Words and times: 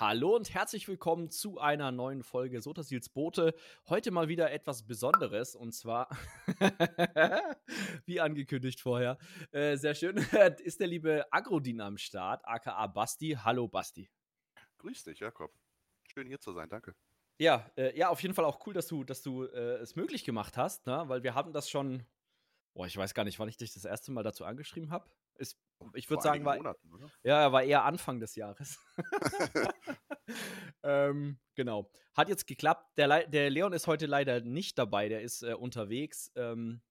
Hallo 0.00 0.36
und 0.36 0.54
herzlich 0.54 0.86
willkommen 0.86 1.28
zu 1.28 1.58
einer 1.58 1.90
neuen 1.90 2.22
Folge 2.22 2.60
Sotasils 2.60 3.08
Bote. 3.08 3.52
Heute 3.88 4.12
mal 4.12 4.28
wieder 4.28 4.52
etwas 4.52 4.86
Besonderes 4.86 5.56
und 5.56 5.72
zwar, 5.72 6.08
wie 8.06 8.20
angekündigt 8.20 8.80
vorher, 8.80 9.18
äh, 9.50 9.76
sehr 9.76 9.96
schön, 9.96 10.16
ist 10.62 10.78
der 10.78 10.86
liebe 10.86 11.26
Agrodin 11.32 11.80
am 11.80 11.98
Start, 11.98 12.46
aka 12.46 12.86
Basti. 12.86 13.38
Hallo 13.42 13.66
Basti. 13.66 14.08
Grüß 14.76 15.02
dich, 15.02 15.18
Jakob. 15.18 15.52
Schön 16.04 16.28
hier 16.28 16.38
zu 16.38 16.52
sein, 16.52 16.68
danke. 16.68 16.94
Ja, 17.40 17.68
äh, 17.76 17.98
ja, 17.98 18.08
auf 18.08 18.22
jeden 18.22 18.36
Fall 18.36 18.44
auch 18.44 18.64
cool, 18.68 18.74
dass 18.74 18.86
du, 18.86 19.02
dass 19.02 19.22
du 19.22 19.46
äh, 19.46 19.78
es 19.78 19.96
möglich 19.96 20.22
gemacht 20.22 20.56
hast, 20.56 20.86
ne? 20.86 21.02
weil 21.08 21.24
wir 21.24 21.34
haben 21.34 21.52
das 21.52 21.68
schon, 21.68 22.06
boah, 22.72 22.86
ich 22.86 22.96
weiß 22.96 23.14
gar 23.14 23.24
nicht, 23.24 23.40
wann 23.40 23.48
ich 23.48 23.56
dich 23.56 23.72
das 23.72 23.84
erste 23.84 24.12
Mal 24.12 24.22
dazu 24.22 24.44
angeschrieben 24.44 24.92
habe. 24.92 25.10
Ich 25.94 26.10
würde 26.10 26.22
sagen, 26.22 26.44
war, 26.44 26.56
Monaten, 26.56 26.90
ja, 27.22 27.52
war 27.52 27.62
eher 27.62 27.84
Anfang 27.84 28.20
des 28.20 28.34
Jahres. 28.34 28.78
ähm, 30.82 31.38
genau. 31.54 31.90
Hat 32.14 32.28
jetzt 32.28 32.46
geklappt. 32.46 32.86
Der, 32.96 33.26
der, 33.26 33.50
Leon 33.50 33.72
ist 33.72 33.86
heute 33.86 34.06
leider 34.06 34.40
nicht 34.40 34.78
dabei, 34.78 35.08
der 35.08 35.22
ist 35.22 35.42
äh, 35.42 35.54
unterwegs. 35.54 36.32
Ähm, 36.34 36.82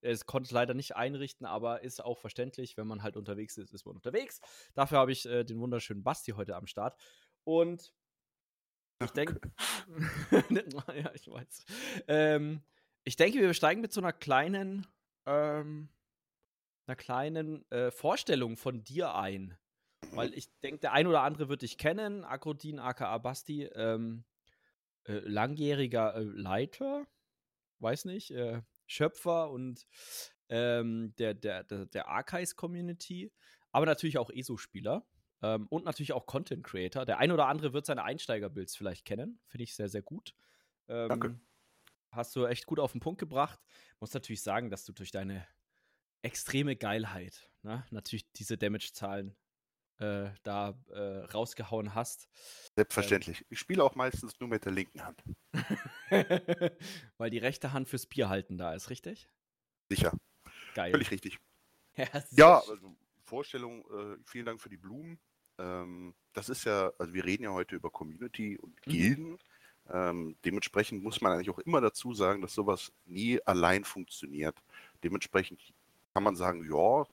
er 0.00 0.16
konnte 0.26 0.52
leider 0.52 0.74
nicht 0.74 0.96
einrichten, 0.96 1.46
aber 1.46 1.82
ist 1.82 2.04
auch 2.04 2.18
verständlich, 2.18 2.76
wenn 2.76 2.88
man 2.88 3.02
halt 3.02 3.16
unterwegs 3.16 3.56
ist, 3.56 3.72
ist 3.72 3.86
man 3.86 3.94
unterwegs. 3.94 4.40
Dafür 4.74 4.98
habe 4.98 5.12
ich 5.12 5.26
äh, 5.26 5.44
den 5.44 5.60
wunderschönen 5.60 6.02
Basti 6.02 6.32
heute 6.32 6.56
am 6.56 6.66
Start. 6.66 7.00
Und 7.44 7.94
ich 9.02 9.10
denke, 9.12 9.40
ja, 10.30 11.12
ich 11.14 11.28
weiß. 11.28 11.64
Ähm, 12.08 12.62
ich 13.04 13.16
denke, 13.16 13.40
wir 13.40 13.54
steigen 13.54 13.80
mit 13.80 13.92
so 13.92 14.00
einer 14.00 14.12
kleinen, 14.12 14.86
ähm, 15.26 15.88
einer 16.92 16.96
kleinen 16.96 17.70
äh, 17.70 17.90
Vorstellung 17.90 18.56
von 18.56 18.84
dir 18.84 19.14
ein. 19.14 19.56
Weil 20.10 20.34
ich 20.34 20.48
denke, 20.60 20.80
der 20.80 20.92
ein 20.92 21.06
oder 21.06 21.22
andere 21.22 21.48
wird 21.48 21.62
dich 21.62 21.78
kennen. 21.78 22.24
Agrodin, 22.24 22.78
aka 22.78 23.16
Basti, 23.18 23.64
ähm, 23.64 24.24
äh, 25.04 25.20
langjähriger 25.20 26.14
äh, 26.14 26.22
Leiter, 26.22 27.06
weiß 27.78 28.04
nicht, 28.04 28.30
äh, 28.32 28.62
Schöpfer 28.86 29.50
und 29.50 29.86
ähm, 30.48 31.14
der, 31.16 31.34
der, 31.34 31.64
der, 31.64 31.86
der 31.86 32.08
Archives-Community, 32.08 33.32
aber 33.70 33.86
natürlich 33.86 34.18
auch 34.18 34.28
ESO-Spieler. 34.28 35.06
Ähm, 35.40 35.66
und 35.68 35.84
natürlich 35.84 36.12
auch 36.12 36.26
Content 36.26 36.62
Creator. 36.62 37.06
Der 37.06 37.18
ein 37.18 37.32
oder 37.32 37.46
andere 37.46 37.72
wird 37.72 37.86
seine 37.86 38.04
Einsteigerbuilds 38.04 38.76
vielleicht 38.76 39.04
kennen. 39.06 39.40
Finde 39.46 39.64
ich 39.64 39.74
sehr, 39.74 39.88
sehr 39.88 40.02
gut. 40.02 40.34
Ähm, 40.88 41.08
Danke. 41.08 41.40
Hast 42.10 42.36
du 42.36 42.44
echt 42.44 42.66
gut 42.66 42.78
auf 42.78 42.92
den 42.92 43.00
Punkt 43.00 43.18
gebracht. 43.18 43.58
Muss 43.98 44.12
natürlich 44.12 44.42
sagen, 44.42 44.68
dass 44.68 44.84
du 44.84 44.92
durch 44.92 45.10
deine 45.10 45.46
extreme 46.22 46.76
Geilheit, 46.76 47.50
ne, 47.62 47.84
natürlich 47.90 48.30
diese 48.32 48.56
Damage-Zahlen 48.56 49.36
äh, 49.98 50.30
da 50.42 50.78
äh, 50.90 51.24
rausgehauen 51.26 51.94
hast. 51.94 52.28
Selbstverständlich. 52.74 53.40
Ähm, 53.40 53.46
ich 53.50 53.58
spiele 53.58 53.84
auch 53.84 53.94
meistens 53.94 54.38
nur 54.40 54.48
mit 54.48 54.64
der 54.64 54.72
linken 54.72 55.04
Hand. 55.04 55.22
Weil 57.18 57.30
die 57.30 57.38
rechte 57.38 57.72
Hand 57.72 57.88
fürs 57.88 58.06
Bier 58.06 58.28
halten 58.28 58.58
da 58.58 58.74
ist, 58.74 58.90
richtig? 58.90 59.28
Sicher. 59.88 60.12
Geil. 60.74 60.90
Völlig 60.90 61.10
richtig. 61.10 61.38
Ja, 61.94 62.08
ja 62.30 62.54
also 62.56 62.96
Vorstellung, 63.22 63.84
äh, 63.90 64.16
vielen 64.24 64.46
Dank 64.46 64.62
für 64.62 64.70
die 64.70 64.78
Blumen. 64.78 65.20
Ähm, 65.58 66.14
das 66.32 66.48
ist 66.48 66.64
ja, 66.64 66.90
also 66.98 67.12
wir 67.12 67.22
reden 67.26 67.44
ja 67.44 67.52
heute 67.52 67.76
über 67.76 67.90
Community 67.90 68.56
und 68.56 68.74
mhm. 68.86 68.90
Gilden. 68.90 69.30
Mhm. 69.30 69.38
Ähm, 69.90 70.36
dementsprechend 70.42 71.02
muss 71.02 71.20
man 71.20 71.32
eigentlich 71.32 71.50
auch 71.50 71.58
immer 71.58 71.82
dazu 71.82 72.14
sagen, 72.14 72.40
dass 72.40 72.54
sowas 72.54 72.92
nie 73.04 73.40
allein 73.44 73.84
funktioniert. 73.84 74.56
Dementsprechend 75.04 75.60
kann 76.14 76.22
man 76.22 76.36
sagen, 76.36 76.64
ja, 76.70 77.06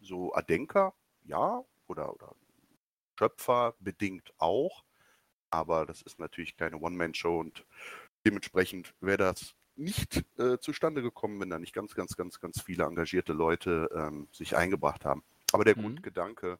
so 0.00 0.34
Adenker, 0.34 0.94
ja, 1.24 1.64
oder, 1.86 2.12
oder 2.14 2.34
Schöpfer 3.18 3.74
bedingt 3.80 4.32
auch, 4.38 4.84
aber 5.50 5.86
das 5.86 6.02
ist 6.02 6.18
natürlich 6.18 6.56
keine 6.56 6.78
One-Man-Show 6.78 7.38
und 7.38 7.66
dementsprechend 8.24 8.94
wäre 9.00 9.18
das 9.18 9.54
nicht 9.76 10.24
äh, 10.38 10.58
zustande 10.58 11.02
gekommen, 11.02 11.40
wenn 11.40 11.50
da 11.50 11.58
nicht 11.58 11.74
ganz, 11.74 11.94
ganz, 11.94 12.16
ganz, 12.16 12.40
ganz 12.40 12.62
viele 12.62 12.84
engagierte 12.84 13.32
Leute 13.32 13.90
ähm, 13.94 14.28
sich 14.32 14.56
eingebracht 14.56 15.04
haben. 15.04 15.22
Aber 15.52 15.64
der 15.64 15.76
mhm. 15.76 15.82
Grundgedanke, 15.82 16.58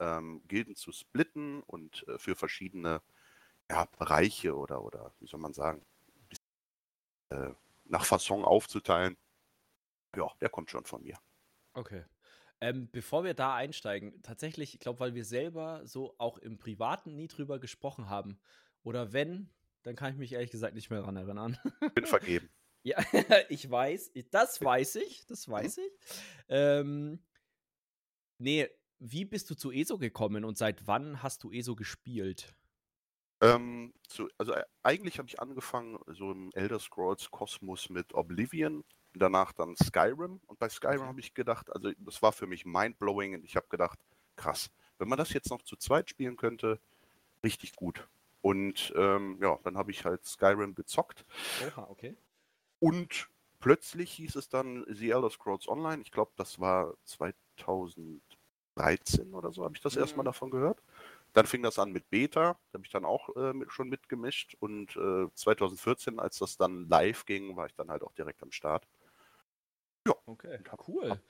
ähm, 0.00 0.42
Gilden 0.48 0.74
zu 0.74 0.92
splitten 0.92 1.62
und 1.62 2.06
äh, 2.08 2.18
für 2.18 2.34
verschiedene 2.34 3.02
ja, 3.70 3.86
Bereiche 3.98 4.56
oder, 4.56 4.82
oder 4.82 5.12
wie 5.20 5.26
soll 5.26 5.40
man 5.40 5.54
sagen, 5.54 5.84
äh, 7.30 7.50
nach 7.84 8.04
Fasson 8.04 8.44
aufzuteilen, 8.44 9.16
ja, 10.16 10.28
der 10.40 10.48
kommt 10.48 10.70
schon 10.70 10.84
von 10.84 11.02
mir. 11.02 11.18
Okay. 11.76 12.04
Ähm, 12.60 12.88
bevor 12.90 13.22
wir 13.22 13.34
da 13.34 13.54
einsteigen, 13.54 14.22
tatsächlich, 14.22 14.74
ich 14.74 14.80
glaube, 14.80 15.00
weil 15.00 15.14
wir 15.14 15.24
selber 15.24 15.82
so 15.84 16.14
auch 16.18 16.38
im 16.38 16.58
Privaten 16.58 17.14
nie 17.14 17.28
drüber 17.28 17.58
gesprochen 17.58 18.08
haben. 18.08 18.38
Oder 18.82 19.12
wenn, 19.12 19.50
dann 19.82 19.94
kann 19.94 20.12
ich 20.12 20.18
mich 20.18 20.32
ehrlich 20.32 20.50
gesagt 20.50 20.74
nicht 20.74 20.90
mehr 20.90 21.00
daran 21.00 21.16
erinnern. 21.16 21.58
Bin 21.94 22.06
vergeben. 22.06 22.48
ja, 22.82 22.96
ich 23.50 23.70
weiß, 23.70 24.12
das 24.30 24.62
weiß 24.62 24.96
ich, 24.96 25.26
das 25.26 25.46
mhm. 25.46 25.52
weiß 25.52 25.78
ich. 25.78 25.92
Ähm, 26.48 27.22
nee, 28.38 28.68
wie 28.98 29.26
bist 29.26 29.50
du 29.50 29.54
zu 29.54 29.70
ESO 29.70 29.98
gekommen 29.98 30.44
und 30.44 30.56
seit 30.56 30.86
wann 30.86 31.22
hast 31.22 31.44
du 31.44 31.52
ESO 31.52 31.76
gespielt? 31.76 32.54
Ähm, 33.42 33.92
zu, 34.08 34.30
also 34.38 34.54
äh, 34.54 34.64
eigentlich 34.82 35.18
habe 35.18 35.28
ich 35.28 35.40
angefangen 35.40 35.98
so 36.06 36.32
im 36.32 36.50
Elder 36.54 36.78
Scrolls 36.78 37.30
Kosmos 37.30 37.90
mit 37.90 38.14
Oblivion 38.14 38.82
danach 39.18 39.52
dann 39.52 39.76
Skyrim. 39.76 40.40
Und 40.46 40.58
bei 40.58 40.68
Skyrim 40.68 41.02
habe 41.02 41.20
ich 41.20 41.34
gedacht, 41.34 41.72
also 41.72 41.90
das 41.98 42.22
war 42.22 42.32
für 42.32 42.46
mich 42.46 42.64
mindblowing 42.64 43.34
und 43.34 43.44
ich 43.44 43.56
habe 43.56 43.66
gedacht, 43.68 43.98
krass, 44.36 44.70
wenn 44.98 45.08
man 45.08 45.18
das 45.18 45.32
jetzt 45.32 45.50
noch 45.50 45.62
zu 45.62 45.76
zweit 45.76 46.10
spielen 46.10 46.36
könnte, 46.36 46.78
richtig 47.42 47.76
gut. 47.76 48.06
Und 48.42 48.92
ähm, 48.96 49.38
ja, 49.40 49.58
dann 49.64 49.76
habe 49.76 49.90
ich 49.90 50.04
halt 50.04 50.24
Skyrim 50.24 50.74
gezockt. 50.74 51.24
Oha, 51.66 51.86
okay. 51.90 52.14
Und 52.78 53.28
plötzlich 53.58 54.12
hieß 54.12 54.36
es 54.36 54.48
dann 54.48 54.84
The 54.88 55.10
Elder 55.10 55.30
Scrolls 55.30 55.68
Online. 55.68 56.00
Ich 56.02 56.12
glaube, 56.12 56.30
das 56.36 56.60
war 56.60 56.94
2013 57.04 59.34
oder 59.34 59.52
so, 59.52 59.64
habe 59.64 59.74
ich 59.74 59.80
das 59.80 59.96
mhm. 59.96 60.02
erstmal 60.02 60.24
davon 60.24 60.50
gehört. 60.50 60.80
Dann 61.32 61.46
fing 61.46 61.62
das 61.62 61.78
an 61.78 61.92
mit 61.92 62.08
Beta, 62.08 62.58
da 62.70 62.78
habe 62.78 62.86
ich 62.86 62.92
dann 62.92 63.04
auch 63.04 63.34
äh, 63.36 63.52
mit, 63.52 63.70
schon 63.70 63.88
mitgemischt. 63.88 64.56
Und 64.60 64.96
äh, 64.96 65.26
2014, 65.34 66.18
als 66.18 66.38
das 66.38 66.56
dann 66.56 66.88
live 66.88 67.26
ging, 67.26 67.56
war 67.56 67.66
ich 67.66 67.74
dann 67.74 67.90
halt 67.90 68.02
auch 68.02 68.12
direkt 68.12 68.42
am 68.42 68.52
Start. 68.52 68.86
Okay, 70.26 70.58
hab, 70.68 70.88
cool. 70.88 71.10
Hab, 71.10 71.20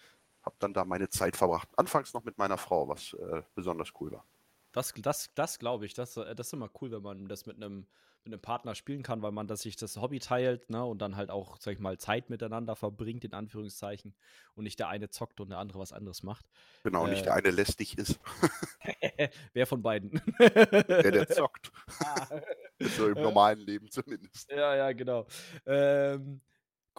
hab, 0.43 0.59
dann 0.61 0.73
da 0.73 0.85
meine 0.85 1.09
Zeit 1.09 1.37
verbracht. 1.37 1.69
Anfangs 1.77 2.15
noch 2.15 2.25
mit 2.25 2.39
meiner 2.39 2.59
Frau, 2.59 2.89
was 2.89 3.13
äh, 3.15 3.43
besonders 3.55 3.93
cool 4.01 4.13
war. 4.13 4.25
Das, 4.73 4.93
das, 4.97 5.33
das 5.35 5.59
glaube 5.59 5.87
ich. 5.87 5.95
Das, 5.95 6.17
äh, 6.17 6.35
das 6.35 6.49
ist 6.49 6.53
immer 6.53 6.71
cool, 6.81 6.91
wenn 6.91 7.03
man 7.03 7.29
das 7.29 7.47
mit 7.47 7.57
einem 7.57 7.87
mit 8.27 8.33
einem 8.33 8.43
Partner 8.43 8.75
spielen 8.75 9.03
kann, 9.05 9.23
weil 9.23 9.31
man 9.31 9.47
das 9.47 9.63
sich 9.63 9.77
das 9.77 9.97
Hobby 9.97 10.19
teilt, 10.19 10.69
ne, 10.69 10.85
und 10.85 10.99
dann 10.99 11.17
halt 11.17 11.31
auch, 11.31 11.59
sag 11.61 11.75
ich 11.75 11.79
mal, 11.79 11.97
Zeit 11.97 12.29
miteinander 12.29 12.75
verbringt, 12.75 13.25
in 13.25 13.33
Anführungszeichen, 13.33 14.15
und 14.55 14.65
nicht 14.65 14.81
der 14.81 14.89
eine 14.89 15.09
zockt 15.09 15.41
und 15.41 15.51
der 15.51 15.59
andere 15.59 15.79
was 15.79 15.93
anderes 15.93 16.25
macht. 16.25 16.45
Genau, 16.83 17.07
äh, 17.07 17.11
nicht 17.11 17.25
der 17.25 17.35
eine 17.35 17.51
lästig 17.51 17.97
ist. 17.97 18.19
Wer 19.53 19.67
von 19.67 19.81
beiden? 19.81 20.21
der, 20.41 21.11
der 21.13 21.29
zockt. 21.29 21.71
Ah. 22.01 22.41
so 22.81 23.07
im 23.07 23.23
normalen 23.23 23.61
Leben 23.61 23.89
zumindest. 23.91 24.51
Ja, 24.51 24.75
ja, 24.75 24.93
genau. 24.93 25.27
Ähm, 25.65 26.41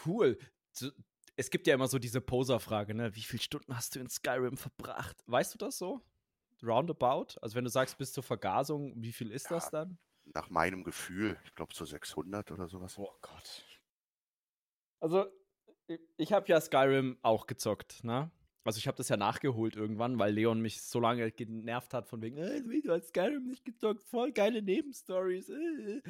cool 0.05 0.37
es 1.37 1.51
gibt 1.51 1.67
ja 1.67 1.75
immer 1.75 1.87
so 1.87 1.99
diese 1.99 2.19
Poser-Frage, 2.19 2.95
ne? 2.95 3.15
Wie 3.15 3.21
viele 3.21 3.41
Stunden 3.41 3.75
hast 3.75 3.95
du 3.95 3.99
in 3.99 4.09
Skyrim 4.09 4.57
verbracht? 4.57 5.15
Weißt 5.27 5.53
du 5.53 5.57
das 5.57 5.77
so? 5.77 6.01
Roundabout? 6.63 7.39
Also 7.41 7.55
wenn 7.55 7.63
du 7.63 7.69
sagst, 7.69 7.97
bis 7.99 8.11
zur 8.11 8.23
Vergasung, 8.23 8.93
wie 8.97 9.11
viel 9.11 9.31
ist 9.31 9.45
ja, 9.45 9.51
das 9.51 9.69
dann? 9.69 9.99
Nach 10.33 10.49
meinem 10.49 10.83
Gefühl, 10.83 11.39
ich 11.45 11.53
glaube 11.53 11.73
so 11.75 11.85
600 11.85 12.51
oder 12.51 12.67
sowas. 12.67 12.97
Oh 12.97 13.13
Gott. 13.21 13.63
Also, 14.99 15.27
ich 16.17 16.33
habe 16.33 16.47
ja 16.47 16.59
Skyrim 16.59 17.17
auch 17.21 17.45
gezockt, 17.45 18.03
ne? 18.03 18.31
Also 18.63 18.79
ich 18.79 18.87
habe 18.87 18.97
das 18.97 19.07
ja 19.07 19.15
nachgeholt 19.15 19.77
irgendwann, 19.77 20.19
weil 20.19 20.33
Leon 20.33 20.59
mich 20.59 20.81
so 20.81 20.99
lange 20.99 21.31
genervt 21.31 21.93
hat 21.93 22.05
von 22.05 22.21
wegen, 22.21 22.35
äh, 22.35 22.61
du 22.61 22.91
hast 22.91 23.09
Skyrim 23.09 23.45
nicht 23.45 23.63
gezockt, 23.63 24.03
voll 24.03 24.33
geile 24.33 24.61
Nebenstories. 24.61 25.47
Äh. 25.49 26.01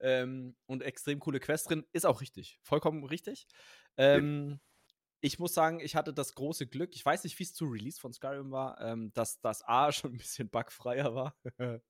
Ähm, 0.00 0.54
und 0.66 0.82
extrem 0.82 1.20
coole 1.20 1.40
Quest 1.40 1.70
drin. 1.70 1.86
Ist 1.92 2.04
auch 2.04 2.20
richtig. 2.20 2.58
Vollkommen 2.60 3.04
richtig. 3.04 3.46
Ähm, 3.96 4.60
ich 5.24 5.38
muss 5.38 5.54
sagen, 5.54 5.78
ich 5.80 5.94
hatte 5.94 6.12
das 6.12 6.34
große 6.34 6.66
Glück, 6.66 6.96
ich 6.96 7.06
weiß 7.06 7.22
nicht, 7.22 7.38
wie 7.38 7.44
es 7.44 7.54
zu 7.54 7.66
Release 7.66 8.00
von 8.00 8.12
Skyrim 8.12 8.50
war, 8.50 8.80
ähm, 8.80 9.12
dass 9.14 9.40
das 9.40 9.62
A 9.66 9.92
schon 9.92 10.12
ein 10.12 10.18
bisschen 10.18 10.50
bugfreier 10.50 11.14
war 11.14 11.36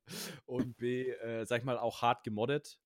und 0.44 0.76
B, 0.76 1.11
äh, 1.11 1.44
sag 1.46 1.61
ich 1.61 1.64
mal, 1.64 1.79
auch 1.79 2.02
hart 2.02 2.25
gemoddet 2.25 2.79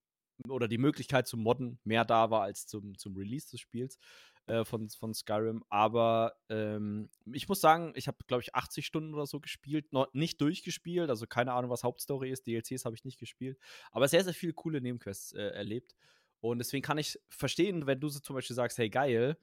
oder 0.49 0.69
die 0.69 0.79
Möglichkeit 0.79 1.27
zu 1.27 1.37
modden 1.37 1.81
mehr 1.83 2.05
da 2.05 2.31
war 2.31 2.43
als 2.43 2.67
zum, 2.67 2.97
zum 2.97 3.17
Release 3.17 3.51
des 3.51 3.61
Spiels 3.61 3.99
äh, 4.47 4.65
von, 4.65 4.89
von 4.89 5.15
Skyrim. 5.15 5.65
Aber 5.69 6.37
ähm, 6.49 7.11
ich 7.33 7.49
muss 7.49 7.61
sagen, 7.61 7.93
ich 7.97 8.07
habe, 8.07 8.19
glaube 8.29 8.43
ich, 8.43 8.55
80 8.55 8.87
Stunden 8.87 9.15
oder 9.15 9.27
so 9.27 9.41
gespielt, 9.41 9.93
noch 9.93 10.13
nicht 10.13 10.41
durchgespielt, 10.41 11.11
also 11.11 11.27
keine 11.27 11.55
Ahnung, 11.55 11.71
was 11.71 11.83
Hauptstory 11.83 12.31
ist, 12.31 12.47
DLCs 12.47 12.85
habe 12.85 12.95
ich 12.95 13.05
nicht 13.05 13.19
gespielt, 13.19 13.59
aber 13.91 14.07
sehr, 14.07 14.23
sehr 14.23 14.35
viele 14.35 14.53
coole 14.53 14.81
Nebenquests 14.81 15.33
äh, 15.33 15.43
erlebt. 15.43 15.97
Und 16.39 16.59
deswegen 16.59 16.83
kann 16.83 16.99
ich 16.99 17.19
verstehen, 17.31 17.87
wenn 17.87 17.99
du 17.99 18.09
so 18.09 18.21
zum 18.21 18.37
Beispiel 18.37 18.55
sagst, 18.55 18.79
hey 18.79 18.91
geil, 18.91 19.37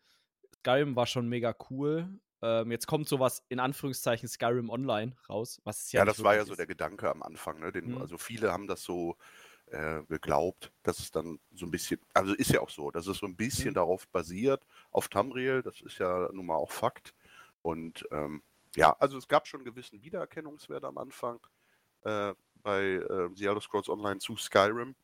Skyrim 0.59 0.95
war 0.95 1.05
schon 1.05 1.27
mega 1.27 1.55
cool. 1.69 2.07
Ähm, 2.41 2.71
jetzt 2.71 2.87
kommt 2.87 3.07
sowas 3.07 3.43
in 3.49 3.59
Anführungszeichen 3.59 4.27
Skyrim 4.27 4.69
Online 4.69 5.15
raus. 5.29 5.61
Was 5.63 5.91
ja, 5.91 6.01
ja 6.01 6.05
das 6.05 6.23
war 6.23 6.35
ja 6.35 6.45
so 6.45 6.55
der 6.55 6.67
Gedanke 6.67 7.09
am 7.09 7.23
Anfang. 7.23 7.59
Ne? 7.59 7.71
Den, 7.71 7.91
mhm. 7.91 7.97
Also 7.99 8.17
viele 8.17 8.51
haben 8.51 8.67
das 8.67 8.83
so 8.83 9.15
äh, 9.67 10.03
geglaubt, 10.09 10.71
dass 10.83 10.99
es 10.99 11.11
dann 11.11 11.39
so 11.53 11.65
ein 11.65 11.71
bisschen, 11.71 11.99
also 12.13 12.33
ist 12.33 12.51
ja 12.51 12.59
auch 12.59 12.69
so, 12.69 12.91
dass 12.91 13.07
es 13.07 13.17
so 13.17 13.25
ein 13.25 13.35
bisschen 13.35 13.69
mhm. 13.69 13.75
darauf 13.75 14.07
basiert, 14.09 14.65
auf 14.91 15.07
Tamriel, 15.07 15.61
das 15.61 15.81
ist 15.81 15.99
ja 15.99 16.29
nun 16.33 16.45
mal 16.45 16.55
auch 16.55 16.71
Fakt. 16.71 17.13
Und 17.61 18.05
ähm, 18.11 18.43
ja, 18.75 18.95
also 18.99 19.17
es 19.17 19.27
gab 19.27 19.47
schon 19.47 19.61
einen 19.61 19.65
gewissen 19.65 20.01
Wiedererkennungswert 20.01 20.83
am 20.83 20.97
Anfang 20.97 21.39
äh, 22.03 22.33
bei 22.61 22.83
äh, 22.83 23.29
The 23.35 23.45
Elder 23.45 23.61
Scrolls 23.61 23.89
Online 23.89 24.19
zu 24.19 24.35
Skyrim. 24.35 24.95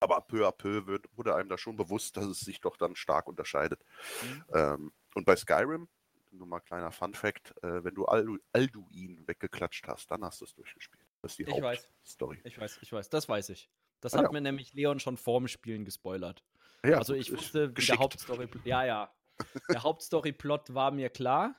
Aber 0.00 0.20
peu 0.20 0.46
à 0.46 0.52
peu 0.52 0.86
wird, 0.86 1.06
wurde 1.16 1.34
einem 1.34 1.48
da 1.48 1.58
schon 1.58 1.76
bewusst, 1.76 2.16
dass 2.16 2.26
es 2.26 2.40
sich 2.40 2.60
doch 2.60 2.76
dann 2.76 2.94
stark 2.96 3.26
unterscheidet. 3.26 3.84
Mhm. 4.22 4.44
Ähm, 4.54 4.92
und 5.14 5.24
bei 5.24 5.36
Skyrim, 5.36 5.88
nur 6.30 6.46
mal 6.46 6.60
kleiner 6.60 6.92
Fun 6.92 7.14
Fact, 7.14 7.54
äh, 7.62 7.82
wenn 7.84 7.94
du 7.94 8.04
Aldu 8.04 8.38
Alduin 8.52 9.26
weggeklatscht 9.26 9.86
hast, 9.88 10.10
dann 10.10 10.24
hast 10.24 10.40
du 10.40 10.44
es 10.44 10.54
durchgespielt. 10.54 11.04
Das 11.22 11.32
ist 11.32 11.38
die 11.38 11.42
ich 11.44 11.50
Hauptstory. 11.50 12.36
Weiß. 12.36 12.44
Ich 12.44 12.58
weiß, 12.58 12.78
ich 12.82 12.92
weiß, 12.92 13.10
das 13.10 13.28
weiß 13.28 13.48
ich. 13.50 13.70
Das 14.00 14.14
ah, 14.14 14.18
hat 14.18 14.24
ja. 14.26 14.32
mir 14.32 14.40
nämlich 14.40 14.74
Leon 14.74 15.00
schon 15.00 15.16
vorm 15.16 15.48
Spielen 15.48 15.84
gespoilert. 15.84 16.44
Ja, 16.84 16.98
also 16.98 17.14
ich 17.14 17.32
wusste, 17.32 17.76
wie 17.76 17.86
der 17.86 17.98
Hauptstory. 17.98 18.48
Ja, 18.64 18.84
ja. 18.84 19.12
Der 19.68 19.84
Hauptstory-Plot 19.84 20.74
war 20.74 20.90
mir 20.90 21.10
klar, 21.10 21.54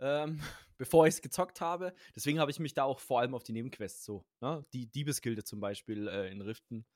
ähm, 0.00 0.40
bevor 0.78 1.06
ich 1.06 1.14
es 1.14 1.22
gezockt 1.22 1.60
habe. 1.60 1.94
Deswegen 2.16 2.38
habe 2.40 2.50
ich 2.50 2.58
mich 2.60 2.72
da 2.72 2.84
auch 2.84 2.98
vor 2.98 3.20
allem 3.20 3.34
auf 3.34 3.42
die 3.42 3.52
Nebenquests 3.52 4.04
so. 4.04 4.24
Ne? 4.40 4.64
Die 4.72 4.86
Diebesgilde 4.86 5.44
zum 5.44 5.60
Beispiel 5.60 6.08
äh, 6.08 6.30
in 6.30 6.40
Riften. 6.40 6.86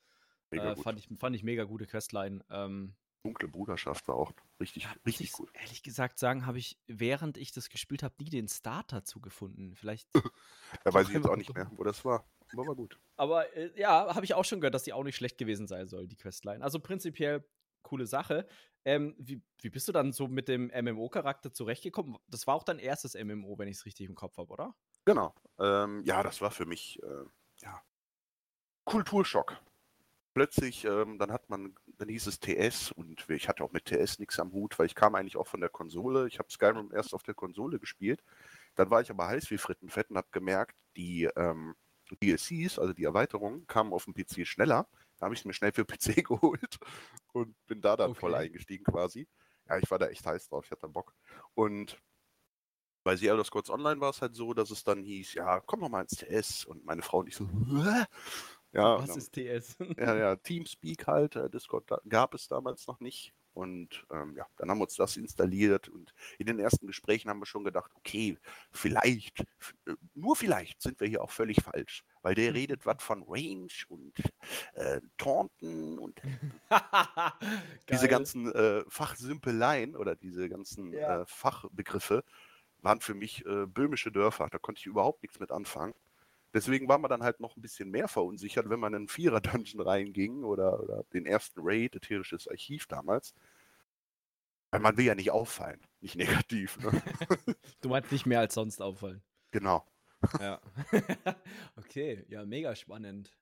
Äh, 0.53 0.77
fand, 0.77 0.99
ich, 0.99 1.09
fand 1.19 1.37
ich 1.37 1.43
mega 1.43 1.65
gute 1.65 1.87
Questline. 1.87 2.45
Ähm, 2.51 2.95
Dunkle 3.25 3.49
Bruderschaft 3.49 4.09
war 4.09 4.17
auch 4.17 4.33
richtig, 4.61 4.85
ja, 4.85 4.95
richtig 5.07 5.33
gut. 5.33 5.51
Ehrlich 5.55 5.83
gesagt 5.83 6.19
sagen, 6.19 6.45
habe 6.45 6.59
ich, 6.59 6.79
während 6.87 7.37
ich 7.37 7.53
das 7.53 7.69
gespielt 7.69 8.03
habe, 8.03 8.15
nie 8.19 8.31
den 8.31 8.49
Starter 8.49 9.05
zugefunden. 9.05 9.77
Vielleicht. 9.77 10.09
da 10.85 10.93
weiß 10.93 11.09
ich 11.09 11.15
jetzt 11.15 11.29
auch 11.29 11.37
nicht 11.37 11.55
mehr, 11.55 11.71
wo 11.77 11.85
das 11.85 12.05
war. 12.05 12.27
Aber 12.53 12.67
war 12.67 12.75
gut. 12.75 12.99
Aber 13.17 13.55
äh, 13.57 13.71
ja, 13.79 14.15
habe 14.15 14.25
ich 14.25 14.35
auch 14.35 14.45
schon 14.45 14.61
gehört, 14.61 14.75
dass 14.75 14.83
die 14.83 14.93
auch 14.93 15.05
nicht 15.05 15.17
schlecht 15.17 15.39
gewesen 15.39 15.69
sein 15.69 15.89
soll, 15.89 16.09
die 16.09 16.17
Questline. 16.17 16.63
Also 16.63 16.81
prinzipiell 16.81 17.49
coole 17.83 18.07
Sache. 18.07 18.47
Ähm, 18.85 19.15
wie, 19.19 19.41
wie 19.61 19.71
bist 19.71 19.87
du 19.87 19.93
dann 19.93 20.13
so 20.13 20.27
mit 20.27 20.49
dem 20.49 20.67
MMO-Charakter 20.75 21.53
zurechtgekommen? 21.53 22.17
Das 22.27 22.47
war 22.47 22.57
auch 22.57 22.65
dein 22.65 22.81
erstes 22.81 23.15
MMO, 23.15 23.57
wenn 23.59 23.69
ich 23.69 23.77
es 23.77 23.87
richtig 23.87 24.09
im 24.09 24.17
Kopf 24.17 24.37
habe, 24.37 24.53
oder? 24.53 24.75
Genau. 25.05 25.35
Ähm, 25.59 26.03
ja, 26.05 26.23
das 26.23 26.41
war 26.41 26.51
für 26.51 26.67
mich 26.67 27.01
äh, 27.03 27.25
ja, 27.61 27.81
Kulturschock 28.85 29.57
plötzlich, 30.33 30.85
ähm, 30.85 31.19
dann 31.19 31.33
hat 31.33 31.49
man, 31.51 31.75
dann 31.99 32.09
hieß 32.09 32.27
es 32.27 32.41
TS 32.41 32.93
und 32.93 33.29
ich 33.29 33.49
hatte 33.49 33.65
auch 33.65 33.73
mit 33.73 33.85
TS 33.85 34.19
nichts 34.19 34.39
am 34.39 34.53
Hut, 34.53 34.79
weil 34.79 34.87
ich 34.87 34.95
kam 34.95 35.15
eigentlich 35.15 35.37
auch 35.37 35.47
von 35.47 35.61
der 35.61 35.69
Konsole. 35.69 36.27
Ich 36.29 36.39
habe 36.39 36.51
Skyrim 36.51 36.91
erst 36.93 37.15
auf 37.15 37.23
der 37.23 37.35
Konsole 37.35 37.79
gespielt. 37.79 38.23
Dann 38.75 38.91
war 38.91 39.01
ich 39.01 39.11
aber 39.11 39.29
heiß 39.29 39.51
wie 39.51 39.59
Frittenfett 39.59 40.11
und 40.11 40.17
habe 40.17 40.29
gemerkt, 40.31 40.77
die 40.97 41.29
ähm, 41.37 41.75
DLCs, 42.23 42.79
also 42.79 42.93
die 42.93 43.05
Erweiterungen, 43.05 43.67
kamen 43.67 43.93
auf 43.93 44.05
dem 44.05 44.15
PC 44.15 44.47
schneller. 44.47 44.89
Da 45.19 45.27
habe 45.27 45.35
ich 45.35 45.41
es 45.41 45.45
mir 45.45 45.55
schnell 45.55 45.73
für 45.73 45.85
PC 45.87 46.25
geholt 46.25 46.79
und 47.33 47.55
bin 47.67 47.81
da 47.81 47.97
dann 47.97 48.11
okay. 48.11 48.21
voll 48.21 48.35
eingestiegen 48.35 48.85
quasi. 48.85 49.29
Ja, 49.69 49.79
ich 49.79 49.91
war 49.91 49.99
da 49.99 50.09
echt 50.09 50.27
heiß 50.27 50.49
drauf, 50.49 50.65
ich 50.65 50.71
hatte 50.71 50.89
Bock. 50.89 51.15
Und 51.55 52.01
bei 53.05 53.17
The 53.17 53.29
Elder 53.29 53.45
Scrolls 53.45 53.71
Online 53.71 54.01
war 54.01 54.11
es 54.11 54.23
halt 54.23 54.35
so, 54.35 54.55
dass 54.55 54.71
es 54.71 54.85
dann 54.85 55.03
hieß, 55.03 55.35
ja, 55.35 55.61
komm 55.61 55.81
noch 55.81 55.89
mal 55.89 56.03
ins 56.03 56.17
TS. 56.17 56.65
Und 56.65 56.85
meine 56.85 57.03
Frau 57.03 57.19
und 57.19 57.29
ich 57.29 57.37
so, 57.37 57.49
Hä? 57.49 58.05
Ja, 58.73 58.99
Was 59.01 59.17
ist 59.17 59.33
TS? 59.33 59.77
Ja, 59.99 60.17
ja, 60.17 60.37
Teamspeak 60.43 61.07
halt, 61.07 61.37
äh, 61.37 61.51
Discord 61.51 61.91
gab 62.09 62.35
es 62.35 62.49
damals 62.49 62.87
noch 62.87 63.01
nicht. 63.01 63.35
Und 63.55 64.07
ähm, 64.11 64.35
ja, 64.35 64.47
dann 64.57 64.71
haben 64.71 64.79
wir 64.79 64.85
uns 64.85 64.97
das 64.97 65.17
installiert 65.19 65.89
und 65.91 66.15
in 66.39 66.47
den 66.47 66.59
ersten 66.59 66.87
Gesprächen 66.87 67.29
haben 67.29 67.41
wir 67.41 67.47
schon 67.47 67.65
gedacht, 67.65 67.91
okay, 67.97 68.39
vielleicht, 68.71 69.41
äh, 69.87 69.95
nur 70.15 70.37
vielleicht 70.37 70.81
sind 70.81 71.01
wir 71.01 71.09
hier 71.09 71.23
auch 71.23 71.31
völlig 71.31 71.63
falsch, 71.63 72.03
weil 72.23 72.35
der 72.35 72.55
redet 72.55 72.87
was 72.87 73.03
von 73.03 73.23
Range 73.29 73.69
und 73.89 74.15
äh, 74.73 75.03
Taunten 75.19 75.99
und 75.99 76.23
diese 77.91 78.09
ganzen 78.09 78.51
äh, 78.53 78.85
Fachsimpeleien 78.89 79.97
oder 79.97 80.17
diese 80.17 80.49
ganzen 80.49 80.95
ja. 80.95 81.21
äh, 81.21 81.27
Fachbegriffe 81.27 82.25
waren 82.79 83.01
für 83.01 83.15
mich 83.15 83.45
äh, 83.45 83.67
böhmische 83.67 84.11
Dörfer. 84.11 84.49
Da 84.51 84.59
konnte 84.59 84.79
ich 84.79 84.87
überhaupt 84.87 85.23
nichts 85.23 85.39
mit 85.39 85.53
anfangen. 85.53 85.95
Deswegen 86.55 86.89
war 86.89 86.99
man 86.99 87.11
dann 87.11 87.23
halt 87.23 87.41
noch 87.41 87.57
ein 87.57 87.63
bisschen 87.63 87.91
mehr 87.91 88.09
verunsichert, 88.09 88.69
wenn 88.69 88.81
man 88.81 88.93
in 88.93 89.01
einen 89.01 89.09
Vierer-Dungeon 89.09 89.81
reinging 89.87 90.45
oder, 90.45 90.81
oder 90.81 91.05
den 91.13 91.27
ersten 91.27 91.61
Raid, 91.63 91.97
ätherisches 91.97 92.49
Archiv 92.49 92.87
damals. 92.87 93.35
Weil 94.71 94.81
man 94.81 94.97
will 94.97 95.05
ja 95.05 95.15
nicht 95.15 95.31
auffallen, 95.31 95.81
nicht 96.01 96.17
negativ. 96.17 96.79
Ne? 96.79 97.03
du 97.81 97.89
meinst 97.89 98.13
nicht 98.13 98.27
mehr 98.27 98.41
als 98.41 98.55
sonst 98.55 98.81
auffallen. 98.81 99.23
Genau. 99.51 99.87
Ja. 100.41 100.61
okay, 101.77 102.25
ja, 102.29 102.45
mega 102.45 102.77
spannend. 102.77 103.37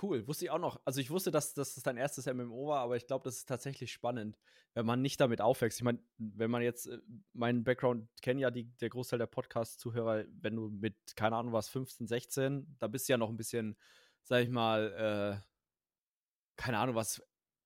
Cool, 0.00 0.26
wusste 0.26 0.44
ich 0.44 0.50
auch 0.50 0.58
noch. 0.58 0.80
Also 0.84 1.00
ich 1.00 1.10
wusste, 1.10 1.30
dass, 1.30 1.54
dass 1.54 1.74
das 1.74 1.82
dein 1.82 1.96
erstes 1.96 2.26
MMO 2.26 2.68
war, 2.68 2.80
aber 2.80 2.96
ich 2.96 3.06
glaube, 3.06 3.24
das 3.24 3.36
ist 3.36 3.48
tatsächlich 3.48 3.90
spannend, 3.90 4.38
wenn 4.74 4.84
man 4.84 5.00
nicht 5.00 5.20
damit 5.20 5.40
aufwächst. 5.40 5.78
Ich 5.78 5.84
meine, 5.84 6.00
wenn 6.18 6.50
man 6.50 6.60
jetzt, 6.62 6.86
äh, 6.86 6.98
meinen 7.32 7.64
Background 7.64 8.08
kennen 8.20 8.40
ja 8.40 8.50
die, 8.50 8.64
der 8.78 8.90
Großteil 8.90 9.18
der 9.18 9.26
Podcast-Zuhörer, 9.26 10.24
wenn 10.40 10.56
du 10.56 10.68
mit, 10.68 10.94
keine 11.16 11.36
Ahnung 11.36 11.52
was, 11.54 11.68
15, 11.70 12.06
16, 12.06 12.76
da 12.78 12.88
bist 12.88 13.08
du 13.08 13.14
ja 13.14 13.16
noch 13.16 13.30
ein 13.30 13.38
bisschen, 13.38 13.76
sag 14.22 14.42
ich 14.42 14.50
mal, 14.50 15.40
äh, 15.40 15.46
keine 16.56 16.78
Ahnung 16.78 16.94
was, 16.94 17.22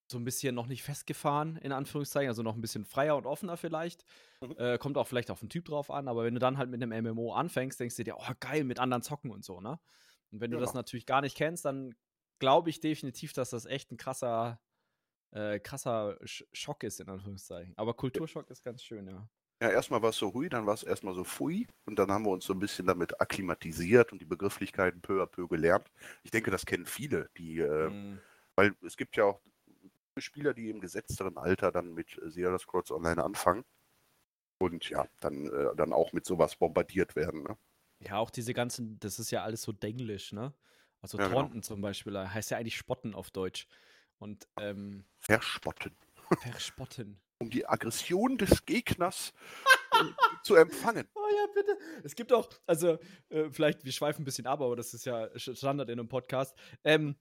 so 0.07 0.19
ein 0.19 0.25
bisschen 0.25 0.55
noch 0.55 0.67
nicht 0.67 0.83
festgefahren, 0.85 1.57
in 1.57 1.73
Anführungszeichen, 1.73 2.29
also 2.29 2.43
noch 2.43 2.55
ein 2.55 2.61
bisschen 2.61 2.85
freier 2.85 3.17
und 3.17 3.27
offener 3.27 3.57
vielleicht. 3.57 4.05
Mhm. 4.41 4.55
Äh, 4.59 4.79
kommt 4.79 4.99
auch 4.99 5.09
vielleicht 5.09 5.31
auf 5.33 5.41
den 5.41 5.49
Typ 5.49 5.65
drauf 5.65 5.91
an, 5.91 6.07
aber 6.07 6.25
wenn 6.25 6.35
du 6.35 6.41
dann 6.41 6.59
halt 6.59 6.71
mit 6.71 6.81
einem 6.81 7.05
MMO 7.05 7.33
anfängst, 7.33 7.81
denkst 7.81 7.97
du 7.97 8.05
dir, 8.05 8.17
oh 8.19 8.33
geil, 8.39 8.63
mit 8.63 8.79
anderen 8.79 9.03
zocken 9.03 9.33
und 9.33 9.45
so, 9.45 9.61
ne? 9.61 9.81
Und 10.31 10.41
wenn 10.41 10.51
du 10.51 10.59
das 10.59 10.75
natürlich 10.75 11.07
gar 11.07 11.21
nicht 11.21 11.37
kennst, 11.37 11.65
dann 11.65 11.95
glaube 12.44 12.69
ich 12.69 12.79
definitiv, 12.79 13.32
dass 13.32 13.49
das 13.49 13.64
echt 13.64 13.91
ein 13.91 13.96
krasser, 13.96 14.61
äh, 15.31 15.58
krasser 15.61 16.19
Schock 16.25 16.82
ist, 16.82 17.00
in 17.00 17.08
Anführungszeichen. 17.08 17.73
Aber 17.79 17.94
Kulturschock 17.94 18.50
ist 18.50 18.62
ganz 18.62 18.82
schön, 18.82 19.08
ja. 19.08 19.26
Ja, 19.62 19.70
erstmal 19.70 20.02
war 20.02 20.11
es 20.11 20.19
so 20.19 20.35
hui, 20.35 20.50
dann 20.50 20.67
war 20.67 20.75
es 20.75 20.82
erstmal 20.82 21.14
so 21.14 21.25
fui 21.25 21.67
und 21.87 21.99
dann 21.99 22.12
haben 22.12 22.26
wir 22.26 22.32
uns 22.32 22.44
so 22.44 22.52
ein 22.52 22.58
bisschen 22.58 22.87
damit 22.87 23.19
akklimatisiert 23.19 24.12
und 24.12 24.19
die 24.19 24.26
Begrifflichkeiten 24.26 25.00
peu 25.00 25.23
à 25.23 25.26
peu 25.26 25.49
gelernt. 25.49 25.91
Ich 26.23 26.31
denke, 26.32 26.50
das 26.50 26.67
kennen 26.67 26.85
viele, 26.85 27.31
die, 27.38 27.61
äh, 27.61 27.88
mm. 27.88 28.20
weil 28.56 28.75
es 28.85 28.99
gibt 28.99 29.17
ja 29.17 29.25
auch 29.25 29.41
Spieler, 30.19 30.52
die 30.52 30.69
im 30.69 30.81
gesetzteren 30.81 31.38
Alter 31.38 31.73
dann 31.73 31.94
mit 31.94 32.20
The 32.26 32.43
Elder 32.43 32.58
Scrolls 32.58 32.91
Online 32.91 33.25
anfangen 33.25 33.64
und 34.58 34.91
ja, 34.91 35.06
dann, 35.20 35.46
äh, 35.46 35.75
dann 35.76 35.94
auch 35.94 36.13
mit 36.13 36.27
sowas 36.27 36.56
bombardiert 36.56 37.17
werden. 37.17 37.43
Ne? 37.44 37.56
Ja, 38.01 38.19
auch 38.19 38.29
diese 38.29 38.53
ganzen, 38.53 39.01
das 39.01 39.19
ist 39.19 39.31
ja 39.31 39.44
alles 39.44 39.63
so 39.63 39.72
denglisch, 39.72 40.32
ne? 40.32 40.53
Also 41.05 41.19
ja. 41.19 41.29
Taunten 41.29 41.53
genau. 41.53 41.63
zum 41.65 41.82
Beispiel, 41.82 42.19
heißt 42.19 42.51
ja 42.51 42.56
eigentlich 42.56 42.79
spotten 42.79 43.15
auf 43.15 43.31
Deutsch. 43.31 43.69
Und 44.17 44.49
ähm, 44.58 45.05
Verspotten. 45.19 45.94
Verspotten. 46.41 47.20
um 47.39 47.51
die 47.51 47.67
Aggression 47.67 48.39
des 48.39 48.65
Gegners 48.65 49.34
äh, 50.01 50.05
zu 50.44 50.55
empfangen. 50.55 51.06
Oh 51.15 51.29
ja, 51.31 51.46
bitte. 51.55 51.79
Es 52.05 52.15
gibt 52.15 52.32
auch, 52.32 52.49
also 52.67 52.99
äh, 53.29 53.51
vielleicht, 53.51 53.84
wir 53.84 53.93
schweifen 53.93 54.23
ein 54.23 54.25
bisschen 54.25 54.46
ab, 54.46 54.61
aber 54.61 54.77
das 54.77 54.94
ist 54.94 55.05
ja 55.05 55.29
Standard 55.39 55.91
in 55.91 55.99
einem 55.99 56.08
Podcast. 56.08 56.55
Ähm, 56.84 57.17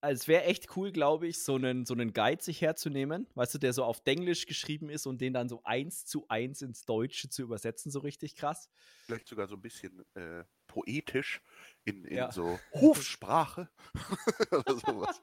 es 0.00 0.28
wäre 0.28 0.44
echt 0.44 0.76
cool, 0.76 0.92
glaube 0.92 1.26
ich, 1.26 1.42
so 1.42 1.54
einen, 1.54 1.86
so 1.86 1.94
einen 1.94 2.12
Guide 2.12 2.42
sich 2.42 2.60
herzunehmen, 2.60 3.26
weißt 3.34 3.54
du, 3.54 3.58
der 3.58 3.72
so 3.72 3.82
auf 3.84 4.00
Denglisch 4.00 4.46
geschrieben 4.46 4.90
ist 4.90 5.06
und 5.06 5.20
den 5.20 5.32
dann 5.32 5.48
so 5.48 5.62
eins 5.64 6.04
zu 6.04 6.26
eins 6.28 6.62
ins 6.62 6.84
Deutsche 6.84 7.30
zu 7.30 7.42
übersetzen, 7.42 7.90
so 7.90 8.00
richtig 8.00 8.36
krass. 8.36 8.68
Vielleicht 9.06 9.26
sogar 9.26 9.48
so 9.48 9.56
ein 9.56 9.62
bisschen 9.62 10.04
äh, 10.14 10.44
poetisch 10.66 11.40
in, 11.86 12.04
in 12.04 12.16
ja. 12.16 12.32
so 12.32 12.58
Hofsprache 12.74 13.68
oder 14.50 14.76
sowas. 14.76 15.22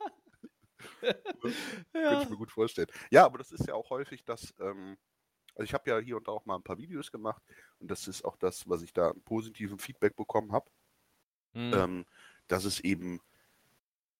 ja. 1.02 1.14
Könnte 1.94 2.24
ich 2.24 2.30
mir 2.30 2.38
gut 2.38 2.52
vorstellen. 2.52 2.88
Ja, 3.12 3.26
aber 3.26 3.38
das 3.38 3.52
ist 3.52 3.68
ja 3.68 3.76
auch 3.76 3.90
häufig 3.90 4.24
das, 4.26 4.54
ähm, 4.60 4.98
also 5.56 5.64
ich 5.64 5.74
habe 5.74 5.90
ja 5.90 6.00
hier 6.00 6.18
und 6.18 6.28
da 6.28 6.32
auch 6.32 6.46
mal 6.46 6.56
ein 6.56 6.64
paar 6.64 6.78
Videos 6.78 7.12
gemacht 7.12 7.44
und 7.80 7.92
das 7.92 8.08
ist 8.08 8.26
auch 8.26 8.38
das, 8.38 8.68
was 8.68 8.82
ich 8.82 8.94
da 8.94 9.10
an 9.12 9.22
positivem 9.24 9.78
Feedback 9.78 10.16
bekommen 10.16 10.52
habe, 10.52 10.70
mhm. 11.54 11.74
ähm, 11.74 12.06
dass 12.48 12.66
es 12.66 12.80
eben 12.80 13.22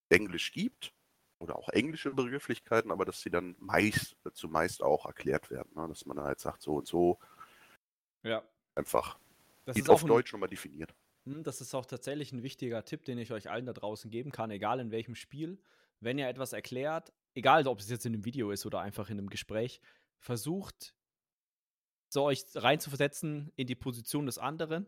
Englisch 0.10 0.52
gibt 0.52 0.94
oder 1.40 1.58
auch 1.58 1.70
englische 1.70 2.14
Begrifflichkeiten, 2.14 2.92
aber 2.92 3.06
dass 3.06 3.22
sie 3.22 3.30
dann 3.30 3.56
meist, 3.60 4.16
zumeist 4.34 4.84
auch 4.84 5.06
erklärt 5.06 5.50
werden. 5.50 5.72
Ne? 5.76 5.88
Dass 5.88 6.06
man 6.06 6.20
halt 6.20 6.40
sagt, 6.40 6.62
so 6.62 6.76
und 6.76 6.88
so. 6.88 7.20
Ja. 8.22 8.44
Einfach 8.76 9.18
das 9.66 9.78
ist 9.78 9.90
auf 9.90 10.04
Deutsch 10.04 10.32
nochmal 10.34 10.50
definiert. 10.50 10.94
Hm, 11.26 11.44
das 11.44 11.62
ist 11.62 11.74
auch 11.74 11.86
tatsächlich 11.86 12.32
ein 12.32 12.44
wichtiger 12.44 12.84
Tipp, 12.84 13.06
den 13.06 13.18
ich 13.18 13.32
euch 13.32 13.50
allen 13.50 13.66
da 13.66 13.74
draußen 13.74 14.12
geben 14.12 14.32
kann, 14.32 14.52
egal 14.52 14.80
in 14.80 14.92
welchem 14.92 15.16
Spiel. 15.16 15.60
Wenn 16.00 16.18
ihr 16.18 16.28
etwas 16.28 16.54
erklärt, 16.54 17.14
egal 17.34 17.66
ob 17.68 17.80
es 17.80 17.90
jetzt 17.90 18.06
in 18.06 18.14
einem 18.14 18.26
Video 18.26 18.52
ist 18.52 18.66
oder 18.66 18.82
einfach 18.82 19.10
in 19.10 19.18
einem 19.18 19.30
Gespräch, 19.30 19.80
versucht 20.20 20.94
so 22.10 22.24
euch 22.24 22.44
reinzuversetzen 22.56 23.52
in 23.56 23.68
die 23.68 23.76
Position 23.76 24.26
des 24.26 24.38
anderen 24.38 24.88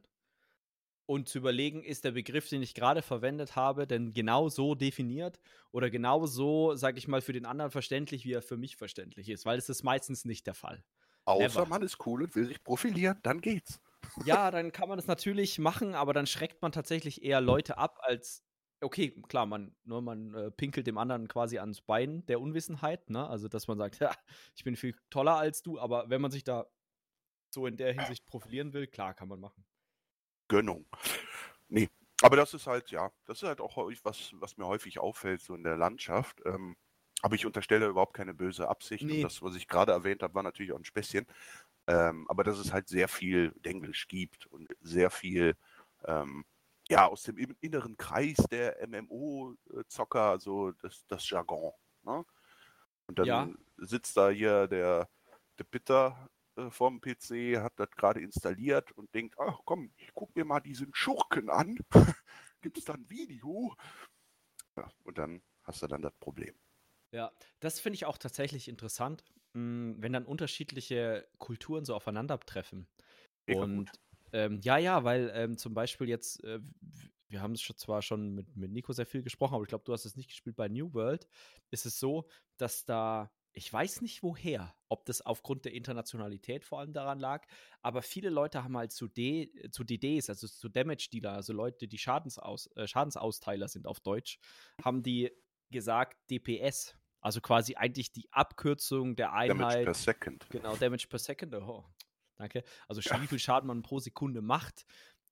und 1.05 1.29
zu 1.29 1.37
überlegen, 1.37 1.83
ist 1.83 2.03
der 2.03 2.11
Begriff, 2.11 2.49
den 2.49 2.61
ich 2.61 2.73
gerade 2.73 3.01
verwendet 3.01 3.55
habe, 3.55 3.87
denn 3.87 4.13
genau 4.13 4.49
so 4.49 4.75
definiert 4.75 5.39
oder 5.71 5.89
genau 5.89 6.25
so, 6.25 6.75
sage 6.75 6.97
ich 6.97 7.07
mal, 7.07 7.21
für 7.21 7.33
den 7.33 7.45
anderen 7.45 7.71
verständlich, 7.71 8.25
wie 8.25 8.33
er 8.33 8.41
für 8.41 8.57
mich 8.57 8.75
verständlich 8.75 9.29
ist, 9.29 9.45
weil 9.45 9.57
es 9.57 9.69
ist 9.69 9.83
meistens 9.83 10.25
nicht 10.25 10.47
der 10.47 10.53
Fall. 10.53 10.83
Außer 11.25 11.61
Never. 11.61 11.65
man 11.67 11.81
ist 11.81 12.05
cool 12.05 12.23
und 12.23 12.35
will 12.35 12.45
sich 12.45 12.63
profilieren, 12.63 13.19
dann 13.23 13.41
geht's. 13.41 13.79
Ja, 14.25 14.51
dann 14.51 14.71
kann 14.71 14.89
man 14.89 14.97
das 14.97 15.07
natürlich 15.07 15.59
machen, 15.59 15.95
aber 15.95 16.13
dann 16.13 16.27
schreckt 16.27 16.61
man 16.61 16.71
tatsächlich 16.71 17.23
eher 17.23 17.41
Leute 17.41 17.77
ab, 17.77 17.99
als 18.01 18.43
okay, 18.81 19.11
klar, 19.27 19.45
man, 19.45 19.75
nur 19.83 20.01
ne, 20.01 20.05
man 20.05 20.33
äh, 20.33 20.51
pinkelt 20.51 20.87
dem 20.87 20.97
anderen 20.97 21.27
quasi 21.27 21.59
ans 21.59 21.81
Bein 21.81 22.25
der 22.27 22.39
Unwissenheit, 22.39 23.09
ne? 23.09 23.27
Also, 23.27 23.47
dass 23.47 23.67
man 23.67 23.77
sagt, 23.77 23.99
ja, 23.99 24.11
ich 24.55 24.63
bin 24.63 24.75
viel 24.75 24.95
toller 25.09 25.35
als 25.35 25.61
du, 25.61 25.79
aber 25.79 26.09
wenn 26.09 26.21
man 26.21 26.31
sich 26.31 26.43
da 26.43 26.65
so 27.53 27.67
in 27.67 27.77
der 27.77 27.93
Hinsicht 27.93 28.25
profilieren 28.25 28.73
will, 28.73 28.87
klar, 28.87 29.13
kann 29.13 29.27
man 29.27 29.39
machen. 29.39 29.65
Gönnung. 30.47 30.85
Nee, 31.67 31.89
aber 32.21 32.35
das 32.35 32.53
ist 32.53 32.67
halt, 32.67 32.91
ja, 32.91 33.11
das 33.25 33.41
ist 33.41 33.47
halt 33.47 33.61
auch 33.61 33.77
was, 34.03 34.31
was 34.33 34.57
mir 34.57 34.67
häufig 34.67 34.99
auffällt, 34.99 35.41
so 35.41 35.55
in 35.55 35.63
der 35.63 35.77
Landschaft. 35.77 36.41
Ähm, 36.45 36.75
aber 37.21 37.35
ich 37.35 37.45
unterstelle 37.45 37.87
überhaupt 37.87 38.13
keine 38.13 38.33
böse 38.33 38.67
Absicht. 38.67 39.03
Nee. 39.03 39.17
Und 39.17 39.23
das, 39.23 39.41
was 39.41 39.55
ich 39.55 39.67
gerade 39.67 39.91
erwähnt 39.91 40.21
habe, 40.21 40.35
war 40.35 40.43
natürlich 40.43 40.73
auch 40.73 40.77
ein 40.77 40.85
Späßchen. 40.85 41.25
Ähm, 41.87 42.25
aber 42.29 42.43
dass 42.43 42.57
es 42.57 42.73
halt 42.73 42.87
sehr 42.87 43.07
viel 43.07 43.53
Englisch 43.63 44.07
gibt 44.07 44.47
und 44.47 44.67
sehr 44.81 45.11
viel 45.11 45.55
ähm, 46.05 46.45
ja, 46.89 47.07
aus 47.07 47.23
dem 47.23 47.37
inneren 47.61 47.97
Kreis 47.97 48.37
der 48.49 48.87
MMO-Zocker, 48.87 50.39
so 50.39 50.71
das, 50.71 51.05
das 51.07 51.27
Jargon. 51.29 51.71
Ne? 52.03 52.25
Und 53.07 53.19
dann 53.19 53.25
ja. 53.25 53.49
sitzt 53.77 54.17
da 54.17 54.29
hier 54.29 54.67
der, 54.67 55.09
der 55.57 55.63
Bitter 55.63 56.29
äh, 56.55 56.69
vorm 56.69 57.01
PC, 57.01 57.57
hat 57.57 57.73
das 57.77 57.89
gerade 57.91 58.21
installiert 58.21 58.91
und 58.93 59.13
denkt, 59.13 59.35
ach 59.39 59.59
komm, 59.65 59.91
ich 59.97 60.11
guck 60.13 60.35
mir 60.35 60.45
mal 60.45 60.59
diesen 60.59 60.93
Schurken 60.93 61.49
an. 61.49 61.77
Gibt 62.61 62.77
es 62.77 62.85
da 62.85 62.93
ein 62.93 63.09
Video? 63.09 63.75
Ja, 64.75 64.89
und 65.03 65.17
dann 65.17 65.41
hast 65.63 65.81
du 65.81 65.87
dann 65.87 66.01
das 66.01 66.15
Problem. 66.19 66.55
Ja, 67.11 67.31
das 67.59 67.79
finde 67.79 67.95
ich 67.95 68.05
auch 68.05 68.17
tatsächlich 68.17 68.67
interessant, 68.67 69.23
hm, 69.55 69.95
wenn 69.99 70.13
dann 70.13 70.25
unterschiedliche 70.25 71.27
Kulturen 71.37 71.85
so 71.85 71.95
aufeinandertreffen. 71.95 72.87
Mega 73.47 73.61
und 73.61 73.91
ähm, 74.33 74.59
ja, 74.61 74.77
ja, 74.77 75.03
weil 75.03 75.31
ähm, 75.33 75.57
zum 75.57 75.73
Beispiel 75.73 76.09
jetzt, 76.09 76.43
äh, 76.43 76.59
wir 77.29 77.41
haben 77.41 77.53
es 77.53 77.61
zwar 77.61 78.01
schon 78.01 78.35
mit, 78.35 78.55
mit 78.55 78.71
Nico 78.71 78.91
sehr 78.91 79.05
viel 79.05 79.23
gesprochen, 79.23 79.55
aber 79.55 79.63
ich 79.63 79.69
glaube, 79.69 79.85
du 79.85 79.93
hast 79.93 80.05
es 80.05 80.15
nicht 80.15 80.29
gespielt 80.29 80.55
bei 80.55 80.67
New 80.67 80.93
World, 80.93 81.27
ist 81.71 81.85
es 81.85 81.99
so, 81.99 82.27
dass 82.57 82.85
da 82.85 83.31
ich 83.57 83.71
weiß 83.71 84.01
nicht 84.01 84.21
woher, 84.21 84.75
ob 84.89 85.05
das 85.05 85.21
aufgrund 85.21 85.63
der 85.63 85.73
Internationalität 85.73 86.65
vor 86.65 86.79
allem 86.79 86.91
daran 86.91 87.21
lag, 87.21 87.47
aber 87.81 88.01
viele 88.01 88.29
Leute 88.29 88.65
haben 88.65 88.75
halt 88.75 88.91
zu, 88.91 89.07
D, 89.07 89.49
zu 89.71 89.85
DDs, 89.85 90.29
also 90.29 90.47
zu 90.47 90.67
Damage 90.67 91.07
Dealer, 91.11 91.31
also 91.31 91.53
Leute, 91.53 91.87
die 91.87 91.97
Schadensaus, 91.97 92.67
äh, 92.75 92.85
Schadensausteiler 92.85 93.69
sind 93.69 93.87
auf 93.87 94.01
Deutsch, 94.01 94.39
haben 94.83 95.03
die 95.03 95.31
gesagt 95.71 96.17
DPS. 96.29 96.97
Also 97.25 97.41
quasi 97.41 97.75
eigentlich 97.75 98.11
die 98.11 98.31
Abkürzung 98.31 99.15
der 99.15 99.33
Einheit. 99.33 99.59
Damage 99.59 99.83
per 99.83 99.93
Second. 99.95 100.45
Genau, 100.51 100.75
Damage 100.75 101.07
per 101.09 101.17
Second. 101.17 101.55
Oh, 101.55 101.83
danke. 102.37 102.63
Also 102.87 103.01
ja. 103.01 103.19
wie 103.19 103.25
viel 103.25 103.39
Schaden 103.39 103.67
man 103.67 103.81
pro 103.81 103.99
Sekunde 103.99 104.41
macht 104.41 104.85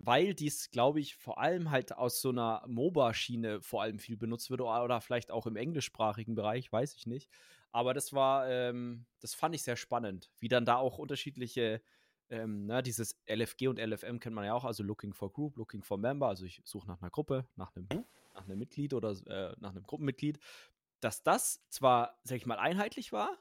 weil 0.05 0.33
dies, 0.33 0.69
glaube 0.71 0.99
ich, 0.99 1.15
vor 1.15 1.39
allem 1.39 1.71
halt 1.71 1.95
aus 1.95 2.21
so 2.21 2.29
einer 2.29 2.63
MOBA-Schiene 2.67 3.61
vor 3.61 3.81
allem 3.81 3.99
viel 3.99 4.17
benutzt 4.17 4.49
wird 4.49 4.61
oder 4.61 5.01
vielleicht 5.01 5.31
auch 5.31 5.47
im 5.47 5.55
englischsprachigen 5.55 6.35
Bereich, 6.35 6.71
weiß 6.71 6.95
ich 6.95 7.07
nicht. 7.07 7.29
Aber 7.71 7.93
das 7.93 8.13
war, 8.13 8.49
ähm, 8.49 9.05
das 9.19 9.33
fand 9.33 9.55
ich 9.55 9.63
sehr 9.63 9.77
spannend, 9.77 10.29
wie 10.39 10.47
dann 10.47 10.65
da 10.65 10.75
auch 10.75 10.97
unterschiedliche, 10.97 11.81
ähm, 12.29 12.65
na, 12.65 12.75
ne, 12.75 12.83
dieses 12.83 13.17
LFG 13.27 13.67
und 13.67 13.79
LFM 13.79 14.19
kennt 14.19 14.35
man 14.35 14.45
ja 14.45 14.53
auch, 14.53 14.65
also 14.65 14.83
Looking 14.83 15.13
for 15.13 15.31
Group, 15.31 15.57
Looking 15.57 15.83
for 15.83 15.97
Member, 15.97 16.27
also 16.27 16.45
ich 16.45 16.61
suche 16.65 16.87
nach 16.87 17.01
einer 17.01 17.09
Gruppe, 17.09 17.47
nach 17.55 17.75
einem, 17.75 17.87
mhm. 17.91 18.05
nach 18.33 18.45
einem 18.45 18.59
Mitglied 18.59 18.93
oder 18.93 19.11
äh, 19.27 19.55
nach 19.59 19.71
einem 19.71 19.83
Gruppenmitglied, 19.83 20.37
dass 21.03 21.23
das 21.23 21.61
zwar, 21.69 22.17
sag 22.23 22.37
ich 22.37 22.45
mal, 22.45 22.59
einheitlich 22.59 23.11
war, 23.11 23.37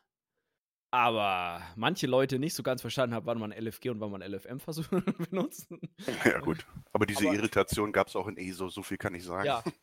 aber 0.92 1.62
manche 1.74 2.06
Leute 2.06 2.38
nicht 2.38 2.54
so 2.54 2.62
ganz 2.62 2.82
verstanden 2.82 3.14
haben, 3.14 3.24
wann 3.24 3.38
man 3.38 3.50
LFG 3.50 3.88
und 3.90 4.00
wann 4.00 4.10
man 4.10 4.20
LFM 4.20 4.60
versuchen 4.60 5.02
benutzen. 5.30 5.80
Ja 6.24 6.38
gut, 6.40 6.66
aber 6.92 7.06
diese 7.06 7.26
aber, 7.28 7.34
Irritation 7.34 7.92
gab 7.92 8.08
es 8.08 8.16
auch 8.16 8.28
in 8.28 8.36
ESO, 8.36 8.68
so 8.68 8.82
viel 8.82 8.98
kann 8.98 9.14
ich 9.14 9.24
sagen. 9.24 9.46
Ja, 9.46 9.64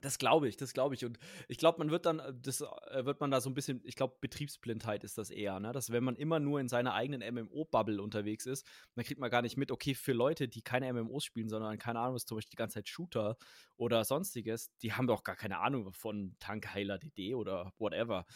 Das 0.00 0.18
glaube 0.18 0.48
ich, 0.48 0.56
das 0.56 0.72
glaube 0.72 0.94
ich. 0.94 1.04
Und 1.04 1.18
ich 1.48 1.58
glaube, 1.58 1.78
man 1.78 1.90
wird 1.90 2.06
dann, 2.06 2.18
äh, 2.18 2.32
das 2.34 2.60
äh, 2.60 3.04
wird 3.04 3.20
man 3.20 3.30
da 3.30 3.40
so 3.40 3.50
ein 3.50 3.54
bisschen, 3.54 3.80
ich 3.84 3.96
glaube, 3.96 4.16
Betriebsblindheit 4.20 5.04
ist 5.04 5.18
das 5.18 5.30
eher, 5.30 5.60
ne? 5.60 5.72
Dass 5.72 5.90
wenn 5.90 6.04
man 6.04 6.16
immer 6.16 6.40
nur 6.40 6.60
in 6.60 6.68
seiner 6.68 6.94
eigenen 6.94 7.22
MMO-Bubble 7.34 8.00
unterwegs 8.02 8.46
ist, 8.46 8.66
dann 8.94 9.04
kriegt 9.04 9.20
man 9.20 9.30
gar 9.30 9.42
nicht 9.42 9.56
mit, 9.56 9.70
okay, 9.70 9.94
für 9.94 10.12
Leute, 10.12 10.48
die 10.48 10.62
keine 10.62 10.92
MMOs 10.92 11.24
spielen, 11.24 11.48
sondern 11.48 11.78
keine 11.78 12.00
Ahnung, 12.00 12.14
was 12.14 12.26
zum 12.26 12.36
Beispiel 12.36 12.52
die 12.52 12.56
ganze 12.56 12.74
Zeit 12.74 12.88
Shooter 12.88 13.36
oder 13.76 14.04
sonstiges, 14.04 14.70
die 14.78 14.92
haben 14.92 15.06
doch 15.06 15.24
gar 15.24 15.36
keine 15.36 15.58
Ahnung 15.58 15.92
von 15.92 16.36
Tankheiler 16.40 16.98
DD 16.98 17.34
oder 17.34 17.72
whatever. 17.78 18.26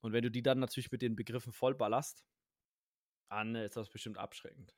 Und 0.00 0.12
wenn 0.12 0.22
du 0.22 0.30
die 0.30 0.42
dann 0.42 0.60
natürlich 0.60 0.92
mit 0.92 1.02
den 1.02 1.16
Begriffen 1.16 1.52
vollballerst, 1.52 2.24
dann 3.30 3.54
ist 3.56 3.76
das 3.76 3.90
bestimmt 3.90 4.18
abschreckend. 4.18 4.77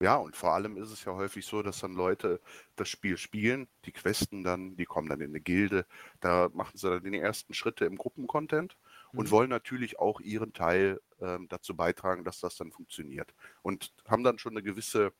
Ja, 0.00 0.16
und 0.16 0.36
vor 0.36 0.52
allem 0.52 0.76
ist 0.76 0.90
es 0.90 1.04
ja 1.04 1.14
häufig 1.14 1.46
so, 1.46 1.62
dass 1.62 1.80
dann 1.80 1.94
Leute 1.94 2.40
das 2.76 2.88
Spiel 2.88 3.16
spielen, 3.16 3.66
die 3.86 3.92
questen 3.92 4.44
dann, 4.44 4.76
die 4.76 4.84
kommen 4.84 5.08
dann 5.08 5.22
in 5.22 5.30
eine 5.30 5.40
Gilde, 5.40 5.86
da 6.20 6.50
machen 6.52 6.76
sie 6.76 6.90
dann 6.90 7.10
die 7.10 7.18
ersten 7.18 7.54
Schritte 7.54 7.86
im 7.86 7.96
Gruppencontent 7.96 8.76
mhm. 9.12 9.20
und 9.20 9.30
wollen 9.30 9.48
natürlich 9.48 9.98
auch 9.98 10.20
ihren 10.20 10.52
Teil 10.52 11.00
ähm, 11.20 11.48
dazu 11.48 11.74
beitragen, 11.74 12.24
dass 12.24 12.40
das 12.40 12.56
dann 12.56 12.72
funktioniert. 12.72 13.34
Und 13.62 13.94
haben 14.06 14.22
dann 14.22 14.38
schon 14.38 14.52
eine 14.52 14.62
gewisse 14.62 15.12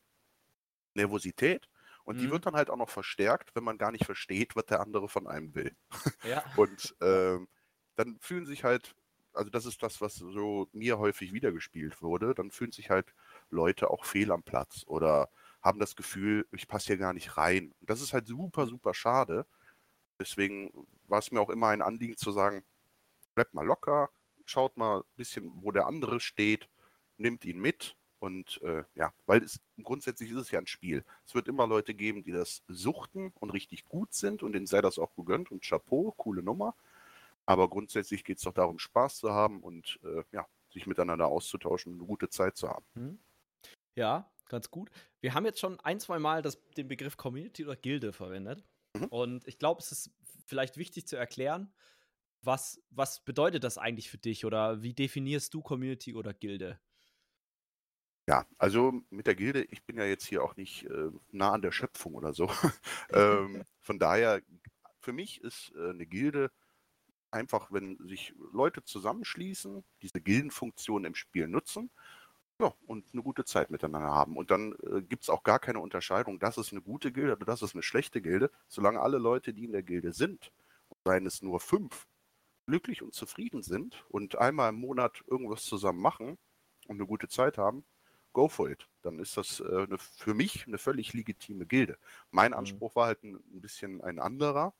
Nervosität 0.92 1.70
und 2.04 2.16
mhm. 2.16 2.20
die 2.20 2.30
wird 2.30 2.44
dann 2.44 2.54
halt 2.54 2.68
auch 2.68 2.76
noch 2.76 2.90
verstärkt, 2.90 3.54
wenn 3.54 3.64
man 3.64 3.78
gar 3.78 3.92
nicht 3.92 4.04
versteht, 4.04 4.56
was 4.56 4.66
der 4.66 4.80
andere 4.80 5.08
von 5.08 5.26
einem 5.26 5.54
will. 5.54 5.74
Ja. 6.22 6.44
und 6.56 6.94
ähm, 7.00 7.48
dann 7.96 8.18
fühlen 8.20 8.44
sich 8.44 8.62
halt, 8.62 8.94
also 9.32 9.50
das 9.50 9.64
ist 9.64 9.82
das, 9.82 10.02
was 10.02 10.16
so 10.16 10.68
mir 10.72 10.98
häufig 10.98 11.32
wiedergespielt 11.32 12.02
wurde, 12.02 12.34
dann 12.34 12.50
fühlen 12.50 12.72
sich 12.72 12.90
halt 12.90 13.14
Leute 13.50 13.90
auch 13.90 14.04
fehl 14.04 14.32
am 14.32 14.42
Platz 14.42 14.84
oder 14.86 15.28
haben 15.62 15.78
das 15.80 15.96
Gefühl, 15.96 16.46
ich 16.52 16.68
passe 16.68 16.86
hier 16.86 16.96
gar 16.96 17.12
nicht 17.12 17.36
rein. 17.36 17.74
Das 17.80 18.00
ist 18.00 18.12
halt 18.12 18.26
super, 18.26 18.66
super 18.66 18.94
schade. 18.94 19.46
Deswegen 20.18 20.70
war 21.08 21.18
es 21.18 21.30
mir 21.30 21.40
auch 21.40 21.50
immer 21.50 21.68
ein 21.68 21.82
Anliegen 21.82 22.16
zu 22.16 22.30
sagen, 22.30 22.64
bleibt 23.34 23.54
mal 23.54 23.66
locker, 23.66 24.10
schaut 24.44 24.76
mal 24.76 25.00
ein 25.00 25.16
bisschen, 25.16 25.52
wo 25.62 25.72
der 25.72 25.86
andere 25.86 26.20
steht, 26.20 26.68
nimmt 27.18 27.44
ihn 27.44 27.58
mit 27.58 27.96
und 28.18 28.60
äh, 28.62 28.84
ja, 28.94 29.12
weil 29.26 29.42
es 29.42 29.60
grundsätzlich 29.82 30.30
ist 30.30 30.38
es 30.38 30.50
ja 30.50 30.58
ein 30.58 30.66
Spiel. 30.66 31.04
Es 31.26 31.34
wird 31.34 31.48
immer 31.48 31.66
Leute 31.66 31.94
geben, 31.94 32.22
die 32.22 32.32
das 32.32 32.62
suchten 32.68 33.32
und 33.40 33.50
richtig 33.50 33.84
gut 33.84 34.14
sind 34.14 34.42
und 34.42 34.52
denen 34.52 34.66
sei 34.66 34.80
das 34.80 34.98
auch 34.98 35.14
gegönnt 35.16 35.50
und 35.50 35.62
Chapeau, 35.62 36.12
coole 36.16 36.42
Nummer. 36.42 36.74
Aber 37.44 37.68
grundsätzlich 37.68 38.24
geht 38.24 38.38
es 38.38 38.44
doch 38.44 38.54
darum, 38.54 38.78
Spaß 38.78 39.18
zu 39.18 39.32
haben 39.32 39.60
und 39.62 40.00
äh, 40.04 40.22
ja, 40.32 40.46
sich 40.72 40.86
miteinander 40.86 41.26
auszutauschen 41.26 41.92
und 41.92 42.00
eine 42.00 42.08
gute 42.08 42.28
Zeit 42.28 42.56
zu 42.56 42.68
haben. 42.68 42.84
Ja, 43.96 44.30
ganz 44.48 44.70
gut. 44.70 44.90
Wir 45.20 45.34
haben 45.34 45.46
jetzt 45.46 45.58
schon 45.58 45.80
ein, 45.80 45.98
zwei 45.98 46.18
Mal 46.18 46.42
das, 46.42 46.62
den 46.76 46.86
Begriff 46.86 47.16
Community 47.16 47.64
oder 47.64 47.76
Gilde 47.76 48.12
verwendet. 48.12 48.62
Mhm. 48.94 49.04
Und 49.06 49.48
ich 49.48 49.58
glaube, 49.58 49.80
es 49.80 49.90
ist 49.90 50.10
vielleicht 50.46 50.76
wichtig 50.76 51.06
zu 51.08 51.16
erklären, 51.16 51.72
was, 52.42 52.80
was 52.90 53.24
bedeutet 53.24 53.64
das 53.64 53.78
eigentlich 53.78 54.10
für 54.10 54.18
dich 54.18 54.44
oder 54.44 54.82
wie 54.82 54.94
definierst 54.94 55.52
du 55.52 55.62
Community 55.62 56.14
oder 56.14 56.32
Gilde? 56.32 56.78
Ja, 58.28 58.46
also 58.58 58.92
mit 59.10 59.26
der 59.26 59.34
Gilde, 59.34 59.64
ich 59.64 59.84
bin 59.84 59.98
ja 59.98 60.04
jetzt 60.04 60.26
hier 60.26 60.42
auch 60.42 60.56
nicht 60.56 60.84
äh, 60.84 61.10
nah 61.30 61.52
an 61.52 61.62
der 61.62 61.72
Schöpfung 61.72 62.14
oder 62.14 62.32
so. 62.32 62.48
ähm, 63.10 63.64
von 63.80 63.98
daher, 63.98 64.42
für 65.00 65.12
mich 65.12 65.40
ist 65.40 65.72
äh, 65.76 65.90
eine 65.90 66.06
Gilde 66.06 66.50
einfach, 67.30 67.72
wenn 67.72 67.98
sich 68.06 68.34
Leute 68.52 68.82
zusammenschließen, 68.84 69.84
diese 70.02 70.20
Gildenfunktion 70.20 71.04
im 71.04 71.14
Spiel 71.14 71.48
nutzen 71.48 71.90
ja, 72.60 72.72
und 72.86 73.04
eine 73.12 73.22
gute 73.22 73.44
Zeit 73.44 73.70
miteinander 73.70 74.10
haben. 74.10 74.36
Und 74.36 74.50
dann 74.50 74.72
äh, 74.90 75.02
gibt 75.02 75.24
es 75.24 75.30
auch 75.30 75.42
gar 75.42 75.58
keine 75.58 75.80
Unterscheidung, 75.80 76.38
das 76.38 76.58
ist 76.58 76.72
eine 76.72 76.80
gute 76.80 77.12
Gilde 77.12 77.32
oder 77.32 77.44
das 77.44 77.62
ist 77.62 77.74
eine 77.74 77.82
schlechte 77.82 78.22
Gilde, 78.22 78.50
solange 78.68 79.00
alle 79.00 79.18
Leute, 79.18 79.52
die 79.52 79.64
in 79.64 79.72
der 79.72 79.82
Gilde 79.82 80.12
sind, 80.12 80.52
seien 81.04 81.26
es 81.26 81.42
nur 81.42 81.60
fünf, 81.60 82.06
glücklich 82.66 83.02
und 83.02 83.14
zufrieden 83.14 83.62
sind 83.62 84.04
und 84.08 84.36
einmal 84.38 84.70
im 84.70 84.80
Monat 84.80 85.22
irgendwas 85.26 85.64
zusammen 85.64 86.00
machen 86.00 86.38
und 86.86 86.96
eine 86.96 87.06
gute 87.06 87.28
Zeit 87.28 87.58
haben, 87.58 87.84
go 88.32 88.48
for 88.48 88.70
it. 88.70 88.88
Dann 89.02 89.18
ist 89.18 89.36
das 89.36 89.60
äh, 89.60 89.84
eine, 89.84 89.98
für 89.98 90.34
mich 90.34 90.66
eine 90.66 90.78
völlig 90.78 91.12
legitime 91.12 91.66
Gilde. 91.66 91.98
Mein 92.30 92.52
mhm. 92.52 92.58
Anspruch 92.58 92.96
war 92.96 93.06
halt 93.06 93.22
ein, 93.22 93.36
ein 93.36 93.60
bisschen 93.60 94.00
ein 94.02 94.18
anderer, 94.18 94.74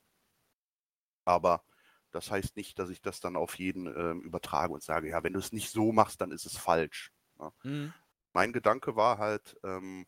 aber 1.24 1.62
das 2.10 2.30
heißt 2.30 2.56
nicht, 2.56 2.78
dass 2.78 2.88
ich 2.88 3.02
das 3.02 3.20
dann 3.20 3.36
auf 3.36 3.58
jeden 3.58 3.86
äh, 3.86 4.12
übertrage 4.24 4.72
und 4.72 4.82
sage, 4.82 5.10
ja, 5.10 5.22
wenn 5.22 5.34
du 5.34 5.38
es 5.38 5.52
nicht 5.52 5.70
so 5.70 5.92
machst, 5.92 6.20
dann 6.20 6.32
ist 6.32 6.46
es 6.46 6.56
falsch. 6.56 7.12
Ne? 7.38 7.52
Mhm. 7.62 7.94
Mein 8.32 8.52
Gedanke 8.52 8.96
war 8.96 9.18
halt 9.18 9.56
ähm, 9.64 10.06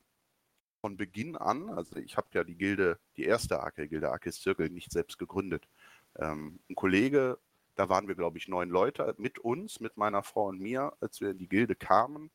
von 0.80 0.96
Beginn 0.96 1.36
an, 1.36 1.70
also 1.70 1.96
ich 1.96 2.16
habe 2.16 2.28
ja 2.32 2.44
die 2.44 2.56
Gilde, 2.56 2.98
die 3.16 3.24
erste 3.24 3.60
Arke-Gilde, 3.60 4.10
Arkis 4.10 4.40
Zirkel, 4.40 4.70
nicht 4.70 4.92
selbst 4.92 5.18
gegründet. 5.18 5.68
Ähm, 6.16 6.60
ein 6.68 6.74
Kollege, 6.74 7.38
da 7.74 7.88
waren 7.88 8.08
wir, 8.08 8.14
glaube 8.14 8.38
ich, 8.38 8.48
neun 8.48 8.68
Leute 8.70 9.14
mit 9.18 9.38
uns, 9.38 9.80
mit 9.80 9.96
meiner 9.96 10.22
Frau 10.22 10.46
und 10.48 10.60
mir, 10.60 10.92
als 11.00 11.20
wir 11.20 11.30
in 11.30 11.38
die 11.38 11.48
Gilde 11.48 11.74
kamen. 11.74 12.30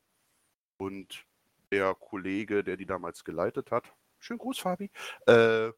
Und 0.77 1.25
der 1.71 1.93
Kollege, 1.95 2.63
der 2.63 2.77
die 2.77 2.85
damals 2.85 3.23
geleitet 3.23 3.71
hat, 3.71 3.93
schönen 4.19 4.39
Gruß, 4.39 4.59
Fabi, 4.59 4.91
äh, 5.27 5.71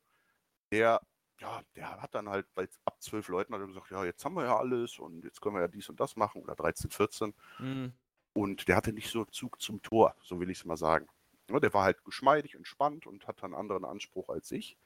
der 0.71 1.01
ja, 1.41 1.61
der 1.75 2.01
hat 2.01 2.15
dann 2.15 2.29
halt, 2.29 2.47
weil 2.55 2.69
ab 2.85 3.01
zwölf 3.01 3.27
Leuten 3.27 3.53
hat 3.53 3.61
er 3.61 3.67
gesagt, 3.67 3.91
ja, 3.91 4.05
jetzt 4.05 4.23
haben 4.23 4.35
wir 4.35 4.45
ja 4.45 4.57
alles 4.57 4.99
und 4.99 5.23
jetzt 5.23 5.41
können 5.41 5.55
wir 5.55 5.61
ja 5.61 5.67
dies 5.67 5.89
und 5.89 5.99
das 5.99 6.15
machen 6.15 6.41
oder 6.41 6.55
13, 6.55 6.89
14. 6.89 7.33
Mhm. 7.59 7.93
Und 8.35 8.67
der 8.67 8.75
hatte 8.75 8.91
nicht 8.91 9.09
so 9.09 9.23
Zug 9.23 9.61
zum 9.61 9.81
Tor, 9.81 10.13
so 10.21 10.41
will 10.41 10.49
ich 10.49 10.59
es 10.59 10.65
mal 10.65 10.75
sagen. 10.75 11.07
Der 11.49 11.73
war 11.73 11.83
halt 11.83 12.03
geschmeidig, 12.03 12.55
entspannt 12.55 13.07
und 13.07 13.27
hat 13.27 13.41
einen 13.43 13.53
anderen 13.53 13.85
Anspruch 13.85 14.27
als 14.27 14.51
ich. 14.51 14.77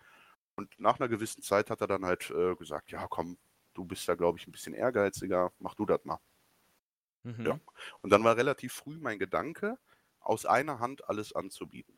Und 0.55 0.79
nach 0.79 0.99
einer 0.99 1.09
gewissen 1.09 1.41
Zeit 1.41 1.71
hat 1.71 1.81
er 1.81 1.87
dann 1.87 2.05
halt 2.05 2.29
äh, 2.29 2.53
gesagt, 2.55 2.91
ja 2.91 3.07
komm, 3.07 3.39
du 3.73 3.85
bist 3.85 4.07
da 4.07 4.13
glaube 4.13 4.37
ich 4.37 4.45
ein 4.45 4.51
bisschen 4.51 4.75
ehrgeiziger, 4.75 5.51
mach 5.57 5.73
du 5.73 5.87
das 5.87 6.05
mal. 6.05 6.19
Mhm. 7.23 7.45
Ja. 7.45 7.59
Und 8.01 8.11
dann 8.11 8.23
war 8.23 8.37
relativ 8.37 8.73
früh 8.73 8.99
mein 8.99 9.17
Gedanke, 9.17 9.79
aus 10.19 10.45
einer 10.45 10.79
Hand 10.79 11.09
alles 11.09 11.33
anzubieten. 11.33 11.97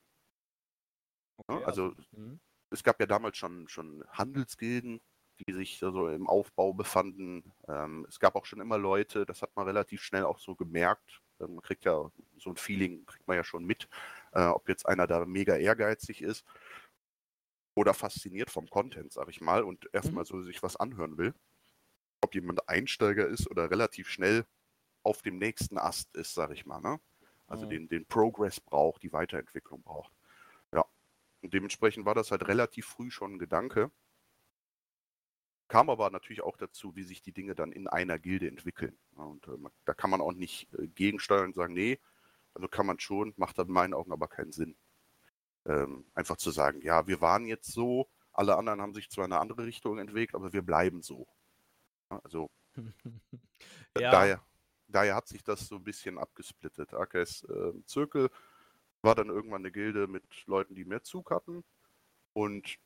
Okay, 1.36 1.64
also, 1.66 1.90
also 1.90 2.02
mhm. 2.12 2.40
es 2.70 2.82
gab 2.84 3.00
ja 3.02 3.08
damals 3.08 3.36
schon, 3.36 3.68
schon 3.68 4.06
Handelsgilden, 4.10 5.02
die 5.40 5.52
sich 5.52 5.80
so 5.80 6.08
im 6.08 6.28
Aufbau 6.28 6.74
befanden. 6.74 7.52
Ähm, 7.68 8.06
es 8.08 8.22
gab 8.22 8.36
auch 8.36 8.46
schon 8.46 8.62
immer 8.62 8.78
Leute, 8.78 9.26
das 9.26 9.42
hat 9.42 9.54
man 9.56 9.66
relativ 9.66 10.02
schnell 10.02 10.24
auch 10.24 10.40
so 10.40 10.56
gemerkt. 10.56 11.22
Ähm, 11.42 11.56
man 11.56 11.62
kriegt 11.62 11.86
ja 11.86 12.12
so 12.38 12.50
ein 12.50 12.58
Feeling, 12.58 13.06
kriegt 13.06 13.28
man 13.28 13.38
ja 13.38 13.44
schon 13.44 13.66
mit, 13.66 13.88
äh, 14.34 14.46
ob 14.46 14.70
jetzt 14.70 14.86
einer 14.86 15.08
da 15.08 15.26
mega 15.26 15.56
ehrgeizig 15.56 16.22
ist 16.22 16.46
oder 17.76 17.94
fasziniert 17.94 18.50
vom 18.50 18.70
Content, 18.70 19.12
sag 19.14 19.30
ich 19.30 19.42
mal, 19.42 19.64
und 19.64 19.90
erstmal 19.94 20.24
mhm. 20.24 20.28
so 20.28 20.42
sich 20.44 20.62
was 20.64 20.76
anhören 20.76 21.18
will. 21.18 21.34
Ob 22.22 22.36
jemand 22.36 22.68
Einsteiger 22.70 23.28
ist 23.28 23.50
oder 23.50 23.72
relativ 23.72 24.10
schnell 24.10 24.46
auf 25.04 25.22
dem 25.22 25.38
nächsten 25.38 25.78
Ast 25.78 26.16
ist, 26.16 26.34
sag 26.34 26.52
ich 26.52 26.66
mal. 26.66 26.80
Ne? 26.82 27.00
Also 27.48 27.66
mhm. 27.66 27.70
den, 27.70 27.90
den 27.90 28.06
Progress 28.06 28.60
braucht, 28.60 29.04
die 29.04 29.14
Weiterentwicklung 29.14 29.82
braucht. 29.82 30.14
Ja. 30.72 30.86
Und 31.42 31.54
dementsprechend 31.54 32.06
war 32.06 32.16
das 32.16 32.32
halt 32.32 32.48
relativ 32.48 32.86
früh 32.86 33.10
schon 33.10 33.36
ein 33.36 33.40
Gedanke. 33.40 33.92
Kam 35.72 35.90
aber 35.90 36.10
natürlich 36.10 36.42
auch 36.42 36.58
dazu, 36.58 36.98
wie 36.98 37.04
sich 37.04 37.22
die 37.22 37.32
Dinge 37.32 37.56
dann 37.56 37.72
in 37.72 37.88
einer 37.88 38.20
Gilde 38.20 38.50
entwickeln. 38.50 38.98
Und 39.16 39.48
äh, 39.48 39.52
da 39.86 39.94
kann 39.94 40.10
man 40.10 40.20
auch 40.20 40.34
nicht 40.34 40.68
äh, 40.74 40.86
gegensteuern 40.88 41.46
und 41.46 41.56
sagen, 41.56 41.74
nee, 41.74 41.98
also 42.54 42.68
kann 42.68 42.86
man 42.86 43.00
schon, 43.00 43.34
macht 43.38 43.58
dann 43.58 43.68
in 43.68 43.74
meinen 43.74 43.94
Augen 43.94 44.12
aber 44.12 44.28
keinen 44.28 44.52
Sinn. 44.52 44.76
Ähm, 45.66 46.04
einfach 46.14 46.36
zu 46.36 46.52
sagen, 46.52 46.82
ja, 46.82 47.08
wir 47.08 47.22
waren 47.22 47.46
jetzt 47.46 47.72
so, 47.72 48.10
alle 48.34 48.58
anderen 48.58 48.82
haben 48.82 48.94
sich 48.94 49.10
zwar 49.10 49.24
in 49.24 49.32
eine 49.32 49.40
andere 49.40 49.66
Richtung 49.66 49.98
entwickelt, 49.98 50.36
aber 50.36 50.52
wir 50.52 50.62
bleiben 50.62 51.02
so. 51.02 51.26
Also 52.10 52.52
ja. 53.98 54.12
daher, 54.12 54.46
daher 54.90 55.16
hat 55.16 55.30
sich 55.30 55.42
das 55.42 55.70
so 55.70 55.78
ein 55.78 55.86
bisschen 55.86 56.18
abgesplittet. 56.18 56.94
AKS 56.94 57.44
äh, 57.44 57.72
Zirkel 57.86 58.30
war 59.04 59.16
dann 59.16 59.30
irgendwann 59.30 59.62
eine 59.62 59.72
Gilde 59.72 60.08
mit 60.08 60.26
Leuten, 60.48 60.76
die 60.76 60.84
mehr 60.84 61.04
Zug 61.04 61.32
hatten. 61.32 61.64
Und 62.34 62.78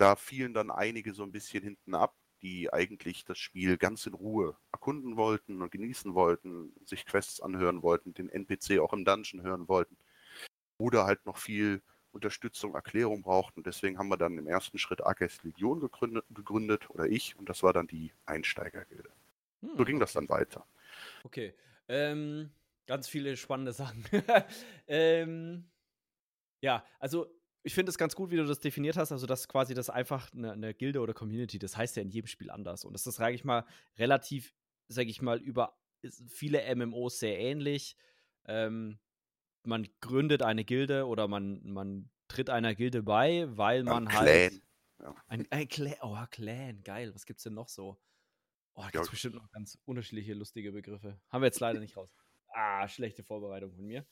da 0.00 0.16
fielen 0.16 0.54
dann 0.54 0.70
einige 0.70 1.12
so 1.12 1.22
ein 1.22 1.32
bisschen 1.32 1.62
hinten 1.62 1.94
ab, 1.94 2.14
die 2.42 2.72
eigentlich 2.72 3.26
das 3.26 3.38
Spiel 3.38 3.76
ganz 3.76 4.06
in 4.06 4.14
Ruhe 4.14 4.56
erkunden 4.72 5.16
wollten 5.16 5.60
und 5.60 5.70
genießen 5.70 6.14
wollten, 6.14 6.72
sich 6.86 7.04
Quests 7.04 7.40
anhören 7.42 7.82
wollten, 7.82 8.14
den 8.14 8.30
NPC 8.30 8.78
auch 8.80 8.94
im 8.94 9.04
Dungeon 9.04 9.42
hören 9.42 9.68
wollten. 9.68 9.98
Oder 10.78 11.04
halt 11.04 11.26
noch 11.26 11.36
viel 11.36 11.82
Unterstützung, 12.12 12.74
Erklärung 12.74 13.20
brauchten. 13.20 13.62
Deswegen 13.62 13.98
haben 13.98 14.08
wir 14.08 14.16
dann 14.16 14.38
im 14.38 14.46
ersten 14.46 14.78
Schritt 14.78 15.04
Arcus 15.04 15.42
Legion 15.44 15.80
gegründet, 15.80 16.24
gegründet, 16.30 16.88
oder 16.88 17.06
ich, 17.06 17.36
und 17.36 17.50
das 17.50 17.62
war 17.62 17.74
dann 17.74 17.86
die 17.86 18.12
Einsteigergilde. 18.24 19.10
Hm, 19.60 19.76
so 19.76 19.84
ging 19.84 20.00
das 20.00 20.14
dann 20.14 20.30
weiter. 20.30 20.64
Okay. 21.24 21.54
Ähm, 21.88 22.50
ganz 22.86 23.06
viele 23.06 23.36
spannende 23.36 23.72
Sachen. 23.74 24.04
ähm, 24.86 25.68
ja, 26.62 26.84
also 26.98 27.30
ich 27.62 27.74
finde 27.74 27.90
es 27.90 27.98
ganz 27.98 28.14
gut, 28.14 28.30
wie 28.30 28.36
du 28.36 28.44
das 28.44 28.60
definiert 28.60 28.96
hast, 28.96 29.12
also 29.12 29.26
dass 29.26 29.48
quasi 29.48 29.74
das 29.74 29.90
einfach 29.90 30.32
eine, 30.32 30.52
eine, 30.52 30.74
Gilde 30.74 31.00
oder 31.00 31.12
Community, 31.12 31.58
das 31.58 31.76
heißt 31.76 31.96
ja 31.96 32.02
in 32.02 32.10
jedem 32.10 32.26
Spiel 32.26 32.50
anders. 32.50 32.84
Und 32.84 32.92
das 32.94 33.06
ist, 33.06 33.16
sage 33.16 33.34
ich 33.34 33.44
mal, 33.44 33.64
relativ, 33.98 34.54
sage 34.88 35.10
ich 35.10 35.20
mal, 35.20 35.38
über 35.40 35.76
viele 36.28 36.74
MMOs 36.74 37.18
sehr 37.18 37.38
ähnlich. 37.38 37.96
Ähm, 38.46 38.98
man 39.62 39.86
gründet 40.00 40.42
eine 40.42 40.64
Gilde 40.64 41.06
oder 41.06 41.28
man, 41.28 41.60
man 41.62 42.10
tritt 42.28 42.48
einer 42.48 42.74
Gilde 42.74 43.02
bei, 43.02 43.46
weil 43.56 43.82
man 43.84 44.08
ein 44.08 44.18
halt. 44.18 44.50
Clan. 44.50 44.62
Ja. 45.00 45.14
Ein, 45.28 45.46
ein 45.50 45.68
Clan. 45.68 45.96
Oh, 46.00 46.16
Clan, 46.30 46.82
geil. 46.82 47.14
Was 47.14 47.26
gibt's 47.26 47.42
denn 47.42 47.54
noch 47.54 47.68
so? 47.68 48.00
Oh, 48.74 48.82
da 48.82 48.90
gibt 48.90 49.04
es 49.04 49.10
bestimmt 49.10 49.34
noch 49.34 49.50
ganz 49.50 49.78
unterschiedliche 49.84 50.32
lustige 50.32 50.72
Begriffe. 50.72 51.20
Haben 51.28 51.42
wir 51.42 51.46
jetzt 51.46 51.60
leider 51.60 51.80
nicht 51.80 51.96
raus. 51.96 52.14
Ah, 52.48 52.88
schlechte 52.88 53.22
Vorbereitung 53.22 53.72
von 53.72 53.84
mir. 53.84 54.06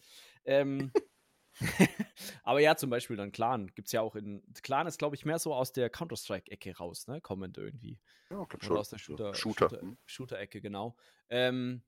Ähm, 0.44 0.92
Aber 2.42 2.60
ja, 2.60 2.76
zum 2.76 2.90
Beispiel 2.90 3.16
dann 3.16 3.32
Clan. 3.32 3.68
Gibt 3.74 3.88
es 3.88 3.92
ja 3.92 4.00
auch 4.00 4.14
in. 4.14 4.42
Clan 4.62 4.86
ist, 4.86 4.98
glaube 4.98 5.16
ich, 5.16 5.24
mehr 5.24 5.38
so 5.38 5.54
aus 5.54 5.72
der 5.72 5.90
Counter-Strike-Ecke 5.90 6.76
raus, 6.76 7.06
ne? 7.06 7.20
Comment 7.20 7.56
irgendwie. 7.56 7.98
Ja, 8.30 8.38
Oder 8.38 8.58
schon. 8.60 8.76
aus 8.76 8.90
der 8.90 8.98
Shooter-Ecke, 8.98 9.36
Shooter. 9.36 9.68
Shooter, 9.68 9.82
hm. 9.82 9.98
Shooter 10.06 10.46
genau. 10.46 10.96
Ähm, 11.28 11.82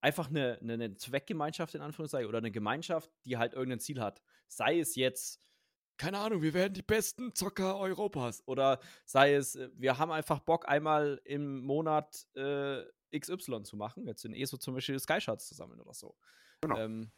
einfach 0.00 0.28
eine, 0.28 0.58
eine, 0.60 0.74
eine 0.74 0.96
Zweckgemeinschaft 0.96 1.74
in 1.74 1.80
Anführungszeichen 1.80 2.28
oder 2.28 2.38
eine 2.38 2.50
Gemeinschaft, 2.50 3.10
die 3.24 3.38
halt 3.38 3.54
irgendein 3.54 3.80
Ziel 3.80 4.00
hat. 4.00 4.22
Sei 4.46 4.78
es 4.78 4.94
jetzt, 4.94 5.40
keine 5.96 6.18
Ahnung, 6.18 6.42
wir 6.42 6.54
werden 6.54 6.74
die 6.74 6.82
besten 6.82 7.34
Zocker 7.34 7.78
Europas. 7.78 8.42
Oder 8.46 8.80
sei 9.04 9.34
es, 9.34 9.56
äh, 9.56 9.70
wir 9.74 9.98
haben 9.98 10.12
einfach 10.12 10.40
Bock, 10.40 10.68
einmal 10.68 11.20
im 11.24 11.62
Monat 11.62 12.26
äh, 12.34 12.82
XY 13.18 13.62
zu 13.62 13.76
machen. 13.76 14.06
Jetzt 14.06 14.24
in 14.24 14.34
ESO 14.34 14.56
zum 14.58 14.74
Beispiel 14.74 14.98
Sky 14.98 15.20
Shots 15.20 15.48
zu 15.48 15.54
sammeln 15.54 15.80
oder 15.80 15.94
so. 15.94 16.16
Genau. 16.60 16.76
Ähm, 16.78 17.10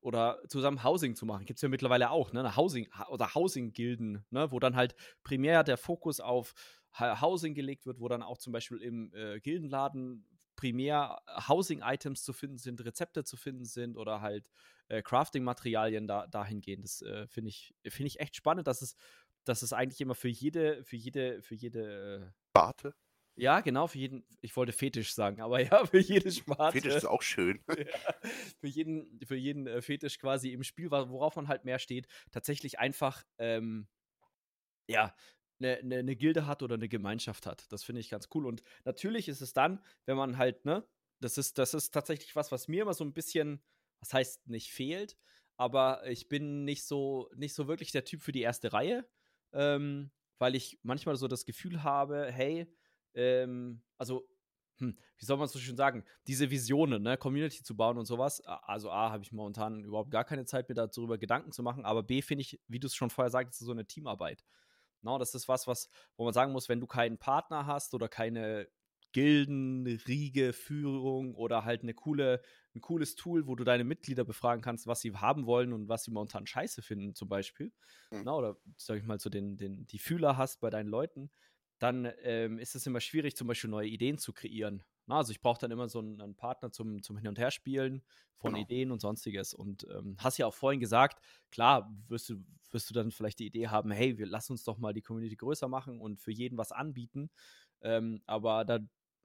oder 0.00 0.40
zusammen 0.48 0.84
Housing 0.84 1.14
zu 1.14 1.26
machen. 1.26 1.46
Gibt 1.46 1.58
es 1.58 1.62
ja 1.62 1.68
mittlerweile 1.68 2.10
auch, 2.10 2.32
ne? 2.32 2.56
Housing 2.56 2.88
oder 3.08 3.34
Housing-Gilden, 3.34 4.24
ne? 4.30 4.50
wo 4.52 4.60
dann 4.60 4.76
halt 4.76 4.94
primär 5.24 5.64
der 5.64 5.76
Fokus 5.76 6.20
auf 6.20 6.54
Housing 6.98 7.54
gelegt 7.54 7.86
wird, 7.86 8.00
wo 8.00 8.08
dann 8.08 8.22
auch 8.22 8.38
zum 8.38 8.52
Beispiel 8.52 8.78
im 8.78 9.12
äh, 9.14 9.40
Gildenladen 9.40 10.26
primär 10.54 11.20
Housing-Items 11.48 12.22
zu 12.22 12.32
finden 12.32 12.58
sind, 12.58 12.82
Rezepte 12.84 13.24
zu 13.24 13.36
finden 13.36 13.66
sind 13.66 13.96
oder 13.96 14.22
halt 14.22 14.50
äh, 14.88 15.02
Crafting-Materialien 15.02 16.06
da, 16.06 16.26
dahingehend. 16.26 16.84
Das 16.84 17.02
äh, 17.02 17.26
finde 17.26 17.50
ich, 17.50 17.74
find 17.86 18.06
ich 18.06 18.20
echt 18.20 18.36
spannend, 18.36 18.66
dass 18.66 18.80
es, 18.80 18.96
dass 19.44 19.62
es 19.62 19.72
eigentlich 19.72 20.00
immer 20.00 20.14
für 20.14 20.28
jede, 20.28 20.82
für 20.84 20.96
jede, 20.96 21.42
für 21.42 21.54
jede 21.54 22.32
Sparte 22.50 22.94
ja, 23.36 23.60
genau, 23.60 23.86
für 23.86 23.98
jeden, 23.98 24.24
ich 24.40 24.56
wollte 24.56 24.72
Fetisch 24.72 25.12
sagen, 25.14 25.40
aber 25.40 25.60
ja, 25.62 25.84
für 25.86 25.98
jede 25.98 26.30
Sparte. 26.30 26.78
Fetisch 26.80 26.94
ist 26.96 27.04
auch 27.06 27.22
schön. 27.22 27.62
Ja, 27.76 28.14
für 28.60 28.66
jeden, 28.66 29.20
für 29.26 29.36
jeden 29.36 29.66
äh, 29.66 29.82
Fetisch 29.82 30.18
quasi 30.18 30.52
im 30.52 30.62
Spiel, 30.62 30.90
worauf 30.90 31.36
man 31.36 31.48
halt 31.48 31.64
mehr 31.64 31.78
steht, 31.78 32.06
tatsächlich 32.30 32.78
einfach, 32.78 33.22
ähm, 33.38 33.88
ja, 34.88 35.14
eine, 35.58 35.78
eine, 35.78 35.96
eine 35.98 36.16
Gilde 36.16 36.46
hat 36.46 36.62
oder 36.62 36.74
eine 36.74 36.88
Gemeinschaft 36.88 37.46
hat. 37.46 37.70
Das 37.72 37.82
finde 37.84 38.00
ich 38.00 38.10
ganz 38.10 38.28
cool. 38.34 38.46
Und 38.46 38.62
natürlich 38.84 39.28
ist 39.28 39.40
es 39.40 39.52
dann, 39.52 39.82
wenn 40.04 40.16
man 40.16 40.36
halt, 40.38 40.64
ne, 40.64 40.86
das 41.20 41.38
ist, 41.38 41.58
das 41.58 41.74
ist 41.74 41.92
tatsächlich 41.92 42.36
was, 42.36 42.52
was 42.52 42.68
mir 42.68 42.82
immer 42.82 42.94
so 42.94 43.04
ein 43.04 43.14
bisschen, 43.14 43.62
was 44.00 44.12
heißt 44.12 44.48
nicht 44.48 44.72
fehlt, 44.72 45.16
aber 45.56 46.06
ich 46.06 46.28
bin 46.28 46.64
nicht 46.64 46.84
so, 46.84 47.30
nicht 47.34 47.54
so 47.54 47.68
wirklich 47.68 47.90
der 47.90 48.04
Typ 48.04 48.20
für 48.22 48.32
die 48.32 48.42
erste 48.42 48.72
Reihe, 48.72 49.08
ähm, 49.54 50.10
weil 50.38 50.54
ich 50.54 50.78
manchmal 50.82 51.16
so 51.16 51.28
das 51.28 51.46
Gefühl 51.46 51.82
habe, 51.82 52.30
hey, 52.30 52.66
ähm, 53.16 53.82
also, 53.98 54.28
hm, 54.78 54.96
wie 55.18 55.24
soll 55.24 55.38
man 55.38 55.46
es 55.46 55.52
so 55.52 55.58
schön 55.58 55.76
sagen, 55.76 56.04
diese 56.26 56.50
Visionen, 56.50 57.02
ne, 57.02 57.16
Community 57.16 57.62
zu 57.62 57.76
bauen 57.76 57.98
und 57.98 58.06
sowas. 58.06 58.40
Also 58.42 58.90
A, 58.90 59.10
habe 59.10 59.24
ich 59.24 59.32
momentan 59.32 59.84
überhaupt 59.84 60.10
gar 60.10 60.24
keine 60.24 60.44
Zeit, 60.44 60.68
mir 60.68 60.74
darüber 60.74 61.18
Gedanken 61.18 61.52
zu 61.52 61.62
machen, 61.62 61.84
aber 61.86 62.02
B, 62.02 62.22
finde 62.22 62.42
ich, 62.42 62.60
wie 62.68 62.80
du 62.80 62.86
es 62.88 62.94
schon 62.94 63.10
vorher 63.10 63.30
sagtest, 63.30 63.60
so 63.60 63.72
eine 63.72 63.86
Teamarbeit. 63.86 64.44
No, 65.02 65.18
das 65.18 65.34
ist 65.34 65.48
was, 65.48 65.66
was, 65.66 65.90
wo 66.16 66.24
man 66.24 66.34
sagen 66.34 66.52
muss, 66.52 66.68
wenn 66.68 66.80
du 66.80 66.86
keinen 66.86 67.18
Partner 67.18 67.66
hast 67.66 67.94
oder 67.94 68.08
keine 68.08 68.68
Gilden, 69.12 69.86
Riege, 69.86 70.52
Führung 70.52 71.34
oder 71.34 71.64
halt 71.64 71.82
eine 71.82 71.94
coole, 71.94 72.42
ein 72.74 72.80
cooles 72.80 73.14
Tool, 73.16 73.46
wo 73.46 73.54
du 73.54 73.64
deine 73.64 73.84
Mitglieder 73.84 74.24
befragen 74.24 74.62
kannst, 74.62 74.86
was 74.86 75.00
sie 75.00 75.14
haben 75.14 75.46
wollen 75.46 75.72
und 75.72 75.88
was 75.88 76.04
sie 76.04 76.10
momentan 76.10 76.46
scheiße 76.46 76.82
finden, 76.82 77.14
zum 77.14 77.28
Beispiel. 77.28 77.72
Mhm. 78.12 78.26
Na, 78.26 78.34
oder 78.34 78.58
sag 78.76 78.98
ich 78.98 79.04
mal, 79.04 79.18
so 79.20 79.30
den, 79.30 79.56
den, 79.56 79.86
die 79.86 79.98
Fühler 79.98 80.36
hast 80.36 80.60
bei 80.60 80.70
deinen 80.70 80.88
Leuten, 80.88 81.30
dann 81.78 82.10
ähm, 82.22 82.58
ist 82.58 82.74
es 82.74 82.86
immer 82.86 83.00
schwierig, 83.00 83.36
zum 83.36 83.48
Beispiel 83.48 83.70
neue 83.70 83.88
Ideen 83.88 84.18
zu 84.18 84.32
kreieren. 84.32 84.82
Na, 85.06 85.18
also 85.18 85.30
ich 85.30 85.40
brauche 85.40 85.60
dann 85.60 85.70
immer 85.70 85.88
so 85.88 86.00
einen, 86.00 86.20
einen, 86.20 86.34
Partner 86.34 86.72
zum, 86.72 87.02
zum 87.02 87.16
Hin- 87.16 87.28
und 87.28 87.38
Herspielen 87.38 88.02
von 88.36 88.54
genau. 88.54 88.64
Ideen 88.64 88.90
und 88.90 89.00
sonstiges. 89.00 89.54
Und 89.54 89.86
ähm, 89.90 90.16
hast 90.18 90.38
ja 90.38 90.46
auch 90.46 90.54
vorhin 90.54 90.80
gesagt, 90.80 91.22
klar, 91.50 91.94
wirst 92.08 92.28
du, 92.28 92.44
wirst 92.70 92.90
du 92.90 92.94
dann 92.94 93.10
vielleicht 93.10 93.38
die 93.38 93.46
Idee 93.46 93.68
haben, 93.68 93.90
hey, 93.90 94.18
wir 94.18 94.26
lassen 94.26 94.52
uns 94.52 94.64
doch 94.64 94.78
mal 94.78 94.92
die 94.92 95.02
Community 95.02 95.36
größer 95.36 95.68
machen 95.68 96.00
und 96.00 96.20
für 96.20 96.32
jeden 96.32 96.58
was 96.58 96.72
anbieten. 96.72 97.30
Ähm, 97.82 98.22
aber 98.26 98.64
da 98.64 98.80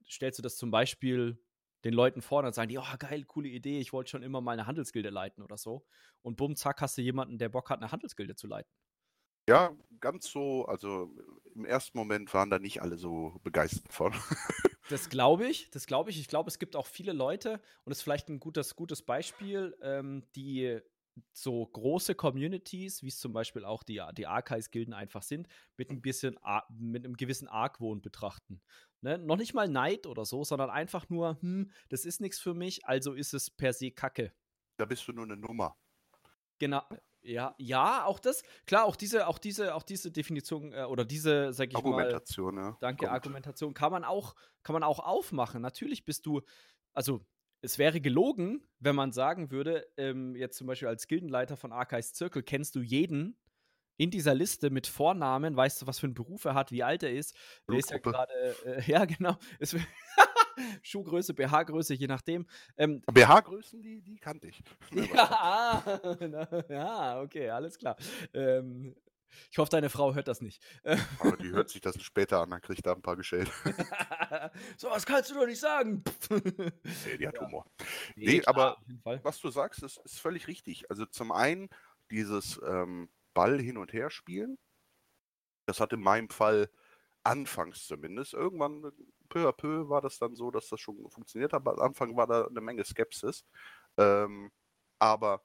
stellst 0.08 0.38
du 0.38 0.42
das 0.42 0.56
zum 0.56 0.70
Beispiel 0.70 1.38
den 1.84 1.94
Leuten 1.94 2.22
vor 2.22 2.44
und 2.44 2.54
sagen 2.54 2.68
die, 2.68 2.78
oh 2.78 2.96
geil, 2.98 3.24
coole 3.24 3.48
Idee, 3.48 3.80
ich 3.80 3.92
wollte 3.92 4.10
schon 4.10 4.22
immer 4.22 4.40
mal 4.40 4.52
eine 4.52 4.66
Handelsgilde 4.66 5.10
leiten 5.10 5.42
oder 5.42 5.56
so. 5.56 5.84
Und 6.22 6.36
bumm, 6.36 6.54
zack, 6.54 6.80
hast 6.80 6.96
du 6.96 7.02
jemanden, 7.02 7.38
der 7.38 7.48
Bock 7.48 7.70
hat, 7.70 7.80
eine 7.80 7.90
Handelsgilde 7.90 8.36
zu 8.36 8.46
leiten. 8.46 8.70
Ja, 9.48 9.76
ganz 10.00 10.30
so, 10.30 10.64
also 10.66 11.14
im 11.54 11.64
ersten 11.64 11.98
Moment 11.98 12.32
waren 12.32 12.50
da 12.50 12.58
nicht 12.58 12.80
alle 12.80 12.96
so 12.96 13.40
begeistert 13.42 13.92
von. 13.92 14.12
das 14.88 15.08
glaube 15.08 15.46
ich, 15.46 15.70
das 15.70 15.86
glaube 15.86 16.10
ich. 16.10 16.20
Ich 16.20 16.28
glaube, 16.28 16.48
es 16.48 16.58
gibt 16.58 16.76
auch 16.76 16.86
viele 16.86 17.12
Leute, 17.12 17.54
und 17.84 17.90
das 17.90 17.98
ist 17.98 18.02
vielleicht 18.02 18.28
ein 18.28 18.40
gutes, 18.40 18.76
gutes 18.76 19.02
Beispiel, 19.02 19.76
ähm, 19.82 20.24
die 20.34 20.80
so 21.32 21.66
große 21.66 22.14
Communities, 22.14 23.02
wie 23.02 23.08
es 23.08 23.18
zum 23.18 23.32
Beispiel 23.32 23.64
auch 23.64 23.82
die, 23.82 24.02
die 24.16 24.26
Archives-Gilden 24.26 24.94
einfach 24.94 25.22
sind, 25.22 25.46
mit 25.76 25.90
ein 25.90 26.00
bisschen, 26.00 26.38
mit 26.70 27.04
einem 27.04 27.16
gewissen 27.16 27.48
Argwohn 27.48 28.00
betrachten. 28.00 28.62
Ne? 29.02 29.18
Noch 29.18 29.36
nicht 29.36 29.52
mal 29.52 29.68
Neid 29.68 30.06
oder 30.06 30.24
so, 30.24 30.44
sondern 30.44 30.70
einfach 30.70 31.10
nur, 31.10 31.38
hm, 31.40 31.70
das 31.88 32.04
ist 32.04 32.20
nichts 32.20 32.38
für 32.38 32.54
mich, 32.54 32.86
also 32.86 33.12
ist 33.12 33.34
es 33.34 33.50
per 33.50 33.72
se 33.72 33.90
Kacke. 33.90 34.32
da 34.78 34.86
bist 34.86 35.06
du 35.06 35.12
nur 35.12 35.24
eine 35.24 35.36
Nummer. 35.36 35.76
Genau. 36.58 36.82
Ja, 37.24 37.54
ja, 37.58 38.04
auch 38.04 38.18
das, 38.18 38.42
klar, 38.66 38.84
auch 38.84 38.96
diese, 38.96 39.28
auch 39.28 39.38
diese, 39.38 39.74
auch 39.74 39.84
diese 39.84 40.10
Definition 40.10 40.72
äh, 40.72 40.82
oder 40.84 41.04
diese, 41.04 41.52
sag 41.52 41.70
ich 41.70 41.76
Argumentation, 41.76 42.56
mal, 42.56 42.70
ja. 42.70 42.76
Danke, 42.80 43.06
Kommt. 43.06 43.12
Argumentation 43.12 43.74
kann 43.74 43.92
man 43.92 44.04
auch, 44.04 44.34
kann 44.64 44.74
man 44.74 44.82
auch 44.82 44.98
aufmachen. 44.98 45.62
Natürlich 45.62 46.04
bist 46.04 46.26
du, 46.26 46.42
also 46.92 47.24
es 47.60 47.78
wäre 47.78 48.00
gelogen, 48.00 48.66
wenn 48.80 48.96
man 48.96 49.12
sagen 49.12 49.52
würde, 49.52 49.86
ähm, 49.96 50.34
jetzt 50.34 50.58
zum 50.58 50.66
Beispiel 50.66 50.88
als 50.88 51.06
Gildenleiter 51.06 51.56
von 51.56 51.72
Archives 51.72 52.12
Circle 52.14 52.42
kennst 52.42 52.74
du 52.74 52.80
jeden 52.80 53.38
in 53.98 54.10
dieser 54.10 54.34
Liste 54.34 54.70
mit 54.70 54.88
Vornamen, 54.88 55.54
weißt 55.54 55.82
du, 55.82 55.86
was 55.86 56.00
für 56.00 56.06
einen 56.06 56.14
Beruf 56.14 56.44
er 56.44 56.54
hat, 56.54 56.72
wie 56.72 56.82
alt 56.82 57.04
er 57.04 57.12
ist. 57.12 57.36
Der 57.68 57.78
ist 57.78 57.90
ja 57.90 57.98
gerade, 57.98 58.32
äh, 58.64 58.82
ja 58.90 59.04
genau, 59.04 59.36
Schuhgröße, 60.82 61.34
BH-Größe, 61.34 61.94
je 61.94 62.06
nachdem. 62.06 62.46
Ähm, 62.76 63.02
BH-Größen, 63.12 63.82
die, 63.82 64.00
die 64.00 64.16
kannte 64.16 64.48
ich. 64.48 64.62
ja, 64.90 65.82
ja, 66.68 67.20
okay, 67.20 67.50
alles 67.50 67.78
klar. 67.78 67.96
Ähm, 68.34 68.94
ich 69.50 69.56
hoffe, 69.56 69.70
deine 69.70 69.88
Frau 69.88 70.14
hört 70.14 70.28
das 70.28 70.42
nicht. 70.42 70.62
Aber 71.18 71.38
die 71.38 71.50
hört 71.50 71.70
sich 71.70 71.80
das 71.80 72.00
später 72.02 72.40
an, 72.40 72.50
dann 72.50 72.60
kriegt 72.60 72.84
da 72.84 72.92
ein 72.92 73.00
paar 73.00 73.16
gestellt. 73.16 73.50
so 74.76 74.90
was 74.90 75.06
kannst 75.06 75.30
du 75.30 75.34
doch 75.34 75.46
nicht 75.46 75.60
sagen. 75.60 76.04
nee, 76.28 77.16
die 77.18 77.26
hat 77.26 77.36
ja. 77.36 77.46
Humor. 77.46 77.64
Nee, 78.14 78.26
nee 78.26 78.38
klar, 78.40 78.76
aber 79.04 79.22
was 79.22 79.40
du 79.40 79.48
sagst, 79.48 79.82
ist, 79.82 79.96
ist, 80.04 80.20
völlig 80.20 80.48
richtig. 80.48 80.90
Also 80.90 81.06
zum 81.06 81.32
einen 81.32 81.70
dieses 82.10 82.60
ähm, 82.66 83.08
Ball 83.32 83.58
hin 83.58 83.78
und 83.78 83.92
her 83.92 84.10
spielen. 84.10 84.58
Das 85.66 85.80
hat 85.80 85.92
in 85.92 86.00
meinem 86.00 86.28
Fall 86.28 86.68
anfangs 87.24 87.86
zumindest. 87.86 88.34
Irgendwann, 88.34 88.92
peu 89.32 89.48
à 89.48 89.52
peu, 89.52 89.88
war 89.88 90.00
das 90.02 90.18
dann 90.18 90.34
so, 90.36 90.50
dass 90.50 90.68
das 90.68 90.80
schon 90.80 91.08
funktioniert 91.10 91.52
hat. 91.52 91.62
Aber 91.62 91.72
am 91.78 91.88
Anfang 91.88 92.16
war 92.16 92.26
da 92.26 92.46
eine 92.46 92.60
Menge 92.60 92.84
Skepsis. 92.84 93.44
Ähm, 93.98 94.50
aber 94.98 95.42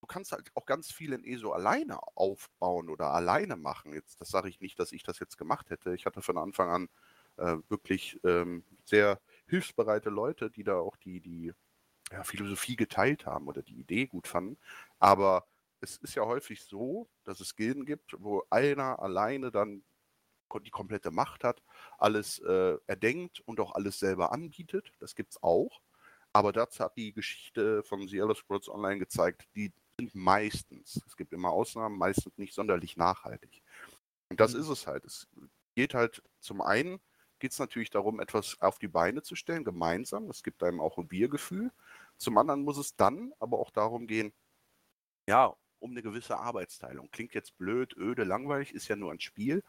du 0.00 0.06
kannst 0.06 0.32
halt 0.32 0.50
auch 0.54 0.66
ganz 0.66 0.90
viel 0.92 1.12
in 1.12 1.24
ESO 1.24 1.52
alleine 1.52 1.98
aufbauen 2.16 2.90
oder 2.90 3.12
alleine 3.14 3.56
machen. 3.56 3.94
Jetzt, 3.94 4.20
das 4.20 4.28
sage 4.30 4.48
ich 4.48 4.60
nicht, 4.60 4.78
dass 4.78 4.92
ich 4.92 5.04
das 5.04 5.20
jetzt 5.20 5.38
gemacht 5.38 5.70
hätte. 5.70 5.94
Ich 5.94 6.06
hatte 6.06 6.22
von 6.22 6.38
Anfang 6.38 6.70
an 6.70 6.88
äh, 7.36 7.58
wirklich 7.68 8.20
ähm, 8.24 8.64
sehr 8.84 9.20
hilfsbereite 9.46 10.10
Leute, 10.10 10.50
die 10.50 10.64
da 10.64 10.76
auch 10.78 10.96
die, 10.96 11.20
die 11.20 11.52
ja, 12.10 12.24
Philosophie 12.24 12.76
geteilt 12.76 13.26
haben 13.26 13.46
oder 13.48 13.62
die 13.62 13.78
Idee 13.78 14.06
gut 14.06 14.26
fanden. 14.26 14.58
Aber 14.98 15.46
es 15.80 15.98
ist 15.98 16.14
ja 16.16 16.24
häufig 16.24 16.64
so, 16.64 17.08
dass 17.24 17.40
es 17.40 17.56
Gilden 17.56 17.84
gibt, 17.86 18.14
wo 18.18 18.42
einer 18.50 19.00
alleine 19.00 19.50
dann 19.52 19.84
die 20.60 20.70
komplette 20.70 21.10
Macht 21.10 21.44
hat, 21.44 21.62
alles 21.98 22.38
äh, 22.40 22.76
erdenkt 22.86 23.40
und 23.40 23.60
auch 23.60 23.74
alles 23.74 23.98
selber 23.98 24.32
anbietet. 24.32 24.92
Das 24.98 25.14
gibt 25.14 25.32
es 25.32 25.42
auch. 25.42 25.80
Aber 26.32 26.52
dazu 26.52 26.82
hat 26.84 26.96
die 26.96 27.12
Geschichte 27.12 27.82
von 27.82 28.06
The 28.08 28.18
Elder 28.18 28.34
Scrolls 28.34 28.68
Online 28.68 28.98
gezeigt, 28.98 29.46
die 29.54 29.72
sind 29.98 30.14
meistens, 30.14 31.00
es 31.06 31.16
gibt 31.16 31.32
immer 31.32 31.50
Ausnahmen, 31.50 31.98
meistens 31.98 32.36
nicht 32.38 32.54
sonderlich 32.54 32.96
nachhaltig. 32.96 33.62
Und 34.30 34.40
das 34.40 34.54
mhm. 34.54 34.60
ist 34.60 34.68
es 34.68 34.86
halt. 34.86 35.04
Es 35.04 35.28
geht 35.74 35.94
halt 35.94 36.22
zum 36.40 36.62
einen, 36.62 37.00
geht 37.38 37.52
es 37.52 37.58
natürlich 37.58 37.90
darum, 37.90 38.20
etwas 38.20 38.56
auf 38.60 38.78
die 38.78 38.88
Beine 38.88 39.22
zu 39.22 39.36
stellen, 39.36 39.64
gemeinsam. 39.64 40.26
Das 40.26 40.42
gibt 40.42 40.62
einem 40.62 40.80
auch 40.80 40.96
ein 40.96 41.08
Biergefühl. 41.08 41.70
Zum 42.16 42.38
anderen 42.38 42.62
muss 42.62 42.78
es 42.78 42.96
dann 42.96 43.32
aber 43.38 43.58
auch 43.58 43.70
darum 43.70 44.06
gehen, 44.06 44.32
ja, 45.28 45.54
um 45.80 45.90
eine 45.90 46.02
gewisse 46.02 46.38
Arbeitsteilung. 46.38 47.10
Klingt 47.10 47.34
jetzt 47.34 47.58
blöd, 47.58 47.96
öde, 47.96 48.24
langweilig, 48.24 48.72
ist 48.72 48.88
ja 48.88 48.96
nur 48.96 49.10
ein 49.10 49.20
Spiel. 49.20 49.62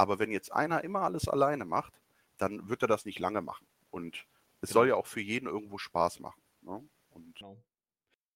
Aber 0.00 0.18
wenn 0.18 0.30
jetzt 0.30 0.50
einer 0.50 0.82
immer 0.82 1.02
alles 1.02 1.28
alleine 1.28 1.66
macht, 1.66 2.00
dann 2.38 2.68
wird 2.70 2.82
er 2.82 2.88
das 2.88 3.04
nicht 3.04 3.18
lange 3.18 3.42
machen. 3.42 3.66
Und 3.90 4.26
es 4.62 4.70
genau. 4.70 4.80
soll 4.80 4.88
ja 4.88 4.94
auch 4.94 5.06
für 5.06 5.20
jeden 5.20 5.46
irgendwo 5.46 5.76
Spaß 5.76 6.20
machen. 6.20 6.40
Ne? 6.62 6.82
Und 7.10 7.34
genau. 7.36 7.62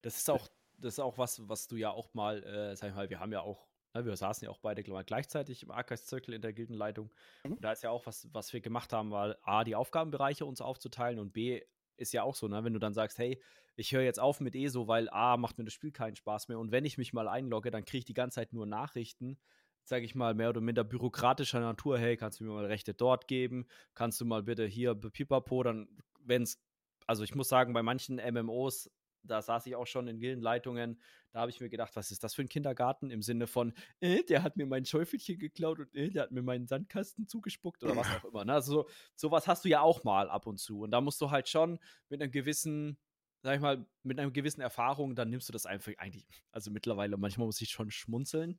Das 0.03 0.16
ist 0.16 0.29
auch 0.29 0.48
das 0.79 0.94
ist 0.94 1.00
auch 1.00 1.18
was, 1.18 1.48
was 1.48 1.68
du 1.68 1.77
ja 1.77 1.90
auch 1.90 2.12
mal, 2.14 2.42
äh, 2.44 2.77
sag 2.77 2.90
ich 2.90 2.94
mal, 2.94 3.09
wir 3.11 3.20
haben 3.20 3.33
ja 3.33 3.40
auch, 3.40 3.66
ne, 3.94 4.05
wir 4.05 4.16
saßen 4.16 4.44
ja 4.44 4.50
auch 4.50 4.59
beide 4.59 4.83
gleichzeitig 4.83 5.62
im 5.62 5.70
Archives-Zirkel 5.70 6.35
in 6.35 6.42
der 6.42 6.53
Gildenleitung. 6.53 7.11
Mhm. 7.44 7.53
Und 7.53 7.64
da 7.64 7.72
ist 7.72 7.83
ja 7.83 7.90
auch 7.90 8.05
was, 8.07 8.29
was 8.33 8.53
wir 8.53 8.61
gemacht 8.61 8.92
haben, 8.92 9.11
war 9.11 9.37
A, 9.42 9.64
die 9.64 9.77
Aufgabenbereiche 9.77 10.44
uns 10.44 10.61
aufzuteilen 10.61 11.18
und 11.18 11.33
B, 11.33 11.62
ist 11.96 12.12
ja 12.12 12.22
auch 12.22 12.35
so, 12.35 12.48
ne, 12.48 12.64
wenn 12.64 12.72
du 12.72 12.81
dann 12.81 12.92
sagst, 12.92 13.18
hey, 13.18 13.40
ich 13.77 13.92
höre 13.92 14.03
jetzt 14.03 14.20
auf 14.20 14.40
mit 14.40 14.55
ESO, 14.55 14.88
weil 14.88 15.09
A, 15.11 15.37
macht 15.37 15.59
mir 15.59 15.64
das 15.64 15.72
Spiel 15.72 15.92
keinen 15.92 16.16
Spaß 16.16 16.48
mehr 16.48 16.59
und 16.59 16.70
wenn 16.70 16.85
ich 16.85 16.98
mich 16.98 17.12
mal 17.12 17.29
einlogge, 17.29 17.70
dann 17.70 17.85
kriege 17.85 17.98
ich 17.98 18.05
die 18.05 18.14
ganze 18.14 18.37
Zeit 18.37 18.53
nur 18.53 18.66
Nachrichten, 18.66 19.38
sage 19.85 20.05
ich 20.05 20.14
mal, 20.14 20.35
mehr 20.35 20.51
oder 20.51 20.61
minder 20.61 20.85
bürokratischer 20.85 21.61
Natur, 21.61 21.99
hey, 21.99 22.16
kannst 22.16 22.40
du 22.40 22.44
mir 22.44 22.53
mal 22.53 22.66
Rechte 22.66 22.94
dort 22.94 23.29
geben, 23.29 23.66
kannst 23.94 24.20
du 24.20 24.25
mal 24.25 24.42
bitte 24.42 24.66
hier 24.66 24.94
Pipapo, 24.94 25.62
dann, 25.62 25.88
wenn 26.20 26.42
es, 26.42 26.62
also 27.07 27.23
ich 27.23 27.35
muss 27.35 27.49
sagen, 27.49 27.73
bei 27.73 27.83
manchen 27.83 28.16
MMOs 28.16 28.90
da 29.27 29.42
saß 29.42 29.66
ich 29.66 29.77
auch 29.77 29.87
schon 29.87 30.09
in 30.09 30.18
Gildenleitungen, 30.18 31.01
da 31.33 31.40
habe 31.40 31.51
ich 31.51 31.61
mir 31.61 31.68
gedacht, 31.68 31.97
was 31.97 32.11
ist 32.11 32.23
das 32.23 32.35
für 32.35 32.42
ein 32.42 32.49
Kindergarten 32.49 33.11
im 33.11 33.23
Sinne 33.23 33.47
von, 33.47 33.73
äh, 34.01 34.23
der 34.25 34.42
hat 34.42 34.57
mir 34.57 34.66
mein 34.66 34.85
Schäufelchen 34.85 35.38
geklaut 35.38 35.81
und 35.81 35.94
äh, 35.94 36.11
der 36.11 36.25
hat 36.25 36.31
mir 36.31 36.42
meinen 36.42 36.66
Sandkasten 36.66 37.27
zugespuckt 37.27 37.83
oder 37.83 37.97
was 37.97 38.07
auch 38.09 38.25
immer. 38.25 38.44
Ne? 38.44 38.53
Also 38.53 38.73
so, 38.73 38.88
sowas 39.14 39.49
hast 39.49 39.64
du 39.64 39.68
ja 39.68 39.81
auch 39.81 40.05
mal 40.05 40.31
ab 40.31 40.47
und 40.47 40.59
zu. 40.59 40.83
Und 40.83 40.90
da 40.90 41.01
musst 41.01 41.20
du 41.20 41.31
halt 41.31 41.49
schon 41.49 41.79
mit 42.09 42.23
einem 42.23 42.31
gewissen, 42.31 42.99
sag 43.44 43.57
ich 43.57 43.61
mal, 43.61 43.85
mit 44.02 44.18
einer 44.18 44.30
gewissen 44.30 44.62
Erfahrung, 44.62 45.14
dann 45.14 45.28
nimmst 45.28 45.48
du 45.50 45.52
das 45.52 45.66
einfach 45.66 45.92
eigentlich, 45.98 46.26
also 46.50 46.70
mittlerweile, 46.70 47.18
manchmal 47.18 47.46
muss 47.46 47.61
ich 47.61 47.68
schon 47.68 47.90
schmunzeln. 47.90 48.59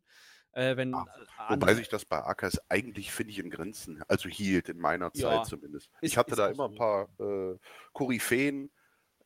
Äh, 0.51 0.77
wenn, 0.77 0.93
ah, 0.93 1.07
wobei 1.49 1.73
sich 1.73 1.89
das 1.89 2.05
bei 2.05 2.23
Akas 2.23 2.61
eigentlich, 2.69 3.11
finde 3.11 3.31
ich, 3.31 3.39
in 3.39 3.49
Grenzen, 3.49 4.03
also 4.07 4.29
hielt 4.29 4.69
in 4.69 4.77
meiner 4.77 5.11
Zeit 5.11 5.23
ja, 5.23 5.43
zumindest. 5.43 5.89
Ist, 6.01 6.11
ich 6.11 6.17
hatte 6.17 6.35
da 6.35 6.47
immer 6.49 6.69
ein 6.69 6.75
paar 6.75 7.09
äh, 7.19 7.57
Koryphäen, 7.93 8.71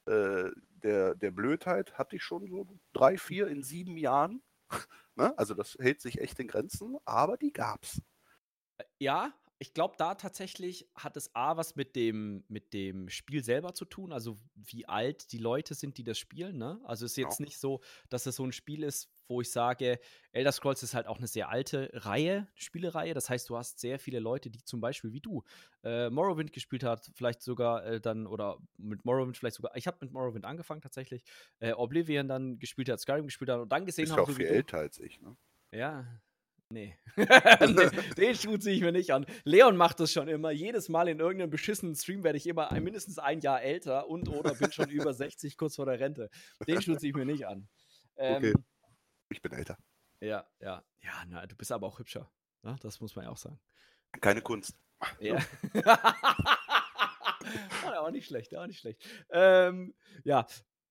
äh, 0.06 0.46
der, 0.82 1.16
der 1.16 1.32
Blödheit 1.32 1.98
hatte 1.98 2.16
ich 2.16 2.24
schon 2.24 2.48
so 2.48 2.66
drei, 2.94 3.18
vier 3.18 3.48
in 3.48 3.62
sieben 3.62 3.98
Jahren. 3.98 4.42
ne? 5.16 5.38
Also 5.38 5.56
das 5.56 5.76
hält 5.78 6.00
sich 6.00 6.22
echt 6.22 6.40
in 6.40 6.48
Grenzen, 6.48 6.98
aber 7.04 7.36
die 7.36 7.52
gab's. 7.52 8.02
Ja, 8.98 9.34
ich 9.62 9.74
glaube, 9.74 9.96
da 9.98 10.16
tatsächlich 10.16 10.90
hat 10.96 11.18
es 11.18 11.36
A 11.36 11.58
was 11.58 11.76
mit 11.76 11.98
dem, 11.98 12.46
mit 12.48 12.74
dem 12.74 13.10
Spiel 13.10 13.44
selber 13.44 13.76
zu 13.76 13.84
tun, 13.84 14.14
also 14.14 14.38
wie 14.56 14.88
alt 14.88 15.34
die 15.34 15.38
Leute 15.38 15.74
sind, 15.74 15.98
die 15.98 16.06
das 16.06 16.18
spielen. 16.18 16.58
Ne? 16.58 16.80
Also 16.86 17.06
es 17.06 17.12
ist 17.12 17.18
jetzt 17.18 17.40
ja. 17.40 17.46
nicht 17.46 17.60
so, 17.60 17.82
dass 18.10 18.26
es 18.26 18.38
so 18.38 18.46
ein 18.46 18.54
Spiel 18.54 18.84
ist, 18.84 19.12
wo 19.28 19.42
ich 19.42 19.52
sage, 19.52 20.00
Elder 20.32 20.54
Scrolls 20.54 20.82
ist 20.82 20.94
halt 20.94 21.08
auch 21.08 21.18
eine 21.18 21.28
sehr 21.28 21.50
alte 21.50 21.90
Reihe, 21.94 22.48
Spielereihe. 22.56 23.14
Das 23.14 23.30
heißt, 23.30 23.50
du 23.50 23.58
hast 23.58 23.80
sehr 23.80 24.00
viele 24.00 24.20
Leute, 24.20 24.50
die 24.50 24.64
zum 24.64 24.80
Beispiel 24.80 25.12
wie 25.12 25.20
du 25.20 25.44
äh, 25.84 26.10
Morrowind 26.10 26.54
gespielt 26.54 26.84
hat, 26.84 27.12
vielleicht 27.14 27.42
sogar 27.42 27.86
äh, 27.86 28.00
dann, 28.00 28.28
oder 28.28 28.60
mit 28.78 29.04
Morrowind 29.04 29.38
vielleicht 29.38 29.58
sogar, 29.58 29.76
ich 29.76 29.88
habe 29.88 29.98
mit 30.00 30.14
Morrowind 30.14 30.46
angefangen 30.46 30.82
tatsächlich, 30.82 31.26
äh, 31.60 31.74
Oblivion 31.74 32.30
dann 32.30 32.60
gespielt 32.60 32.88
hat, 32.88 33.02
Skyrim 33.02 33.26
gespielt 33.26 33.52
hat 33.52 33.60
und 33.60 33.70
dann 33.70 33.86
gesehen 33.86 34.10
habe. 34.10 34.26
Bist 34.26 34.40
ja 34.40 34.46
auch 34.46 34.48
viel 34.48 34.56
älter 34.56 34.78
als 34.78 35.00
ich, 35.00 35.20
ne? 35.20 35.36
Ja, 35.72 36.08
Nee. 36.72 36.96
nee. 37.16 37.90
Den 38.16 38.36
Schuh 38.36 38.58
ziehe 38.58 38.76
ich 38.76 38.82
mir 38.82 38.92
nicht 38.92 39.12
an. 39.12 39.26
Leon 39.44 39.76
macht 39.76 40.00
das 40.00 40.12
schon 40.12 40.28
immer. 40.28 40.52
Jedes 40.52 40.88
Mal 40.88 41.08
in 41.08 41.20
irgendeinem 41.20 41.50
beschissenen 41.50 41.96
Stream 41.96 42.24
werde 42.24 42.38
ich 42.38 42.46
immer 42.46 42.72
ein, 42.72 42.84
mindestens 42.84 43.18
ein 43.18 43.40
Jahr 43.40 43.62
älter 43.62 44.08
und 44.08 44.30
oder 44.30 44.54
bin 44.54 44.72
schon 44.72 44.90
über 44.90 45.12
60 45.14 45.58
kurz 45.58 45.78
vor 45.78 45.88
der 45.88 46.00
Rente. 46.00 46.30
Den 46.68 46.82
Schuh 46.82 46.96
ziehe 46.96 47.10
ich 47.10 47.16
mir 47.16 47.26
nicht 47.26 47.48
an. 47.48 47.68
Ähm, 48.18 48.36
okay. 48.36 48.54
Ich 49.30 49.42
bin 49.42 49.52
älter. 49.52 49.78
Ja, 50.22 50.46
ja. 50.60 50.84
Ja, 51.02 51.24
na, 51.28 51.48
du 51.48 51.56
bist 51.56 51.72
aber 51.72 51.88
auch 51.88 51.98
hübscher. 51.98 52.32
Ja, 52.64 52.72
ne? 52.72 52.78
das 52.82 53.00
muss 53.00 53.16
man 53.16 53.26
ja 53.26 53.32
auch 53.32 53.38
sagen. 53.38 53.60
Keine 54.22 54.42
Kunst. 54.42 54.78
Ja. 55.20 55.38
auch 57.98 58.12
nicht 58.12 58.28
schlecht, 58.28 58.54
auch 58.56 58.68
nicht 58.68 58.80
schlecht. 58.80 59.02
Ähm, 59.30 59.96
ja, 60.24 60.46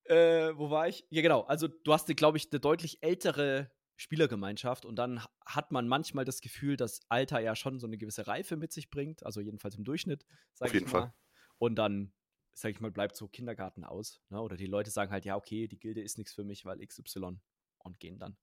äh, 0.05 0.57
wo 0.57 0.71
war 0.71 0.89
ich? 0.89 1.07
Ja, 1.11 1.21
genau. 1.21 1.43
Also, 1.43 1.69
du 1.69 1.93
hast, 1.93 2.07
glaube 2.17 2.39
ich, 2.39 2.51
eine 2.51 2.59
deutlich 2.59 3.03
ältere 3.03 3.71
Spielergemeinschaft 3.99 4.85
und 4.85 4.97
dann 4.97 5.21
hat 5.45 5.73
man 5.73 5.89
manchmal 5.89 6.25
das 6.25 6.41
Gefühl, 6.41 6.77
dass 6.77 7.01
Alter 7.09 7.41
ja 7.41 7.57
schon 7.57 7.81
so 7.81 7.87
eine 7.89 7.99
gewisse 7.99 8.29
Reife 8.29 8.57
mit 8.57 8.73
sich 8.73 8.91
bringt, 8.91 9.27
also 9.27 9.41
jedenfalls 9.41 9.75
im 9.75 9.83
Durchschnitt, 9.83 10.25
sage 10.55 10.79
ich 10.79 10.85
mal. 10.85 10.89
Fall. 10.89 11.15
Und 11.59 11.75
dann, 11.75 12.13
sage 12.53 12.73
ich 12.73 12.81
mal, 12.81 12.93
bleibt 12.93 13.17
so 13.17 13.27
Kindergarten 13.27 13.83
aus. 13.83 14.21
Ne? 14.31 14.41
Oder 14.41 14.57
die 14.57 14.67
Leute 14.67 14.93
sagen 14.93 15.11
halt, 15.11 15.25
ja, 15.25 15.35
okay, 15.35 15.67
die 15.67 15.81
Gilde 15.81 16.01
ist 16.01 16.17
nichts 16.17 16.33
für 16.33 16.45
mich, 16.45 16.65
weil 16.65 16.79
XY 16.79 17.41
und 17.79 17.99
gehen 17.99 18.21
dann. 18.21 18.37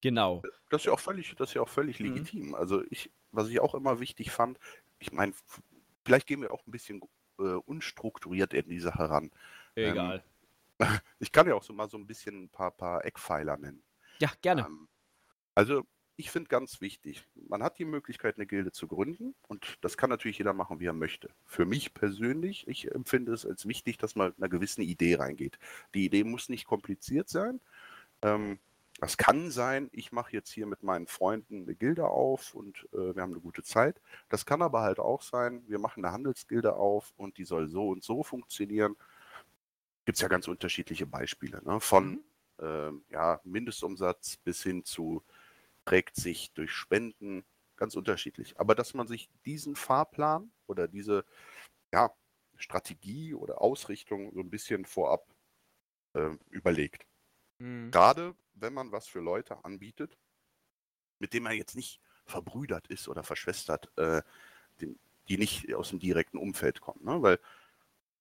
Genau. 0.00 0.42
Das 0.70 0.80
ist 0.80 0.86
ja 0.86 0.92
auch 0.92 1.00
völlig, 1.00 1.34
das 1.36 1.50
ist 1.50 1.54
ja 1.54 1.60
auch 1.60 1.68
völlig 1.68 2.00
mhm. 2.00 2.06
legitim. 2.06 2.54
Also 2.54 2.82
ich, 2.88 3.12
was 3.32 3.48
ich 3.48 3.60
auch 3.60 3.74
immer 3.74 4.00
wichtig 4.00 4.30
fand, 4.30 4.58
ich 4.98 5.12
meine, 5.12 5.34
vielleicht 6.06 6.26
gehen 6.26 6.40
wir 6.40 6.52
auch 6.52 6.66
ein 6.66 6.70
bisschen 6.70 7.02
äh, 7.38 7.42
unstrukturiert 7.42 8.54
in 8.54 8.70
die 8.70 8.80
Sache 8.80 9.10
ran. 9.10 9.30
Egal. 9.74 10.24
Ähm, 10.78 10.88
ich 11.18 11.32
kann 11.32 11.46
ja 11.46 11.54
auch 11.54 11.62
so 11.62 11.74
mal 11.74 11.90
so 11.90 11.98
ein 11.98 12.06
bisschen 12.06 12.44
ein 12.44 12.48
paar, 12.48 12.70
paar 12.70 13.04
Eckpfeiler 13.04 13.58
nennen. 13.58 13.82
Ja, 14.18 14.30
gerne. 14.42 14.66
Ähm, 14.66 14.88
also 15.54 15.84
ich 16.16 16.30
finde 16.30 16.48
ganz 16.48 16.80
wichtig, 16.80 17.26
man 17.34 17.62
hat 17.62 17.78
die 17.78 17.84
Möglichkeit, 17.84 18.36
eine 18.36 18.46
Gilde 18.46 18.72
zu 18.72 18.88
gründen 18.88 19.34
und 19.48 19.78
das 19.82 19.96
kann 19.96 20.08
natürlich 20.08 20.38
jeder 20.38 20.54
machen, 20.54 20.80
wie 20.80 20.86
er 20.86 20.94
möchte. 20.94 21.30
Für 21.44 21.66
mich 21.66 21.92
persönlich, 21.92 22.66
ich 22.68 22.90
empfinde 22.90 23.32
es 23.32 23.44
als 23.44 23.66
wichtig, 23.66 23.98
dass 23.98 24.16
man 24.16 24.28
mit 24.28 24.38
einer 24.38 24.48
gewissen 24.48 24.82
Idee 24.82 25.16
reingeht. 25.16 25.58
Die 25.94 26.06
Idee 26.06 26.24
muss 26.24 26.48
nicht 26.48 26.66
kompliziert 26.66 27.28
sein. 27.28 27.60
Ähm, 28.22 28.58
das 28.98 29.18
kann 29.18 29.50
sein, 29.50 29.90
ich 29.92 30.10
mache 30.10 30.32
jetzt 30.32 30.50
hier 30.50 30.66
mit 30.66 30.82
meinen 30.82 31.06
Freunden 31.06 31.62
eine 31.64 31.74
Gilde 31.74 32.08
auf 32.08 32.54
und 32.54 32.88
äh, 32.94 33.14
wir 33.14 33.22
haben 33.22 33.32
eine 33.32 33.42
gute 33.42 33.62
Zeit. 33.62 34.00
Das 34.30 34.46
kann 34.46 34.62
aber 34.62 34.80
halt 34.80 34.98
auch 34.98 35.20
sein, 35.20 35.62
wir 35.68 35.78
machen 35.78 36.02
eine 36.02 36.14
Handelsgilde 36.14 36.76
auf 36.76 37.12
und 37.18 37.36
die 37.36 37.44
soll 37.44 37.68
so 37.68 37.90
und 37.90 38.02
so 38.02 38.22
funktionieren 38.22 38.96
gibt 40.06 40.16
es 40.16 40.22
ja 40.22 40.28
ganz 40.28 40.48
unterschiedliche 40.48 41.04
Beispiele. 41.04 41.60
Ne? 41.64 41.80
Von 41.80 42.06
mhm. 42.06 42.20
Äh, 42.60 42.90
ja, 43.10 43.40
Mindestumsatz 43.44 44.36
bis 44.38 44.62
hin 44.62 44.84
zu 44.84 45.22
trägt 45.84 46.16
sich 46.16 46.52
durch 46.52 46.72
Spenden, 46.72 47.44
ganz 47.76 47.94
unterschiedlich. 47.94 48.58
Aber 48.58 48.74
dass 48.74 48.94
man 48.94 49.06
sich 49.06 49.30
diesen 49.44 49.76
Fahrplan 49.76 50.50
oder 50.66 50.88
diese 50.88 51.24
ja, 51.92 52.10
Strategie 52.56 53.34
oder 53.34 53.60
Ausrichtung 53.60 54.32
so 54.34 54.40
ein 54.40 54.50
bisschen 54.50 54.84
vorab 54.84 55.26
äh, 56.14 56.30
überlegt. 56.50 57.06
Mhm. 57.58 57.90
Gerade 57.90 58.34
wenn 58.54 58.74
man 58.74 58.92
was 58.92 59.06
für 59.06 59.20
Leute 59.20 59.64
anbietet, 59.64 60.18
mit 61.18 61.32
denen 61.32 61.44
man 61.44 61.56
jetzt 61.56 61.76
nicht 61.76 62.00
verbrüdert 62.24 62.88
ist 62.88 63.08
oder 63.08 63.22
verschwestert, 63.22 63.90
äh, 63.96 64.22
die, 64.80 64.98
die, 65.28 65.38
nicht 65.38 65.72
aus 65.74 65.90
dem 65.90 65.98
direkten 65.98 66.38
Umfeld 66.38 66.80
kommen. 66.80 67.04
Ne? 67.04 67.22
Weil 67.22 67.38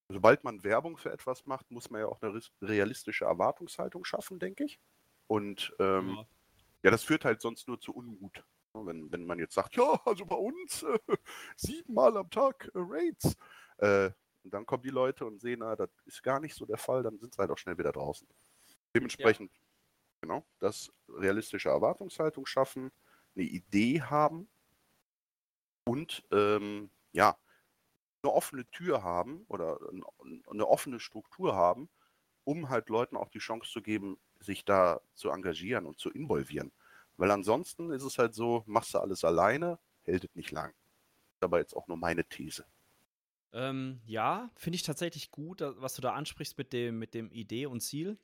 sobald 0.09 0.43
man 0.43 0.63
Werbung 0.63 0.97
für 0.97 1.11
etwas 1.11 1.45
macht, 1.45 1.71
muss 1.71 1.89
man 1.89 2.01
ja 2.01 2.07
auch 2.07 2.21
eine 2.21 2.39
realistische 2.61 3.25
Erwartungshaltung 3.25 4.05
schaffen, 4.05 4.39
denke 4.39 4.63
ich. 4.65 4.79
Und 5.27 5.73
ähm, 5.79 6.09
ja. 6.09 6.27
ja. 6.83 6.91
das 6.91 7.03
führt 7.03 7.25
halt 7.25 7.41
sonst 7.41 7.67
nur 7.67 7.79
zu 7.79 7.93
Unmut. 7.93 8.43
Ne? 8.73 8.85
Wenn, 8.85 9.11
wenn 9.11 9.25
man 9.25 9.39
jetzt 9.39 9.55
sagt, 9.55 9.75
ja, 9.77 9.99
also 10.05 10.25
bei 10.25 10.35
uns 10.35 10.83
äh, 10.83 10.99
siebenmal 11.55 12.15
am 12.17 12.29
Tag 12.29 12.65
äh, 12.67 12.71
Raids. 12.75 13.35
Äh, 13.77 14.11
und 14.43 14.53
dann 14.53 14.65
kommen 14.67 14.83
die 14.83 14.91
Leute 14.91 15.25
und 15.25 15.41
sehen, 15.41 15.63
ah, 15.63 15.75
das 15.75 15.89
ist 16.05 16.21
gar 16.21 16.39
nicht 16.39 16.53
so 16.53 16.67
der 16.67 16.77
Fall, 16.77 17.01
dann 17.01 17.17
sind 17.17 17.33
sie 17.33 17.39
halt 17.39 17.49
auch 17.49 17.57
schnell 17.57 17.79
wieder 17.79 17.91
draußen. 17.91 18.27
Dementsprechend, 18.93 19.51
ja. 19.51 19.59
genau, 20.21 20.45
das 20.59 20.93
realistische 21.09 21.69
Erwartungshaltung 21.69 22.45
schaffen, 22.45 22.91
eine 23.35 23.43
Idee 23.43 24.01
haben 24.01 24.47
und 25.83 26.23
ähm, 26.31 26.91
ja, 27.11 27.37
eine 28.25 28.33
offene 28.33 28.65
Tür 28.71 29.03
haben 29.03 29.45
oder 29.47 29.79
eine 30.49 30.67
offene 30.67 30.99
Struktur 30.99 31.55
haben, 31.55 31.89
um 32.43 32.69
halt 32.69 32.89
Leuten 32.89 33.17
auch 33.17 33.29
die 33.29 33.39
Chance 33.39 33.71
zu 33.71 33.81
geben, 33.81 34.17
sich 34.39 34.65
da 34.65 35.01
zu 35.13 35.29
engagieren 35.29 35.85
und 35.85 35.99
zu 35.99 36.09
involvieren. 36.09 36.71
Weil 37.17 37.31
ansonsten 37.31 37.91
ist 37.91 38.03
es 38.03 38.17
halt 38.17 38.33
so, 38.33 38.63
machst 38.65 38.93
du 38.93 38.99
alles 38.99 39.23
alleine, 39.23 39.79
hält 40.03 40.23
es 40.23 40.35
nicht 40.35 40.51
lang. 40.51 40.73
Aber 41.39 41.59
jetzt 41.59 41.75
auch 41.75 41.87
nur 41.87 41.97
meine 41.97 42.25
These. 42.25 42.65
Ähm, 43.53 44.01
ja, 44.05 44.49
finde 44.55 44.75
ich 44.75 44.83
tatsächlich 44.83 45.31
gut, 45.31 45.61
was 45.61 45.95
du 45.95 46.01
da 46.01 46.13
ansprichst 46.13 46.57
mit 46.57 46.73
dem, 46.73 46.99
mit 46.99 47.13
dem 47.13 47.31
Idee 47.31 47.67
und 47.67 47.81
Ziel. 47.81 48.17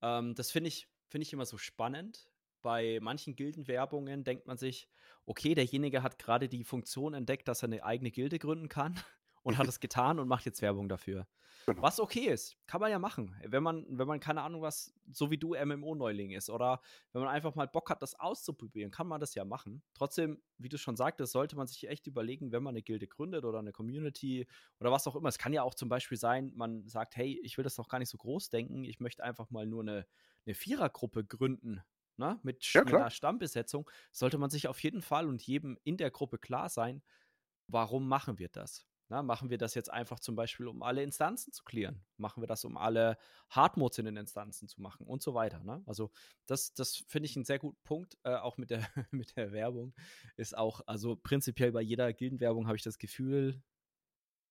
Ähm, 0.00 0.34
das 0.34 0.50
finde 0.50 0.68
ich, 0.68 0.88
find 1.08 1.22
ich 1.22 1.32
immer 1.32 1.44
so 1.44 1.58
spannend. 1.58 2.30
Bei 2.62 2.98
manchen 3.02 3.36
Gildenwerbungen 3.36 4.24
denkt 4.24 4.46
man 4.46 4.56
sich, 4.56 4.88
okay, 5.26 5.54
derjenige 5.54 6.02
hat 6.02 6.18
gerade 6.18 6.48
die 6.48 6.64
Funktion 6.64 7.12
entdeckt, 7.12 7.46
dass 7.48 7.62
er 7.62 7.68
eine 7.68 7.84
eigene 7.84 8.10
Gilde 8.10 8.38
gründen 8.38 8.68
kann 8.68 8.98
und 9.44 9.56
hat 9.56 9.68
es 9.68 9.78
getan 9.78 10.18
und 10.18 10.26
macht 10.26 10.44
jetzt 10.44 10.60
Werbung 10.60 10.88
dafür. 10.88 11.28
Genau. 11.66 11.80
Was 11.80 11.98
okay 11.98 12.26
ist, 12.26 12.58
kann 12.66 12.80
man 12.80 12.90
ja 12.90 12.98
machen. 12.98 13.34
Wenn 13.42 13.62
man, 13.62 13.86
wenn 13.88 14.06
man 14.06 14.20
keine 14.20 14.42
Ahnung 14.42 14.60
was, 14.60 14.92
so 15.10 15.30
wie 15.30 15.38
du 15.38 15.54
MMO-Neuling 15.54 16.32
ist 16.32 16.50
oder 16.50 16.80
wenn 17.12 17.22
man 17.22 17.30
einfach 17.30 17.54
mal 17.54 17.66
Bock 17.66 17.88
hat, 17.88 18.02
das 18.02 18.18
auszuprobieren, 18.18 18.90
kann 18.90 19.06
man 19.06 19.20
das 19.20 19.34
ja 19.34 19.44
machen. 19.44 19.82
Trotzdem, 19.94 20.42
wie 20.58 20.68
du 20.68 20.76
schon 20.76 20.96
sagtest, 20.96 21.32
sollte 21.32 21.56
man 21.56 21.66
sich 21.66 21.88
echt 21.88 22.06
überlegen, 22.06 22.52
wenn 22.52 22.62
man 22.62 22.72
eine 22.72 22.82
Gilde 22.82 23.06
gründet 23.06 23.44
oder 23.44 23.60
eine 23.60 23.72
Community 23.72 24.46
oder 24.78 24.92
was 24.92 25.06
auch 25.06 25.16
immer. 25.16 25.28
Es 25.28 25.38
kann 25.38 25.54
ja 25.54 25.62
auch 25.62 25.74
zum 25.74 25.88
Beispiel 25.88 26.18
sein, 26.18 26.52
man 26.54 26.86
sagt, 26.86 27.16
hey, 27.16 27.40
ich 27.42 27.56
will 27.56 27.64
das 27.64 27.78
noch 27.78 27.88
gar 27.88 27.98
nicht 27.98 28.10
so 28.10 28.18
groß 28.18 28.50
denken, 28.50 28.84
ich 28.84 29.00
möchte 29.00 29.24
einfach 29.24 29.50
mal 29.50 29.66
nur 29.66 29.82
eine, 29.82 30.06
eine 30.44 30.54
Vierergruppe 30.54 31.24
gründen. 31.24 31.80
Ne? 32.16 32.38
Mit, 32.42 32.62
ja, 32.74 32.84
mit 32.84 32.94
einer 32.94 33.10
Stammbesetzung 33.10 33.90
sollte 34.12 34.36
man 34.36 34.50
sich 34.50 34.68
auf 34.68 34.82
jeden 34.82 35.00
Fall 35.00 35.26
und 35.26 35.42
jedem 35.42 35.78
in 35.82 35.96
der 35.96 36.10
Gruppe 36.10 36.38
klar 36.38 36.68
sein, 36.68 37.02
warum 37.68 38.06
machen 38.06 38.38
wir 38.38 38.50
das? 38.50 38.86
Na, 39.08 39.22
machen 39.22 39.50
wir 39.50 39.58
das 39.58 39.74
jetzt 39.74 39.92
einfach 39.92 40.18
zum 40.18 40.34
Beispiel, 40.34 40.66
um 40.66 40.82
alle 40.82 41.02
Instanzen 41.02 41.52
zu 41.52 41.62
klären? 41.62 42.02
Machen 42.16 42.42
wir 42.42 42.46
das, 42.46 42.64
um 42.64 42.76
alle 42.76 43.18
Hardmodes 43.50 43.98
in 43.98 44.06
den 44.06 44.16
Instanzen 44.16 44.66
zu 44.66 44.80
machen 44.80 45.06
und 45.06 45.22
so 45.22 45.34
weiter? 45.34 45.62
Ne? 45.62 45.82
Also, 45.86 46.10
das, 46.46 46.72
das 46.72 46.96
finde 47.08 47.26
ich 47.26 47.36
einen 47.36 47.44
sehr 47.44 47.58
guten 47.58 47.80
Punkt, 47.84 48.16
äh, 48.24 48.34
auch 48.34 48.56
mit 48.56 48.70
der, 48.70 48.80
mit 49.10 49.36
der 49.36 49.52
Werbung. 49.52 49.94
Ist 50.36 50.56
auch, 50.56 50.80
also 50.86 51.16
prinzipiell 51.16 51.72
bei 51.72 51.82
jeder 51.82 52.12
Gildenwerbung 52.12 52.66
habe 52.66 52.76
ich 52.76 52.82
das 52.82 52.98
Gefühl, 52.98 53.62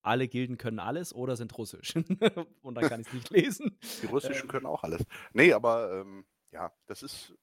alle 0.02 0.28
Gilden 0.28 0.58
können 0.58 0.78
alles 0.78 1.14
oder 1.14 1.34
sind 1.34 1.56
russisch. 1.56 1.94
und 2.62 2.74
dann 2.74 2.88
kann 2.88 3.00
ich 3.00 3.08
es 3.08 3.12
nicht 3.12 3.30
lesen. 3.30 3.78
Die 4.02 4.06
russischen 4.06 4.42
ähm, 4.42 4.48
können 4.48 4.66
auch 4.66 4.84
alles. 4.84 5.04
Nee, 5.32 5.52
aber 5.52 6.00
ähm, 6.00 6.26
ja, 6.52 6.72
das 6.86 7.02
ist 7.02 7.34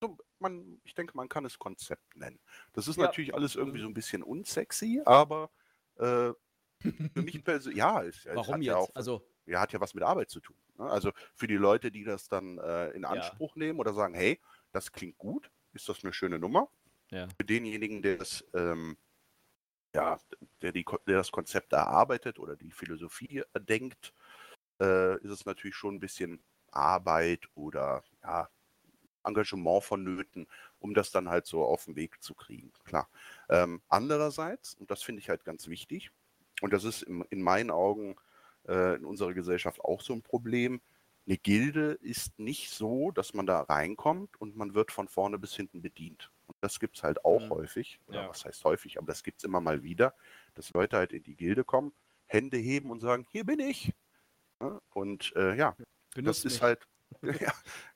so, 0.00 0.18
man, 0.38 0.80
ich 0.84 0.94
denke, 0.94 1.16
man 1.16 1.28
kann 1.28 1.44
es 1.44 1.58
Konzept 1.58 2.14
nennen. 2.16 2.38
Das 2.72 2.88
ist 2.88 2.96
ja. 2.96 3.04
natürlich 3.04 3.34
alles 3.34 3.56
irgendwie 3.56 3.80
so 3.80 3.86
ein 3.86 3.94
bisschen 3.94 4.22
unsexy, 4.22 5.00
aber 5.04 5.50
äh, 5.98 6.32
für 6.80 7.22
mich 7.22 7.42
persönlich, 7.44 7.78
ja, 7.78 8.02
es, 8.02 8.26
Warum 8.32 8.62
jetzt? 8.62 8.66
Ja, 8.66 8.76
auch, 8.76 8.90
also, 8.94 9.26
ja, 9.46 9.60
hat 9.60 9.72
ja 9.72 9.80
was 9.80 9.94
mit 9.94 10.04
Arbeit 10.04 10.30
zu 10.30 10.40
tun. 10.40 10.56
Ne? 10.78 10.84
Also 10.84 11.12
für 11.34 11.46
die 11.46 11.56
Leute, 11.56 11.90
die 11.90 12.04
das 12.04 12.28
dann 12.28 12.58
äh, 12.58 12.90
in 12.90 13.04
Anspruch 13.04 13.56
ja. 13.56 13.64
nehmen 13.64 13.80
oder 13.80 13.94
sagen, 13.94 14.14
hey, 14.14 14.40
das 14.72 14.92
klingt 14.92 15.18
gut, 15.18 15.50
ist 15.72 15.88
das 15.88 16.02
eine 16.02 16.12
schöne 16.12 16.38
Nummer. 16.38 16.68
Ja. 17.10 17.28
Für 17.36 17.44
denjenigen, 17.44 18.02
der 18.02 18.16
das, 18.16 18.44
ähm, 18.54 18.96
ja, 19.94 20.18
der, 20.62 20.72
die, 20.72 20.84
der 21.06 21.18
das 21.18 21.30
Konzept 21.30 21.72
erarbeitet 21.72 22.38
oder 22.38 22.56
die 22.56 22.72
Philosophie 22.72 23.42
denkt, 23.58 24.12
äh, 24.80 25.16
ist 25.20 25.30
es 25.30 25.46
natürlich 25.46 25.76
schon 25.76 25.96
ein 25.96 26.00
bisschen 26.00 26.42
Arbeit 26.72 27.44
oder 27.54 28.02
ja, 28.22 28.48
Engagement 29.22 29.84
vonnöten, 29.84 30.46
um 30.84 30.92
das 30.92 31.10
dann 31.10 31.30
halt 31.30 31.46
so 31.46 31.64
auf 31.64 31.86
den 31.86 31.96
Weg 31.96 32.22
zu 32.22 32.34
kriegen. 32.34 32.70
Klar. 32.84 33.08
Ähm, 33.48 33.80
andererseits, 33.88 34.74
und 34.74 34.90
das 34.90 35.02
finde 35.02 35.20
ich 35.20 35.30
halt 35.30 35.42
ganz 35.42 35.66
wichtig, 35.66 36.10
und 36.60 36.74
das 36.74 36.84
ist 36.84 37.02
in, 37.02 37.22
in 37.30 37.42
meinen 37.42 37.70
Augen 37.70 38.16
äh, 38.68 38.96
in 38.96 39.06
unserer 39.06 39.32
Gesellschaft 39.32 39.80
auch 39.80 40.02
so 40.02 40.12
ein 40.12 40.20
Problem. 40.20 40.82
Eine 41.26 41.38
Gilde 41.38 41.92
ist 42.02 42.38
nicht 42.38 42.70
so, 42.70 43.12
dass 43.12 43.32
man 43.32 43.46
da 43.46 43.62
reinkommt 43.62 44.38
und 44.38 44.56
man 44.56 44.74
wird 44.74 44.92
von 44.92 45.08
vorne 45.08 45.38
bis 45.38 45.56
hinten 45.56 45.80
bedient. 45.80 46.30
Und 46.48 46.56
das 46.60 46.78
gibt 46.78 46.98
es 46.98 47.02
halt 47.02 47.24
auch 47.24 47.40
mhm. 47.40 47.50
häufig, 47.50 47.98
oder 48.06 48.24
ja. 48.24 48.28
was 48.28 48.44
heißt 48.44 48.62
häufig, 48.64 48.98
aber 48.98 49.06
das 49.06 49.22
gibt 49.22 49.38
es 49.38 49.44
immer 49.44 49.62
mal 49.62 49.82
wieder, 49.82 50.14
dass 50.54 50.74
Leute 50.74 50.98
halt 50.98 51.14
in 51.14 51.22
die 51.22 51.34
Gilde 51.34 51.64
kommen, 51.64 51.94
Hände 52.26 52.58
heben 52.58 52.90
und 52.90 53.00
sagen, 53.00 53.26
hier 53.30 53.44
bin 53.44 53.58
ich. 53.58 53.90
Und 54.90 55.32
äh, 55.34 55.56
ja, 55.56 55.74
Benutzt 56.14 56.44
das 56.44 56.52
ist 56.52 56.60
mich. 56.60 56.62
halt, 56.62 56.86
ja, 57.40 57.54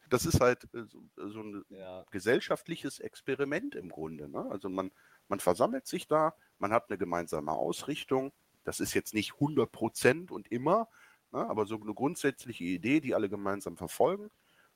das 0.08 0.26
ist 0.26 0.40
halt 0.40 0.64
äh, 0.74 0.84
so, 0.84 1.02
so 1.16 1.40
ein 1.40 1.64
ja. 1.70 2.04
gesellschaftliches 2.10 3.00
Experiment 3.00 3.74
im 3.74 3.88
Grunde. 3.88 4.28
Ne? 4.28 4.46
Also 4.50 4.68
man, 4.68 4.90
man 5.28 5.40
versammelt 5.40 5.86
sich 5.86 6.08
da, 6.08 6.34
man 6.58 6.72
hat 6.72 6.88
eine 6.88 6.98
gemeinsame 6.98 7.52
Ausrichtung, 7.52 8.32
das 8.64 8.80
ist 8.80 8.94
jetzt 8.94 9.14
nicht 9.14 9.34
100 9.34 9.70
Prozent 9.70 10.30
und 10.30 10.50
immer, 10.52 10.88
ne, 11.32 11.48
aber 11.48 11.66
so 11.66 11.80
eine 11.80 11.94
grundsätzliche 11.94 12.64
Idee, 12.64 13.00
die 13.00 13.14
alle 13.14 13.28
gemeinsam 13.28 13.76
verfolgen. 13.76 14.30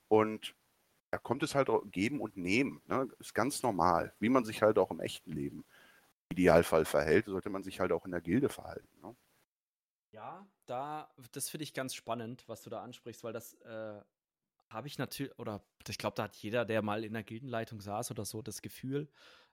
Und 0.08 0.54
da 1.10 1.18
kommt 1.18 1.42
es 1.42 1.54
halt 1.54 1.68
auch 1.68 1.82
geben 1.86 2.20
und 2.20 2.36
nehmen. 2.36 2.80
Ne? 2.86 3.08
Ist 3.18 3.34
ganz 3.34 3.62
normal, 3.62 4.14
wie 4.18 4.30
man 4.30 4.44
sich 4.44 4.62
halt 4.62 4.78
auch 4.78 4.90
im 4.90 5.00
echten 5.00 5.32
Leben 5.32 5.64
im 6.30 6.34
Idealfall 6.38 6.86
verhält, 6.86 7.26
sollte 7.26 7.50
man 7.50 7.62
sich 7.62 7.80
halt 7.80 7.92
auch 7.92 8.06
in 8.06 8.12
der 8.12 8.22
Gilde 8.22 8.48
verhalten. 8.48 8.88
Ne? 9.02 9.14
Ja, 10.12 10.46
da, 10.66 11.10
das 11.32 11.50
finde 11.50 11.64
ich 11.64 11.74
ganz 11.74 11.94
spannend, 11.94 12.44
was 12.46 12.62
du 12.62 12.70
da 12.70 12.82
ansprichst, 12.82 13.24
weil 13.24 13.32
das 13.32 13.54
äh, 13.60 14.00
habe 14.72 14.88
ich 14.88 14.98
natürlich, 14.98 15.38
oder 15.38 15.62
ich 15.88 15.98
glaube, 15.98 16.14
da 16.16 16.24
hat 16.24 16.36
jeder, 16.36 16.64
der 16.64 16.82
mal 16.82 17.04
in 17.04 17.12
der 17.12 17.22
Gildenleitung 17.22 17.80
saß 17.80 18.10
oder 18.10 18.24
so, 18.24 18.42
das 18.42 18.62
Gefühl, 18.62 19.08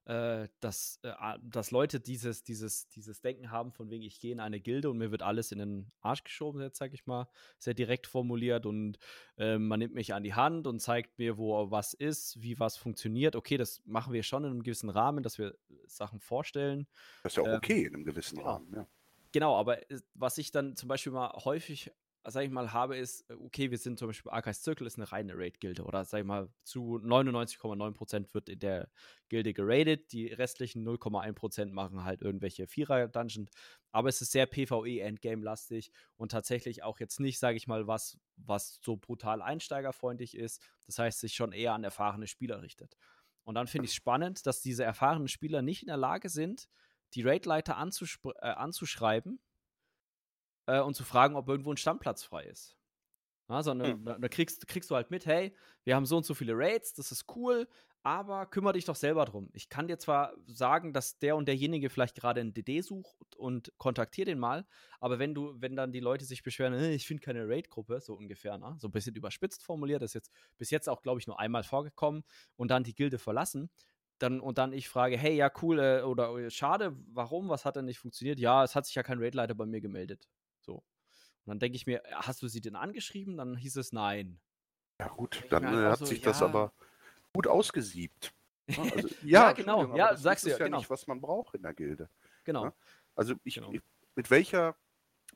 äh, 0.06 0.48
dass, 0.60 1.00
äh, 1.04 1.14
dass 1.42 1.72
Leute 1.72 2.00
dieses, 2.00 2.44
dieses, 2.44 2.88
dieses 2.88 3.22
Denken 3.22 3.52
haben, 3.52 3.72
von 3.72 3.90
wegen, 3.92 4.04
ich 4.04 4.20
gehe 4.20 4.32
in 4.32 4.40
eine 4.40 4.60
Gilde 4.60 4.90
und 4.90 4.98
mir 4.98 5.12
wird 5.12 5.22
alles 5.22 5.52
in 5.52 5.60
den 5.60 5.92
Arsch 6.02 6.24
geschoben, 6.24 6.62
jetzt 6.62 6.80
sage 6.80 6.96
ich 6.96 7.06
mal, 7.06 7.28
sehr 7.60 7.76
direkt 7.76 8.08
formuliert 8.08 8.66
und 8.66 8.98
äh, 9.38 9.58
man 9.58 9.80
nimmt 9.80 9.94
mich 9.94 10.14
an 10.14 10.24
die 10.24 10.34
Hand 10.34 10.66
und 10.66 10.80
zeigt 10.80 11.20
mir, 11.20 11.38
wo 11.38 11.70
was 11.70 11.94
ist, 11.94 12.42
wie 12.42 12.60
was 12.60 12.76
funktioniert. 12.76 13.36
Okay, 13.36 13.58
das 13.58 13.82
machen 13.86 14.14
wir 14.14 14.24
schon 14.24 14.46
in 14.46 14.52
einem 14.52 14.64
gewissen 14.64 14.90
Rahmen, 14.90 15.22
dass 15.22 15.38
wir 15.38 15.56
Sachen 15.86 16.20
vorstellen. 16.20 16.88
Das 17.24 17.34
ist 17.34 17.38
ja 17.38 17.44
auch 17.44 17.48
ähm, 17.48 17.56
okay 17.58 17.86
in 17.86 17.94
einem 17.94 18.06
gewissen 18.06 18.38
genau. 18.38 18.50
Rahmen, 18.50 18.74
ja. 18.74 18.88
Genau, 19.32 19.56
aber 19.58 19.92
äh, 19.92 20.00
was 20.16 20.38
ich 20.38 20.52
dann 20.52 20.76
zum 20.76 20.90
Beispiel 20.90 21.12
mal 21.12 21.32
häufig 21.44 21.92
sag 22.32 22.44
ich 22.44 22.50
mal, 22.50 22.74
habe, 22.74 22.98
ist, 22.98 23.30
äh, 23.30 23.34
okay, 23.34 23.72
wir 23.72 23.78
sind 23.78 24.00
zum 24.00 24.08
Beispiel 24.08 24.32
Archives 24.32 24.64
Circle 24.64 24.88
ist 24.88 24.98
eine 24.98 25.12
reine 25.12 25.38
Raid-Gilde 25.38 25.84
oder? 25.84 26.06
Sag 26.06 26.20
ich 26.20 26.26
mal, 26.26 26.50
zu 26.64 27.00
99,9% 27.04 28.34
wird 28.34 28.50
in 28.50 28.60
der 28.60 28.90
Gilde 29.30 29.54
geradet, 29.54 30.12
die 30.12 30.28
restlichen 30.28 30.88
0,1% 30.88 31.72
machen 31.72 32.04
halt 32.04 32.22
irgendwelche 32.22 32.68
Vierer-Dungeon, 32.68 33.50
aber 33.92 34.10
es 34.10 34.22
ist 34.22 34.32
sehr 34.32 34.46
PvE-Endgame-lastig 34.46 35.92
und 36.18 36.32
tatsächlich 36.32 36.84
auch 36.84 37.00
jetzt 37.00 37.20
nicht, 37.20 37.40
sage 37.40 37.58
ich 37.58 37.68
mal, 37.68 37.88
was, 37.88 38.18
was 38.38 38.80
so 38.82 38.98
brutal 38.98 39.42
einsteigerfreundlich 39.42 40.36
ist, 40.36 40.62
das 40.86 41.00
heißt, 41.00 41.20
sich 41.20 41.34
schon 41.34 41.52
eher 41.52 41.74
an 41.74 41.84
erfahrene 41.84 42.28
Spieler 42.28 42.62
richtet. 42.62 42.98
Und 43.44 43.56
dann 43.56 43.68
finde 43.68 43.86
ich 43.86 43.92
es 43.92 43.96
spannend, 43.96 44.46
dass 44.46 44.62
diese 44.62 44.84
erfahrenen 44.84 45.28
Spieler 45.28 45.62
nicht 45.62 45.82
in 45.82 45.88
der 45.88 45.98
Lage 45.98 46.30
sind, 46.30 46.70
die 47.14 47.24
Raid-Leiter 47.24 47.74
äh, 47.74 48.48
anzuschreiben 48.48 49.40
äh, 50.70 50.82
und 50.82 50.96
zu 50.96 51.04
fragen, 51.04 51.36
ob 51.36 51.48
irgendwo 51.48 51.72
ein 51.72 51.78
Stammplatz 51.78 52.24
frei 52.24 52.44
ist. 52.46 52.78
Ja, 53.50 53.64
sondern 53.64 53.92
hm. 53.94 54.06
da, 54.06 54.18
da, 54.20 54.28
kriegst, 54.28 54.68
kriegst 54.68 54.92
du 54.92 54.96
halt 54.96 55.10
mit, 55.10 55.26
hey, 55.26 55.56
wir 55.84 55.96
haben 55.96 56.06
so 56.06 56.18
und 56.18 56.26
so 56.26 56.36
viele 56.36 56.54
Raids, 56.56 56.94
das 56.94 57.12
ist 57.12 57.26
cool, 57.36 57.68
aber 58.04 58.46
kümmere 58.46 58.74
dich 58.74 58.86
doch 58.86 58.96
selber 58.96 59.26
drum. 59.26 59.50
Ich 59.54 59.70
kann 59.70 59.88
dir 59.88 59.98
zwar 59.98 60.34
sagen, 60.46 60.94
dass 60.94 61.18
der 61.18 61.36
und 61.36 61.48
derjenige 61.48 61.90
vielleicht 61.90 62.16
gerade 62.16 62.42
einen 62.42 62.54
DD 62.54 62.82
sucht 62.82 63.36
und 63.36 63.74
kontaktier 63.78 64.26
den 64.26 64.40
mal, 64.40 64.68
aber 65.00 65.20
wenn 65.20 65.34
du, 65.34 65.56
wenn 65.60 65.76
dann 65.76 65.92
die 65.92 66.00
Leute 66.00 66.26
sich 66.26 66.44
beschweren, 66.44 66.74
äh, 66.74 66.94
ich 66.94 67.08
finde 67.08 67.24
keine 67.24 67.48
Raid-Gruppe, 67.48 68.00
so 68.02 68.14
ungefähr, 68.14 68.58
ne? 68.58 68.76
so 68.78 68.88
ein 68.88 68.92
bisschen 68.92 69.16
überspitzt 69.16 69.64
formuliert, 69.64 70.04
das 70.04 70.12
ist 70.12 70.16
jetzt 70.16 70.32
bis 70.58 70.70
jetzt 70.70 70.88
auch, 70.88 71.02
glaube 71.02 71.20
ich, 71.20 71.28
nur 71.28 71.40
einmal 71.40 71.64
vorgekommen 71.64 72.24
und 72.56 72.70
dann 72.70 72.84
die 72.84 72.94
Gilde 72.96 73.18
verlassen, 73.18 73.72
dann 74.20 74.40
und 74.42 74.58
dann 74.58 74.74
ich 74.74 74.90
frage, 74.90 75.18
hey, 75.18 75.36
ja, 75.36 75.52
cool, 75.62 75.80
äh, 75.80 76.02
oder 76.04 76.36
äh, 76.38 76.52
schade, 76.52 76.96
warum, 77.14 77.50
was 77.50 77.66
hat 77.66 77.76
denn 77.76 77.86
nicht 77.86 78.00
funktioniert? 78.00 78.40
Ja, 78.40 78.64
es 78.64 78.76
hat 78.76 78.86
sich 78.86 78.96
ja 78.96 79.04
kein 79.04 79.20
Raid-Leiter 79.20 79.56
bei 79.56 79.66
mir 79.66 79.82
gemeldet. 79.82 80.28
So. 80.70 80.76
Und 80.76 81.48
dann 81.48 81.60
denke 81.60 81.78
ich 81.78 81.88
mir, 81.88 82.04
hast 82.12 82.44
du 82.44 82.48
sie 82.48 82.62
denn 82.62 82.76
angeschrieben? 82.76 83.38
Dann 83.38 83.56
hieß 83.56 83.78
es 83.78 83.92
nein. 83.92 84.40
Ja 85.00 85.08
gut, 85.08 85.44
dann 85.50 85.64
äh, 85.64 85.90
hat 85.90 85.98
so, 85.98 86.06
sich 86.06 86.20
ja. 86.20 86.26
das 86.26 86.44
aber 86.44 86.74
gut 87.34 87.48
ausgesiebt. 87.48 88.34
Ne? 88.68 88.76
Also, 88.96 89.08
ja, 89.24 89.48
ja, 89.48 89.52
genau. 89.54 89.96
Ja, 89.96 90.12
das 90.12 90.22
sagst 90.22 90.46
du 90.46 90.50
ja, 90.52 90.58
ja 90.58 90.66
genau. 90.66 90.78
nicht, 90.78 90.92
was 90.92 91.08
man 91.08 91.20
braucht 91.20 91.56
in 91.56 91.64
der 91.64 91.74
Gilde. 91.74 92.08
Genau. 92.44 92.66
Ne? 92.66 92.74
Also 93.16 93.34
ich, 93.44 93.56
genau. 93.56 93.72
ich, 93.72 93.82
mit 94.14 94.30
welcher 94.30 94.76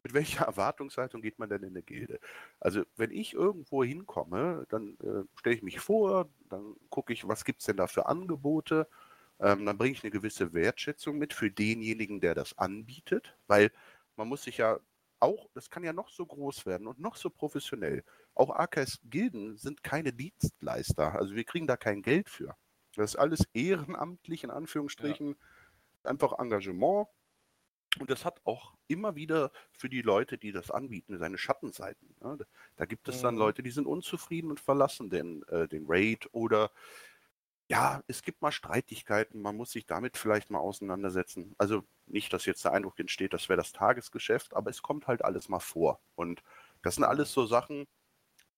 mit 0.04 0.14
welcher 0.14 0.46
Erwartungshaltung 0.46 1.24
geht 1.24 1.40
man 1.40 1.50
denn 1.50 1.64
in 1.64 1.70
eine 1.70 1.82
Gilde? 1.82 2.20
Also, 2.60 2.84
wenn 2.96 3.10
ich 3.10 3.34
irgendwo 3.34 3.84
hinkomme, 3.84 4.68
dann 4.70 4.98
äh, 5.00 5.24
stelle 5.40 5.56
ich 5.56 5.64
mich 5.64 5.80
vor, 5.80 6.30
dann 6.50 6.76
gucke 6.92 7.12
ich, 7.12 7.28
was 7.28 7.44
gibt 7.44 7.62
es 7.62 7.66
denn 7.66 7.78
da 7.78 7.88
für 7.88 8.06
Angebote, 8.06 8.88
ähm, 9.40 9.66
dann 9.66 9.80
bringe 9.80 9.94
ich 9.94 10.04
eine 10.04 10.12
gewisse 10.12 10.54
Wertschätzung 10.54 11.18
mit 11.18 11.34
für 11.34 11.50
denjenigen, 11.50 12.22
der 12.22 12.36
das 12.36 12.56
anbietet, 12.60 13.36
weil 13.48 13.72
man 14.16 14.28
muss 14.28 14.44
sich 14.44 14.58
ja 14.58 14.80
auch, 15.24 15.50
das 15.54 15.70
kann 15.70 15.84
ja 15.84 15.94
noch 15.94 16.10
so 16.10 16.26
groß 16.26 16.66
werden 16.66 16.88
und 16.88 17.00
noch 17.00 17.16
so 17.16 17.30
professionell. 17.30 18.04
Auch 18.36 18.52
AKS 18.52 19.00
Gilden 19.06 19.58
sind 19.58 19.84
keine 19.84 20.14
Dienstleister. 20.14 21.14
Also 21.14 21.36
wir 21.36 21.44
kriegen 21.44 21.66
da 21.66 21.78
kein 21.78 22.02
Geld 22.02 22.30
für. 22.30 22.56
Das 22.96 23.12
ist 23.12 23.16
alles 23.16 23.48
ehrenamtlich, 23.54 24.44
in 24.44 24.52
Anführungsstrichen, 24.52 25.30
ja. 25.30 26.10
einfach 26.10 26.38
Engagement. 26.38 27.08
Und 28.00 28.10
das 28.10 28.26
hat 28.26 28.42
auch 28.44 28.74
immer 28.88 29.16
wieder 29.16 29.52
für 29.72 29.88
die 29.88 30.02
Leute, 30.02 30.38
die 30.38 30.52
das 30.52 30.72
anbieten, 30.72 31.18
seine 31.18 31.38
Schattenseiten. 31.38 32.16
Da 32.76 32.86
gibt 32.86 33.08
es 33.08 33.22
dann 33.22 33.36
mhm. 33.36 33.40
Leute, 33.40 33.64
die 33.64 33.72
sind 33.72 33.86
unzufrieden 33.86 34.50
und 34.50 34.60
verlassen 34.60 35.10
den, 35.10 35.44
äh, 35.48 35.68
den 35.68 35.86
Raid 35.88 36.28
oder 36.32 36.72
ja, 37.70 38.04
es 38.08 38.24
gibt 38.24 38.42
mal 38.42 38.52
Streitigkeiten, 38.52 39.42
man 39.42 39.56
muss 39.56 39.72
sich 39.72 39.86
damit 39.86 40.18
vielleicht 40.18 40.50
mal 40.50 40.60
auseinandersetzen. 40.60 41.56
Also 41.58 41.84
nicht, 42.14 42.32
dass 42.32 42.46
jetzt 42.46 42.64
der 42.64 42.74
Eindruck 42.74 43.00
entsteht, 43.00 43.34
das 43.34 43.50
wäre 43.50 43.58
das 43.58 43.74
Tagesgeschäft, 43.74 44.54
aber 44.54 44.70
es 44.70 44.82
kommt 44.82 45.08
halt 45.08 45.24
alles 45.24 45.50
mal 45.50 45.60
vor. 45.60 46.00
Und 46.16 46.44
das 46.82 46.96
sind 46.96 47.04
alles 47.04 47.34
so 47.34 47.46
Sachen, 47.46 47.88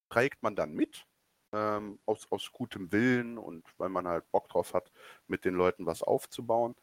trägt 0.09 0.43
man 0.43 0.55
dann 0.55 0.73
mit, 0.73 1.05
ähm, 1.53 1.99
aus, 2.05 2.27
aus 2.31 2.51
gutem 2.51 2.91
Willen 2.91 3.37
und 3.37 3.65
weil 3.77 3.89
man 3.89 4.07
halt 4.07 4.29
Bock 4.31 4.49
drauf 4.49 4.73
hat, 4.73 4.91
mit 5.27 5.45
den 5.45 5.55
Leuten 5.55 5.85
was 5.85 6.03
aufzubauen. 6.03 6.75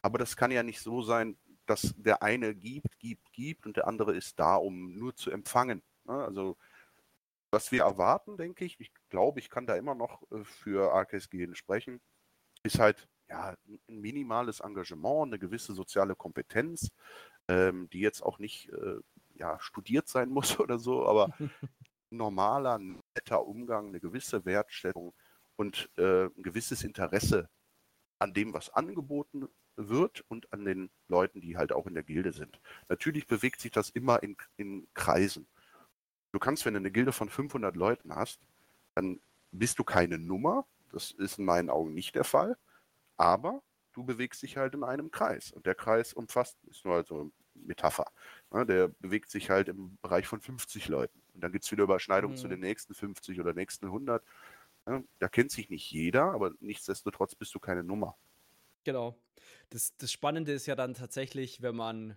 Aber 0.00 0.18
das 0.18 0.36
kann 0.36 0.50
ja 0.50 0.62
nicht 0.62 0.80
so 0.80 1.02
sein, 1.02 1.36
dass 1.66 1.94
der 1.96 2.22
eine 2.22 2.54
gibt, 2.54 2.98
gibt, 2.98 3.32
gibt 3.32 3.66
und 3.66 3.76
der 3.76 3.86
andere 3.86 4.14
ist 4.14 4.38
da, 4.38 4.56
um 4.56 4.94
nur 4.94 5.14
zu 5.14 5.30
empfangen. 5.30 5.82
Ne? 6.04 6.14
Also 6.14 6.56
was 7.50 7.70
wir 7.70 7.82
erwarten, 7.82 8.36
denke 8.36 8.64
ich, 8.64 8.80
ich 8.80 8.92
glaube, 9.10 9.38
ich 9.38 9.50
kann 9.50 9.66
da 9.66 9.76
immer 9.76 9.94
noch 9.94 10.22
äh, 10.32 10.44
für 10.44 10.94
AKSG 10.94 11.54
sprechen, 11.54 12.00
ist 12.62 12.78
halt 12.78 13.08
ja, 13.32 13.56
ein 13.88 14.00
minimales 14.00 14.60
Engagement, 14.60 15.28
eine 15.28 15.38
gewisse 15.38 15.72
soziale 15.72 16.14
Kompetenz, 16.14 16.90
ähm, 17.48 17.88
die 17.90 18.00
jetzt 18.00 18.22
auch 18.22 18.38
nicht 18.38 18.68
äh, 18.68 18.98
ja, 19.36 19.58
studiert 19.58 20.06
sein 20.06 20.28
muss 20.36 20.60
oder 20.60 20.78
so, 20.78 21.06
aber 21.06 21.30
normaler, 22.10 22.78
netter 22.78 23.46
Umgang, 23.46 23.88
eine 23.88 24.00
gewisse 24.00 24.44
Wertstellung 24.44 25.14
und 25.56 25.88
äh, 25.96 26.26
ein 26.26 26.42
gewisses 26.42 26.84
Interesse 26.84 27.48
an 28.18 28.34
dem, 28.34 28.52
was 28.52 28.68
angeboten 28.68 29.48
wird 29.76 30.22
und 30.28 30.52
an 30.52 30.66
den 30.66 30.90
Leuten, 31.08 31.40
die 31.40 31.56
halt 31.56 31.72
auch 31.72 31.86
in 31.86 31.94
der 31.94 32.02
Gilde 32.02 32.32
sind. 32.32 32.60
Natürlich 32.88 33.26
bewegt 33.26 33.62
sich 33.62 33.70
das 33.70 33.88
immer 33.88 34.22
in, 34.22 34.36
in 34.58 34.86
Kreisen. 34.92 35.48
Du 36.32 36.38
kannst, 36.38 36.66
wenn 36.66 36.74
du 36.74 36.80
eine 36.80 36.90
Gilde 36.90 37.12
von 37.12 37.30
500 37.30 37.74
Leuten 37.76 38.14
hast, 38.14 38.40
dann 38.94 39.20
bist 39.50 39.78
du 39.78 39.84
keine 39.84 40.18
Nummer. 40.18 40.66
Das 40.90 41.12
ist 41.12 41.38
in 41.38 41.46
meinen 41.46 41.70
Augen 41.70 41.94
nicht 41.94 42.14
der 42.14 42.24
Fall. 42.24 42.58
Aber 43.16 43.62
du 43.92 44.04
bewegst 44.04 44.42
dich 44.42 44.56
halt 44.56 44.74
in 44.74 44.84
einem 44.84 45.10
Kreis. 45.10 45.52
Und 45.52 45.66
der 45.66 45.74
Kreis 45.74 46.12
umfasst, 46.12 46.58
ist 46.64 46.84
nur 46.84 46.96
also 46.96 47.30
Metapher, 47.54 48.10
ne, 48.50 48.64
der 48.66 48.88
bewegt 48.88 49.30
sich 49.30 49.50
halt 49.50 49.68
im 49.68 49.98
Bereich 50.00 50.26
von 50.26 50.40
50 50.40 50.88
Leuten. 50.88 51.20
Und 51.34 51.42
dann 51.42 51.52
gibt 51.52 51.64
es 51.64 51.72
wieder 51.72 51.84
Überschneidungen 51.84 52.36
mhm. 52.36 52.40
zu 52.40 52.48
den 52.48 52.60
nächsten 52.60 52.94
50 52.94 53.40
oder 53.40 53.52
nächsten 53.52 53.86
100. 53.86 54.24
Ne, 54.86 55.04
da 55.18 55.28
kennt 55.28 55.50
sich 55.50 55.68
nicht 55.68 55.90
jeder, 55.90 56.32
aber 56.32 56.52
nichtsdestotrotz 56.60 57.34
bist 57.34 57.54
du 57.54 57.60
keine 57.60 57.84
Nummer. 57.84 58.16
Genau. 58.84 59.16
Das, 59.70 59.96
das 59.96 60.10
Spannende 60.10 60.52
ist 60.52 60.66
ja 60.66 60.74
dann 60.74 60.94
tatsächlich, 60.94 61.62
wenn 61.62 61.76
man 61.76 62.16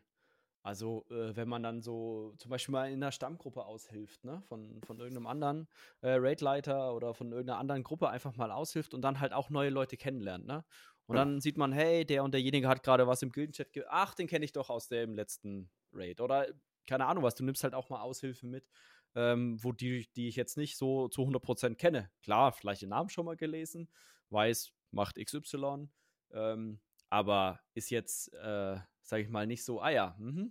also, 0.65 1.05
äh, 1.11 1.35
wenn 1.35 1.47
man 1.47 1.61
dann 1.61 1.83
so 1.83 2.33
zum 2.39 2.49
Beispiel 2.49 2.73
mal 2.73 2.87
in 2.87 2.95
einer 2.95 3.11
Stammgruppe 3.11 3.65
aushilft, 3.67 4.23
ne, 4.23 4.41
von, 4.47 4.81
von 4.81 4.97
irgendeinem 4.97 5.27
anderen 5.27 5.67
äh, 6.01 6.15
Raidleiter 6.15 6.95
oder 6.95 7.13
von 7.13 7.31
irgendeiner 7.31 7.59
anderen 7.59 7.83
Gruppe 7.83 8.09
einfach 8.09 8.35
mal 8.35 8.51
aushilft 8.51 8.95
und 8.95 9.03
dann 9.03 9.19
halt 9.19 9.31
auch 9.31 9.51
neue 9.51 9.69
Leute 9.69 9.95
kennenlernt, 9.95 10.47
ne? 10.47 10.65
Und 11.05 11.17
ja. 11.17 11.23
dann 11.23 11.39
sieht 11.39 11.57
man, 11.57 11.71
hey, 11.71 12.03
der 12.03 12.23
und 12.23 12.33
derjenige 12.33 12.67
hat 12.67 12.81
gerade 12.81 13.05
was 13.05 13.21
im 13.21 13.31
Gildenchat, 13.31 13.67
ach, 13.89 14.15
den 14.15 14.25
kenne 14.25 14.43
ich 14.43 14.53
doch 14.53 14.71
aus 14.71 14.87
dem 14.87 15.13
letzten 15.13 15.69
Raid. 15.93 16.19
Oder 16.19 16.47
keine 16.87 17.05
Ahnung 17.05 17.23
was, 17.23 17.35
du 17.35 17.43
nimmst 17.43 17.63
halt 17.63 17.75
auch 17.75 17.91
mal 17.91 18.01
Aushilfe 18.01 18.47
mit, 18.47 18.67
ähm, 19.13 19.63
wo 19.63 19.71
die, 19.71 20.09
die 20.15 20.29
ich 20.29 20.35
jetzt 20.35 20.57
nicht 20.57 20.77
so 20.77 21.09
zu 21.09 21.21
100% 21.21 21.75
kenne. 21.75 22.09
Klar, 22.23 22.53
vielleicht 22.53 22.81
den 22.81 22.89
Namen 22.89 23.09
schon 23.09 23.27
mal 23.27 23.37
gelesen, 23.37 23.87
weiß, 24.31 24.71
macht 24.89 25.23
XY, 25.23 25.89
ähm, 26.31 26.79
aber 27.11 27.59
ist 27.75 27.91
jetzt, 27.91 28.33
äh, 28.33 28.79
sage 29.05 29.23
ich 29.23 29.29
mal, 29.29 29.47
nicht 29.47 29.63
so, 29.63 29.81
ah 29.81 29.89
ja, 29.89 30.15
mh, 30.17 30.47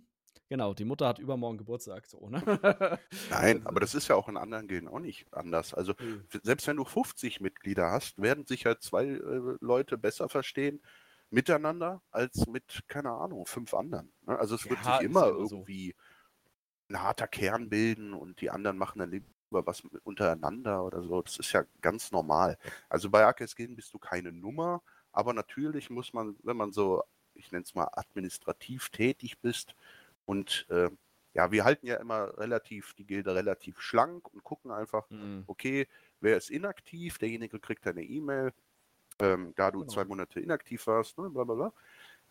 genau, 0.49 0.73
die 0.73 0.85
Mutter 0.85 1.07
hat 1.07 1.19
übermorgen 1.19 1.57
Geburtstag, 1.57 2.05
so, 2.07 2.29
ne? 2.29 2.41
Nein, 3.29 3.65
aber 3.65 3.79
das 3.79 3.93
ist 3.93 4.07
ja 4.07 4.15
auch 4.15 4.29
in 4.29 4.37
anderen 4.37 4.67
Gilden 4.67 4.87
auch 4.87 4.99
nicht 4.99 5.31
anders. 5.33 5.73
Also 5.73 5.93
mhm. 5.99 6.25
selbst 6.43 6.67
wenn 6.67 6.77
du 6.77 6.85
50 6.85 7.41
Mitglieder 7.41 7.91
hast, 7.91 8.21
werden 8.21 8.45
sich 8.45 8.65
halt 8.65 8.81
zwei 8.81 9.05
äh, 9.05 9.57
Leute 9.59 9.97
besser 9.97 10.29
verstehen 10.29 10.81
miteinander 11.29 12.01
als 12.11 12.47
mit, 12.47 12.83
keine 12.87 13.11
Ahnung, 13.11 13.45
fünf 13.45 13.73
anderen. 13.73 14.11
Ne? 14.25 14.37
Also 14.37 14.55
es 14.55 14.63
ja, 14.63 14.71
wird 14.71 14.83
sich 14.83 15.01
immer 15.01 15.27
irgendwie 15.27 15.95
so. 16.87 16.95
ein 16.95 17.01
harter 17.01 17.27
Kern 17.27 17.69
bilden 17.69 18.13
und 18.13 18.41
die 18.41 18.49
anderen 18.49 18.77
machen 18.77 18.99
dann 18.99 19.11
lieber 19.11 19.25
was 19.49 19.81
untereinander 20.03 20.83
oder 20.85 21.01
so. 21.01 21.21
Das 21.21 21.37
ist 21.37 21.51
ja 21.51 21.65
ganz 21.81 22.11
normal. 22.11 22.57
Also 22.89 23.09
bei 23.09 23.25
AKS 23.25 23.55
Gilden 23.55 23.75
bist 23.75 23.93
du 23.93 23.99
keine 23.99 24.31
Nummer, 24.31 24.81
aber 25.11 25.33
natürlich 25.33 25.89
muss 25.89 26.13
man, 26.13 26.35
wenn 26.43 26.57
man 26.57 26.71
so 26.71 27.03
ich 27.35 27.51
nenne 27.51 27.63
es 27.63 27.75
mal, 27.75 27.89
administrativ 27.93 28.89
tätig 28.89 29.39
bist. 29.39 29.75
Und 30.25 30.65
äh, 30.69 30.89
ja, 31.33 31.51
wir 31.51 31.65
halten 31.65 31.85
ja 31.85 31.97
immer 31.97 32.37
relativ 32.37 32.93
die 32.93 33.05
Gilde 33.05 33.35
relativ 33.35 33.81
schlank 33.81 34.33
und 34.33 34.43
gucken 34.43 34.71
einfach, 34.71 35.09
mhm. 35.09 35.43
okay, 35.47 35.87
wer 36.21 36.37
ist 36.37 36.49
inaktiv, 36.49 37.17
derjenige 37.17 37.59
kriegt 37.59 37.85
eine 37.87 38.03
E-Mail, 38.03 38.53
ähm, 39.19 39.53
da 39.55 39.71
du 39.71 39.79
genau. 39.79 39.91
zwei 39.91 40.05
Monate 40.05 40.39
inaktiv 40.39 40.87
warst, 40.87 41.17
ne, 41.17 41.29
bla 41.29 41.43
bla 41.43 41.55
bla. 41.55 41.73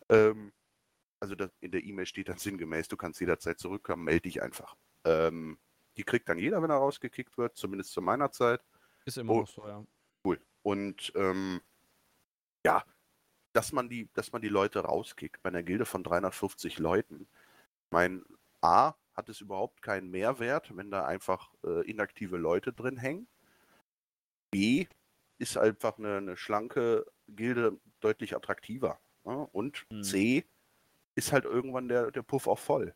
Ähm, 0.09 0.51
also 1.19 1.35
das, 1.35 1.51
in 1.61 1.71
der 1.71 1.83
E-Mail 1.83 2.05
steht 2.05 2.29
dann 2.29 2.37
sinngemäß, 2.39 2.87
du 2.87 2.97
kannst 2.97 3.19
jederzeit 3.19 3.59
zurückkommen, 3.59 4.03
melde 4.03 4.21
dich 4.21 4.41
einfach. 4.41 4.75
Ähm, 5.03 5.59
die 5.97 6.03
kriegt 6.03 6.27
dann 6.27 6.39
jeder, 6.39 6.61
wenn 6.61 6.71
er 6.71 6.77
rausgekickt 6.77 7.37
wird, 7.37 7.55
zumindest 7.55 7.91
zu 7.91 8.01
meiner 8.01 8.31
Zeit. 8.31 8.61
Ist 9.05 9.17
immer 9.17 9.33
oh, 9.33 9.39
noch 9.41 9.47
so, 9.47 9.67
ja. 9.67 9.85
Cool. 10.23 10.41
Und 10.63 11.13
ähm, 11.15 11.61
ja, 12.65 12.83
dass 13.55 13.71
man 13.71 13.87
die, 13.87 14.09
dass 14.13 14.33
man 14.33 14.41
die 14.41 14.49
Leute 14.49 14.79
rauskickt 14.79 15.41
bei 15.41 15.49
einer 15.49 15.63
Gilde 15.63 15.85
von 15.85 16.03
350 16.03 16.77
Leuten. 16.77 17.25
Mein 17.89 18.25
A 18.61 18.95
hat 19.13 19.29
es 19.29 19.39
überhaupt 19.39 19.81
keinen 19.81 20.11
Mehrwert, 20.11 20.75
wenn 20.75 20.91
da 20.91 21.05
einfach 21.05 21.53
äh, 21.63 21.89
inaktive 21.89 22.35
Leute 22.35 22.73
drin 22.73 22.97
hängen. 22.97 23.27
B 24.51 24.87
ist 25.37 25.57
einfach 25.57 25.97
eine, 25.97 26.17
eine 26.17 26.37
schlanke 26.37 27.05
Gilde 27.29 27.79
deutlich 28.01 28.35
attraktiver. 28.35 28.99
Ne? 29.23 29.47
Und 29.53 29.85
hm. 29.89 30.03
C 30.03 30.45
ist 31.15 31.31
halt 31.31 31.45
irgendwann 31.45 31.87
der, 31.87 32.11
der 32.11 32.23
Puff 32.23 32.47
auch 32.47 32.59
voll. 32.59 32.93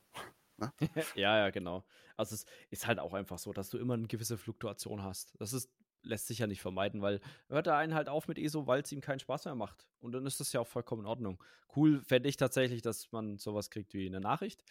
Ne? 0.58 0.74
ja, 1.16 1.38
ja, 1.38 1.50
genau. 1.52 1.86
Also 2.18 2.36
es 2.36 2.46
ist 2.70 2.86
halt 2.86 3.00
auch 3.00 3.14
einfach 3.14 3.40
so, 3.40 3.54
dass 3.54 3.70
du 3.70 3.78
immer 3.78 3.94
eine 3.94 4.08
gewisse 4.08 4.38
Fluktuation 4.38 5.04
hast. 5.04 5.34
Das 5.40 5.54
ist 5.54 5.70
lässt 6.02 6.28
sich 6.28 6.40
ja 6.40 6.48
nicht 6.48 6.62
vermeiden, 6.62 7.02
weil 7.02 7.20
hört 7.48 7.68
er 7.68 7.78
einen 7.78 7.94
halt 7.94 8.10
auf 8.10 8.28
mit 8.28 8.38
ESO, 8.38 8.68
weil 8.68 8.82
es 8.82 8.92
ihm 8.92 9.02
keinen 9.02 9.20
Spaß 9.20 9.46
mehr 9.46 9.56
macht. 9.56 9.88
Und 10.00 10.14
dann 10.14 10.26
ist 10.26 10.40
das 10.40 10.54
ja 10.54 10.62
auch 10.62 10.68
vollkommen 10.68 11.04
in 11.04 11.08
Ordnung. 11.08 11.44
Cool 11.76 12.02
fände 12.02 12.30
ich 12.30 12.38
tatsächlich, 12.38 12.82
dass 12.82 13.12
man 13.12 13.38
sowas 13.38 13.70
kriegt 13.70 13.94
wie 13.94 14.08
eine 14.08 14.20
Nachricht. 14.20 14.64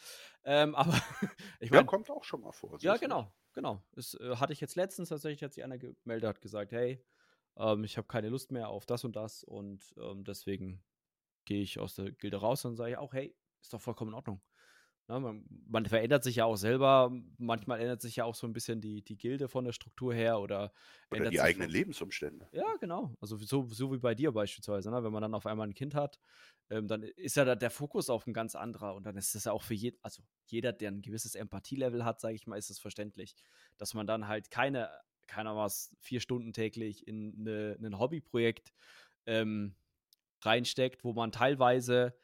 Ähm, 0.44 0.74
aber 0.74 0.94
ich 1.60 1.70
meine. 1.70 1.82
Ja, 1.82 1.86
kommt 1.86 2.10
auch 2.10 2.24
schon 2.24 2.40
mal 2.40 2.52
vor. 2.52 2.78
Ja, 2.80 2.96
genau, 2.96 3.32
genau. 3.52 3.82
Das 3.92 4.14
äh, 4.14 4.36
hatte 4.36 4.52
ich 4.52 4.60
jetzt 4.60 4.76
letztens 4.76 5.10
tatsächlich, 5.10 5.42
hat 5.42 5.52
sich 5.52 5.64
einer 5.64 5.78
gemeldet, 5.78 6.28
hat 6.28 6.40
gesagt, 6.40 6.72
hey, 6.72 7.04
ähm, 7.56 7.84
ich 7.84 7.96
habe 7.96 8.08
keine 8.08 8.28
Lust 8.28 8.50
mehr 8.52 8.68
auf 8.68 8.86
das 8.86 9.04
und 9.04 9.16
das 9.16 9.44
und 9.44 9.94
ähm, 9.98 10.24
deswegen 10.24 10.82
gehe 11.44 11.62
ich 11.62 11.78
aus 11.78 11.94
der 11.94 12.12
Gilde 12.12 12.38
raus 12.38 12.64
und 12.64 12.76
sage 12.76 12.92
ich 12.92 12.98
auch, 12.98 13.12
hey, 13.12 13.34
ist 13.60 13.72
doch 13.72 13.80
vollkommen 13.80 14.10
in 14.10 14.14
Ordnung. 14.14 14.40
Ne, 15.08 15.20
man, 15.20 15.44
man, 15.66 15.86
verändert 15.86 16.22
sich 16.22 16.36
ja 16.36 16.44
auch 16.44 16.56
selber. 16.56 17.10
Manchmal 17.38 17.80
ändert 17.80 18.02
sich 18.02 18.16
ja 18.16 18.24
auch 18.24 18.34
so 18.34 18.46
ein 18.46 18.52
bisschen 18.52 18.82
die, 18.82 19.02
die 19.02 19.16
Gilde 19.16 19.48
von 19.48 19.64
der 19.64 19.72
Struktur 19.72 20.12
her 20.12 20.38
oder, 20.38 20.70
oder 21.10 21.30
die 21.30 21.40
eigenen 21.40 21.70
Lebensumstände. 21.70 22.46
Ja, 22.52 22.76
genau. 22.78 23.14
Also 23.18 23.38
so, 23.38 23.66
so 23.70 23.90
wie 23.90 23.98
bei 23.98 24.14
dir 24.14 24.32
beispielsweise. 24.32 24.90
Ne? 24.90 25.02
Wenn 25.02 25.12
man 25.12 25.22
dann 25.22 25.34
auf 25.34 25.46
einmal 25.46 25.66
ein 25.66 25.74
Kind 25.74 25.94
hat, 25.94 26.18
ähm, 26.68 26.88
dann 26.88 27.02
ist 27.02 27.36
ja 27.36 27.46
da 27.46 27.54
der 27.54 27.70
Fokus 27.70 28.10
auf 28.10 28.26
ein 28.26 28.34
ganz 28.34 28.54
anderer. 28.54 28.94
Und 28.94 29.04
dann 29.04 29.16
ist 29.16 29.34
es 29.34 29.44
ja 29.44 29.52
auch 29.52 29.62
für 29.62 29.72
jeden, 29.72 29.96
also 30.02 30.22
jeder, 30.44 30.74
der 30.74 30.90
ein 30.90 31.00
gewisses 31.00 31.34
Empathielevel 31.34 32.04
hat, 32.04 32.20
sage 32.20 32.34
ich 32.34 32.46
mal, 32.46 32.58
ist 32.58 32.68
es 32.68 32.78
verständlich, 32.78 33.34
dass 33.78 33.94
man 33.94 34.06
dann 34.06 34.28
halt 34.28 34.50
keine, 34.50 34.90
keiner 35.26 35.56
was, 35.56 35.96
vier 36.00 36.20
Stunden 36.20 36.52
täglich 36.52 37.08
in 37.08 37.34
eine, 37.40 37.78
ein 37.80 37.98
Hobbyprojekt 37.98 38.74
ähm, 39.24 39.74
reinsteckt, 40.42 41.02
wo 41.02 41.14
man 41.14 41.32
teilweise 41.32 42.14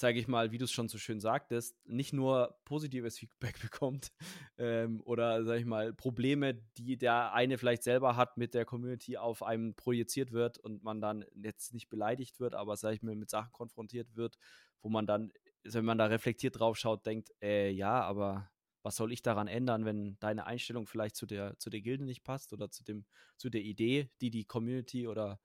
sage 0.00 0.18
ich 0.18 0.28
mal, 0.28 0.50
wie 0.50 0.58
du 0.58 0.64
es 0.64 0.72
schon 0.72 0.88
so 0.88 0.98
schön 0.98 1.20
sagtest, 1.20 1.76
nicht 1.86 2.12
nur 2.12 2.58
positives 2.64 3.18
Feedback 3.40 3.60
bekommt 3.60 4.12
ähm, 4.58 5.00
oder, 5.04 5.44
sage 5.44 5.60
ich 5.60 5.66
mal, 5.66 5.92
Probleme, 5.92 6.54
die 6.76 6.96
der 6.96 7.32
eine 7.32 7.58
vielleicht 7.58 7.82
selber 7.82 8.16
hat, 8.16 8.36
mit 8.36 8.54
der 8.54 8.64
Community 8.64 9.16
auf 9.16 9.42
einem 9.42 9.74
projiziert 9.74 10.32
wird 10.32 10.58
und 10.58 10.82
man 10.82 11.00
dann 11.00 11.24
jetzt 11.34 11.72
nicht 11.72 11.88
beleidigt 11.88 12.40
wird, 12.40 12.54
aber, 12.54 12.76
sage 12.76 12.96
ich 12.96 13.02
mal, 13.02 13.14
mit 13.16 13.30
Sachen 13.30 13.52
konfrontiert 13.52 14.16
wird, 14.16 14.36
wo 14.82 14.88
man 14.88 15.06
dann, 15.06 15.32
wenn 15.64 15.84
man 15.84 15.98
da 15.98 16.06
reflektiert 16.06 16.58
drauf 16.58 16.76
schaut, 16.76 17.06
denkt, 17.06 17.30
äh, 17.42 17.70
ja, 17.70 18.02
aber 18.02 18.50
was 18.82 18.96
soll 18.96 19.12
ich 19.12 19.22
daran 19.22 19.46
ändern, 19.46 19.84
wenn 19.84 20.18
deine 20.20 20.46
Einstellung 20.46 20.86
vielleicht 20.86 21.16
zu 21.16 21.26
der, 21.26 21.58
zu 21.58 21.68
der 21.68 21.82
Gilde 21.82 22.04
nicht 22.04 22.24
passt 22.24 22.52
oder 22.52 22.70
zu, 22.70 22.82
dem, 22.82 23.04
zu 23.36 23.50
der 23.50 23.60
Idee, 23.60 24.10
die 24.20 24.30
die 24.30 24.46
Community 24.46 25.06
oder 25.06 25.38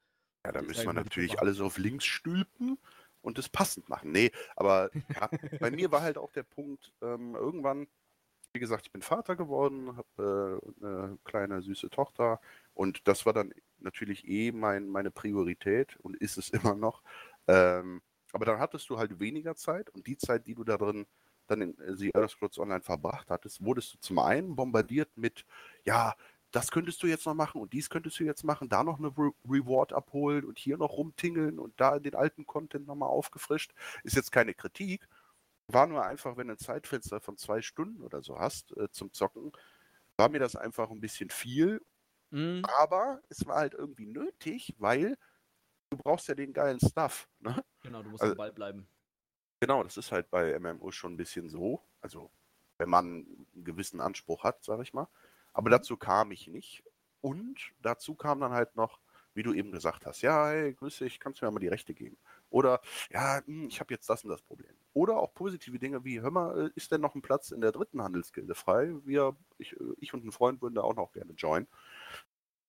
ja, 0.46 0.52
da 0.52 0.62
müssen 0.62 0.86
wir 0.86 0.94
natürlich 0.94 1.40
alles 1.40 1.60
auf 1.60 1.80
links 1.80 2.06
stülpen 2.06 2.78
und 3.26 3.40
es 3.40 3.50
passend 3.50 3.90
machen. 3.90 4.12
Nee, 4.12 4.32
aber 4.56 4.92
ja, 4.94 5.30
bei 5.60 5.72
mir 5.72 5.92
war 5.92 6.02
halt 6.04 6.18
auch 6.18 6.32
der 6.32 6.44
Punkt, 6.44 6.94
ähm, 7.02 7.36
irgendwann, 7.36 7.88
wie 8.54 8.60
gesagt, 8.60 8.86
ich 8.86 8.92
bin 8.92 9.02
Vater 9.02 9.36
geworden, 9.36 9.98
habe 9.98 10.62
äh, 10.82 10.86
eine 10.86 11.18
kleine 11.26 11.62
süße 11.62 11.90
Tochter 11.90 12.40
und 12.74 13.08
das 13.08 13.26
war 13.26 13.34
dann 13.34 13.52
natürlich 13.80 14.28
eh 14.28 14.52
mein, 14.52 14.88
meine 14.88 15.12
Priorität 15.12 15.98
und 15.98 16.16
ist 16.16 16.38
es 16.38 16.50
immer 16.52 16.76
noch. 16.76 17.02
Ähm, 17.48 18.02
aber 18.32 18.46
dann 18.46 18.60
hattest 18.60 18.90
du 18.90 18.98
halt 18.98 19.20
weniger 19.20 19.56
Zeit 19.56 19.90
und 19.90 20.08
die 20.08 20.18
Zeit, 20.18 20.46
die 20.46 20.56
du 20.56 20.64
da 20.64 20.78
drin 20.78 21.06
dann 21.48 21.62
in 21.62 21.76
The 21.96 22.12
Elder 22.14 22.28
Scrolls 22.28 22.58
Online 22.58 22.82
verbracht 22.82 23.30
hattest, 23.30 23.64
wurdest 23.64 23.94
du 23.94 23.98
zum 24.00 24.20
einen 24.20 24.56
bombardiert 24.56 25.10
mit, 25.16 25.46
ja, 25.84 26.16
das 26.56 26.72
könntest 26.72 27.04
du 27.04 27.08
jetzt 27.08 27.26
noch 27.26 27.34
machen 27.34 27.60
und 27.60 27.74
dies 27.74 27.90
könntest 27.90 28.18
du 28.18 28.24
jetzt 28.24 28.46
machen, 28.46 28.70
da 28.70 28.84
noch 28.84 28.98
eine 28.98 29.10
Re 29.10 29.32
Reward 29.46 29.92
abholen 29.92 30.46
und 30.46 30.58
hier 30.58 30.78
noch 30.78 30.92
rumtingeln 30.92 31.60
und 31.60 31.78
da 31.82 32.00
den 32.00 32.16
alten 32.16 32.46
Content 32.46 32.88
nochmal 32.88 33.10
aufgefrischt. 33.10 33.74
Ist 34.04 34.16
jetzt 34.16 34.32
keine 34.32 34.54
Kritik. 34.54 35.06
War 35.68 35.86
nur 35.86 36.06
einfach, 36.06 36.38
wenn 36.38 36.48
du 36.48 36.54
ein 36.54 36.60
Zeitfenster 36.60 37.20
von 37.20 37.36
zwei 37.38 37.62
Stunden 37.62 38.02
oder 38.02 38.22
so 38.22 38.40
hast 38.40 38.72
äh, 38.78 38.90
zum 38.90 39.12
Zocken, 39.12 39.52
war 40.16 40.30
mir 40.30 40.40
das 40.40 40.56
einfach 40.56 40.90
ein 40.92 41.02
bisschen 41.02 41.30
viel. 41.30 41.82
Mhm. 42.30 42.64
Aber 42.80 43.22
es 43.28 43.46
war 43.46 43.58
halt 43.58 43.74
irgendwie 43.74 44.06
nötig, 44.06 44.76
weil 44.78 45.18
du 45.90 45.98
brauchst 45.98 46.30
ja 46.30 46.36
den 46.36 46.54
geilen 46.54 46.80
Stuff. 46.80 47.28
Ne? 47.40 47.66
Genau, 47.82 48.02
du 48.02 48.12
musst 48.12 48.24
also, 48.24 48.32
am 48.32 48.38
Ball 48.38 48.54
bleiben. 48.54 48.88
Genau, 49.60 49.84
das 49.84 49.98
ist 49.98 50.14
halt 50.14 50.30
bei 50.30 50.58
MMO 50.58 50.92
schon 50.92 51.16
ein 51.16 51.18
bisschen 51.18 51.50
so. 51.50 51.84
Also, 52.00 52.32
wenn 52.78 52.90
man 52.90 53.06
einen 53.06 53.66
gewissen 53.66 54.00
Anspruch 54.00 54.46
hat, 54.46 54.64
sag 54.64 54.80
ich 54.82 54.94
mal. 54.94 55.10
Aber 55.56 55.70
dazu 55.70 55.96
kam 55.96 56.32
ich 56.32 56.48
nicht. 56.48 56.84
Und 57.22 57.72
dazu 57.82 58.14
kam 58.14 58.42
dann 58.42 58.52
halt 58.52 58.76
noch, 58.76 59.00
wie 59.34 59.42
du 59.42 59.54
eben 59.54 59.72
gesagt 59.72 60.06
hast, 60.06 60.22
ja, 60.22 60.50
hey, 60.50 60.74
grüß 60.74 60.98
dich, 61.00 61.20
kannst 61.20 61.42
du 61.42 61.46
mir 61.46 61.52
mal 61.52 61.60
die 61.60 61.70
Rechte 61.70 61.94
geben? 61.94 62.18
Oder, 62.50 62.82
ja, 63.10 63.42
hm, 63.46 63.68
ich 63.70 63.80
habe 63.80 63.94
jetzt 63.94 64.10
das 64.10 64.26
und 64.26 64.30
das 64.30 64.42
Problem. 64.42 64.76
Oder 64.94 65.18
auch 65.18 65.34
positive 65.34 65.80
Dinge 65.80 66.04
wie, 66.04 66.20
hör 66.22 66.30
mal, 66.30 66.68
äh, 66.68 66.72
ist 66.76 66.92
denn 66.92 67.00
noch 67.00 67.16
ein 67.16 67.22
Platz 67.22 67.52
in 67.52 67.62
der 67.62 67.72
dritten 67.72 68.02
Handelsgilde 68.02 68.54
frei? 68.54 68.94
Wir, 69.06 69.36
ich, 69.58 69.74
äh, 69.80 69.94
ich 69.98 70.14
und 70.14 70.26
ein 70.26 70.34
Freund 70.34 70.62
würden 70.62 70.76
da 70.76 70.82
auch 70.82 70.96
noch 70.96 71.14
gerne 71.14 71.32
joinen. 71.34 71.68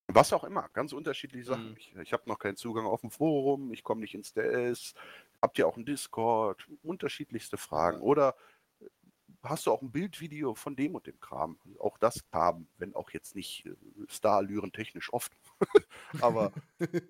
Was 0.07 0.33
auch 0.33 0.45
immer, 0.45 0.69
ganz 0.73 0.93
unterschiedliche 0.93 1.45
Sachen. 1.45 1.71
Mhm. 1.71 1.77
Ich, 1.77 1.97
ich 1.97 2.13
habe 2.13 2.23
noch 2.27 2.39
keinen 2.39 2.57
Zugang 2.57 2.87
auf 2.87 3.01
dem 3.01 3.11
Forum, 3.11 3.73
ich 3.73 3.83
komme 3.83 4.01
nicht 4.01 4.15
ins 4.15 4.33
DS. 4.33 4.95
Habt 5.43 5.59
ihr 5.59 5.67
auch 5.67 5.77
einen 5.77 5.87
Discord? 5.87 6.69
Unterschiedlichste 6.85 7.57
Fragen. 7.57 8.01
Oder 8.01 8.37
hast 9.49 9.67
du 9.67 9.73
auch 9.73 9.83
ein 9.83 9.91
Bildvideo 9.91 10.55
von 10.55 10.77
dem 10.77 10.95
und 10.95 11.07
dem 11.07 11.19
Kram. 11.21 11.59
Auch 11.79 11.99
das 11.99 12.29
kam, 12.31 12.69
wenn 12.79 12.95
auch 12.95 13.11
jetzt 13.11 13.35
nicht 13.35 13.67
äh, 13.67 13.75
Star-Allüren 14.11 14.73
technisch 14.73 15.13
oft. 15.13 15.33
Aber 16.21 16.53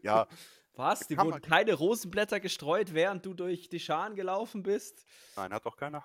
ja. 0.03 0.27
Was? 0.75 1.07
Die 1.07 1.17
wurden 1.17 1.41
keine 1.41 1.73
Rosenblätter 1.73 2.39
gestreut, 2.39 2.93
während 2.93 3.25
du 3.25 3.33
durch 3.33 3.71
die 3.71 3.81
Scharen 3.81 4.15
gelaufen 4.15 4.63
bist? 4.63 5.07
Nein, 5.35 5.53
hat 5.53 5.65
doch 5.65 5.77
keiner 5.77 6.05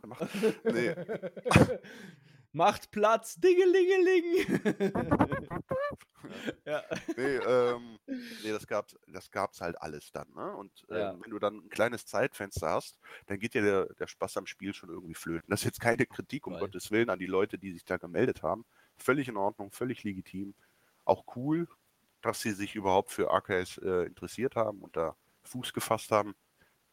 gemacht. 0.00 0.30
Nee. 0.64 0.94
Macht 2.56 2.90
Platz, 2.90 3.36
Dingelingeling. 3.38 4.62
ja. 6.64 6.82
Nee, 7.14 7.36
ähm, 7.36 7.98
nee, 8.06 8.50
das 8.50 8.66
gab's, 8.66 8.96
das 9.06 9.30
gab's 9.30 9.60
halt 9.60 9.78
alles 9.78 10.10
dann, 10.10 10.26
ne? 10.34 10.56
Und 10.56 10.72
ähm, 10.88 10.96
ja. 10.96 11.14
wenn 11.20 11.30
du 11.30 11.38
dann 11.38 11.56
ein 11.56 11.68
kleines 11.68 12.06
Zeitfenster 12.06 12.70
hast, 12.70 12.98
dann 13.26 13.38
geht 13.38 13.52
dir 13.52 13.60
der, 13.60 13.94
der 13.96 14.06
Spaß 14.06 14.38
am 14.38 14.46
Spiel 14.46 14.72
schon 14.72 14.88
irgendwie 14.88 15.12
flöten. 15.12 15.50
Das 15.50 15.60
ist 15.60 15.64
jetzt 15.66 15.80
keine 15.80 16.06
Kritik, 16.06 16.46
um 16.46 16.54
Weil. 16.54 16.60
Gottes 16.60 16.90
Willen, 16.90 17.10
an 17.10 17.18
die 17.18 17.26
Leute, 17.26 17.58
die 17.58 17.74
sich 17.74 17.84
da 17.84 17.98
gemeldet 17.98 18.42
haben. 18.42 18.64
Völlig 18.96 19.28
in 19.28 19.36
Ordnung, 19.36 19.70
völlig 19.70 20.02
legitim. 20.02 20.54
Auch 21.04 21.24
cool, 21.36 21.68
dass 22.22 22.40
sie 22.40 22.52
sich 22.52 22.74
überhaupt 22.74 23.10
für 23.10 23.30
AKS 23.30 23.76
äh, 23.84 24.06
interessiert 24.06 24.56
haben 24.56 24.80
und 24.80 24.96
da 24.96 25.14
Fuß 25.42 25.74
gefasst 25.74 26.10
haben. 26.10 26.34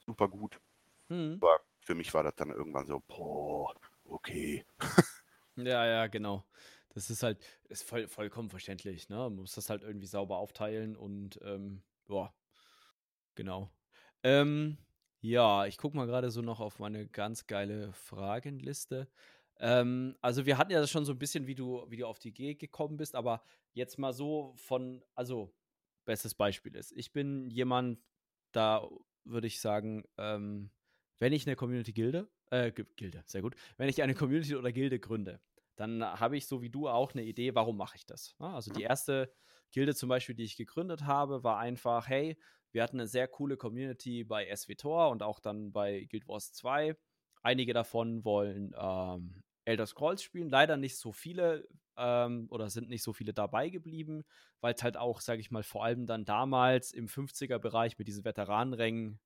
Super 0.05 0.27
gut. 0.27 0.59
Hm. 1.07 1.37
Aber 1.39 1.61
für 1.79 1.95
mich 1.95 2.13
war 2.13 2.23
das 2.23 2.35
dann 2.35 2.49
irgendwann 2.49 2.85
so, 2.85 2.99
boah, 3.07 3.73
okay. 4.03 4.65
Ja, 5.57 5.85
ja, 5.85 6.07
genau. 6.07 6.43
Das 6.89 7.09
ist 7.09 7.23
halt, 7.23 7.43
ist 7.69 7.83
voll, 7.83 8.07
vollkommen 8.07 8.49
verständlich, 8.49 9.09
ne? 9.09 9.17
Man 9.17 9.35
muss 9.35 9.53
das 9.55 9.69
halt 9.69 9.83
irgendwie 9.83 10.07
sauber 10.07 10.37
aufteilen 10.37 10.95
und, 10.95 11.39
ähm, 11.43 11.83
ja, 12.09 12.33
genau. 13.35 13.69
Ähm, 14.23 14.77
ja, 15.21 15.65
ich 15.65 15.77
gucke 15.77 15.95
mal 15.95 16.05
gerade 16.07 16.31
so 16.31 16.41
noch 16.41 16.59
auf 16.59 16.79
meine 16.79 17.07
ganz 17.07 17.47
geile 17.47 17.91
Fragenliste. 17.93 19.09
Ähm, 19.59 20.15
also 20.21 20.45
wir 20.45 20.57
hatten 20.57 20.71
ja 20.71 20.85
schon 20.87 21.05
so 21.05 21.13
ein 21.13 21.19
bisschen, 21.19 21.47
wie 21.47 21.55
du, 21.55 21.85
wie 21.89 21.97
du 21.97 22.07
auf 22.07 22.19
die 22.19 22.33
G 22.33 22.55
gekommen 22.55 22.97
bist, 22.97 23.15
aber 23.15 23.43
jetzt 23.73 23.97
mal 23.99 24.13
so 24.13 24.53
von, 24.57 25.03
also, 25.15 25.53
bestes 26.05 26.35
Beispiel 26.35 26.75
ist, 26.75 26.91
ich 26.93 27.13
bin 27.13 27.49
jemand, 27.49 27.99
da 28.51 28.87
würde 29.23 29.47
ich 29.47 29.61
sagen, 29.61 30.03
ähm, 30.17 30.71
wenn 31.19 31.31
ich 31.33 31.47
eine 31.47 31.55
Community 31.55 31.93
gilde, 31.93 32.29
äh, 32.53 32.71
Gilde, 32.71 33.23
sehr 33.25 33.41
gut. 33.41 33.55
Wenn 33.77 33.89
ich 33.89 34.01
eine 34.03 34.13
Community 34.13 34.55
oder 34.55 34.71
Gilde 34.71 34.99
gründe, 34.99 35.41
dann 35.75 36.03
habe 36.03 36.37
ich 36.37 36.47
so 36.47 36.61
wie 36.61 36.69
du 36.69 36.87
auch 36.87 37.13
eine 37.13 37.23
Idee, 37.23 37.55
warum 37.55 37.77
mache 37.77 37.97
ich 37.97 38.05
das. 38.05 38.35
Ne? 38.39 38.47
Also 38.47 38.71
die 38.71 38.83
erste 38.83 39.33
Gilde 39.71 39.95
zum 39.95 40.09
Beispiel, 40.09 40.35
die 40.35 40.43
ich 40.43 40.55
gegründet 40.55 41.05
habe, 41.05 41.43
war 41.43 41.57
einfach, 41.57 42.07
hey, 42.07 42.37
wir 42.71 42.83
hatten 42.83 42.99
eine 42.99 43.07
sehr 43.07 43.27
coole 43.27 43.57
Community 43.57 44.23
bei 44.23 44.55
SWTOR 44.55 45.09
und 45.09 45.23
auch 45.23 45.39
dann 45.39 45.71
bei 45.71 46.05
Guild 46.09 46.27
Wars 46.27 46.53
2. 46.53 46.95
Einige 47.41 47.73
davon 47.73 48.23
wollen 48.23 48.73
ähm, 48.77 49.43
Elder 49.65 49.85
Scrolls 49.87 50.21
spielen, 50.21 50.49
leider 50.49 50.77
nicht 50.77 50.97
so 50.97 51.11
viele 51.11 51.67
ähm, 51.97 52.47
oder 52.49 52.69
sind 52.69 52.89
nicht 52.89 53.03
so 53.03 53.13
viele 53.13 53.33
dabei 53.33 53.69
geblieben, 53.69 54.23
weil 54.61 54.73
es 54.73 54.83
halt 54.83 54.97
auch, 54.97 55.21
sage 55.21 55.41
ich 55.41 55.51
mal, 55.51 55.63
vor 55.63 55.83
allem 55.83 56.05
dann 56.05 56.25
damals 56.25 56.91
im 56.91 57.07
50er-Bereich 57.07 57.97
mit 57.97 58.07
diesen 58.07 58.25
Veteranenrängen 58.25 59.19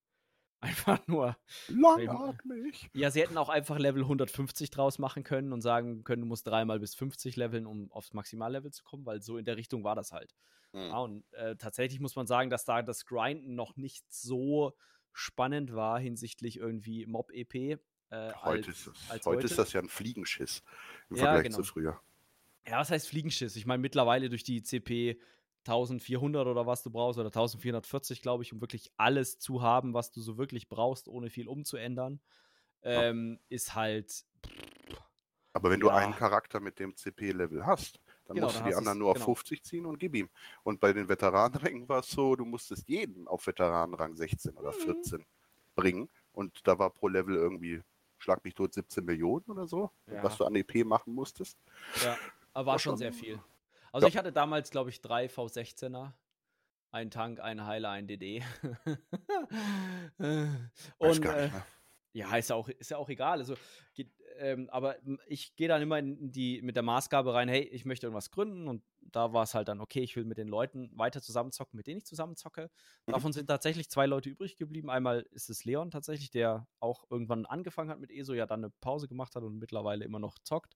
Einfach 0.62 1.06
nur. 1.08 1.38
Langatmig. 1.68 2.90
Ja, 2.94 3.12
sie 3.12 3.22
hätten 3.22 3.38
auch 3.38 3.50
einfach 3.50 3.78
Level 3.78 4.02
150 4.02 4.72
draus 4.72 4.98
machen 4.98 5.24
können 5.24 5.54
und 5.54 5.62
sagen 5.62 6.04
können, 6.04 6.24
du 6.24 6.28
musst 6.28 6.48
dreimal 6.48 6.80
bis 6.80 6.96
50 6.96 7.36
leveln, 7.36 7.68
um 7.68 7.92
aufs 7.92 8.14
Maximallevel 8.14 8.72
zu 8.72 8.84
kommen, 8.84 9.06
weil 9.06 9.22
so 9.22 9.38
in 9.38 9.46
der 9.46 9.56
Richtung 9.56 9.84
war 9.84 9.96
das 9.96 10.12
halt. 10.12 10.34
Mhm. 10.74 10.80
Ja, 10.80 10.98
und 10.98 11.34
äh, 11.34 11.56
tatsächlich 11.58 12.00
muss 12.00 12.16
man 12.16 12.26
sagen, 12.26 12.50
dass 12.50 12.66
da 12.66 12.82
das 12.82 13.06
Grinden 13.06 13.54
noch 13.54 13.76
nicht 13.76 14.12
so 14.12 14.76
spannend 15.14 15.74
war 15.74 16.00
hinsichtlich 16.00 16.58
irgendwie 16.58 17.06
Mob-EP. 17.06 17.80
Äh, 18.10 18.34
heute, 18.42 18.72
ist 18.72 18.88
das, 18.88 18.96
heute, 19.10 19.26
heute, 19.26 19.46
ist 19.46 19.60
das 19.60 19.74
ja 19.74 19.82
ein 19.82 19.90
Fliegenschiss 19.90 20.64
im 21.10 21.18
ja, 21.18 21.24
Vergleich 21.24 21.44
genau. 21.44 21.58
zu 21.58 21.64
früher. 21.64 22.00
Ja, 22.66 22.80
was 22.80 22.90
heißt 22.90 23.08
Fliegenschiss? 23.08 23.56
Ich 23.56 23.66
meine, 23.66 23.82
mittlerweile 23.82 24.30
durch 24.30 24.44
die 24.44 24.62
CP 24.64 25.20
1400 25.68 26.48
oder 26.48 26.66
was 26.66 26.84
du 26.84 26.90
brauchst 26.90 27.20
oder 27.20 27.28
1440, 27.28 28.22
glaube 28.22 28.44
ich, 28.44 28.54
um 28.54 28.62
wirklich 28.62 28.92
alles 28.98 29.40
zu 29.40 29.62
haben, 29.62 29.94
was 29.94 30.12
du 30.12 30.22
so 30.22 30.38
wirklich 30.38 30.70
brauchst, 30.70 31.08
ohne 31.08 31.30
viel 31.30 31.48
umzuändern, 31.48 32.20
ähm, 32.84 33.40
ja. 33.40 33.56
ist 33.56 33.76
halt. 33.76 34.26
Aber 35.54 35.70
wenn 35.70 35.80
ja. 35.80 35.88
du 35.88 35.90
einen 35.90 36.16
Charakter 36.16 36.60
mit 36.60 36.80
dem 36.80 36.96
CP-Level 36.96 37.66
hast, 37.66 38.00
dann 38.28 38.36
genau, 38.36 38.48
musst 38.48 38.60
du 38.60 38.66
die 38.66 38.76
anderen 38.76 39.00
nur 39.00 39.10
auf 39.10 39.16
genau. 39.16 39.26
50 39.36 39.64
ziehen 39.64 39.86
und 39.86 40.00
gib 40.00 40.16
ihm. 40.16 40.30
Und 40.64 40.80
bei 40.80 40.94
den 40.94 41.08
Veteranenrängen 41.08 41.88
war 41.88 42.00
es 42.00 42.10
so, 42.10 42.36
du 42.36 42.46
musstest 42.46 42.88
jeden 42.90 43.28
auf 43.28 43.48
Veteranenrang 43.48 44.16
16 44.16 44.56
oder 44.58 44.72
14 44.72 45.20
mhm. 45.20 45.26
bringen. 45.76 46.10
Und 46.34 46.68
da 46.68 46.78
war 46.78 46.90
pro 46.90 47.08
Level 47.08 47.36
irgendwie, 47.36 47.82
schlag 48.18 48.44
mich 48.44 48.54
tot, 48.54 48.74
17 48.74 49.04
Millionen 49.04 49.46
oder 49.48 49.66
so, 49.66 49.92
ja. 50.08 50.22
was 50.24 50.38
du 50.38 50.46
an 50.46 50.56
EP 50.56 50.86
machen 50.86 51.14
musstest. 51.14 51.58
Ja, 52.04 52.18
aber 52.54 52.74
war 52.74 52.80
schon 52.80 52.98
sehr 52.98 53.14
viel. 53.14 53.40
Also 53.92 54.08
ja. 54.08 54.10
ich 54.10 54.18
hatte 54.18 54.32
damals, 54.32 54.70
glaube 54.70 54.90
ich, 54.90 55.02
drei 55.02 55.26
V16er. 55.26 56.14
Ein 56.92 57.12
Tank, 57.12 57.40
ein 57.42 57.66
Heiler, 57.66 57.90
ein 57.92 58.08
DD. 58.08 58.44
und 60.98 61.26
äh, 61.26 61.50
Ja, 62.18 62.36
ist 62.36 62.50
ja 62.50 62.56
auch, 62.56 62.68
ist 62.68 62.90
ja 62.90 62.98
auch 62.98 63.10
egal. 63.10 63.38
Also, 63.38 63.54
geht, 63.94 64.10
ähm, 64.40 64.72
aber 64.72 64.96
ich 65.28 65.56
gehe 65.56 65.68
dann 65.68 65.84
immer 65.84 66.02
die, 66.02 66.64
mit 66.64 66.76
der 66.76 66.82
Maßgabe 66.82 67.32
rein, 67.32 67.48
hey, 67.48 67.62
ich 67.62 67.86
möchte 67.86 68.08
irgendwas 68.08 68.32
gründen 68.32 68.68
und 68.68 68.84
da 69.02 69.34
war 69.34 69.44
es 69.44 69.54
halt 69.54 69.68
dann, 69.68 69.80
okay, 69.82 70.00
ich 70.00 70.16
will 70.16 70.26
mit 70.26 70.40
den 70.40 70.48
Leuten 70.48 70.90
weiter 70.98 71.22
zusammenzocken, 71.22 71.78
mit 71.78 71.86
denen 71.86 72.00
ich 72.00 72.06
zusammenzocke. 72.06 72.72
Davon 73.06 73.34
sind 73.34 73.46
tatsächlich 73.46 73.92
zwei 73.92 74.08
Leute 74.08 74.30
übrig 74.30 74.56
geblieben. 74.56 74.90
Einmal 74.90 75.28
ist 75.30 75.52
es 75.52 75.64
Leon 75.64 75.92
tatsächlich, 75.92 76.32
der 76.32 76.68
auch 76.80 77.06
irgendwann 77.12 77.46
angefangen 77.46 77.92
hat 77.92 78.00
mit 78.00 78.10
ESO, 78.10 78.34
ja 78.34 78.48
dann 78.48 78.64
eine 78.64 78.74
Pause 78.82 79.08
gemacht 79.08 79.36
hat 79.36 79.44
und 79.44 79.60
mittlerweile 79.60 80.04
immer 80.04 80.20
noch 80.20 80.40
zockt, 80.40 80.76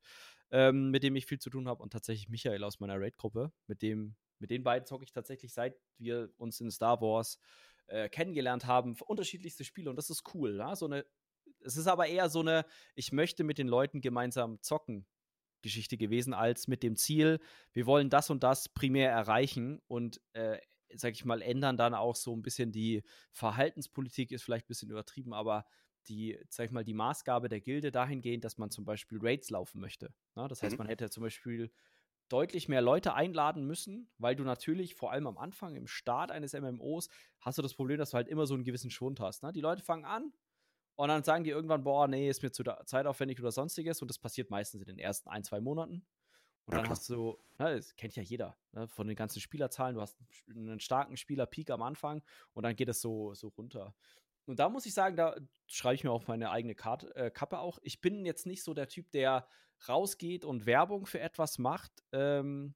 ähm, 0.52 0.92
mit 0.92 1.02
dem 1.02 1.16
ich 1.16 1.26
viel 1.26 1.40
zu 1.40 1.50
tun 1.50 1.68
habe. 1.68 1.82
Und 1.82 1.92
tatsächlich 1.92 2.30
Michael 2.30 2.64
aus 2.64 2.80
meiner 2.80 3.00
Raid-Gruppe, 3.00 3.52
mit 3.66 3.82
dem, 3.82 4.16
mit 4.38 4.52
den 4.52 4.64
beiden 4.64 4.86
zocke 4.86 5.06
ich 5.06 5.12
tatsächlich, 5.12 5.54
seit 5.54 5.76
wir 5.98 6.30
uns 6.38 6.62
in 6.62 6.70
Star 6.70 7.02
Wars 7.02 7.40
äh, 7.88 8.10
kennengelernt 8.10 8.66
haben, 8.68 8.96
unterschiedlichste 9.06 9.64
Spiele 9.64 9.90
und 9.90 9.96
das 9.96 10.12
ist 10.12 10.24
cool. 10.34 10.58
Ja? 10.58 10.76
So 10.76 10.86
eine 10.86 11.06
es 11.64 11.78
ist 11.78 11.88
aber 11.88 12.08
eher 12.08 12.30
so 12.30 12.40
eine, 12.40 12.66
ich 12.96 13.12
möchte 13.12 13.44
mit 13.44 13.58
den 13.58 13.68
Leuten 13.68 14.02
gemeinsam 14.02 14.62
zocken. 14.62 15.06
Geschichte 15.62 15.98
gewesen, 15.98 16.34
als 16.34 16.68
mit 16.68 16.84
dem 16.84 16.96
Ziel, 16.96 17.40
wir 17.72 17.86
wollen 17.86 18.10
das 18.10 18.30
und 18.30 18.44
das 18.44 18.70
primär 18.70 19.12
erreichen 19.12 19.80
und, 19.88 20.20
äh, 20.34 20.58
sag 20.96 21.14
ich 21.14 21.24
mal, 21.24 21.42
ändern 21.42 21.78
dann 21.78 21.94
auch 21.94 22.16
so 22.16 22.36
ein 22.36 22.42
bisschen 22.42 22.72
die 22.72 23.04
Verhaltenspolitik, 23.32 24.32
ist 24.32 24.44
vielleicht 24.44 24.66
ein 24.66 24.70
bisschen 24.70 24.90
übertrieben, 24.90 25.34
aber 25.34 25.66
die, 26.08 26.38
sag 26.50 26.66
ich 26.66 26.72
mal, 26.72 26.84
die 26.84 26.94
Maßgabe 26.94 27.48
der 27.48 27.62
Gilde 27.62 27.92
dahingehend, 27.92 28.44
dass 28.44 28.58
man 28.58 28.72
zum 28.72 28.86
Beispiel 28.86 29.20
Raids 29.22 29.50
laufen 29.50 29.80
möchte. 29.80 30.14
Ne? 30.36 30.48
Das 30.48 30.64
heißt, 30.64 30.74
mhm. 30.74 30.80
man 30.80 30.88
hätte 30.88 31.10
zum 31.10 31.24
Beispiel 31.24 31.72
deutlich 32.28 32.70
mehr 32.70 32.82
Leute 32.82 33.14
einladen 33.14 33.66
müssen, 33.66 34.10
weil 34.18 34.36
du 34.36 34.44
natürlich 34.44 34.96
vor 34.96 35.12
allem 35.12 35.28
am 35.28 35.38
Anfang, 35.38 35.76
im 35.76 35.88
Start 35.88 36.32
eines 36.32 36.54
MMOs, 36.54 37.10
hast 37.40 37.58
du 37.58 37.62
das 37.62 37.74
Problem, 37.74 37.98
dass 37.98 38.12
du 38.12 38.18
halt 38.18 38.30
immer 38.30 38.48
so 38.48 38.54
einen 38.54 38.64
gewissen 38.64 38.90
Schwund 38.90 39.20
hast. 39.20 39.44
Ne? 39.44 39.52
Die 39.52 39.62
Leute 39.62 39.84
fangen 39.84 40.06
an, 40.06 40.34
und 40.96 41.08
dann 41.08 41.24
sagen 41.24 41.44
die 41.44 41.50
irgendwann, 41.50 41.84
boah, 41.84 42.08
nee, 42.08 42.30
ist 42.30 42.44
mir 42.44 42.52
zu 42.52 42.64
zeitaufwendig 42.86 43.40
oder 43.40 43.52
sonstiges. 43.52 44.02
Und 44.02 44.10
das 44.10 44.20
passiert 44.20 44.50
meistens 44.50 44.82
in 44.82 44.88
den 44.88 45.00
ersten 45.00 45.30
ein, 45.30 45.44
zwei 45.44 45.60
Monaten. 45.60 46.06
Und 46.66 46.76
ja, 46.76 46.82
dann 46.82 46.90
hast 46.90 47.10
du, 47.10 47.40
ne, 47.58 47.76
das 47.76 47.96
kennt 47.96 48.16
ja 48.16 48.24
jeder, 48.24 48.58
ne, 48.72 48.88
von 48.88 49.08
den 49.08 49.16
ganzen 49.16 49.42
Spielerzahlen, 49.42 49.96
du 49.96 50.02
hast 50.02 50.18
einen 50.50 50.80
starken 50.80 51.18
Spieler-Peak 51.18 51.72
am 51.72 51.82
Anfang 51.82 52.22
und 52.54 52.64
dann 52.64 52.76
geht 52.76 52.90
es 52.90 53.02
so, 53.02 53.34
so 53.34 53.48
runter. 53.50 53.96
Und 54.46 54.60
da 54.60 54.70
muss 54.70 54.86
ich 54.86 54.94
sagen, 54.94 55.16
da 55.16 55.36
schreibe 55.68 55.96
ich 55.96 56.04
mir 56.04 56.12
auf 56.12 56.28
meine 56.28 56.52
eigene 56.52 56.76
Karte, 56.76 57.16
äh, 57.16 57.32
Kappe 57.32 57.60
auch. 57.60 57.80
Ich 57.84 58.02
bin 58.02 58.26
jetzt 58.26 58.46
nicht 58.46 58.64
so 58.64 58.74
der 58.74 58.88
Typ, 58.88 59.12
der 59.12 59.48
rausgeht 59.88 60.46
und 60.46 60.66
Werbung 60.66 61.06
für 61.06 61.20
etwas 61.20 61.58
macht, 61.58 61.92
ähm, 62.12 62.76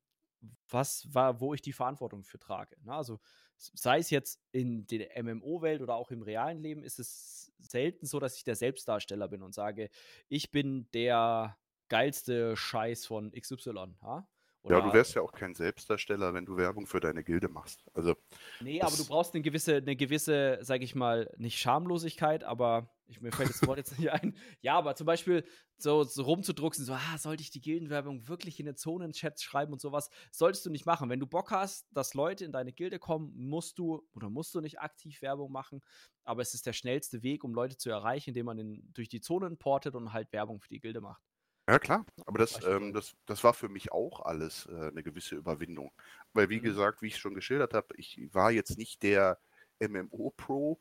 was 0.69 1.13
war, 1.13 1.39
wo 1.39 1.53
ich 1.53 1.61
die 1.61 1.73
Verantwortung 1.73 2.23
für 2.23 2.39
trage. 2.39 2.75
Ne? 2.83 2.93
Also 2.93 3.19
sei 3.57 3.99
es 3.99 4.09
jetzt 4.09 4.41
in 4.51 4.85
der 4.87 5.21
MMO-Welt 5.23 5.81
oder 5.81 5.95
auch 5.95 6.11
im 6.11 6.21
realen 6.21 6.59
Leben, 6.59 6.83
ist 6.83 6.99
es 6.99 7.44
selten 7.65 8.05
so, 8.05 8.19
dass 8.19 8.37
ich 8.37 8.43
der 8.43 8.55
Selbstdarsteller 8.55 9.27
bin 9.27 9.41
und 9.43 9.53
sage, 9.53 9.89
ich 10.29 10.51
bin 10.51 10.89
der 10.93 11.57
geilste 11.89 12.55
Scheiß 12.57 13.05
von 13.05 13.31
XY. 13.33 13.95
Ja? 14.01 14.27
Oder 14.65 14.79
ja, 14.79 14.87
du 14.87 14.93
wärst 14.93 15.13
ja 15.13 15.21
auch 15.21 15.31
kein 15.31 15.53
Selbstdarsteller, 15.53 16.33
wenn 16.33 16.47
du 16.47 16.57
Werbung 16.57 16.87
für 16.87 16.99
deine 16.99 17.23
Gilde 17.23 17.49
machst. 17.49 17.85
Also, 17.93 18.15
nee, 18.61 18.81
aber 18.81 18.97
du 18.97 19.05
brauchst 19.05 19.35
eine 19.35 19.43
gewisse, 19.43 19.75
eine 19.75 19.95
gewisse, 19.95 20.57
sag 20.61 20.81
ich 20.81 20.95
mal, 20.95 21.31
nicht 21.37 21.59
Schamlosigkeit, 21.59 22.43
aber 22.43 22.89
ich, 23.05 23.21
mir 23.21 23.31
fällt 23.31 23.51
das 23.51 23.65
Wort 23.67 23.77
jetzt 23.77 23.95
nicht 23.99 24.09
ein. 24.09 24.35
Ja, 24.61 24.75
aber 24.75 24.95
zum 24.95 25.05
Beispiel 25.05 25.45
so, 25.77 26.03
so 26.03 26.23
rumzudrucksen, 26.23 26.83
so, 26.83 26.93
ah, 26.93 27.17
sollte 27.19 27.43
ich 27.43 27.51
die 27.51 27.61
Gildenwerbung 27.61 28.27
wirklich 28.27 28.59
in 28.59 28.65
den 28.65 28.75
Zonenchats 28.75 29.43
schreiben 29.43 29.71
und 29.71 29.81
sowas, 29.81 30.09
solltest 30.31 30.65
du 30.65 30.71
nicht 30.71 30.87
machen. 30.87 31.11
Wenn 31.11 31.19
du 31.19 31.27
Bock 31.27 31.51
hast, 31.51 31.85
dass 31.91 32.15
Leute 32.15 32.43
in 32.43 32.51
deine 32.51 32.73
Gilde 32.73 32.97
kommen, 32.97 33.33
musst 33.35 33.77
du 33.77 34.01
oder 34.15 34.31
musst 34.31 34.55
du 34.55 34.61
nicht 34.61 34.79
aktiv 34.79 35.21
Werbung 35.21 35.51
machen, 35.51 35.83
aber 36.23 36.41
es 36.41 36.55
ist 36.55 36.65
der 36.65 36.73
schnellste 36.73 37.21
Weg, 37.21 37.43
um 37.43 37.53
Leute 37.53 37.77
zu 37.77 37.91
erreichen, 37.91 38.31
indem 38.31 38.47
man 38.47 38.57
in, 38.57 38.91
durch 38.95 39.09
die 39.09 39.21
Zonen 39.21 39.57
portet 39.57 39.93
und 39.93 40.11
halt 40.11 40.33
Werbung 40.33 40.59
für 40.59 40.69
die 40.69 40.79
Gilde 40.79 41.01
macht. 41.01 41.21
Ja, 41.67 41.79
klar. 41.79 42.05
Aber 42.25 42.37
das, 42.37 42.63
ähm, 42.63 42.93
das, 42.93 43.15
das 43.25 43.43
war 43.43 43.53
für 43.53 43.69
mich 43.69 43.91
auch 43.91 44.21
alles 44.21 44.67
äh, 44.67 44.89
eine 44.89 45.01
gewisse 45.01 45.35
Überwindung. 45.35 45.91
Weil, 46.33 46.49
wie 46.49 46.59
mhm. 46.59 46.63
gesagt, 46.63 47.01
wie 47.01 47.07
ich 47.07 47.17
schon 47.17 47.33
geschildert 47.33 47.73
habe, 47.73 47.87
ich 47.97 48.29
war 48.33 48.51
jetzt 48.51 48.77
nicht 48.77 49.01
der 49.01 49.39
MMO-Pro 49.79 50.79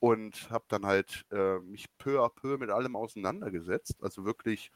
und 0.00 0.50
habe 0.50 0.64
dann 0.68 0.86
halt 0.86 1.24
äh, 1.30 1.58
mich 1.60 1.86
peu 1.98 2.20
à 2.20 2.28
peu 2.28 2.58
mit 2.58 2.70
allem 2.70 2.96
auseinandergesetzt. 2.96 4.02
Also 4.02 4.24
wirklich 4.24 4.72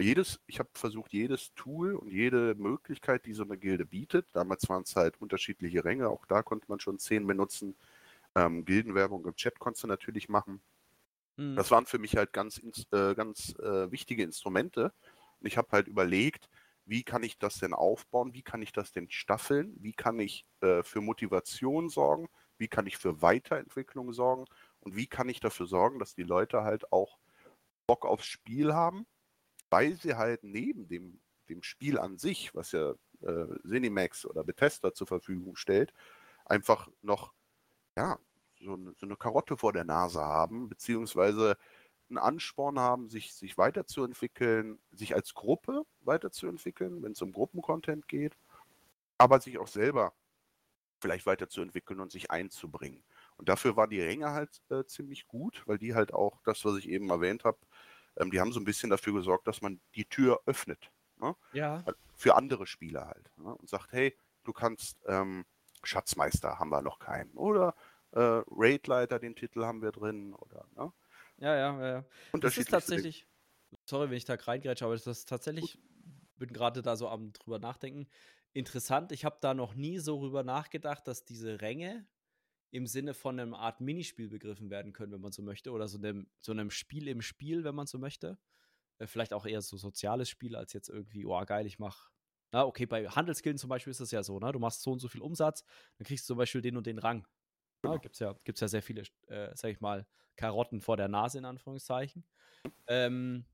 jedes, 0.00 0.40
ich 0.46 0.58
habe 0.58 0.68
versucht, 0.74 1.12
jedes 1.12 1.54
Tool 1.54 1.94
und 1.94 2.10
jede 2.10 2.54
Möglichkeit, 2.56 3.26
die 3.26 3.32
so 3.32 3.44
eine 3.44 3.58
Gilde 3.58 3.86
bietet. 3.86 4.28
Damals 4.32 4.68
waren 4.68 4.82
es 4.82 4.96
halt 4.96 5.20
unterschiedliche 5.20 5.84
Ränge, 5.84 6.08
auch 6.08 6.26
da 6.26 6.42
konnte 6.42 6.66
man 6.68 6.80
schon 6.80 6.98
zehn 6.98 7.26
benutzen. 7.26 7.76
Ähm, 8.34 8.64
Gildenwerbung 8.64 9.24
im 9.26 9.36
Chat 9.36 9.58
konntest 9.58 9.84
du 9.84 9.88
natürlich 9.88 10.28
machen. 10.28 10.60
Mhm. 11.36 11.56
Das 11.56 11.70
waren 11.70 11.86
für 11.86 11.98
mich 11.98 12.16
halt 12.16 12.32
ganz, 12.32 12.60
äh, 12.92 13.14
ganz 13.14 13.54
äh, 13.58 13.90
wichtige 13.90 14.22
Instrumente. 14.22 14.92
Und 15.40 15.46
ich 15.46 15.56
habe 15.56 15.68
halt 15.72 15.88
überlegt, 15.88 16.48
wie 16.86 17.02
kann 17.02 17.22
ich 17.22 17.38
das 17.38 17.58
denn 17.58 17.72
aufbauen? 17.72 18.34
Wie 18.34 18.42
kann 18.42 18.62
ich 18.62 18.72
das 18.72 18.92
denn 18.92 19.10
staffeln? 19.10 19.74
Wie 19.78 19.92
kann 19.92 20.18
ich 20.18 20.46
äh, 20.60 20.82
für 20.82 21.00
Motivation 21.00 21.88
sorgen? 21.88 22.28
Wie 22.58 22.68
kann 22.68 22.86
ich 22.86 22.98
für 22.98 23.22
Weiterentwicklung 23.22 24.12
sorgen? 24.12 24.44
Und 24.80 24.96
wie 24.96 25.06
kann 25.06 25.28
ich 25.28 25.40
dafür 25.40 25.66
sorgen, 25.66 25.98
dass 25.98 26.14
die 26.14 26.22
Leute 26.22 26.62
halt 26.62 26.92
auch 26.92 27.18
Bock 27.86 28.04
aufs 28.04 28.26
Spiel 28.26 28.74
haben, 28.74 29.06
weil 29.70 29.94
sie 29.96 30.14
halt 30.14 30.44
neben 30.44 30.88
dem, 30.88 31.20
dem 31.48 31.62
Spiel 31.62 31.98
an 31.98 32.18
sich, 32.18 32.54
was 32.54 32.72
ja 32.72 32.94
äh, 33.22 33.46
Cinemax 33.66 34.26
oder 34.26 34.44
Bethesda 34.44 34.92
zur 34.92 35.06
Verfügung 35.06 35.56
stellt, 35.56 35.92
einfach 36.44 36.88
noch 37.02 37.32
ja, 37.96 38.18
so 38.64 38.74
eine, 38.74 38.94
so 38.98 39.06
eine 39.06 39.16
Karotte 39.16 39.56
vor 39.56 39.72
der 39.72 39.84
Nase 39.84 40.24
haben, 40.24 40.68
beziehungsweise 40.68 41.56
einen 42.08 42.18
Ansporn 42.18 42.78
haben, 42.78 43.08
sich, 43.08 43.34
sich 43.34 43.56
weiterzuentwickeln, 43.56 44.78
sich 44.92 45.14
als 45.14 45.34
Gruppe 45.34 45.84
weiterzuentwickeln, 46.00 47.02
wenn 47.02 47.12
es 47.12 47.22
um 47.22 47.32
Gruppencontent 47.32 48.08
geht, 48.08 48.36
aber 49.18 49.40
sich 49.40 49.58
auch 49.58 49.68
selber 49.68 50.12
vielleicht 51.00 51.26
weiterzuentwickeln 51.26 52.00
und 52.00 52.12
sich 52.12 52.30
einzubringen. 52.30 53.02
Und 53.36 53.48
dafür 53.48 53.76
waren 53.76 53.90
die 53.90 54.00
Ränge 54.00 54.30
halt 54.30 54.62
äh, 54.70 54.84
ziemlich 54.84 55.26
gut, 55.26 55.62
weil 55.66 55.78
die 55.78 55.94
halt 55.94 56.14
auch 56.14 56.40
das, 56.44 56.64
was 56.64 56.76
ich 56.78 56.88
eben 56.88 57.10
erwähnt 57.10 57.44
habe, 57.44 57.58
ähm, 58.16 58.30
die 58.30 58.40
haben 58.40 58.52
so 58.52 58.60
ein 58.60 58.64
bisschen 58.64 58.90
dafür 58.90 59.12
gesorgt, 59.12 59.46
dass 59.46 59.60
man 59.60 59.80
die 59.94 60.04
Tür 60.04 60.40
öffnet. 60.46 60.90
Ne? 61.18 61.34
Ja. 61.52 61.84
Für 62.14 62.36
andere 62.36 62.66
Spieler 62.66 63.06
halt. 63.06 63.30
Ne? 63.36 63.54
Und 63.54 63.68
sagt, 63.68 63.92
hey, 63.92 64.16
du 64.44 64.52
kannst 64.52 64.98
ähm, 65.06 65.44
Schatzmeister 65.82 66.58
haben 66.58 66.70
wir 66.70 66.82
noch 66.82 66.98
keinen. 66.98 67.32
Oder 67.32 67.74
äh, 68.14 68.42
Raidleiter, 68.48 69.18
den 69.18 69.34
Titel 69.34 69.64
haben 69.64 69.82
wir 69.82 69.92
drin 69.92 70.34
oder 70.34 70.66
ne? 70.76 70.92
Ja, 71.38 71.56
ja, 71.56 71.86
ja. 71.86 72.04
Das 72.40 72.56
ist 72.56 72.70
tatsächlich, 72.70 73.26
sorry, 73.86 74.08
wenn 74.08 74.16
ich 74.16 74.24
da 74.24 74.34
reingrätsche, 74.34 74.84
aber 74.84 74.94
das 74.94 75.06
ist 75.06 75.28
tatsächlich, 75.28 75.78
bin 76.36 76.52
gerade 76.52 76.82
da 76.82 76.96
so 76.96 77.08
am 77.08 77.32
drüber 77.32 77.58
nachdenken, 77.58 78.08
interessant. 78.52 79.10
Ich 79.10 79.24
habe 79.24 79.38
da 79.40 79.52
noch 79.52 79.74
nie 79.74 79.98
so 79.98 80.20
drüber 80.20 80.44
nachgedacht, 80.44 81.08
dass 81.08 81.24
diese 81.24 81.60
Ränge 81.60 82.06
im 82.70 82.86
Sinne 82.86 83.14
von 83.14 83.38
einer 83.38 83.58
Art 83.58 83.80
Minispiel 83.80 84.28
begriffen 84.28 84.70
werden 84.70 84.92
können, 84.92 85.12
wenn 85.12 85.20
man 85.20 85.32
so 85.32 85.42
möchte, 85.42 85.72
oder 85.72 85.88
so 85.88 85.98
einem, 85.98 86.28
so 86.40 86.52
einem 86.52 86.70
Spiel 86.70 87.08
im 87.08 87.20
Spiel, 87.20 87.64
wenn 87.64 87.74
man 87.74 87.86
so 87.86 87.98
möchte. 87.98 88.38
Äh, 88.98 89.08
vielleicht 89.08 89.32
auch 89.32 89.46
eher 89.46 89.60
so 89.62 89.76
soziales 89.76 90.28
Spiel, 90.28 90.54
als 90.54 90.72
jetzt 90.72 90.88
irgendwie, 90.88 91.26
oh 91.26 91.44
geil, 91.44 91.66
ich 91.66 91.78
mach 91.80 92.10
na, 92.52 92.64
okay, 92.64 92.86
bei 92.86 93.08
Handelsgilden 93.08 93.58
zum 93.58 93.68
Beispiel 93.68 93.90
ist 93.90 93.98
das 93.98 94.12
ja 94.12 94.22
so, 94.22 94.38
ne? 94.38 94.52
Du 94.52 94.60
machst 94.60 94.82
so 94.82 94.92
und 94.92 95.00
so 95.00 95.08
viel 95.08 95.22
Umsatz, 95.22 95.64
dann 95.98 96.06
kriegst 96.06 96.24
du 96.24 96.34
zum 96.34 96.38
Beispiel 96.38 96.62
den 96.62 96.76
und 96.76 96.86
den 96.86 97.00
Rang. 97.00 97.26
Genau. 97.84 97.98
Gibt 98.00 98.14
es 98.14 98.20
ja, 98.20 98.34
gibt's 98.44 98.60
ja 98.60 98.68
sehr 98.68 98.82
viele, 98.82 99.02
äh, 99.28 99.50
sag 99.54 99.70
ich 99.70 99.80
mal, 99.80 100.06
Karotten 100.36 100.80
vor 100.80 100.96
der 100.96 101.08
Nase, 101.08 101.38
in 101.38 101.44
Anführungszeichen. 101.44 102.24
Ähm, 102.86 103.44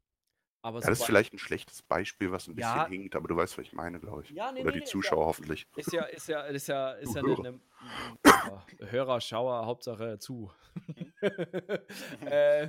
aber 0.63 0.81
das 0.81 1.01
ist 1.01 1.05
vielleicht 1.05 1.33
ein 1.33 1.39
schlechtes 1.39 1.81
Beispiel, 1.83 2.33
was 2.33 2.47
ein 2.47 2.55
bisschen 2.55 2.77
ja, 2.77 2.87
hinkt, 2.87 3.17
aber 3.17 3.29
du 3.29 3.37
weißt, 3.37 3.57
was 3.57 3.65
ich 3.65 3.73
meine, 3.73 3.99
glaube 3.99 4.25
ich. 4.25 4.31
Ja, 4.31 4.53
nee, 4.53 4.61
Oder 4.61 4.73
nee, 4.73 4.81
die 4.81 4.85
Zuschauer 4.85 5.21
ja, 5.21 5.27
hoffentlich. 5.27 5.67
Ist 5.75 5.93
ja, 5.93 6.05
ist 6.05 6.29
ja, 6.29 6.43
ist 6.43 6.67
ja, 6.69 6.93
ist 6.95 7.15
ja 7.15 7.23
eine, 7.23 7.61
eine 8.23 8.91
Hörer, 8.91 9.21
Schauer, 9.23 9.65
Hauptsache 9.65 10.19
zu. 10.19 10.53
äh, 12.27 12.69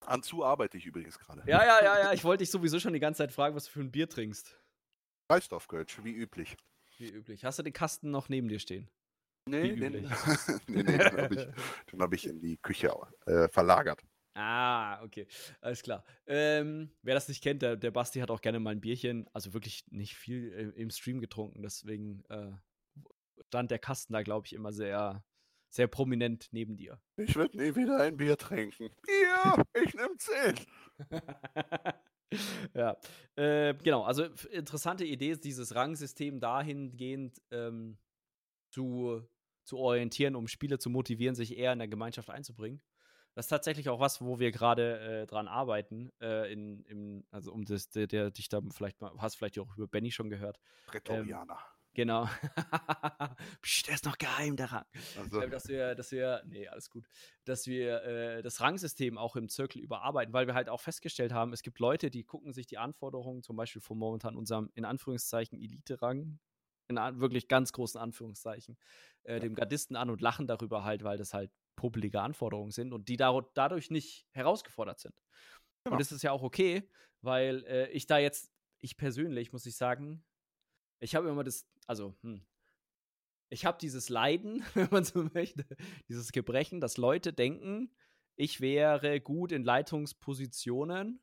An 0.00 0.22
zu 0.22 0.44
arbeite 0.44 0.78
ich 0.78 0.86
übrigens 0.86 1.18
gerade. 1.18 1.42
Ja, 1.46 1.64
ja, 1.64 1.84
ja, 1.84 1.98
ja. 2.00 2.12
Ich 2.12 2.24
wollte 2.24 2.42
dich 2.42 2.50
sowieso 2.50 2.80
schon 2.80 2.92
die 2.92 3.00
ganze 3.00 3.18
Zeit 3.18 3.32
fragen, 3.32 3.54
was 3.54 3.66
du 3.66 3.70
für 3.70 3.80
ein 3.80 3.92
Bier 3.92 4.08
trinkst. 4.08 4.58
Reisdorf-Kölsch, 5.30 6.02
wie 6.02 6.12
üblich. 6.12 6.56
Wie 6.98 7.08
üblich. 7.08 7.44
Hast 7.44 7.58
du 7.58 7.62
den 7.62 7.72
Kasten 7.72 8.10
noch 8.10 8.28
neben 8.28 8.48
dir 8.48 8.58
stehen? 8.58 8.88
Nee, 9.48 9.76
den, 9.76 9.92
nee, 10.66 10.82
nee, 10.82 10.82
den 10.82 11.00
habe 11.00 11.34
ich, 11.34 11.46
hab 12.00 12.12
ich 12.12 12.26
in 12.26 12.40
die 12.40 12.56
Küche 12.56 12.92
äh, 13.26 13.48
verlagert. 13.48 14.02
Ah, 14.34 15.02
okay. 15.02 15.26
Alles 15.60 15.82
klar. 15.82 16.04
Ähm, 16.26 16.90
wer 17.02 17.14
das 17.14 17.28
nicht 17.28 17.42
kennt, 17.42 17.62
der, 17.62 17.76
der 17.76 17.90
Basti 17.90 18.20
hat 18.20 18.30
auch 18.30 18.42
gerne 18.42 18.60
mal 18.60 18.70
ein 18.70 18.80
Bierchen, 18.80 19.26
also 19.32 19.54
wirklich 19.54 19.84
nicht 19.90 20.14
viel 20.14 20.52
äh, 20.52 20.80
im 20.80 20.90
Stream 20.90 21.20
getrunken, 21.20 21.62
deswegen 21.62 22.22
äh, 22.28 22.52
stand 23.46 23.70
der 23.70 23.78
Kasten 23.78 24.12
da, 24.12 24.22
glaube 24.22 24.46
ich, 24.46 24.52
immer 24.52 24.72
sehr, 24.72 25.24
sehr 25.70 25.86
prominent 25.86 26.48
neben 26.50 26.76
dir. 26.76 27.00
Ich 27.16 27.34
würde 27.36 27.56
nie 27.56 27.74
wieder 27.76 27.98
ein 28.00 28.16
Bier 28.16 28.36
trinken. 28.36 28.90
Bier! 29.06 29.64
Ich 29.82 29.94
nehme 29.94 30.16
zehn! 30.18 30.56
ja, 32.74 32.96
äh, 33.36 33.74
genau. 33.74 34.02
Also 34.02 34.24
interessante 34.50 35.04
Idee 35.04 35.30
ist 35.30 35.44
dieses 35.44 35.74
Rangsystem 35.74 36.40
dahingehend 36.40 37.40
ähm, 37.50 37.96
zu 38.70 39.26
zu 39.66 39.78
orientieren, 39.78 40.36
um 40.36 40.48
Spieler 40.48 40.78
zu 40.78 40.90
motivieren, 40.90 41.34
sich 41.34 41.56
eher 41.56 41.72
in 41.72 41.78
der 41.78 41.88
Gemeinschaft 41.88 42.30
einzubringen. 42.30 42.80
Das 43.34 43.46
ist 43.46 43.50
tatsächlich 43.50 43.90
auch 43.90 44.00
was, 44.00 44.22
wo 44.22 44.38
wir 44.38 44.50
gerade 44.50 44.98
äh, 45.22 45.26
dran 45.26 45.46
arbeiten. 45.46 46.10
Äh, 46.22 46.50
in, 46.52 46.82
in, 46.84 47.26
also 47.30 47.52
um 47.52 47.66
das, 47.66 47.90
der, 47.90 48.06
der 48.06 48.30
dich 48.30 48.48
da 48.48 48.62
vielleicht 48.72 49.00
mal, 49.02 49.12
hast 49.18 49.36
vielleicht 49.36 49.58
auch 49.58 49.76
über 49.76 49.86
Benny 49.86 50.10
schon 50.10 50.30
gehört. 50.30 50.58
Prätorianer. 50.86 51.52
Ähm, 51.52 51.76
Genau. 51.96 52.28
Psst, 53.62 53.86
der 53.86 53.94
ist 53.94 54.04
noch 54.04 54.18
geheim, 54.18 54.54
der 54.54 54.70
Rang. 54.70 54.84
Also. 55.16 55.40
Ähm, 55.40 55.50
dass 55.50 55.66
wir, 55.66 55.94
dass 55.94 56.12
wir, 56.12 56.42
nee, 56.44 56.68
alles 56.68 56.90
gut, 56.90 57.08
dass 57.46 57.66
wir 57.66 58.02
äh, 58.02 58.42
das 58.42 58.60
Rangsystem 58.60 59.16
auch 59.16 59.34
im 59.34 59.48
Zirkel 59.48 59.80
überarbeiten, 59.80 60.34
weil 60.34 60.46
wir 60.46 60.52
halt 60.52 60.68
auch 60.68 60.82
festgestellt 60.82 61.32
haben, 61.32 61.54
es 61.54 61.62
gibt 61.62 61.78
Leute, 61.78 62.10
die 62.10 62.22
gucken 62.22 62.52
sich 62.52 62.66
die 62.66 62.76
Anforderungen 62.76 63.42
zum 63.42 63.56
Beispiel 63.56 63.80
von 63.80 63.96
momentan 63.96 64.36
unserem, 64.36 64.70
in 64.74 64.84
Anführungszeichen, 64.84 65.58
Elite-Rang, 65.58 66.38
in 66.88 66.96
wirklich 67.20 67.48
ganz 67.48 67.72
großen 67.72 68.00
Anführungszeichen, 68.00 68.76
äh, 69.24 69.34
ja. 69.34 69.38
dem 69.40 69.54
Gardisten 69.54 69.96
an 69.96 70.10
und 70.10 70.20
lachen 70.20 70.46
darüber 70.46 70.84
halt, 70.84 71.04
weil 71.04 71.18
das 71.18 71.34
halt 71.34 71.50
popelige 71.76 72.20
Anforderungen 72.20 72.70
sind 72.70 72.92
und 72.92 73.08
die 73.08 73.16
da, 73.16 73.40
dadurch 73.54 73.90
nicht 73.90 74.26
herausgefordert 74.32 74.98
sind. 74.98 75.14
Genau. 75.84 75.94
Und 75.94 76.00
das 76.00 76.12
ist 76.12 76.22
ja 76.22 76.32
auch 76.32 76.42
okay, 76.42 76.88
weil 77.22 77.64
äh, 77.64 77.90
ich 77.90 78.06
da 78.06 78.18
jetzt, 78.18 78.50
ich 78.80 78.96
persönlich, 78.96 79.52
muss 79.52 79.66
ich 79.66 79.76
sagen, 79.76 80.24
ich 81.00 81.14
habe 81.14 81.28
immer 81.28 81.44
das, 81.44 81.66
also, 81.86 82.16
hm, 82.22 82.44
ich 83.48 83.64
habe 83.64 83.78
dieses 83.78 84.08
Leiden, 84.08 84.64
wenn 84.74 84.88
man 84.90 85.04
so 85.04 85.28
möchte, 85.34 85.64
dieses 86.08 86.32
Gebrechen, 86.32 86.80
dass 86.80 86.96
Leute 86.96 87.32
denken, 87.32 87.94
ich 88.36 88.60
wäre 88.60 89.20
gut 89.20 89.52
in 89.52 89.64
Leitungspositionen, 89.64 91.22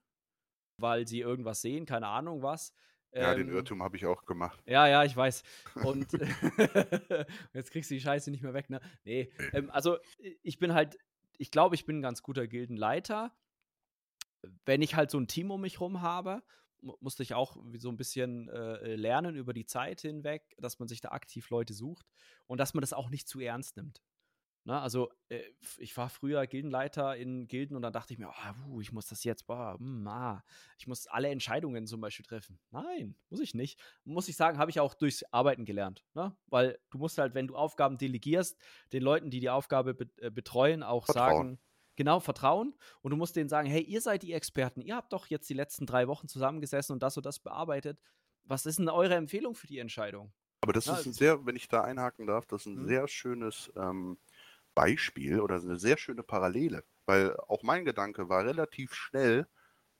weil 0.79 1.07
sie 1.07 1.19
irgendwas 1.19 1.61
sehen, 1.61 1.85
keine 1.85 2.07
Ahnung 2.07 2.41
was. 2.41 2.73
Ja, 3.13 3.31
ähm, 3.33 3.39
den 3.39 3.49
Irrtum 3.49 3.83
habe 3.83 3.95
ich 3.97 4.05
auch 4.05 4.25
gemacht. 4.25 4.61
Ja, 4.65 4.87
ja, 4.87 5.03
ich 5.03 5.15
weiß. 5.15 5.43
Und 5.83 6.11
jetzt 7.53 7.71
kriegst 7.71 7.91
du 7.91 7.95
die 7.95 8.01
Scheiße 8.01 8.31
nicht 8.31 8.43
mehr 8.43 8.53
weg, 8.53 8.69
ne? 8.69 8.81
Nee. 9.03 9.31
Ähm, 9.51 9.69
also, 9.69 9.97
ich 10.41 10.59
bin 10.59 10.73
halt, 10.73 10.97
ich 11.37 11.51
glaube, 11.51 11.75
ich 11.75 11.85
bin 11.85 11.99
ein 11.99 12.01
ganz 12.01 12.23
guter 12.23 12.47
Gildenleiter. 12.47 13.31
Wenn 14.65 14.81
ich 14.81 14.95
halt 14.95 15.11
so 15.11 15.19
ein 15.19 15.27
Team 15.27 15.51
um 15.51 15.61
mich 15.61 15.79
rum 15.79 16.01
habe 16.01 16.43
musste 16.99 17.23
ich 17.23 17.33
auch 17.33 17.57
so 17.77 17.89
ein 17.89 17.97
bisschen 17.97 18.49
äh, 18.49 18.95
lernen 18.95 19.35
über 19.35 19.53
die 19.53 19.65
Zeit 19.65 20.01
hinweg, 20.01 20.55
dass 20.57 20.79
man 20.79 20.87
sich 20.87 21.01
da 21.01 21.09
aktiv 21.09 21.49
Leute 21.49 21.73
sucht 21.73 22.05
und 22.47 22.57
dass 22.57 22.73
man 22.73 22.81
das 22.81 22.93
auch 22.93 23.09
nicht 23.09 23.27
zu 23.27 23.39
ernst 23.39 23.77
nimmt. 23.77 24.01
Na, 24.65 24.75
ne, 24.75 24.81
also 24.81 25.11
äh, 25.27 25.41
ich 25.77 25.95
war 25.97 26.09
früher 26.09 26.47
Gildenleiter 26.47 27.17
in 27.17 27.47
Gilden 27.47 27.75
und 27.75 27.81
dann 27.81 27.91
dachte 27.91 28.13
ich 28.13 28.19
mir, 28.19 28.31
oh, 28.69 28.79
ich 28.79 28.93
muss 28.93 29.07
das 29.07 29.25
jetzt, 29.25 29.45
boah, 29.45 29.75
mm, 29.77 30.07
ah, 30.07 30.43
ich 30.77 30.87
muss 30.87 31.05
alle 31.07 31.29
Entscheidungen 31.29 31.85
zum 31.85 31.99
Beispiel 31.99 32.25
treffen. 32.25 32.59
Nein, 32.71 33.15
muss 33.29 33.41
ich 33.41 33.53
nicht. 33.53 33.77
Muss 34.05 34.29
ich 34.29 34.37
sagen, 34.37 34.57
habe 34.57 34.71
ich 34.71 34.79
auch 34.79 34.93
durchs 34.93 35.23
Arbeiten 35.33 35.65
gelernt. 35.65 36.05
Ne? 36.13 36.35
Weil 36.47 36.79
du 36.91 36.97
musst 36.97 37.17
halt, 37.17 37.33
wenn 37.33 37.47
du 37.47 37.57
Aufgaben 37.57 37.97
delegierst, 37.97 38.57
den 38.93 39.03
Leuten, 39.03 39.29
die 39.29 39.41
die 39.41 39.49
Aufgabe 39.49 39.93
be 39.95 40.09
äh, 40.17 40.31
betreuen, 40.31 40.81
auch 40.81 41.05
Vertrauen. 41.07 41.35
sagen, 41.35 41.59
genau 41.95 42.19
vertrauen 42.19 42.73
und 43.01 43.11
du 43.11 43.17
musst 43.17 43.35
denen 43.35 43.49
sagen, 43.49 43.67
hey, 43.67 43.81
ihr 43.81 44.01
seid 44.01 44.23
die 44.23 44.33
Experten, 44.33 44.81
ihr 44.81 44.95
habt 44.95 45.13
doch 45.13 45.27
jetzt 45.27 45.49
die 45.49 45.53
letzten 45.53 45.85
drei 45.85 46.07
Wochen 46.07 46.27
zusammengesessen 46.27 46.93
und 46.93 47.03
das 47.03 47.17
und 47.17 47.25
das 47.25 47.39
bearbeitet. 47.39 47.99
Was 48.45 48.65
ist 48.65 48.79
denn 48.79 48.89
eure 48.89 49.15
Empfehlung 49.15 49.55
für 49.55 49.67
die 49.67 49.79
Entscheidung? 49.79 50.33
Aber 50.61 50.71
das 50.71 50.85
Na, 50.85 50.97
ist 50.97 51.05
ein 51.05 51.13
sehr, 51.13 51.45
wenn 51.45 51.57
ich 51.57 51.67
da 51.67 51.81
einhaken 51.81 52.25
darf, 52.25 52.45
das 52.45 52.61
ist 52.61 52.67
ein 52.67 52.83
mhm. 52.83 52.87
sehr 52.87 53.07
schönes 53.09 53.71
ähm, 53.75 54.17
Beispiel 54.75 55.39
oder 55.39 55.55
eine 55.55 55.77
sehr 55.77 55.97
schöne 55.97 56.23
Parallele, 56.23 56.83
weil 57.05 57.35
auch 57.47 57.63
mein 57.63 57.85
Gedanke 57.85 58.29
war 58.29 58.45
relativ 58.45 58.93
schnell, 58.93 59.47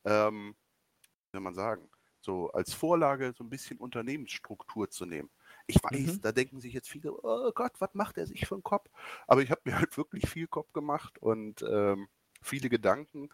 ähm, 0.06 0.56
wie 1.02 1.38
soll 1.38 1.42
man 1.42 1.56
sagen, 1.56 1.90
so 2.22 2.50
als 2.52 2.74
Vorlage 2.74 3.34
so 3.38 3.44
ein 3.44 3.50
bisschen 3.50 3.78
Unternehmensstruktur 3.78 4.90
zu 4.90 5.06
nehmen. 5.06 5.30
Ich 5.68 5.78
weiß, 5.84 6.16
mhm. 6.16 6.22
da 6.22 6.32
denken 6.32 6.60
sich 6.60 6.74
jetzt 6.74 6.90
viele, 6.90 7.14
oh 7.14 7.52
Gott, 7.54 7.74
was 7.80 7.94
macht 7.94 8.18
er 8.18 8.28
sich 8.28 8.48
für 8.48 8.56
einen 8.56 8.64
Kopf? 8.64 8.90
Aber 9.28 9.42
ich 9.42 9.52
habe 9.52 9.62
mir 9.66 9.78
halt 9.78 9.98
wirklich 9.98 10.30
viel 10.30 10.48
Kopf 10.48 10.72
gemacht 10.74 11.18
und 11.20 11.64
ähm, 11.70 12.08
viele 12.42 12.70
Gedanken 12.70 13.30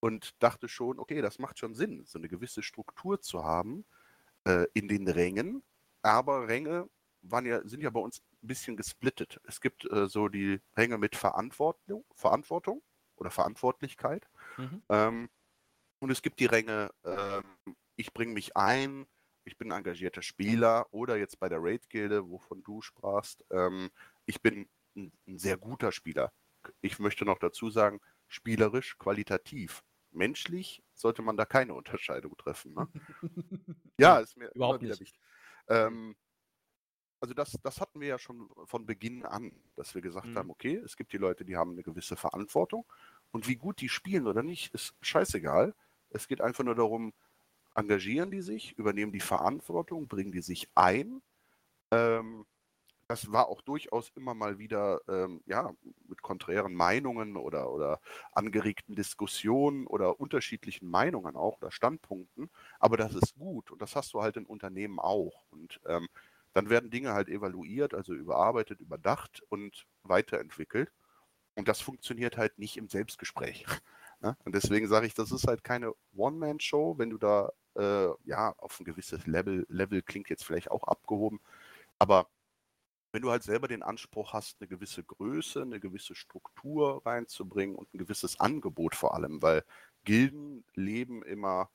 und 0.00 0.34
dachte 0.42 0.68
schon, 0.68 0.98
okay, 0.98 1.22
das 1.22 1.38
macht 1.38 1.58
schon 1.58 1.74
Sinn, 1.74 2.04
so 2.04 2.18
eine 2.18 2.28
gewisse 2.28 2.62
Struktur 2.62 3.20
zu 3.20 3.44
haben 3.44 3.84
äh, 4.44 4.66
in 4.74 4.88
den 4.88 5.08
Rängen. 5.08 5.62
Aber 6.02 6.48
Ränge 6.48 6.88
waren 7.22 7.46
ja, 7.46 7.66
sind 7.66 7.82
ja 7.82 7.90
bei 7.90 8.00
uns 8.00 8.22
ein 8.46 8.48
bisschen 8.48 8.76
gesplittet. 8.76 9.40
Es 9.44 9.60
gibt 9.60 9.90
äh, 9.90 10.06
so 10.06 10.28
die 10.28 10.60
Ränge 10.76 10.98
mit 10.98 11.16
Verantwortung, 11.16 12.04
Verantwortung 12.14 12.82
oder 13.16 13.30
Verantwortlichkeit. 13.30 14.28
Mhm. 14.56 14.82
Ähm, 14.88 15.28
und 15.98 16.10
es 16.10 16.22
gibt 16.22 16.38
die 16.40 16.46
Ränge, 16.46 16.90
äh, 17.02 17.42
ich 17.96 18.12
bringe 18.12 18.32
mich 18.32 18.56
ein, 18.56 19.06
ich 19.44 19.58
bin 19.58 19.70
engagierter 19.70 20.22
Spieler 20.22 20.86
oder 20.92 21.16
jetzt 21.16 21.40
bei 21.40 21.48
der 21.48 21.58
Raid-Gilde, 21.60 22.28
wovon 22.28 22.62
du 22.62 22.82
sprachst, 22.82 23.44
ähm, 23.50 23.90
ich 24.26 24.40
bin 24.40 24.68
ein, 24.96 25.12
ein, 25.26 25.38
sehr 25.38 25.56
guter 25.56 25.92
Spieler. 25.92 26.32
Ich 26.80 26.98
möchte 26.98 27.24
noch 27.24 27.38
dazu 27.38 27.70
sagen, 27.70 28.00
spielerisch, 28.28 28.98
qualitativ. 28.98 29.82
Menschlich 30.10 30.82
sollte 30.94 31.22
man 31.22 31.36
da 31.36 31.44
keine 31.44 31.74
Unterscheidung 31.74 32.36
treffen. 32.36 32.74
Ne? 32.74 32.88
ja, 33.98 34.18
ist 34.18 34.36
mir 34.36 34.50
überhaupt 34.54 34.82
nicht 34.82 35.00
wichtig. 35.00 35.20
Ähm, 35.68 36.16
also 37.20 37.34
das, 37.34 37.56
das 37.62 37.80
hatten 37.80 38.00
wir 38.00 38.08
ja 38.08 38.18
schon 38.18 38.48
von 38.64 38.86
Beginn 38.86 39.24
an, 39.24 39.52
dass 39.74 39.94
wir 39.94 40.02
gesagt 40.02 40.28
mhm. 40.28 40.36
haben, 40.36 40.50
okay, 40.50 40.76
es 40.76 40.96
gibt 40.96 41.12
die 41.12 41.18
Leute, 41.18 41.44
die 41.44 41.56
haben 41.56 41.72
eine 41.72 41.82
gewisse 41.82 42.16
Verantwortung 42.16 42.84
und 43.32 43.48
wie 43.48 43.56
gut 43.56 43.80
die 43.80 43.88
spielen 43.88 44.26
oder 44.26 44.42
nicht, 44.42 44.74
ist 44.74 44.94
scheißegal. 45.00 45.74
Es 46.10 46.28
geht 46.28 46.40
einfach 46.40 46.64
nur 46.64 46.74
darum, 46.74 47.12
engagieren 47.74 48.30
die 48.30 48.40
sich, 48.40 48.72
übernehmen 48.78 49.12
die 49.12 49.20
Verantwortung, 49.20 50.08
bringen 50.08 50.32
die 50.32 50.42
sich 50.42 50.68
ein. 50.74 51.22
Ähm, 51.90 52.46
das 53.08 53.30
war 53.30 53.48
auch 53.48 53.60
durchaus 53.62 54.10
immer 54.16 54.34
mal 54.34 54.58
wieder 54.58 55.00
ähm, 55.08 55.40
ja, 55.46 55.72
mit 56.08 56.22
konträren 56.22 56.74
Meinungen 56.74 57.36
oder, 57.36 57.70
oder 57.70 58.00
angeregten 58.32 58.96
Diskussionen 58.96 59.86
oder 59.86 60.18
unterschiedlichen 60.18 60.88
Meinungen 60.88 61.36
auch 61.36 61.58
oder 61.58 61.70
Standpunkten. 61.70 62.50
Aber 62.80 62.96
das 62.96 63.14
ist 63.14 63.36
gut 63.36 63.70
und 63.70 63.80
das 63.80 63.94
hast 63.94 64.12
du 64.12 64.22
halt 64.22 64.36
in 64.36 64.44
Unternehmen 64.44 64.98
auch. 64.98 65.44
Und 65.50 65.80
ähm, 65.86 66.08
dann 66.56 66.70
werden 66.70 66.88
Dinge 66.88 67.12
halt 67.12 67.28
evaluiert, 67.28 67.92
also 67.92 68.14
überarbeitet, 68.14 68.80
überdacht 68.80 69.42
und 69.50 69.86
weiterentwickelt. 70.04 70.90
Und 71.54 71.68
das 71.68 71.82
funktioniert 71.82 72.38
halt 72.38 72.58
nicht 72.58 72.78
im 72.78 72.88
Selbstgespräch. 72.88 73.66
Ne? 74.22 74.34
Und 74.46 74.54
deswegen 74.54 74.88
sage 74.88 75.06
ich, 75.06 75.12
das 75.12 75.30
ist 75.30 75.46
halt 75.46 75.62
keine 75.62 75.92
One-Man-Show, 76.14 76.96
wenn 76.96 77.10
du 77.10 77.18
da 77.18 77.52
äh, 77.74 78.08
ja, 78.24 78.54
auf 78.56 78.80
ein 78.80 78.84
gewisses 78.86 79.26
Level, 79.26 79.66
Level 79.68 80.00
klingt 80.00 80.30
jetzt 80.30 80.42
vielleicht 80.42 80.70
auch 80.70 80.84
abgehoben, 80.84 81.38
aber 81.98 82.26
wenn 83.12 83.20
du 83.20 83.30
halt 83.30 83.42
selber 83.42 83.68
den 83.68 83.82
Anspruch 83.82 84.32
hast, 84.32 84.56
eine 84.58 84.68
gewisse 84.68 85.04
Größe, 85.04 85.60
eine 85.60 85.80
gewisse 85.80 86.14
Struktur 86.14 87.04
reinzubringen 87.04 87.76
und 87.76 87.92
ein 87.92 87.98
gewisses 87.98 88.40
Angebot 88.40 88.94
vor 88.94 89.14
allem, 89.14 89.42
weil 89.42 89.66
Gilden 90.04 90.64
leben 90.72 91.22
immer 91.22 91.68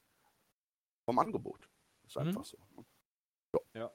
vom 1.06 1.20
Angebot. 1.20 1.70
Ist 2.08 2.16
mhm. 2.16 2.24
einfach 2.24 2.46
so. 2.46 2.58
Ne? 2.76 2.86
So. 3.52 3.62
Ja. 3.76 3.92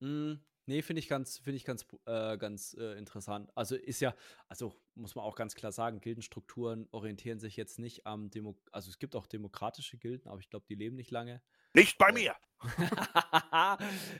Mhm. 0.00 0.40
Nee, 0.68 0.82
finde 0.82 0.98
ich 0.98 1.06
ganz, 1.06 1.38
finde 1.38 1.56
ich 1.56 1.64
ganz, 1.64 1.86
äh, 2.06 2.36
ganz 2.38 2.74
äh, 2.74 2.98
interessant. 2.98 3.52
Also 3.54 3.76
ist 3.76 4.00
ja, 4.00 4.16
also 4.48 4.74
muss 4.96 5.14
man 5.14 5.24
auch 5.24 5.36
ganz 5.36 5.54
klar 5.54 5.70
sagen, 5.70 6.00
Gildenstrukturen 6.00 6.88
orientieren 6.90 7.38
sich 7.38 7.56
jetzt 7.56 7.78
nicht 7.78 8.04
am 8.04 8.30
Demo, 8.30 8.56
also 8.72 8.90
es 8.90 8.98
gibt 8.98 9.14
auch 9.14 9.28
demokratische 9.28 9.96
Gilden, 9.96 10.28
aber 10.28 10.40
ich 10.40 10.50
glaube, 10.50 10.66
die 10.68 10.74
leben 10.74 10.96
nicht 10.96 11.12
lange. 11.12 11.40
Nicht 11.72 11.98
bei 11.98 12.10
mir! 12.10 12.34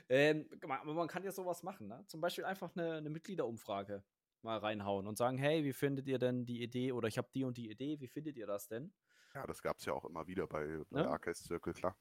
ähm, 0.09 0.47
aber 0.61 0.93
man 0.93 1.09
kann 1.09 1.23
ja 1.23 1.31
sowas 1.33 1.63
machen, 1.63 1.87
ne? 1.87 2.05
Zum 2.07 2.21
Beispiel 2.21 2.45
einfach 2.45 2.73
eine, 2.75 2.93
eine 2.93 3.09
Mitgliederumfrage 3.09 4.05
mal 4.41 4.59
reinhauen 4.59 5.05
und 5.05 5.17
sagen, 5.17 5.37
hey, 5.37 5.65
wie 5.65 5.73
findet 5.73 6.07
ihr 6.07 6.19
denn 6.19 6.45
die 6.45 6.61
Idee 6.61 6.93
oder 6.93 7.09
ich 7.09 7.17
habe 7.17 7.29
die 7.33 7.43
und 7.43 7.57
die 7.57 7.69
Idee, 7.69 7.99
wie 7.99 8.07
findet 8.07 8.37
ihr 8.37 8.47
das 8.47 8.67
denn? 8.69 8.93
Ja, 9.33 9.45
das 9.45 9.61
gab 9.61 9.79
es 9.79 9.85
ja 9.85 9.93
auch 9.93 10.05
immer 10.05 10.27
wieder 10.27 10.47
bei, 10.47 10.79
bei 10.89 11.01
ne? 11.01 11.33
Circle, 11.33 11.73
klar. 11.73 11.97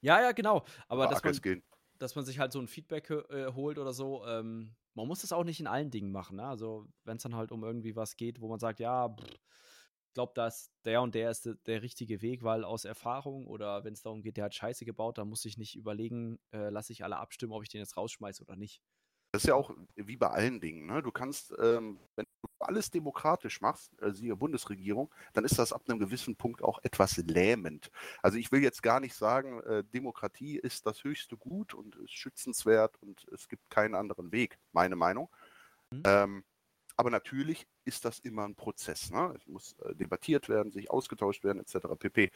Ja, 0.00 0.20
ja, 0.22 0.32
genau. 0.32 0.64
Aber 0.86 1.08
das 1.08 1.24
man, 1.24 1.62
dass 1.98 2.14
man 2.14 2.24
sich 2.24 2.38
halt 2.38 2.52
so 2.52 2.60
ein 2.60 2.68
Feedback 2.68 3.10
äh, 3.10 3.52
holt 3.52 3.78
oder 3.78 3.92
so. 3.92 4.24
Ähm, 4.26 4.74
man 4.94 5.06
muss 5.06 5.20
das 5.20 5.32
auch 5.32 5.44
nicht 5.44 5.60
in 5.60 5.66
allen 5.66 5.90
Dingen 5.90 6.12
machen. 6.12 6.36
Ne? 6.36 6.44
Also, 6.44 6.86
wenn 7.04 7.16
es 7.16 7.22
dann 7.22 7.36
halt 7.36 7.52
um 7.52 7.62
irgendwie 7.64 7.96
was 7.96 8.16
geht, 8.16 8.40
wo 8.40 8.48
man 8.48 8.58
sagt, 8.58 8.80
ja, 8.80 9.14
ich 9.20 10.14
glaube, 10.14 10.32
dass 10.34 10.72
der 10.84 11.02
und 11.02 11.14
der 11.14 11.30
ist 11.30 11.46
der, 11.46 11.54
der, 11.66 11.82
richtige 11.82 12.22
Weg, 12.22 12.42
weil 12.42 12.64
aus 12.64 12.84
Erfahrung 12.84 13.46
oder 13.46 13.84
wenn 13.84 13.92
es 13.92 14.02
darum 14.02 14.22
geht, 14.22 14.36
der 14.36 14.44
hat 14.44 14.54
Scheiße 14.54 14.84
gebaut, 14.84 15.18
dann 15.18 15.28
muss 15.28 15.44
ich 15.44 15.58
nicht 15.58 15.76
überlegen, 15.76 16.38
äh, 16.52 16.70
lasse 16.70 16.92
ich 16.92 17.04
alle 17.04 17.18
abstimmen, 17.18 17.52
ob 17.52 17.62
ich 17.62 17.68
den 17.68 17.80
jetzt 17.80 17.96
rausschmeiße 17.96 18.42
oder 18.42 18.56
nicht. 18.56 18.82
Das 19.32 19.44
ist 19.44 19.48
ja 19.48 19.54
auch 19.54 19.70
wie 19.94 20.16
bei 20.16 20.28
allen 20.28 20.60
Dingen. 20.60 20.86
Ne? 20.86 21.02
Du 21.02 21.12
kannst, 21.12 21.52
ähm, 21.62 22.00
wenn 22.16 22.24
du 22.24 22.47
alles 22.68 22.90
demokratisch 22.90 23.60
machst, 23.60 24.00
äh, 24.00 24.12
siehe 24.12 24.36
Bundesregierung, 24.36 25.12
dann 25.32 25.44
ist 25.44 25.58
das 25.58 25.72
ab 25.72 25.82
einem 25.88 25.98
gewissen 25.98 26.36
Punkt 26.36 26.62
auch 26.62 26.78
etwas 26.82 27.16
lähmend. 27.16 27.90
Also 28.22 28.38
ich 28.38 28.52
will 28.52 28.62
jetzt 28.62 28.82
gar 28.82 29.00
nicht 29.00 29.14
sagen, 29.14 29.60
äh, 29.62 29.82
Demokratie 29.84 30.58
ist 30.58 30.86
das 30.86 31.02
höchste 31.02 31.36
Gut 31.36 31.74
und 31.74 31.96
ist 31.96 32.12
schützenswert 32.12 32.96
und 33.02 33.26
es 33.32 33.48
gibt 33.48 33.68
keinen 33.70 33.94
anderen 33.94 34.30
Weg, 34.30 34.58
meine 34.72 34.96
Meinung. 34.96 35.28
Mhm. 35.90 36.02
Ähm, 36.04 36.44
aber 36.96 37.10
natürlich 37.10 37.66
ist 37.84 38.04
das 38.04 38.18
immer 38.18 38.44
ein 38.44 38.56
Prozess. 38.56 39.10
Ne? 39.10 39.32
Es 39.36 39.46
muss 39.46 39.76
äh, 39.84 39.94
debattiert 39.94 40.48
werden, 40.48 40.72
sich 40.72 40.90
ausgetauscht 40.90 41.44
werden, 41.44 41.60
etc. 41.60 41.86
pp. 41.98 42.30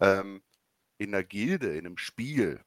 Ähm, 0.00 0.42
in 0.98 1.10
der 1.10 1.24
Gilde, 1.24 1.76
in 1.76 1.86
einem 1.86 1.98
Spiel, 1.98 2.60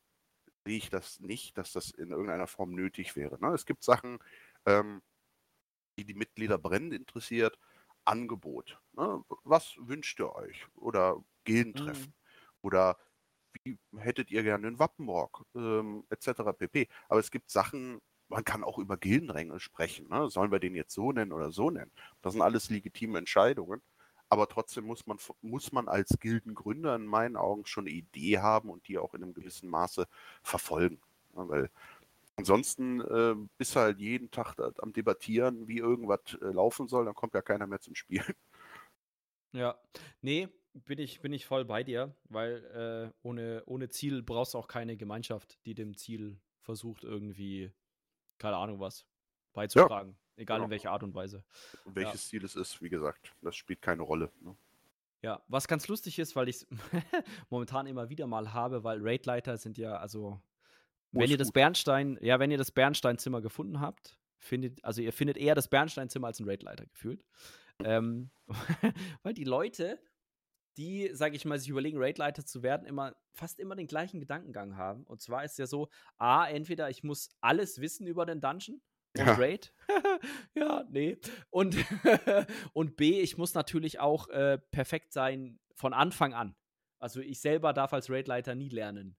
sehe 0.66 0.78
ich 0.78 0.90
das 0.90 1.22
nicht, 1.22 1.58
dass 1.58 1.72
das 1.72 1.92
in 1.92 2.12
irgendeiner 2.12 2.48
Form 2.48 2.72
nötig 2.72 3.16
wäre. 3.16 3.40
Ne? 3.40 3.54
Es 3.54 3.66
gibt 3.66 3.84
Sachen, 3.84 4.20
ähm, 4.66 5.02
die 5.98 6.06
die 6.06 6.14
Mitglieder 6.14 6.58
brennend 6.58 6.94
interessiert, 6.94 7.58
Angebot. 8.06 8.80
Ne? 8.94 9.24
Was 9.44 9.76
wünscht 9.80 10.20
ihr 10.20 10.34
euch? 10.34 10.66
Oder 10.76 11.24
Gildentreffen? 11.44 12.08
Mhm. 12.08 12.14
Oder 12.62 12.98
wie 13.64 13.78
hättet 13.98 14.32
ihr 14.32 14.44
gerne 14.44 14.68
einen 14.68 14.80
Wappenrock? 14.80 15.46
Ähm, 15.56 16.06
etc. 16.10 16.54
pp. 16.58 16.88
Aber 17.10 17.20
es 17.20 17.32
gibt 17.32 17.50
Sachen, 17.50 18.00
man 18.30 18.44
kann 18.44 18.64
auch 18.64 18.78
über 18.78 18.98
Gildenränge 18.98 19.60
sprechen. 19.60 20.08
Ne? 20.10 20.30
Sollen 20.30 20.52
wir 20.52 20.60
den 20.60 20.76
jetzt 20.76 20.94
so 20.94 21.12
nennen 21.12 21.32
oder 21.32 21.52
so 21.52 21.70
nennen? 21.70 21.92
Das 22.22 22.34
sind 22.34 22.42
alles 22.42 22.70
legitime 22.70 23.18
Entscheidungen. 23.18 23.82
Aber 24.30 24.48
trotzdem 24.50 24.86
muss 24.86 25.08
man, 25.08 25.18
muss 25.42 25.72
man 25.72 25.88
als 25.88 26.18
Gildengründer 26.20 26.96
in 26.96 27.06
meinen 27.06 27.38
Augen 27.38 27.66
schon 27.66 27.86
eine 27.86 27.96
Idee 27.96 28.40
haben 28.40 28.70
und 28.70 28.88
die 28.88 28.98
auch 28.98 29.14
in 29.14 29.24
einem 29.24 29.34
gewissen 29.34 29.70
Maße 29.70 30.06
verfolgen. 30.44 31.00
Ne? 31.34 31.48
Weil 31.48 31.70
ansonsten 32.38 33.02
äh, 33.02 33.36
bist 33.58 33.76
du 33.76 33.80
halt 33.80 34.00
jeden 34.00 34.32
Tag 34.32 34.56
am 34.80 34.94
Debattieren, 34.94 35.68
wie 35.68 35.80
irgendwas 35.80 36.20
äh, 36.42 36.46
laufen 36.46 36.88
soll, 36.88 37.06
dann 37.06 37.16
kommt 37.16 37.34
ja 37.34 37.42
keiner 37.42 37.68
mehr 37.68 37.80
zum 37.82 37.96
Spiel. 37.96 38.24
Ja, 39.54 39.80
nee, 40.22 40.50
bin 40.74 41.00
ich, 41.00 41.22
bin 41.22 41.32
ich 41.32 41.46
voll 41.46 41.64
bei 41.64 41.82
dir, 41.82 42.14
weil 42.26 43.12
äh, 43.14 43.26
ohne, 43.26 43.64
ohne 43.66 43.88
Ziel 43.90 44.22
brauchst 44.22 44.54
du 44.54 44.58
auch 44.58 44.68
keine 44.68 44.98
Gemeinschaft, 44.98 45.58
die 45.66 45.74
dem 45.74 45.96
Ziel 45.96 46.38
versucht, 46.60 47.06
irgendwie 47.06 47.72
keine 48.38 48.58
Ahnung 48.58 48.80
was, 48.82 49.08
beizutragen. 49.54 50.12
Ja. 50.12 50.42
Egal 50.42 50.58
genau. 50.58 50.66
in 50.66 50.72
welcher 50.72 50.92
Art 50.92 51.02
und 51.02 51.16
Weise. 51.16 51.44
welches 51.86 52.26
ja. 52.26 52.30
Ziel 52.30 52.46
es 52.46 52.56
ist, 52.56 52.82
wie 52.82 52.90
gesagt, 52.90 53.34
das 53.42 53.56
spielt 53.56 53.82
keine 53.82 54.04
Rolle. 54.04 54.32
Ne? 54.42 54.56
Ja, 55.24 55.42
was 55.48 55.68
ganz 55.68 55.88
lustig 55.88 56.20
ist, 56.20 56.36
weil 56.36 56.48
ich 56.48 56.58
es 56.58 56.68
momentan 57.50 57.88
immer 57.88 58.10
wieder 58.10 58.28
mal 58.28 58.54
habe, 58.54 58.84
weil 58.84 59.00
Raidleiter 59.02 59.58
sind 59.58 59.78
ja, 59.78 59.98
also, 59.98 60.40
wenn 61.18 61.30
ihr 61.30 61.38
das 61.38 61.52
Bernstein, 61.52 62.18
ja, 62.22 62.40
wenn 62.40 62.52
ihr 62.52 62.58
das 62.58 62.72
Bernsteinzimmer 62.72 63.42
gefunden 63.42 63.80
habt, 63.80 64.18
findet, 64.40 64.84
also 64.84 65.02
ihr 65.02 65.14
findet 65.14 65.38
eher 65.38 65.56
das 65.56 65.70
Bernsteinzimmer 65.70 66.28
als 66.28 66.40
ein 66.40 66.48
Raidleiter 66.48 66.86
gefühlt. 66.86 67.24
Ähm, 67.84 68.32
weil 69.24 69.34
die 69.34 69.44
Leute, 69.44 70.00
die, 70.78 71.10
sage 71.14 71.36
ich 71.36 71.46
mal, 71.46 71.60
sich 71.60 71.70
überlegen, 71.70 71.98
Raidleiter 71.98 72.46
zu 72.46 72.64
werden, 72.64 72.86
immer 72.88 73.16
fast 73.34 73.60
immer 73.60 73.76
den 73.76 73.88
gleichen 73.88 74.20
Gedankengang 74.20 74.78
haben. 74.78 75.04
Und 75.04 75.22
zwar 75.22 75.44
ist 75.44 75.58
ja 75.60 75.68
so, 75.68 75.90
A, 76.18 76.48
entweder 76.48 76.90
ich 76.90 77.04
muss 77.04 77.30
alles 77.42 77.82
wissen 77.82 78.08
über 78.08 78.26
den 78.26 78.42
Dungeon 78.42 78.82
ja. 79.16 79.34
Raid. 79.34 79.74
ja, 80.56 80.86
nee. 80.90 81.18
Und, 81.50 81.76
und 82.74 82.98
B, 82.98 83.22
ich 83.22 83.38
muss 83.38 83.54
natürlich 83.54 84.00
auch 84.00 84.30
äh, 84.30 84.58
perfekt 84.72 85.14
sein 85.14 85.60
von 85.76 85.94
Anfang 85.94 86.34
an. 86.34 86.56
Also 87.00 87.22
ich 87.22 87.40
selber 87.40 87.74
darf 87.74 87.94
als 87.94 88.10
Raidleiter 88.10 88.56
nie 88.56 88.70
lernen. 88.70 89.18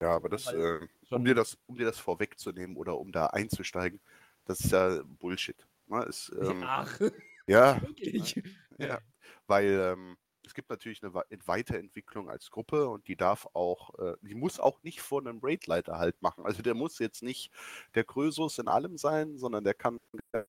Ja, 0.00 0.16
aber 0.16 0.28
das, 0.28 0.46
äh, 0.46 0.80
um, 1.10 1.24
dir 1.24 1.34
das, 1.34 1.58
um 1.66 1.76
dir 1.76 1.84
das 1.84 1.98
vorwegzunehmen 1.98 2.76
oder 2.76 2.98
um 2.98 3.12
da 3.12 3.26
einzusteigen, 3.26 4.00
das 4.46 4.60
ist 4.60 4.72
ja 4.72 5.02
Bullshit. 5.04 5.66
Ne? 5.86 6.04
Ist, 6.04 6.32
ähm, 6.40 6.62
Ach. 6.64 7.00
Ja. 7.46 7.82
Wirklich? 7.82 8.40
Ja. 8.78 9.00
Weil 9.48 9.66
ähm, 9.66 10.16
es 10.46 10.54
gibt 10.54 10.70
natürlich 10.70 11.02
eine 11.02 11.12
Weiterentwicklung 11.14 12.30
als 12.30 12.50
Gruppe 12.50 12.88
und 12.88 13.08
die 13.08 13.16
darf 13.16 13.46
auch, 13.54 13.98
äh, 13.98 14.14
die 14.22 14.34
muss 14.34 14.60
auch 14.60 14.82
nicht 14.82 15.00
vor 15.00 15.20
einem 15.20 15.40
Raidleiter 15.42 15.98
halt 15.98 16.20
machen. 16.22 16.44
Also 16.46 16.62
der 16.62 16.74
muss 16.74 16.98
jetzt 16.98 17.22
nicht 17.22 17.52
der 17.94 18.04
Krösus 18.04 18.58
in 18.58 18.68
allem 18.68 18.96
sein, 18.98 19.36
sondern 19.36 19.64
der 19.64 19.74
kann 19.74 19.98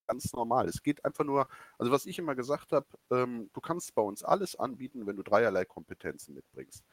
ganz 0.07 0.31
normal. 0.33 0.67
Es 0.67 0.83
geht 0.83 1.03
einfach 1.05 1.23
nur, 1.23 1.47
also 1.77 1.91
was 1.91 2.05
ich 2.05 2.19
immer 2.19 2.35
gesagt 2.35 2.71
habe, 2.71 2.87
ähm, 3.11 3.49
du 3.53 3.61
kannst 3.61 3.95
bei 3.95 4.01
uns 4.01 4.23
alles 4.23 4.55
anbieten, 4.55 5.07
wenn 5.07 5.17
du 5.17 5.23
dreierlei 5.23 5.65
Kompetenzen 5.65 6.35
mitbringst. 6.35 6.83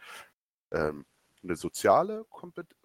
Ähm, 0.72 1.04
eine 1.42 1.56
soziale 1.56 2.24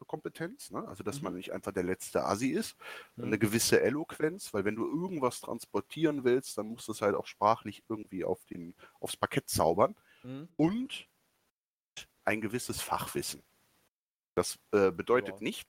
Kompetenz, 0.05 0.71
ne? 0.71 0.87
also 0.87 1.03
dass 1.03 1.17
mhm. 1.17 1.25
man 1.25 1.33
nicht 1.35 1.51
einfach 1.51 1.71
der 1.71 1.83
letzte 1.83 2.25
Asi 2.25 2.49
ist, 2.49 2.77
mhm. 3.15 3.25
eine 3.25 3.39
gewisse 3.39 3.81
Eloquenz, 3.81 4.53
weil 4.53 4.65
wenn 4.65 4.75
du 4.75 4.85
irgendwas 4.85 5.41
transportieren 5.41 6.23
willst, 6.23 6.57
dann 6.57 6.67
musst 6.67 6.87
du 6.87 6.91
es 6.91 7.01
halt 7.01 7.15
auch 7.15 7.25
sprachlich 7.25 7.83
irgendwie 7.89 8.23
auf 8.23 8.45
den, 8.45 8.75
aufs 8.99 9.17
Parkett 9.17 9.49
zaubern 9.49 9.95
mhm. 10.23 10.49
und 10.55 11.07
ein 12.25 12.41
gewisses 12.41 12.81
Fachwissen. 12.81 13.43
Das 14.35 14.59
äh, 14.71 14.91
bedeutet 14.91 15.35
wow. 15.35 15.41
nicht, 15.41 15.67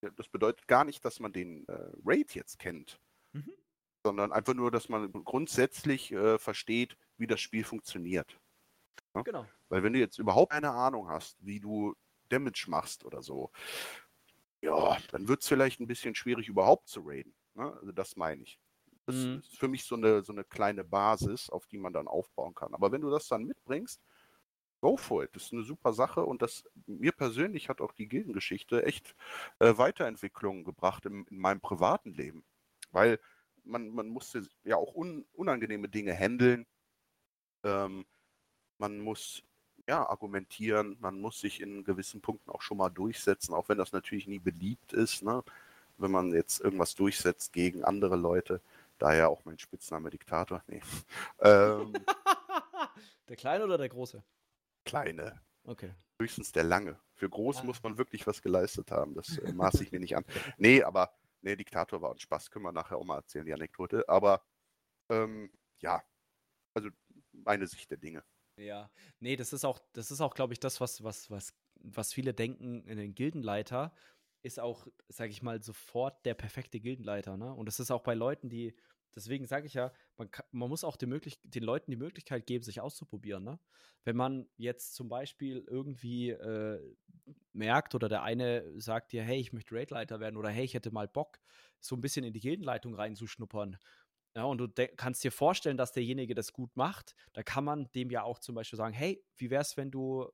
das 0.00 0.28
bedeutet 0.28 0.68
gar 0.68 0.84
nicht, 0.84 1.04
dass 1.04 1.20
man 1.20 1.32
den 1.32 1.66
äh, 1.68 1.90
Raid 2.04 2.34
jetzt 2.34 2.58
kennt, 2.58 3.00
mhm. 3.32 3.52
sondern 4.04 4.32
einfach 4.32 4.54
nur, 4.54 4.70
dass 4.70 4.88
man 4.88 5.10
grundsätzlich 5.12 6.12
äh, 6.12 6.38
versteht, 6.38 6.96
wie 7.16 7.26
das 7.26 7.40
Spiel 7.40 7.64
funktioniert. 7.64 8.38
Ja? 9.18 9.22
Genau. 9.22 9.46
Weil 9.68 9.82
wenn 9.82 9.92
du 9.92 9.98
jetzt 9.98 10.18
überhaupt 10.18 10.52
keine 10.52 10.70
Ahnung 10.70 11.08
hast, 11.08 11.36
wie 11.44 11.60
du 11.60 11.94
Damage 12.28 12.66
machst 12.68 13.04
oder 13.04 13.22
so, 13.22 13.50
ja, 14.60 14.96
dann 15.10 15.28
wird 15.28 15.42
es 15.42 15.48
vielleicht 15.48 15.80
ein 15.80 15.86
bisschen 15.86 16.14
schwierig, 16.14 16.48
überhaupt 16.48 16.88
zu 16.88 17.02
raiden. 17.04 17.34
Ne? 17.54 17.72
Also 17.80 17.92
das 17.92 18.16
meine 18.16 18.42
ich. 18.42 18.58
Das 19.06 19.16
mhm. 19.16 19.38
ist 19.38 19.56
für 19.56 19.68
mich 19.68 19.84
so 19.84 19.94
eine, 19.94 20.22
so 20.22 20.32
eine 20.32 20.44
kleine 20.44 20.84
Basis, 20.84 21.48
auf 21.48 21.66
die 21.66 21.78
man 21.78 21.92
dann 21.92 22.08
aufbauen 22.08 22.54
kann. 22.54 22.74
Aber 22.74 22.92
wenn 22.92 23.00
du 23.00 23.10
das 23.10 23.28
dann 23.28 23.44
mitbringst, 23.44 24.02
go 24.80 24.96
for 24.96 25.24
it. 25.24 25.34
Das 25.34 25.44
ist 25.44 25.52
eine 25.52 25.62
super 25.62 25.92
Sache 25.92 26.24
und 26.24 26.42
das 26.42 26.64
mir 26.86 27.12
persönlich 27.12 27.68
hat 27.68 27.80
auch 27.80 27.92
die 27.92 28.08
Gildengeschichte 28.08 28.84
echt 28.84 29.14
äh, 29.58 29.76
Weiterentwicklungen 29.76 30.64
gebracht 30.64 31.06
im, 31.06 31.26
in 31.30 31.38
meinem 31.38 31.60
privaten 31.60 32.12
Leben. 32.12 32.44
Weil 32.90 33.18
man, 33.64 33.88
man 33.90 34.08
musste 34.08 34.46
ja 34.64 34.76
auch 34.76 34.94
un, 34.94 35.26
unangenehme 35.32 35.88
Dinge 35.88 36.14
handeln. 36.14 36.66
Ähm, 37.64 38.06
man 38.78 38.98
muss 38.98 39.42
ja, 39.88 40.06
argumentieren, 40.06 40.96
man 41.00 41.18
muss 41.20 41.40
sich 41.40 41.60
in 41.60 41.82
gewissen 41.82 42.20
Punkten 42.20 42.50
auch 42.50 42.60
schon 42.60 42.76
mal 42.76 42.90
durchsetzen, 42.90 43.54
auch 43.54 43.68
wenn 43.68 43.78
das 43.78 43.92
natürlich 43.92 44.26
nie 44.26 44.38
beliebt 44.38 44.92
ist, 44.92 45.22
ne? 45.22 45.42
wenn 45.96 46.10
man 46.10 46.32
jetzt 46.32 46.60
irgendwas 46.60 46.94
durchsetzt 46.94 47.52
gegen 47.52 47.84
andere 47.84 48.16
Leute. 48.16 48.60
Daher 48.98 49.30
auch 49.30 49.44
mein 49.44 49.58
Spitzname 49.58 50.10
Diktator. 50.10 50.62
Nee. 50.66 50.82
ähm, 51.40 51.92
der 53.28 53.36
Kleine 53.36 53.64
oder 53.64 53.78
der 53.78 53.88
Große? 53.88 54.22
Kleine. 54.84 55.40
Okay. 55.64 55.94
Höchstens 56.20 56.52
der 56.52 56.64
Lange. 56.64 56.98
Für 57.14 57.28
groß 57.28 57.58
ah. 57.60 57.64
muss 57.64 57.82
man 57.82 57.96
wirklich 57.96 58.26
was 58.26 58.42
geleistet 58.42 58.90
haben. 58.90 59.14
Das 59.14 59.38
äh, 59.38 59.52
maße 59.54 59.82
ich 59.84 59.92
mir 59.92 60.00
nicht 60.00 60.16
an. 60.16 60.24
Nee, 60.56 60.82
aber 60.82 61.14
nee, 61.42 61.56
Diktator 61.56 62.02
war 62.02 62.10
ein 62.10 62.18
Spaß. 62.18 62.50
Können 62.50 62.64
wir 62.64 62.72
nachher 62.72 62.96
auch 62.96 63.04
mal 63.04 63.16
erzählen, 63.16 63.46
die 63.46 63.54
Anekdote. 63.54 64.08
Aber 64.08 64.42
ähm, 65.08 65.50
ja, 65.78 66.02
also 66.74 66.90
meine 67.32 67.66
Sicht 67.66 67.90
der 67.90 67.98
Dinge. 67.98 68.22
Ja, 68.58 68.90
nee, 69.20 69.36
das 69.36 69.52
ist 69.52 69.64
auch, 69.64 69.78
das 69.92 70.10
ist 70.10 70.20
auch, 70.20 70.34
glaube 70.34 70.52
ich, 70.52 70.60
das, 70.60 70.80
was, 70.80 71.04
was, 71.04 71.30
was, 71.30 71.54
was 71.76 72.12
viele 72.12 72.34
denken 72.34 72.84
in 72.88 72.98
den 72.98 73.14
Gildenleiter, 73.14 73.92
ist 74.42 74.58
auch, 74.58 74.86
sage 75.08 75.30
ich 75.30 75.42
mal, 75.42 75.62
sofort 75.62 76.24
der 76.26 76.34
perfekte 76.34 76.80
Gildenleiter. 76.80 77.36
Ne? 77.36 77.52
Und 77.54 77.66
das 77.66 77.78
ist 77.80 77.90
auch 77.90 78.02
bei 78.02 78.14
Leuten, 78.14 78.48
die, 78.48 78.74
deswegen 79.14 79.46
sage 79.46 79.66
ich 79.66 79.74
ja, 79.74 79.92
man, 80.16 80.28
man 80.50 80.68
muss 80.68 80.82
auch 80.84 80.96
möglich 81.06 81.38
den 81.44 81.62
Leuten 81.62 81.90
die 81.90 81.96
Möglichkeit 81.96 82.46
geben, 82.46 82.64
sich 82.64 82.80
auszuprobieren. 82.80 83.44
Ne? 83.44 83.60
Wenn 84.04 84.16
man 84.16 84.48
jetzt 84.56 84.94
zum 84.94 85.08
Beispiel 85.08 85.64
irgendwie 85.68 86.30
äh, 86.30 86.80
merkt 87.52 87.94
oder 87.94 88.08
der 88.08 88.22
eine 88.22 88.64
sagt 88.80 89.12
dir, 89.12 89.22
hey, 89.22 89.38
ich 89.38 89.52
möchte 89.52 89.74
Raidleiter 89.74 90.18
werden 90.18 90.36
oder 90.36 90.50
hey, 90.50 90.64
ich 90.64 90.74
hätte 90.74 90.90
mal 90.90 91.08
Bock, 91.08 91.38
so 91.80 91.94
ein 91.94 92.00
bisschen 92.00 92.24
in 92.24 92.32
die 92.32 92.40
Gildenleitung 92.40 92.94
reinzuschnuppern. 92.94 93.78
Ja, 94.34 94.44
und 94.44 94.58
du 94.58 94.68
kannst 94.96 95.24
dir 95.24 95.32
vorstellen, 95.32 95.76
dass 95.76 95.92
derjenige 95.92 96.34
das 96.34 96.52
gut 96.52 96.76
macht, 96.76 97.14
da 97.32 97.42
kann 97.42 97.64
man 97.64 97.90
dem 97.92 98.10
ja 98.10 98.22
auch 98.22 98.38
zum 98.38 98.54
Beispiel 98.54 98.76
sagen, 98.76 98.94
hey, 98.94 99.24
wie 99.36 99.50
wär's, 99.50 99.76
wenn 99.76 99.90
du 99.90 100.30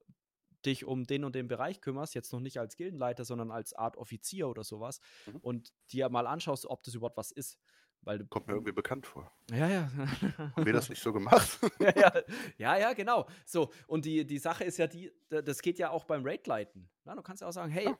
dich 0.65 0.85
um 0.85 1.05
den 1.05 1.25
und 1.25 1.35
den 1.35 1.49
Bereich 1.49 1.81
kümmerst, 1.81 2.15
jetzt 2.15 2.33
noch 2.33 2.41
nicht 2.41 2.59
als 2.59 2.77
Gildenleiter, 2.77 3.25
sondern 3.25 3.51
als 3.51 3.75
Art 3.75 3.97
Offizier 3.97 4.49
oder 4.49 4.65
sowas 4.65 5.01
mhm. 5.27 5.37
und 5.41 5.73
dir 5.91 6.09
mal 6.09 6.27
anschaust, 6.27 6.67
ob 6.67 6.83
das 6.83 6.95
überhaupt 6.95 7.17
was 7.17 7.31
ist. 7.31 7.59
Weil 8.03 8.27
Kommt 8.27 8.49
mir 8.49 8.53
irgendwie 8.53 8.73
bekannt 8.73 9.07
vor. 9.07 9.33
Ja, 9.51 9.67
ja. 9.67 9.91
Haben 10.37 10.67
wir 10.67 10.75
das 10.75 10.91
nicht 10.91 11.03
so 11.03 11.13
gemacht? 11.13 11.59
ja, 11.81 11.93
ja, 11.97 12.13
ja, 12.59 12.79
ja, 12.79 12.93
genau. 12.93 13.27
So, 13.47 13.73
und 13.87 14.05
die, 14.05 14.27
die 14.27 14.39
Sache 14.39 14.65
ist 14.65 14.77
ja 14.77 14.87
die, 14.87 15.11
das 15.31 15.63
geht 15.63 15.79
ja 15.79 15.89
auch 15.89 16.05
beim 16.05 16.23
Raid-Leiten. 16.23 16.91
du 17.05 17.23
kannst 17.23 17.41
ja 17.41 17.49
auch 17.49 17.53
sagen, 17.53 17.73
hey, 17.73 17.87
ja. 17.87 17.99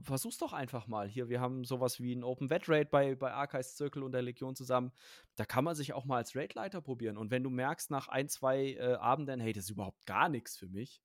Versuch's 0.00 0.38
doch 0.38 0.52
einfach 0.52 0.86
mal. 0.86 1.08
Hier, 1.08 1.28
wir 1.28 1.40
haben 1.40 1.64
sowas 1.64 2.00
wie 2.00 2.14
ein 2.14 2.24
Open 2.24 2.50
Vet 2.50 2.68
Raid 2.68 2.90
bei, 2.90 3.14
bei 3.14 3.32
Archives 3.32 3.76
Circle 3.76 4.02
und 4.02 4.12
der 4.12 4.22
Legion 4.22 4.54
zusammen. 4.54 4.92
Da 5.34 5.44
kann 5.44 5.64
man 5.64 5.74
sich 5.74 5.92
auch 5.92 6.04
mal 6.04 6.18
als 6.18 6.36
Raid-Leiter 6.36 6.80
probieren. 6.80 7.16
Und 7.16 7.30
wenn 7.30 7.42
du 7.42 7.50
merkst 7.50 7.90
nach 7.90 8.08
ein, 8.08 8.28
zwei 8.28 8.74
äh, 8.74 8.94
Abenden, 8.94 9.40
hey, 9.40 9.52
das 9.52 9.64
ist 9.64 9.70
überhaupt 9.70 10.06
gar 10.06 10.28
nichts 10.28 10.56
für 10.56 10.68
mich, 10.68 11.02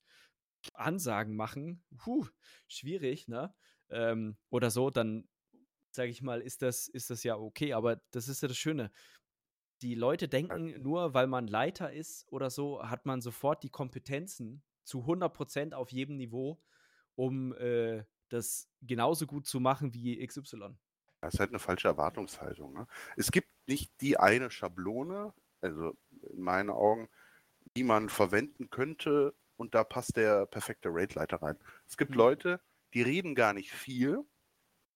Ansagen 0.73 1.35
machen, 1.35 1.83
puh, 1.97 2.27
schwierig, 2.67 3.27
ne? 3.27 3.53
Ähm, 3.89 4.37
oder 4.49 4.69
so, 4.69 4.89
dann 4.89 5.27
sage 5.91 6.11
ich 6.11 6.21
mal, 6.21 6.41
ist 6.41 6.61
das, 6.61 6.87
ist 6.87 7.09
das 7.09 7.23
ja 7.23 7.37
okay. 7.37 7.73
Aber 7.73 7.97
das 8.11 8.27
ist 8.27 8.41
ja 8.41 8.47
das 8.47 8.57
Schöne. 8.57 8.91
Die 9.81 9.95
Leute 9.95 10.27
denken, 10.27 10.79
nur 10.81 11.15
weil 11.15 11.25
man 11.25 11.47
Leiter 11.47 11.91
ist 11.91 12.31
oder 12.31 12.51
so, 12.51 12.87
hat 12.87 13.07
man 13.07 13.21
sofort 13.21 13.63
die 13.63 13.71
Kompetenzen 13.71 14.63
zu 14.83 14.99
100% 14.99 15.73
auf 15.73 15.91
jedem 15.91 16.17
Niveau, 16.17 16.61
um 17.15 17.53
äh, 17.55 18.03
das 18.31 18.67
genauso 18.81 19.27
gut 19.27 19.45
zu 19.45 19.59
machen 19.59 19.93
wie 19.93 20.25
XY. 20.25 20.75
Das 21.21 21.35
ist 21.35 21.39
halt 21.39 21.51
eine 21.51 21.59
falsche 21.59 21.87
Erwartungshaltung. 21.87 22.73
Ne? 22.73 22.87
Es 23.15 23.31
gibt 23.31 23.49
nicht 23.67 23.91
die 24.01 24.17
eine 24.17 24.49
Schablone, 24.49 25.33
also 25.61 25.95
in 26.31 26.41
meinen 26.41 26.69
Augen, 26.69 27.09
die 27.77 27.83
man 27.83 28.09
verwenden 28.09 28.69
könnte, 28.69 29.35
und 29.57 29.75
da 29.75 29.83
passt 29.83 30.17
der 30.17 30.47
perfekte 30.47 30.89
Raidleiter 30.91 31.41
rein. 31.41 31.57
Es 31.87 31.95
gibt 31.95 32.11
mhm. 32.11 32.17
Leute, 32.17 32.61
die 32.95 33.03
reden 33.03 33.35
gar 33.35 33.53
nicht 33.53 33.71
viel, 33.71 34.25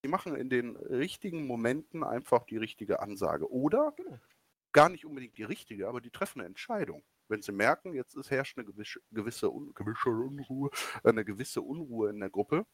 die 0.03 0.09
machen 0.09 0.35
in 0.35 0.49
den 0.49 0.75
richtigen 0.75 1.45
Momenten 1.45 2.03
einfach 2.03 2.45
die 2.45 2.57
richtige 2.57 2.99
Ansage. 2.99 3.51
Oder 3.51 3.93
genau. 3.95 4.19
gar 4.71 4.89
nicht 4.89 5.05
unbedingt 5.05 5.37
die 5.37 5.43
richtige, 5.43 5.87
aber 5.87 6.01
die 6.01 6.09
treffen 6.09 6.39
eine 6.39 6.47
Entscheidung. 6.47 7.03
Wenn 7.27 7.41
sie 7.41 7.51
merken, 7.51 7.93
jetzt 7.93 8.15
ist, 8.15 8.31
herrscht 8.31 8.57
eine 8.57 8.65
gewisse, 8.65 8.99
gewisse, 9.11 9.51
Un 9.51 9.73
gewisse 9.75 10.09
Unruhe, 10.09 10.71
eine 11.03 11.25
gewisse 11.25 11.61
Unruhe 11.61 12.09
in 12.09 12.19
der 12.19 12.29
Gruppe 12.29 12.65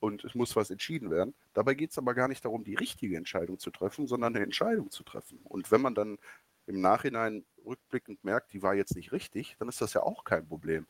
und 0.00 0.24
es 0.24 0.34
muss 0.34 0.56
was 0.56 0.70
entschieden 0.70 1.10
werden. 1.10 1.34
Dabei 1.52 1.74
geht 1.74 1.90
es 1.90 1.98
aber 1.98 2.14
gar 2.14 2.28
nicht 2.28 2.44
darum, 2.44 2.64
die 2.64 2.74
richtige 2.74 3.16
Entscheidung 3.16 3.58
zu 3.58 3.70
treffen, 3.70 4.06
sondern 4.06 4.34
eine 4.34 4.44
Entscheidung 4.44 4.90
zu 4.90 5.04
treffen. 5.04 5.40
Und 5.44 5.70
wenn 5.70 5.82
man 5.82 5.94
dann 5.94 6.18
im 6.66 6.80
Nachhinein 6.80 7.44
rückblickend 7.64 8.24
merkt, 8.24 8.52
die 8.52 8.62
war 8.62 8.74
jetzt 8.74 8.96
nicht 8.96 9.12
richtig, 9.12 9.56
dann 9.58 9.68
ist 9.68 9.80
das 9.80 9.94
ja 9.94 10.02
auch 10.02 10.24
kein 10.24 10.46
Problem. 10.46 10.86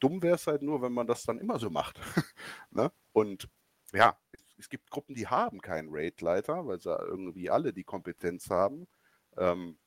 Dumm 0.00 0.22
wäre 0.22 0.36
es 0.36 0.46
halt 0.46 0.62
nur, 0.62 0.82
wenn 0.82 0.92
man 0.92 1.06
das 1.06 1.24
dann 1.24 1.38
immer 1.38 1.58
so 1.58 1.70
macht. 1.70 2.00
ne? 2.70 2.90
Und 3.12 3.48
ja, 3.92 4.16
es 4.58 4.68
gibt 4.68 4.90
Gruppen, 4.90 5.14
die 5.14 5.28
haben 5.28 5.60
keinen 5.60 5.88
Raid-Leiter, 5.90 6.66
weil 6.66 6.80
sie 6.80 6.90
irgendwie 6.90 7.50
alle 7.50 7.72
die 7.72 7.84
Kompetenz 7.84 8.50
haben. 8.50 8.86
Ähm, 9.36 9.78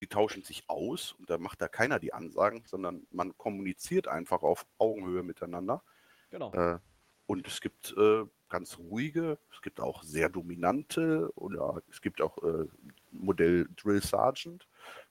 die 0.00 0.08
tauschen 0.08 0.42
sich 0.42 0.68
aus 0.68 1.12
und 1.18 1.30
da 1.30 1.38
macht 1.38 1.62
da 1.62 1.68
keiner 1.68 1.98
die 1.98 2.12
Ansagen, 2.12 2.62
sondern 2.66 3.06
man 3.10 3.36
kommuniziert 3.38 4.06
einfach 4.06 4.42
auf 4.42 4.66
Augenhöhe 4.76 5.22
miteinander. 5.22 5.82
Genau. 6.30 6.52
Äh, 6.52 6.78
und 7.26 7.46
es 7.46 7.60
gibt 7.60 7.94
äh, 7.96 8.24
ganz 8.48 8.78
ruhige, 8.78 9.38
es 9.52 9.62
gibt 9.62 9.80
auch 9.80 10.02
sehr 10.02 10.28
dominante 10.28 11.30
oder 11.34 11.82
es 11.90 12.00
gibt 12.00 12.20
auch 12.20 12.38
äh, 12.42 12.66
Modell 13.10 13.68
Drill 13.76 14.02
Sergeant, 14.02 14.66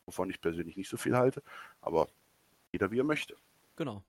wovon 0.05 0.29
ich 0.29 0.39
persönlich 0.39 0.77
nicht 0.77 0.89
so 0.89 0.97
viel 0.97 1.15
halte, 1.15 1.43
aber 1.81 2.07
jeder 2.71 2.91
wie 2.91 2.99
er 2.99 3.03
möchte. 3.03 3.35
Genau. 3.75 4.03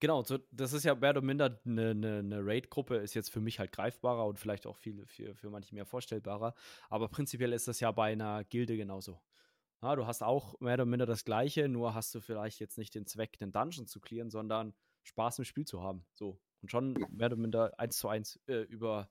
Genau, 0.00 0.22
das 0.50 0.72
ist 0.72 0.84
ja 0.84 0.94
mehr 0.94 1.10
oder 1.10 1.22
minder 1.22 1.58
eine, 1.64 1.90
eine, 1.90 2.18
eine 2.18 2.44
Raid-Gruppe, 2.44 2.96
ist 2.96 3.14
jetzt 3.14 3.30
für 3.30 3.40
mich 3.40 3.58
halt 3.58 3.72
greifbarer 3.72 4.26
und 4.26 4.38
vielleicht 4.38 4.66
auch 4.66 4.76
viel, 4.76 5.06
für, 5.06 5.34
für 5.34 5.50
manche 5.50 5.74
mehr 5.74 5.86
vorstellbarer. 5.86 6.54
Aber 6.90 7.08
prinzipiell 7.08 7.52
ist 7.52 7.68
das 7.68 7.80
ja 7.80 7.90
bei 7.90 8.12
einer 8.12 8.44
Gilde 8.44 8.76
genauso. 8.76 9.22
Ja, 9.80 9.96
du 9.96 10.06
hast 10.06 10.22
auch 10.22 10.58
mehr 10.60 10.74
oder 10.74 10.84
minder 10.84 11.06
das 11.06 11.24
Gleiche, 11.24 11.68
nur 11.68 11.94
hast 11.94 12.14
du 12.14 12.20
vielleicht 12.20 12.60
jetzt 12.60 12.76
nicht 12.76 12.94
den 12.94 13.06
Zweck, 13.06 13.38
den 13.38 13.52
Dungeon 13.52 13.86
zu 13.86 14.00
clearen, 14.00 14.30
sondern 14.30 14.74
Spaß 15.04 15.38
im 15.38 15.44
Spiel 15.44 15.64
zu 15.64 15.82
haben. 15.82 16.04
So. 16.12 16.38
Und 16.64 16.70
schon 16.70 16.94
mehr 17.10 17.26
oder 17.26 17.36
minder 17.36 17.78
eins 17.78 17.98
zu 17.98 18.08
eins 18.08 18.40
äh, 18.46 18.62
über, 18.62 19.08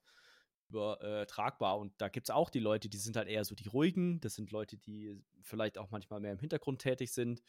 übertragbar. 0.69 1.75
Äh, 1.75 1.79
und 1.79 1.93
da 1.99 2.09
gibt 2.09 2.27
es 2.27 2.31
auch 2.31 2.49
die 2.49 2.59
Leute, 2.59 2.89
die 2.89 2.97
sind 2.97 3.15
halt 3.15 3.27
eher 3.27 3.45
so 3.45 3.55
die 3.55 3.67
ruhigen. 3.67 4.19
Das 4.21 4.35
sind 4.35 4.51
Leute, 4.51 4.77
die 4.77 5.21
vielleicht 5.41 5.77
auch 5.77 5.91
manchmal 5.91 6.19
mehr 6.19 6.31
im 6.31 6.39
Hintergrund 6.39 6.81
tätig 6.81 7.13
sind 7.13 7.41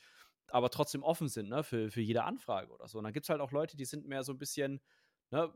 aber 0.49 0.71
trotzdem 0.71 1.03
offen 1.03 1.29
sind 1.29 1.49
ne, 1.49 1.63
für, 1.63 1.91
für 1.91 2.01
jede 2.01 2.25
Anfrage 2.25 2.71
oder 2.73 2.89
so. 2.89 2.99
Und 2.99 3.05
dann 3.05 3.13
gibt 3.13 3.25
es 3.25 3.31
halt 3.31 3.41
auch 3.41 3.53
Leute, 3.53 3.77
die 3.77 3.85
sind 3.85 4.07
mehr 4.07 4.23
so 4.23 4.33
ein 4.33 4.39
bisschen 4.39 4.81
ne, 5.31 5.53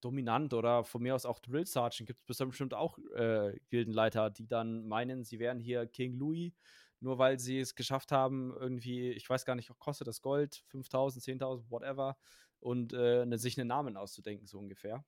dominant 0.00 0.54
oder 0.54 0.84
von 0.84 1.02
mir 1.02 1.14
aus 1.14 1.26
auch 1.26 1.40
Drill 1.40 1.66
Sergeant 1.66 2.06
gibt 2.06 2.30
es 2.30 2.38
bestimmt 2.38 2.74
auch 2.74 2.98
äh, 3.14 3.58
Gildenleiter, 3.70 4.30
die 4.30 4.46
dann 4.46 4.86
meinen, 4.86 5.24
sie 5.24 5.38
wären 5.38 5.60
hier 5.60 5.86
King 5.86 6.14
Louis, 6.14 6.52
nur 7.00 7.18
weil 7.18 7.38
sie 7.38 7.60
es 7.60 7.74
geschafft 7.74 8.12
haben, 8.12 8.52
irgendwie, 8.58 9.10
ich 9.10 9.28
weiß 9.28 9.44
gar 9.44 9.54
nicht, 9.54 9.70
kostet 9.78 10.08
das 10.08 10.20
Gold, 10.20 10.62
5000, 10.66 11.24
10.000, 11.24 11.70
whatever, 11.70 12.16
und 12.60 12.92
äh, 12.92 13.26
ne, 13.26 13.38
sich 13.38 13.58
einen 13.58 13.68
Namen 13.68 13.96
auszudenken, 13.96 14.46
so 14.46 14.58
ungefähr. 14.58 15.04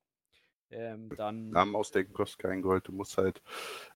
Ähm, 0.71 1.11
dann, 1.17 1.51
Namen 1.51 1.75
ausdenken 1.75 2.13
kostet 2.13 2.41
kein 2.41 2.63
Gold, 2.63 2.87
du 2.87 2.93
musst 2.93 3.19
halt 3.19 3.43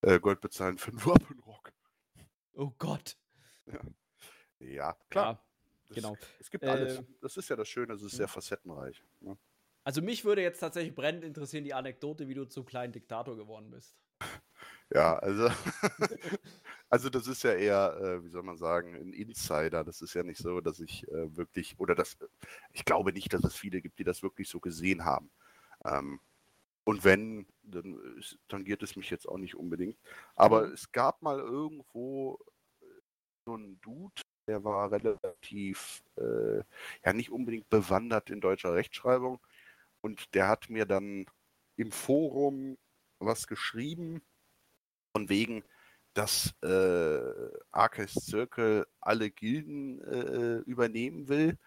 äh, 0.02 0.18
Gold 0.18 0.40
bezahlen 0.40 0.78
für 0.78 0.90
einen 0.92 1.04
Wapenrock. 1.04 1.72
Oh 2.54 2.72
Gott. 2.78 3.16
Ja. 3.66 3.80
Ja, 4.60 4.96
klar. 5.10 5.44
Ja, 5.88 5.94
genau. 5.94 6.16
Es 6.40 6.50
gibt 6.50 6.64
alles. 6.64 6.98
Äh, 6.98 7.04
das 7.20 7.36
ist 7.36 7.48
ja 7.48 7.56
das 7.56 7.68
Schöne, 7.68 7.94
es 7.94 8.02
ist 8.02 8.16
sehr 8.16 8.28
facettenreich. 8.28 9.02
Ne? 9.20 9.36
Also 9.84 10.00
mich 10.00 10.24
würde 10.24 10.42
jetzt 10.42 10.60
tatsächlich 10.60 10.94
brennend 10.94 11.24
interessieren 11.24 11.64
die 11.64 11.74
Anekdote, 11.74 12.26
wie 12.26 12.34
du 12.34 12.46
zum 12.46 12.64
kleinen 12.64 12.92
Diktator 12.92 13.36
geworden 13.36 13.70
bist. 13.70 13.96
Ja, 14.92 15.18
also, 15.18 15.48
also 16.94 17.10
das 17.10 17.26
ist 17.26 17.42
ja 17.42 17.52
eher, 17.54 17.98
äh, 18.00 18.24
wie 18.24 18.28
soll 18.28 18.44
man 18.44 18.56
sagen, 18.56 18.94
ein 18.94 19.12
Insider. 19.12 19.82
Das 19.82 20.00
ist 20.00 20.14
ja 20.14 20.22
nicht 20.22 20.38
so, 20.38 20.60
dass 20.60 20.78
ich 20.78 21.02
äh, 21.08 21.36
wirklich, 21.36 21.74
oder 21.80 21.96
das, 21.96 22.16
ich 22.72 22.84
glaube 22.84 23.12
nicht, 23.12 23.32
dass 23.32 23.42
es 23.42 23.56
viele 23.56 23.82
gibt, 23.82 23.98
die 23.98 24.04
das 24.04 24.22
wirklich 24.22 24.48
so 24.48 24.60
gesehen 24.60 25.04
haben. 25.04 25.28
Ähm, 25.84 26.20
und 26.84 27.02
wenn, 27.02 27.48
dann 27.64 27.98
tangiert 28.46 28.84
es 28.84 28.94
mich 28.94 29.10
jetzt 29.10 29.28
auch 29.28 29.38
nicht 29.38 29.56
unbedingt. 29.56 29.98
Aber 30.36 30.68
mhm. 30.68 30.72
es 30.74 30.92
gab 30.92 31.20
mal 31.20 31.40
irgendwo 31.40 32.38
so 33.44 33.54
einen 33.54 33.80
Dude, 33.80 34.22
der 34.46 34.62
war 34.62 34.92
relativ, 34.92 36.04
äh, 36.14 36.62
ja 37.04 37.12
nicht 37.12 37.32
unbedingt 37.32 37.68
bewandert 37.70 38.30
in 38.30 38.40
deutscher 38.40 38.72
Rechtschreibung. 38.72 39.40
Und 40.00 40.32
der 40.32 40.46
hat 40.46 40.70
mir 40.70 40.86
dann 40.86 41.26
im 41.74 41.90
Forum 41.90 42.78
was 43.18 43.48
geschrieben, 43.48 44.22
von 45.12 45.28
wegen, 45.28 45.64
dass 46.14 46.54
äh, 46.62 47.50
Arceus 47.72 48.14
Circle 48.14 48.86
alle 49.00 49.30
Gilden 49.30 50.00
äh, 50.02 50.58
übernehmen 50.60 51.28
will 51.28 51.58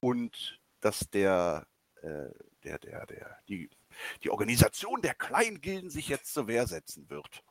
und 0.00 0.60
dass 0.80 1.10
der, 1.10 1.66
äh, 2.02 2.30
der, 2.62 2.78
der, 2.78 3.06
der, 3.06 3.38
die, 3.48 3.70
die 4.22 4.30
Organisation 4.30 5.02
der 5.02 5.14
Kleingilden 5.14 5.90
sich 5.90 6.08
jetzt 6.08 6.32
zur 6.32 6.46
Wehr 6.46 6.66
setzen 6.66 7.10
wird. 7.10 7.42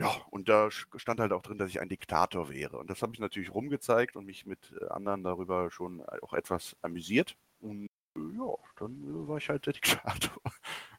Ja, 0.00 0.10
und 0.30 0.48
da 0.48 0.70
stand 0.70 1.20
halt 1.20 1.32
auch 1.32 1.42
drin, 1.42 1.58
dass 1.58 1.70
ich 1.70 1.80
ein 1.80 1.88
Diktator 1.88 2.50
wäre. 2.50 2.78
Und 2.78 2.90
das 2.90 3.00
habe 3.02 3.12
ich 3.14 3.20
natürlich 3.20 3.54
rumgezeigt 3.54 4.16
und 4.16 4.24
mich 4.24 4.44
mit 4.44 4.74
äh, 4.80 4.88
anderen 4.88 5.22
darüber 5.22 5.70
schon 5.70 6.00
äh, 6.00 6.18
auch 6.20 6.34
etwas 6.34 6.76
amüsiert. 6.82 7.36
Und 7.60 7.86
äh, 8.16 8.20
ja, 8.36 8.54
dann 8.76 9.28
war 9.28 9.38
ich 9.38 9.48
halt 9.48 9.66
der 9.66 9.72
Diktator. 9.74 10.42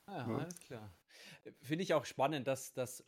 Ah, 0.06 0.26
ja, 0.30 0.38
alles 0.38 0.60
klar. 0.62 0.94
Finde 1.62 1.84
ich 1.84 1.94
auch 1.94 2.06
spannend, 2.06 2.48
dass 2.48 2.74
das. 2.74 3.04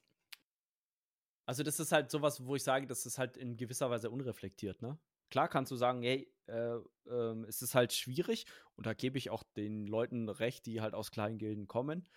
Also, 1.47 1.63
das 1.63 1.79
ist 1.79 1.91
halt 1.91 2.11
sowas, 2.11 2.45
wo 2.45 2.55
ich 2.55 2.63
sage, 2.63 2.87
das 2.87 3.05
ist 3.05 3.17
halt 3.17 3.37
in 3.37 3.55
gewisser 3.55 3.89
Weise 3.89 4.11
unreflektiert, 4.11 4.81
ne? 4.81 4.99
Klar 5.29 5.47
kannst 5.47 5.71
du 5.71 5.75
sagen, 5.75 6.03
hey, 6.03 6.31
äh, 6.47 6.75
äh, 7.05 7.45
es 7.47 7.61
ist 7.61 7.73
halt 7.73 7.93
schwierig, 7.93 8.45
und 8.75 8.85
da 8.85 8.93
gebe 8.93 9.17
ich 9.17 9.29
auch 9.29 9.43
den 9.43 9.87
Leuten 9.87 10.29
recht, 10.29 10.65
die 10.65 10.81
halt 10.81 10.93
aus 10.93 11.09
kleinen 11.09 11.37
Gilden 11.37 11.67
kommen, 11.67 12.07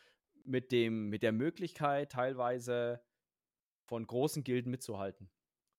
mit 0.45 0.73
dem, 0.73 1.09
mit 1.09 1.23
der 1.23 1.33
Möglichkeit, 1.33 2.13
teilweise 2.13 3.01
von 3.85 4.07
großen 4.07 4.45
Gilden 4.45 4.71
mitzuhalten. 4.71 5.31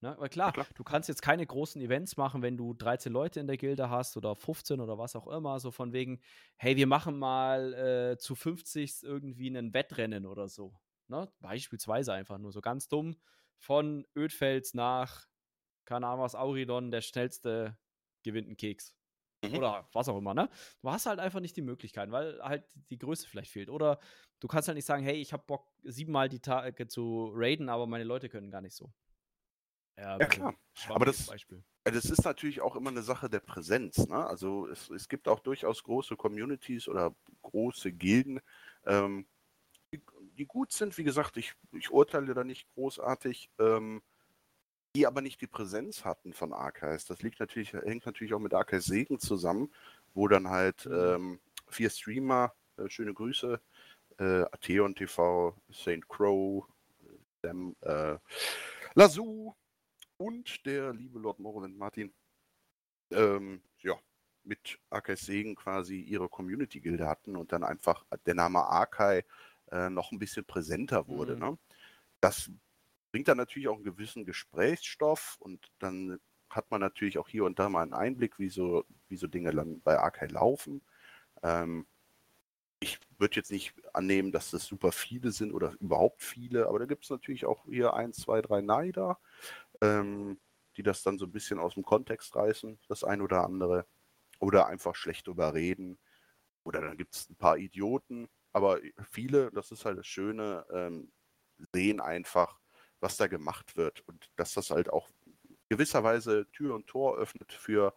Ne? 0.02 0.16
Weil 0.18 0.30
klar, 0.30 0.52
klar, 0.52 0.68
du 0.76 0.84
kannst 0.84 1.10
jetzt 1.10 1.22
keine 1.22 1.46
großen 1.46 1.82
Events 1.82 2.18
machen, 2.18 2.42
wenn 2.42 2.58
du 2.58 2.74
13 2.74 3.12
Leute 3.12 3.40
in 3.40 3.48
der 3.48 3.58
Gilde 3.58 3.90
hast 3.90 4.18
oder 4.18 4.36
15 4.36 4.80
oder 4.80 4.98
was 4.98 5.16
auch 5.16 5.28
immer, 5.28 5.60
so 5.60 5.72
von 5.72 5.94
wegen, 5.94 6.22
hey, 6.58 6.76
wir 6.76 6.88
machen 6.88 7.20
mal 7.20 7.74
äh, 7.74 8.18
zu 8.18 8.36
50 8.36 9.04
irgendwie 9.04 9.50
ein 9.50 9.74
Wettrennen 9.74 10.26
oder 10.26 10.48
so. 10.48 10.74
Ne? 11.08 11.32
Beispielsweise 11.40 12.14
einfach 12.14 12.38
nur 12.38 12.52
so 12.52 12.62
ganz 12.62 12.88
dumm 12.88 13.16
von 13.62 14.06
Ödfels 14.18 14.74
nach, 14.74 15.28
keine 15.86 16.08
Ahnung 16.08 16.26
was, 16.26 16.36
Auridon, 16.36 16.92
der 16.92 17.02
schnellste 17.02 17.78
gewinnt 18.24 18.48
einen 18.48 18.58
Keks. 18.58 18.96
Mhm. 19.44 19.56
Oder 19.56 19.90
was 19.94 20.10
auch 20.10 20.18
immer, 20.18 20.34
ne? 20.34 20.50
Du 20.82 20.92
hast 20.92 21.06
halt 21.06 21.20
einfach 21.20 21.40
nicht 21.40 21.56
die 21.56 21.62
Möglichkeiten, 21.62 22.12
weil 22.12 22.42
halt 22.42 22.66
die 22.90 22.98
Größe 22.98 23.28
vielleicht 23.28 23.52
fehlt. 23.52 23.70
Oder 23.70 24.00
du 24.40 24.48
kannst 24.48 24.68
halt 24.68 24.76
nicht 24.76 24.86
sagen, 24.86 25.04
hey, 25.04 25.16
ich 25.16 25.34
habe 25.34 25.44
Bock, 25.46 25.72
siebenmal 25.84 26.30
die 26.30 26.42
Tage 26.42 26.88
zu 26.88 27.32
raiden, 27.34 27.70
aber 27.70 27.88
meine 27.88 28.04
Leute 28.04 28.30
können 28.30 28.52
gar 28.52 28.62
nicht 28.62 28.76
so. 28.76 28.92
Ja, 29.98 30.18
ja 30.18 30.26
klar. 30.26 30.56
Aber 30.90 31.06
das, 31.06 31.28
Beispiel. 31.28 31.64
das 31.84 32.06
ist 32.06 32.24
natürlich 32.24 32.62
auch 32.62 32.76
immer 32.76 32.90
eine 32.90 33.04
Sache 33.04 33.30
der 33.30 33.40
Präsenz. 33.40 33.98
Ne? 34.08 34.26
Also 34.26 34.68
es, 34.68 34.90
es 34.90 35.08
gibt 35.08 35.28
auch 35.28 35.40
durchaus 35.40 35.84
große 35.84 36.16
Communities 36.16 36.88
oder 36.88 37.16
große 37.42 37.92
Gilden, 37.94 38.40
ähm, 38.86 39.28
die, 40.38 40.46
gut 40.46 40.72
sind. 40.72 40.98
Wie 40.98 41.04
gesagt, 41.04 41.38
ich, 41.38 41.54
ich 41.72 41.92
urteile 41.92 42.34
da 42.34 42.44
nicht 42.44 42.68
großartig. 42.74 43.50
Ähm, 43.60 44.02
die 44.96 45.08
aber 45.08 45.22
nicht 45.22 45.42
die 45.42 45.48
Präsenz 45.48 46.04
hatten 46.04 46.34
von 46.34 46.54
Archives. 46.54 47.06
Das 47.06 47.22
liegt 47.22 47.40
natürlich, 47.40 47.74
hängt 47.74 48.06
natürlich 48.06 48.34
auch 48.34 48.40
mit 48.40 48.54
Archives 48.54 48.86
Segen 48.86 49.20
zusammen, 49.20 49.72
wo 50.14 50.28
dann 50.28 50.50
halt 50.50 50.86
mhm. 50.86 50.94
ähm, 50.94 51.40
vier 51.68 51.90
Streamer, 51.90 52.54
äh, 52.78 52.90
schöne 52.90 53.14
Grüße, 53.14 53.62
äh, 54.20 54.42
Atheon 54.52 54.94
TV, 54.96 55.56
St. 55.72 56.08
Crow, 56.08 56.66
Sam, 57.42 57.76
äh, 57.82 58.18
Lazoo 58.94 59.56
und 60.18 60.66
der 60.66 60.94
liebe 60.94 61.20
Lord 61.20 61.40
Morrowind 61.40 61.78
Martin, 61.78 62.14
ähm, 63.12 63.62
ja, 63.80 63.96
mit 64.44 64.80
Archives 64.90 65.26
Segen 65.26 65.56
quasi 65.56 66.02
ihre 66.02 66.28
Community-Gilde 66.28 67.08
hatten 67.08 67.36
und 67.36 67.52
dann 67.52 67.64
einfach 67.64 68.06
der 68.26 68.36
Name 68.36 68.60
Arkai 68.60 69.24
äh, 69.72 69.90
noch 69.90 70.12
ein 70.12 70.20
bisschen 70.20 70.46
präsenter 70.46 71.08
wurde. 71.08 71.36
Mhm. 71.36 71.42
Ne? 71.42 71.58
Das 72.20 72.52
bringt 73.12 73.28
dann 73.28 73.38
natürlich 73.38 73.68
auch 73.68 73.76
einen 73.76 73.84
gewissen 73.84 74.26
Gesprächsstoff 74.26 75.38
und 75.40 75.72
dann 75.80 76.20
hat 76.50 76.70
man 76.70 76.82
natürlich 76.82 77.18
auch 77.18 77.30
hier 77.30 77.46
und 77.46 77.60
da 77.60 77.70
mal 77.70 77.84
einen 77.84 77.94
Einblick, 77.94 78.38
wie 78.40 78.50
so, 78.50 78.86
wie 79.08 79.16
so 79.16 79.28
Dinge 79.28 79.52
dann 79.52 79.82
bei 79.82 79.98
Arkai 79.98 80.28
laufen. 80.28 80.82
Ähm, 81.44 81.88
ich 82.80 83.00
würde 83.18 83.36
jetzt 83.36 83.52
nicht 83.52 83.74
annehmen, 83.94 84.32
dass 84.32 84.52
das 84.52 84.66
super 84.66 84.92
viele 84.92 85.32
sind 85.32 85.54
oder 85.54 85.74
überhaupt 85.80 86.24
viele, 86.24 86.68
aber 86.68 86.80
da 86.80 86.86
gibt 86.86 87.04
es 87.04 87.10
natürlich 87.10 87.46
auch 87.46 87.66
hier 87.66 87.94
ein, 87.94 88.12
zwei, 88.12 88.42
drei 88.42 88.62
Neider, 88.62 89.20
ähm, 89.82 90.40
die 90.78 90.84
das 90.84 91.04
dann 91.04 91.20
so 91.20 91.26
ein 91.26 91.32
bisschen 91.32 91.60
aus 91.60 91.76
dem 91.76 91.84
Kontext 91.84 92.36
reißen, 92.36 92.80
das 92.88 93.04
ein 93.04 93.22
oder 93.22 93.46
andere, 93.46 93.86
oder 94.40 94.68
einfach 94.68 94.96
schlecht 94.96 95.28
überreden. 95.28 96.00
Oder 96.64 96.82
dann 96.82 96.98
gibt 96.98 97.16
es 97.16 97.30
ein 97.30 97.36
paar 97.36 97.58
Idioten, 97.58 98.28
aber 98.54 98.80
viele, 99.10 99.52
das 99.52 99.72
ist 99.72 99.86
halt 99.86 99.98
das 99.98 100.08
Schöne, 100.08 100.66
ähm, 100.72 101.12
sehen 101.74 102.00
einfach, 102.00 102.60
was 103.00 103.18
da 103.18 103.28
gemacht 103.28 103.78
wird 103.78 104.02
und 104.08 104.30
dass 104.36 104.54
das 104.54 104.72
halt 104.72 104.90
auch 104.90 105.10
gewisserweise 105.70 106.48
Tür 106.52 106.76
und 106.76 106.88
Tor 106.88 107.18
öffnet 107.18 107.54
für 107.54 107.94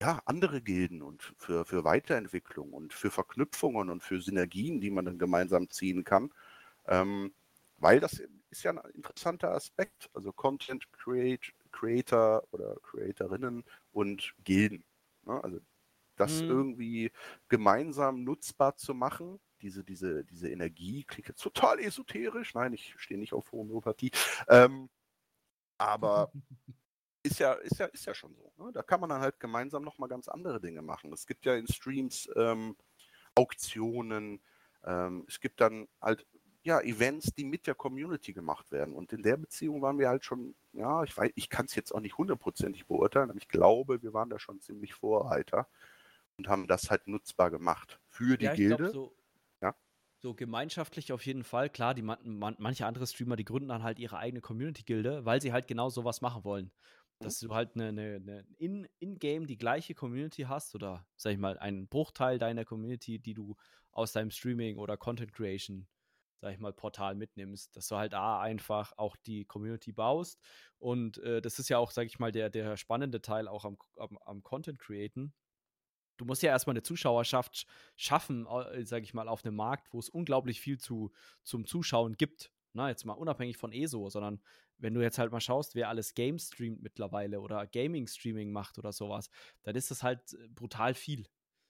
ja, 0.00 0.20
andere 0.26 0.62
Gilden 0.62 1.02
und 1.02 1.22
für, 1.36 1.64
für 1.64 1.84
Weiterentwicklung 1.84 2.72
und 2.72 2.92
für 2.92 3.10
Verknüpfungen 3.10 3.90
und 3.90 4.02
für 4.02 4.20
Synergien, 4.20 4.80
die 4.80 4.90
man 4.90 5.04
dann 5.04 5.18
gemeinsam 5.18 5.70
ziehen 5.70 6.04
kann. 6.04 6.32
Ähm, 6.86 7.34
weil 7.78 8.00
das 8.00 8.22
ist 8.50 8.62
ja 8.62 8.72
ein 8.72 8.90
interessanter 8.94 9.52
Aspekt, 9.52 10.10
also 10.14 10.32
Content 10.32 10.90
Create, 10.92 11.52
Creator 11.72 12.42
oder 12.50 12.76
Creatorinnen 12.82 13.64
und 13.92 14.34
Gilden. 14.44 14.84
Ne? 15.24 15.42
Also 15.42 15.60
das 16.16 16.42
mhm. 16.42 16.48
irgendwie 16.48 17.12
gemeinsam 17.48 18.24
nutzbar 18.24 18.76
zu 18.76 18.94
machen, 18.94 19.40
diese, 19.60 19.84
diese, 19.84 20.24
diese 20.24 20.50
Energie, 20.50 21.04
klingt 21.04 21.28
jetzt 21.28 21.42
total 21.42 21.78
esoterisch, 21.80 22.54
nein, 22.54 22.72
ich 22.72 22.94
stehe 22.98 23.18
nicht 23.18 23.32
auf 23.32 23.52
Homöopathie, 23.52 24.10
ähm, 24.48 24.88
aber 25.78 26.32
ist 27.22 27.38
ja, 27.38 27.52
ist 27.54 27.78
ja, 27.78 27.86
ist 27.86 28.06
ja 28.06 28.14
schon 28.14 28.34
so. 28.34 28.52
Ne? 28.56 28.72
Da 28.72 28.82
kann 28.82 29.00
man 29.00 29.10
dann 29.10 29.20
halt 29.20 29.38
gemeinsam 29.40 29.82
nochmal 29.82 30.08
ganz 30.08 30.28
andere 30.28 30.60
Dinge 30.60 30.82
machen. 30.82 31.12
Es 31.12 31.26
gibt 31.26 31.46
ja 31.46 31.54
in 31.54 31.66
Streams 31.66 32.28
ähm, 32.36 32.76
Auktionen, 33.34 34.40
ähm, 34.84 35.24
es 35.28 35.40
gibt 35.40 35.60
dann 35.60 35.88
halt 36.00 36.26
ja, 36.62 36.80
Events, 36.80 37.32
die 37.34 37.44
mit 37.44 37.66
der 37.66 37.74
Community 37.74 38.32
gemacht 38.32 38.70
werden. 38.70 38.94
Und 38.94 39.12
in 39.12 39.22
der 39.22 39.36
Beziehung 39.36 39.80
waren 39.80 39.98
wir 39.98 40.08
halt 40.08 40.24
schon, 40.24 40.54
ja, 40.72 41.02
ich 41.02 41.16
weiß, 41.16 41.32
ich 41.34 41.48
kann 41.48 41.66
es 41.66 41.74
jetzt 41.74 41.94
auch 41.94 42.00
nicht 42.00 42.18
hundertprozentig 42.18 42.86
beurteilen, 42.86 43.30
aber 43.30 43.38
ich 43.38 43.48
glaube, 43.48 44.02
wir 44.02 44.12
waren 44.12 44.28
da 44.28 44.38
schon 44.38 44.60
ziemlich 44.60 44.92
Vorreiter 44.94 45.68
und 46.36 46.48
haben 46.48 46.66
das 46.66 46.90
halt 46.90 47.06
nutzbar 47.06 47.50
gemacht 47.50 48.00
für 48.06 48.36
die 48.36 48.46
ja, 48.46 48.54
Gilde. 48.54 48.76
Glaub, 48.76 48.92
so? 48.92 49.17
So 50.18 50.34
gemeinschaftlich 50.34 51.12
auf 51.12 51.24
jeden 51.26 51.44
Fall. 51.44 51.70
Klar, 51.70 51.94
die 51.94 52.02
man, 52.02 52.18
man, 52.24 52.56
manche 52.58 52.86
andere 52.86 53.06
Streamer, 53.06 53.36
die 53.36 53.44
gründen 53.44 53.68
dann 53.68 53.82
halt 53.82 53.98
ihre 53.98 54.18
eigene 54.18 54.40
Community-Gilde, 54.40 55.24
weil 55.24 55.40
sie 55.40 55.52
halt 55.52 55.66
genau 55.68 55.88
sowas 55.88 56.20
machen 56.20 56.44
wollen. 56.44 56.66
Mhm. 56.66 57.24
Dass 57.24 57.38
du 57.38 57.54
halt 57.54 57.74
eine, 57.74 57.88
eine, 57.88 58.44
eine 58.60 58.88
in-game 58.98 59.46
die 59.46 59.58
gleiche 59.58 59.94
Community 59.94 60.42
hast 60.42 60.74
oder, 60.74 61.06
sag 61.16 61.32
ich 61.32 61.38
mal, 61.38 61.58
einen 61.58 61.88
Bruchteil 61.88 62.38
deiner 62.38 62.64
Community, 62.64 63.18
die 63.18 63.34
du 63.34 63.56
aus 63.92 64.12
deinem 64.12 64.30
Streaming 64.30 64.78
oder 64.78 64.96
Content 64.96 65.32
Creation 65.32 65.86
sag 66.40 66.52
ich 66.52 66.58
mal, 66.58 66.72
Portal 66.72 67.14
mitnimmst, 67.14 67.76
dass 67.76 67.88
du 67.88 67.96
halt 67.96 68.14
A, 68.14 68.40
einfach 68.40 68.92
auch 68.96 69.16
die 69.16 69.44
Community 69.44 69.92
baust. 69.92 70.40
Und 70.78 71.18
äh, 71.18 71.40
das 71.40 71.58
ist 71.58 71.68
ja 71.68 71.78
auch, 71.78 71.90
sag 71.90 72.06
ich 72.06 72.18
mal, 72.18 72.32
der, 72.32 72.50
der 72.50 72.76
spannende 72.76 73.20
Teil 73.20 73.48
auch 73.48 73.64
am, 73.64 73.76
am, 73.96 74.18
am 74.24 74.42
Content 74.42 74.78
createn. 74.78 75.34
Du 76.18 76.24
musst 76.24 76.42
ja 76.42 76.50
erstmal 76.50 76.74
eine 76.74 76.82
Zuschauerschaft 76.82 77.66
schaffen, 77.96 78.46
äh, 78.46 78.84
sag 78.84 79.02
ich 79.02 79.14
mal, 79.14 79.28
auf 79.28 79.44
einem 79.44 79.56
Markt, 79.56 79.92
wo 79.92 79.98
es 79.98 80.08
unglaublich 80.08 80.60
viel 80.60 80.78
zu, 80.78 81.10
zum 81.42 81.66
Zuschauen 81.66 82.16
gibt. 82.16 82.52
Na, 82.74 82.90
jetzt 82.90 83.06
mal 83.06 83.14
unabhängig 83.14 83.56
von 83.56 83.72
ESO, 83.72 84.10
sondern 84.10 84.40
wenn 84.78 84.94
du 84.94 85.00
jetzt 85.00 85.18
halt 85.18 85.32
mal 85.32 85.40
schaust, 85.40 85.74
wer 85.74 85.88
alles 85.88 86.14
Game 86.14 86.38
streamt 86.38 86.82
mittlerweile 86.82 87.40
oder 87.40 87.66
Gaming-Streaming 87.66 88.52
macht 88.52 88.78
oder 88.78 88.92
sowas, 88.92 89.30
dann 89.62 89.74
ist 89.74 89.90
das 89.90 90.02
halt 90.02 90.34
äh, 90.34 90.48
brutal 90.48 90.94
viel. 90.94 91.26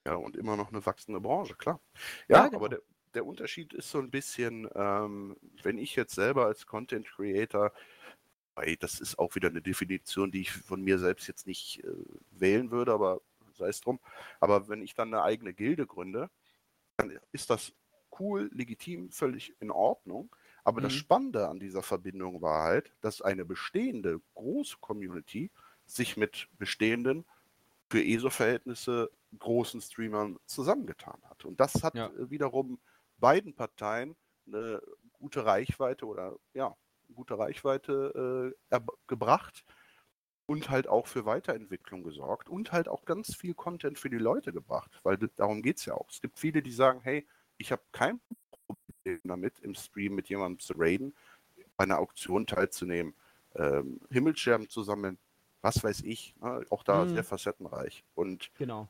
Ja, 0.07 0.15
und 0.15 0.37
immer 0.37 0.57
noch 0.57 0.69
eine 0.69 0.85
wachsende 0.85 1.21
Branche, 1.21 1.55
klar. 1.55 1.81
Ja, 2.29 2.39
ja 2.39 2.47
genau. 2.47 2.59
aber 2.59 2.69
der, 2.71 2.81
der 3.15 3.27
Unterschied 3.27 3.73
ist 3.75 3.91
so 3.91 3.99
ein 3.99 4.11
bisschen, 4.11 4.69
ähm, 4.75 5.37
wenn 5.63 5.79
ich 5.79 5.97
jetzt 5.97 6.15
selber 6.15 6.47
als 6.47 6.67
Content 6.67 7.07
Creator, 7.07 7.73
weil 8.55 8.77
das 8.77 9.01
ist 9.01 9.19
auch 9.19 9.35
wieder 9.35 9.49
eine 9.49 9.63
Definition, 9.63 10.31
die 10.31 10.43
ich 10.43 10.53
von 10.53 10.83
mir 10.83 10.99
selbst 10.99 11.29
jetzt 11.29 11.47
nicht 11.47 11.85
äh, 11.85 11.93
wählen 12.31 12.71
würde, 12.71 12.93
aber 12.93 13.21
sei 13.59 13.69
es 13.69 13.81
drum. 13.81 14.01
Aber 14.41 14.69
wenn 14.69 14.83
ich 14.83 14.95
dann 14.95 15.13
eine 15.13 15.23
eigene 15.23 15.53
Gilde 15.53 15.87
gründe, 15.87 16.31
dann 16.97 17.19
ist 17.33 17.51
das 17.51 17.73
cool, 18.19 18.51
legitim, 18.53 19.11
völlig 19.11 19.55
in 19.61 19.71
Ordnung. 19.71 20.35
Aber 20.65 20.81
mhm. 20.81 20.85
das 20.85 20.95
Spannende 20.95 21.49
an 21.49 21.61
dieser 21.61 21.83
Verbindung 21.83 22.43
war 22.43 22.65
halt, 22.65 22.93
dass 23.01 23.23
eine 23.23 23.45
bestehende 23.45 24.21
große 24.35 24.77
Community 24.81 25.51
sich 25.87 26.17
mit 26.17 26.49
bestehenden 26.59 27.25
für 27.91 28.05
ESO-Verhältnisse 28.05 29.11
großen 29.39 29.81
Streamern 29.81 30.39
zusammengetan 30.47 31.21
hat. 31.29 31.45
Und 31.45 31.61
das 31.61 31.83
hat 31.83 31.95
ja. 31.95 32.11
wiederum 32.17 32.79
beiden 33.19 33.55
Parteien 33.55 34.17
eine 34.47 34.83
gute 35.13 35.45
Reichweite 35.45 36.07
oder 36.07 36.37
ja, 36.55 36.77
gute 37.15 37.39
Reichweite 37.39 38.55
äh, 38.71 38.81
gebracht 39.07 39.65
und 40.49 40.71
halt 40.71 40.89
auch 40.89 41.07
für 41.07 41.27
Weiterentwicklung 41.27 42.03
gesorgt 42.03 42.49
und 42.49 42.73
halt 42.73 42.89
auch 42.89 43.05
ganz 43.05 43.37
viel 43.37 43.53
Content 43.53 43.99
für 43.99 44.09
die 44.09 44.17
Leute 44.17 44.51
gebracht, 44.51 44.91
weil 45.03 45.19
darum 45.37 45.61
geht 45.61 45.77
es 45.77 45.85
ja 45.85 45.93
auch. 45.93 46.09
Es 46.11 46.23
gibt 46.23 46.39
viele, 46.39 46.63
die 46.63 46.73
sagen, 46.73 47.01
hey, 47.03 47.27
ich 47.59 47.71
habe 47.71 47.83
kein 47.93 48.19
Problem 48.51 49.21
damit, 49.25 49.61
im 49.61 49.75
Stream 49.75 50.15
mit 50.15 50.31
jemandem 50.31 50.59
zu 50.59 50.73
raiden, 50.75 51.15
bei 51.77 51.85
einer 51.85 51.99
Auktion 51.99 52.47
teilzunehmen, 52.47 53.15
ähm, 53.57 54.01
Himmelscherben 54.11 54.71
zu 54.71 54.83
sammeln, 54.83 55.19
was 55.61 55.85
weiß 55.85 56.01
ich. 56.01 56.35
Ne? 56.41 56.65
Auch 56.71 56.83
da 56.83 57.05
mhm. 57.05 57.11
sehr 57.11 57.25
facettenreich. 57.25 58.05
Und 58.15 58.51
genau. 58.55 58.89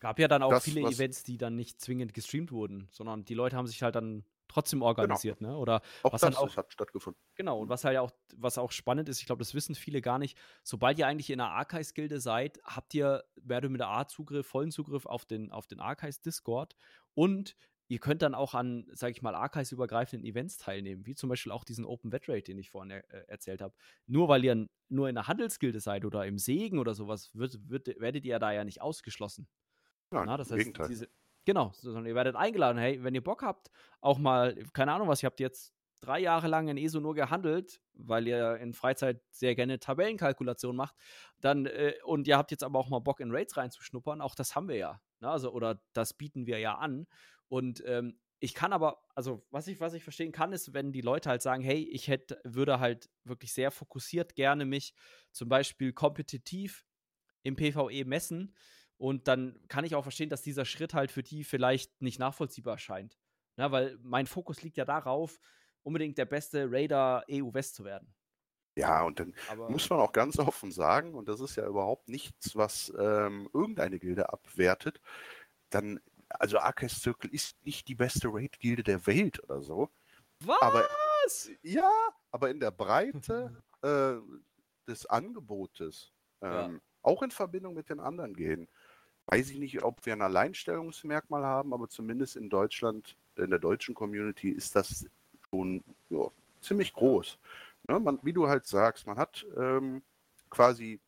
Gab 0.00 0.18
ja 0.18 0.26
dann 0.26 0.42
auch 0.42 0.50
das, 0.50 0.64
viele 0.64 0.80
Events, 0.80 1.22
die 1.22 1.38
dann 1.38 1.54
nicht 1.54 1.80
zwingend 1.80 2.14
gestreamt 2.14 2.50
wurden, 2.50 2.88
sondern 2.90 3.24
die 3.24 3.34
Leute 3.34 3.56
haben 3.56 3.68
sich 3.68 3.82
halt 3.84 3.94
dann 3.94 4.24
trotzdem 4.54 4.78
genau. 4.78 4.86
organisiert, 4.86 5.38
genau. 5.38 5.52
ne? 5.52 5.58
Oder 5.58 5.82
auch 6.02 6.12
was 6.12 6.20
das 6.20 6.36
halt 6.36 6.50
auch, 6.50 6.56
hat 6.56 6.72
stattgefunden. 6.72 7.20
Genau, 7.34 7.60
und 7.60 7.68
was 7.68 7.84
halt 7.84 7.98
auch, 7.98 8.12
was 8.36 8.56
auch 8.58 8.72
spannend 8.72 9.08
ist, 9.08 9.20
ich 9.20 9.26
glaube, 9.26 9.40
das 9.40 9.54
wissen 9.54 9.74
viele 9.74 10.00
gar 10.00 10.18
nicht, 10.18 10.38
sobald 10.62 10.98
ihr 10.98 11.06
eigentlich 11.06 11.30
in 11.30 11.40
einer 11.40 11.50
Archives-Gilde 11.50 12.20
seid, 12.20 12.60
habt 12.64 12.94
ihr 12.94 13.24
mehr 13.42 13.58
oder 13.58 13.68
minder 13.68 13.88
A-Zugriff, 13.88 14.46
vollen 14.46 14.70
Zugriff 14.70 15.06
auf 15.06 15.26
den, 15.26 15.50
auf 15.50 15.66
den 15.66 15.80
Archives-Discord 15.80 16.76
und 17.14 17.56
ihr 17.88 17.98
könnt 17.98 18.22
dann 18.22 18.34
auch 18.34 18.54
an, 18.54 18.86
sage 18.92 19.12
ich 19.12 19.22
mal, 19.22 19.34
Archives-übergreifenden 19.34 20.26
Events 20.26 20.56
teilnehmen, 20.56 21.04
wie 21.04 21.14
zum 21.14 21.28
Beispiel 21.28 21.52
auch 21.52 21.64
diesen 21.64 21.84
Open 21.84 22.12
Wet 22.12 22.28
Rate, 22.28 22.44
den 22.44 22.58
ich 22.58 22.70
vorhin 22.70 22.92
äh, 22.92 23.02
erzählt 23.26 23.60
habe. 23.60 23.74
Nur 24.06 24.28
weil 24.28 24.44
ihr 24.44 24.66
nur 24.88 25.08
in 25.08 25.18
einer 25.18 25.28
Handelsgilde 25.28 25.80
seid 25.80 26.04
oder 26.04 26.24
im 26.26 26.38
Segen 26.38 26.78
oder 26.78 26.94
sowas, 26.94 27.34
wird, 27.34 27.68
wird, 27.68 27.88
werdet 28.00 28.24
ihr 28.24 28.38
da 28.38 28.52
ja 28.52 28.64
nicht 28.64 28.80
ausgeschlossen. 28.80 29.48
Nein, 30.10 30.24
Na, 30.26 30.36
das 30.36 30.50
heißt. 30.50 30.72
Diese, 30.88 31.08
genau, 31.44 31.72
sondern 31.74 32.06
ihr 32.06 32.14
werdet 32.14 32.36
eingeladen, 32.36 32.78
hey, 32.78 33.02
wenn 33.02 33.14
ihr 33.14 33.24
Bock 33.24 33.42
habt, 33.42 33.70
auch 34.00 34.18
mal, 34.18 34.54
keine 34.72 34.92
Ahnung 34.92 35.08
was, 35.08 35.22
ihr 35.22 35.26
habt 35.26 35.40
jetzt 35.40 35.74
drei 36.00 36.20
Jahre 36.20 36.48
lang 36.48 36.68
in 36.68 36.76
ESO 36.76 37.00
nur 37.00 37.14
gehandelt, 37.14 37.80
weil 37.94 38.28
ihr 38.28 38.56
in 38.56 38.74
Freizeit 38.74 39.22
sehr 39.30 39.54
gerne 39.54 39.78
Tabellenkalkulation 39.78 40.76
macht, 40.76 40.94
dann 41.40 41.66
äh, 41.66 41.94
und 42.04 42.28
ihr 42.28 42.36
habt 42.36 42.50
jetzt 42.50 42.62
aber 42.62 42.78
auch 42.78 42.90
mal 42.90 43.00
Bock 43.00 43.20
in 43.20 43.30
Raids 43.30 43.56
reinzuschnuppern, 43.56 44.20
auch 44.20 44.34
das 44.34 44.54
haben 44.54 44.68
wir 44.68 44.76
ja, 44.76 45.00
ne? 45.20 45.30
also 45.30 45.50
oder 45.52 45.80
das 45.94 46.12
bieten 46.14 46.46
wir 46.46 46.58
ja 46.58 46.76
an 46.76 47.06
und 47.48 47.82
ähm, 47.86 48.18
ich 48.40 48.52
kann 48.52 48.74
aber, 48.74 49.02
also 49.14 49.46
was 49.50 49.68
ich, 49.68 49.80
was 49.80 49.94
ich 49.94 50.02
verstehen 50.02 50.30
kann, 50.30 50.52
ist, 50.52 50.74
wenn 50.74 50.92
die 50.92 51.00
Leute 51.00 51.30
halt 51.30 51.40
sagen, 51.40 51.62
hey, 51.62 51.88
ich 51.90 52.08
hätte, 52.08 52.38
würde 52.44 52.78
halt 52.78 53.08
wirklich 53.24 53.54
sehr 53.54 53.70
fokussiert 53.70 54.34
gerne 54.34 54.66
mich 54.66 54.92
zum 55.32 55.48
Beispiel 55.48 55.94
kompetitiv 55.94 56.84
im 57.42 57.56
PvE 57.56 58.04
messen, 58.04 58.54
und 58.96 59.28
dann 59.28 59.60
kann 59.68 59.84
ich 59.84 59.94
auch 59.94 60.02
verstehen, 60.02 60.30
dass 60.30 60.42
dieser 60.42 60.64
Schritt 60.64 60.94
halt 60.94 61.10
für 61.10 61.22
die 61.22 61.44
vielleicht 61.44 62.00
nicht 62.00 62.18
nachvollziehbar 62.18 62.78
scheint. 62.78 63.18
Ja, 63.56 63.70
weil 63.70 63.98
mein 64.02 64.26
Fokus 64.26 64.62
liegt 64.62 64.76
ja 64.76 64.84
darauf, 64.84 65.38
unbedingt 65.82 66.18
der 66.18 66.24
beste 66.24 66.70
Raider 66.70 67.24
EU 67.30 67.52
West 67.52 67.74
zu 67.76 67.84
werden. 67.84 68.14
Ja, 68.76 69.04
und 69.04 69.20
dann 69.20 69.34
Aber 69.48 69.70
muss 69.70 69.88
man 69.88 70.00
auch 70.00 70.12
ganz 70.12 70.38
offen 70.38 70.72
sagen, 70.72 71.14
und 71.14 71.28
das 71.28 71.40
ist 71.40 71.56
ja 71.56 71.66
überhaupt 71.66 72.08
nichts, 72.08 72.56
was 72.56 72.92
ähm, 72.98 73.48
irgendeine 73.52 74.00
Gilde 74.00 74.32
abwertet, 74.32 75.00
dann, 75.70 76.00
also 76.28 76.58
Arcade 76.58 76.92
Circle 76.92 77.30
ist 77.30 77.64
nicht 77.64 77.86
die 77.86 77.94
beste 77.94 78.28
Raid-Gilde 78.28 78.82
der 78.82 79.06
Welt 79.06 79.42
oder 79.44 79.62
so. 79.62 79.90
Was? 80.40 80.60
Aber, 80.60 80.88
ja, 81.62 81.90
aber 82.32 82.50
in 82.50 82.58
der 82.58 82.72
Breite 82.72 83.62
äh, 83.82 84.16
des 84.88 85.06
Angebotes, 85.06 86.12
ähm, 86.40 86.50
ja. 86.50 86.70
auch 87.02 87.22
in 87.22 87.30
Verbindung 87.30 87.74
mit 87.74 87.88
den 87.90 88.00
anderen 88.00 88.34
Gilden, 88.34 88.68
weiß 89.26 89.50
ich 89.50 89.58
nicht, 89.58 89.82
ob 89.82 90.04
wir 90.06 90.12
ein 90.12 90.22
Alleinstellungsmerkmal 90.22 91.44
haben, 91.44 91.72
aber 91.72 91.88
zumindest 91.88 92.36
in 92.36 92.48
Deutschland, 92.48 93.16
in 93.36 93.50
der 93.50 93.58
deutschen 93.58 93.94
Community 93.94 94.50
ist 94.50 94.76
das 94.76 95.06
schon 95.50 95.82
ja, 96.10 96.28
ziemlich 96.60 96.92
groß. 96.92 97.38
Ne, 97.88 98.00
man, 98.00 98.18
wie 98.22 98.32
du 98.32 98.48
halt 98.48 98.66
sagst, 98.66 99.06
man 99.06 99.18
hat 99.18 99.46
ähm, 99.56 100.02
quasi 100.50 101.00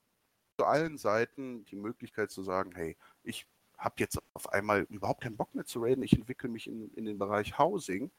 zu 0.59 0.67
allen 0.67 0.99
Seiten 0.99 1.65
die 1.67 1.77
Möglichkeit 1.77 2.31
zu 2.31 2.43
sagen, 2.43 2.73
hey, 2.75 2.97
ich 3.23 3.47
habe 3.79 3.97
jetzt 3.99 4.19
auf 4.33 4.53
einmal 4.53 4.83
überhaupt 4.89 5.23
keinen 5.23 5.37
Bock 5.37 5.55
mehr 5.55 5.67
zu 5.67 5.83
raiden, 5.83 6.03
ich 6.03 6.15
entwickle 6.15 6.49
mich 6.49 6.67
in, 6.67 6.91
in 6.95 7.05
den 7.05 7.19
Bereich 7.19 7.59
Housing. 7.59 8.11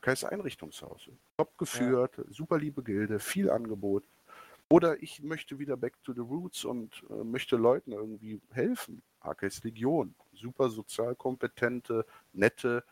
Kein 0.00 0.16
Einrichtungshaus. 0.24 1.10
Top 1.36 1.58
geführt, 1.58 2.16
ja. 2.16 2.24
super 2.30 2.58
liebe 2.58 2.82
Gilde, 2.82 3.18
viel 3.18 3.50
Angebot. 3.50 4.04
Oder 4.72 5.02
ich 5.02 5.20
möchte 5.22 5.58
wieder 5.58 5.76
back 5.76 6.00
to 6.04 6.12
the 6.12 6.20
roots 6.20 6.64
und 6.64 7.02
äh, 7.10 7.24
möchte 7.24 7.56
Leuten 7.56 7.92
irgendwie 7.92 8.40
helfen. 8.52 9.02
Arcade 9.18 9.54
Legion, 9.64 10.14
super 10.32 10.70
sozial 10.70 11.16
kompetente, 11.16 12.06
nette, 12.32 12.84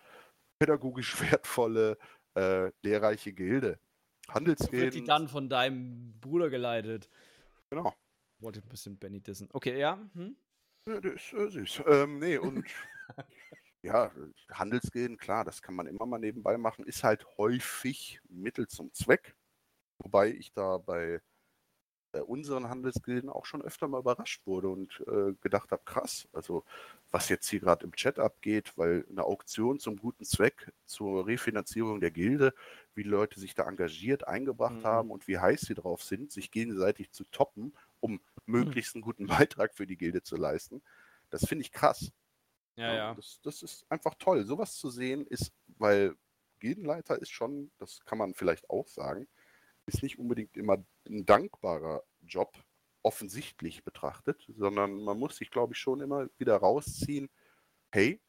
pädagogisch 0.58 1.20
wertvolle, 1.30 1.96
äh, 2.34 2.72
lehrreiche 2.82 3.32
Gilde. 3.32 3.78
Handelsgilden. 4.28 4.80
Wird 4.80 4.94
die 4.94 5.04
dann 5.04 5.28
von 5.28 5.48
deinem 5.48 6.18
Bruder 6.20 6.50
geleitet? 6.50 7.08
Genau. 7.70 7.94
Wollte 8.40 8.60
ein 8.60 8.68
bisschen 8.68 8.98
Benny 8.98 9.20
dissen. 9.20 9.48
Okay, 9.52 9.78
ja. 9.78 9.98
Hm? 10.14 10.36
ja 10.88 11.00
das 11.00 11.14
ist 11.14 11.32
äh, 11.32 11.48
süß. 11.50 11.82
Ähm, 11.86 12.18
nee, 12.18 12.38
und 12.38 12.66
ja, 13.82 14.10
Handelsgilden, 14.50 15.16
klar, 15.16 15.44
das 15.44 15.62
kann 15.62 15.76
man 15.76 15.86
immer 15.86 16.06
mal 16.06 16.18
nebenbei 16.18 16.58
machen, 16.58 16.84
ist 16.84 17.04
halt 17.04 17.24
häufig 17.38 18.20
Mittel 18.28 18.66
zum 18.66 18.92
Zweck. 18.92 19.36
Wobei 19.98 20.30
ich 20.30 20.52
da 20.52 20.78
bei 20.78 21.20
äh, 22.12 22.20
unseren 22.20 22.68
Handelsgilden 22.68 23.28
auch 23.28 23.44
schon 23.44 23.62
öfter 23.62 23.88
mal 23.88 24.00
überrascht 24.00 24.46
wurde 24.46 24.68
und 24.68 25.04
äh, 25.06 25.34
gedacht 25.40 25.72
habe, 25.72 25.82
krass, 25.84 26.28
also 26.32 26.64
was 27.10 27.28
jetzt 27.28 27.48
hier 27.48 27.60
gerade 27.60 27.84
im 27.84 27.92
Chat 27.92 28.18
abgeht, 28.18 28.72
weil 28.76 29.04
eine 29.10 29.24
Auktion 29.24 29.78
zum 29.78 29.96
guten 29.96 30.24
Zweck, 30.24 30.72
zur 30.86 31.26
Refinanzierung 31.26 32.00
der 32.00 32.10
Gilde, 32.10 32.54
wie 32.94 33.02
Leute 33.02 33.40
sich 33.40 33.54
da 33.54 33.68
engagiert 33.68 34.26
eingebracht 34.26 34.80
mhm. 34.80 34.84
haben 34.84 35.10
und 35.10 35.28
wie 35.28 35.38
heiß 35.38 35.60
sie 35.62 35.74
drauf 35.74 36.02
sind, 36.02 36.32
sich 36.32 36.50
gegenseitig 36.50 37.10
zu 37.12 37.24
toppen, 37.24 37.74
um 38.00 38.12
mhm. 38.12 38.20
möglichst 38.46 38.94
einen 38.94 39.02
guten 39.02 39.26
Beitrag 39.26 39.74
für 39.74 39.86
die 39.86 39.96
Gilde 39.96 40.22
zu 40.22 40.36
leisten. 40.36 40.82
Das 41.30 41.46
finde 41.46 41.62
ich 41.62 41.72
krass. 41.72 42.12
Ja, 42.76 42.94
ja. 42.94 43.14
Das, 43.14 43.40
das, 43.42 43.62
ist 43.62 43.84
einfach 43.90 44.14
toll. 44.18 44.44
Sowas 44.44 44.76
zu 44.76 44.88
sehen 44.88 45.26
ist, 45.26 45.52
weil 45.78 46.14
Gildenleiter 46.60 47.20
ist 47.20 47.30
schon, 47.30 47.70
das 47.78 48.00
kann 48.04 48.18
man 48.18 48.34
vielleicht 48.34 48.70
auch 48.70 48.86
sagen, 48.86 49.26
ist 49.88 50.02
nicht 50.02 50.18
unbedingt 50.18 50.56
immer 50.56 50.84
ein 51.08 51.26
dankbarer 51.26 52.02
Job, 52.22 52.56
offensichtlich 53.02 53.84
betrachtet, 53.84 54.44
sondern 54.56 55.02
man 55.02 55.18
muss 55.18 55.36
sich, 55.36 55.50
glaube 55.50 55.72
ich, 55.72 55.78
schon 55.78 56.00
immer 56.00 56.28
wieder 56.36 56.56
rausziehen, 56.56 57.30
hey, 57.90 58.20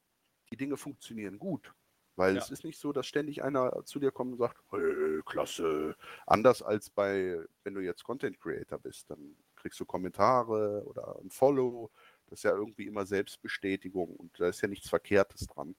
die 0.51 0.57
Dinge 0.57 0.78
funktionieren 0.78 1.38
gut. 1.39 1.74
Weil 2.16 2.36
ja. 2.36 2.41
es 2.41 2.51
ist 2.51 2.66
nicht 2.66 2.78
so, 2.78 2.91
dass 2.91 3.07
ständig 3.07 3.43
einer 3.43 3.86
zu 3.86 3.99
dir 3.99 4.12
kommt 4.12 4.34
und 4.34 4.39
sagt, 4.39 4.62
hey, 4.72 5.22
klasse. 5.26 5.95
Anders 6.28 6.62
als 6.62 6.89
bei, 6.89 7.39
wenn 7.64 7.74
du 7.74 7.82
jetzt 7.82 8.03
Content 8.03 8.39
Creator 8.39 8.78
bist, 8.78 9.10
dann 9.10 9.38
kriegst 9.55 9.80
du 9.80 9.86
Kommentare 9.86 10.84
oder 10.86 11.18
ein 11.22 11.30
Follow. 11.30 11.91
Das 12.28 12.39
ist 12.39 12.43
ja 12.43 12.51
irgendwie 12.51 12.88
immer 12.88 13.05
Selbstbestätigung 13.05 14.16
und 14.16 14.38
da 14.39 14.49
ist 14.49 14.62
ja 14.62 14.68
nichts 14.68 14.89
Verkehrtes 14.89 15.47
dran. 15.47 15.76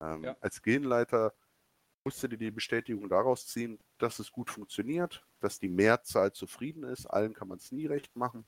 Ähm, 0.00 0.24
ja. 0.24 0.36
Als 0.40 0.60
Genleiter 0.60 1.32
musst 2.06 2.22
du 2.22 2.28
dir 2.28 2.38
die 2.38 2.52
Bestätigung 2.52 3.08
daraus 3.08 3.48
ziehen, 3.48 3.80
dass 3.98 4.20
es 4.20 4.30
gut 4.30 4.48
funktioniert, 4.48 5.26
dass 5.40 5.58
die 5.58 5.68
Mehrzahl 5.68 6.32
zufrieden 6.32 6.84
ist. 6.84 7.04
Allen 7.06 7.34
kann 7.34 7.48
man 7.48 7.58
es 7.58 7.72
nie 7.72 7.86
recht 7.86 8.14
machen. 8.14 8.46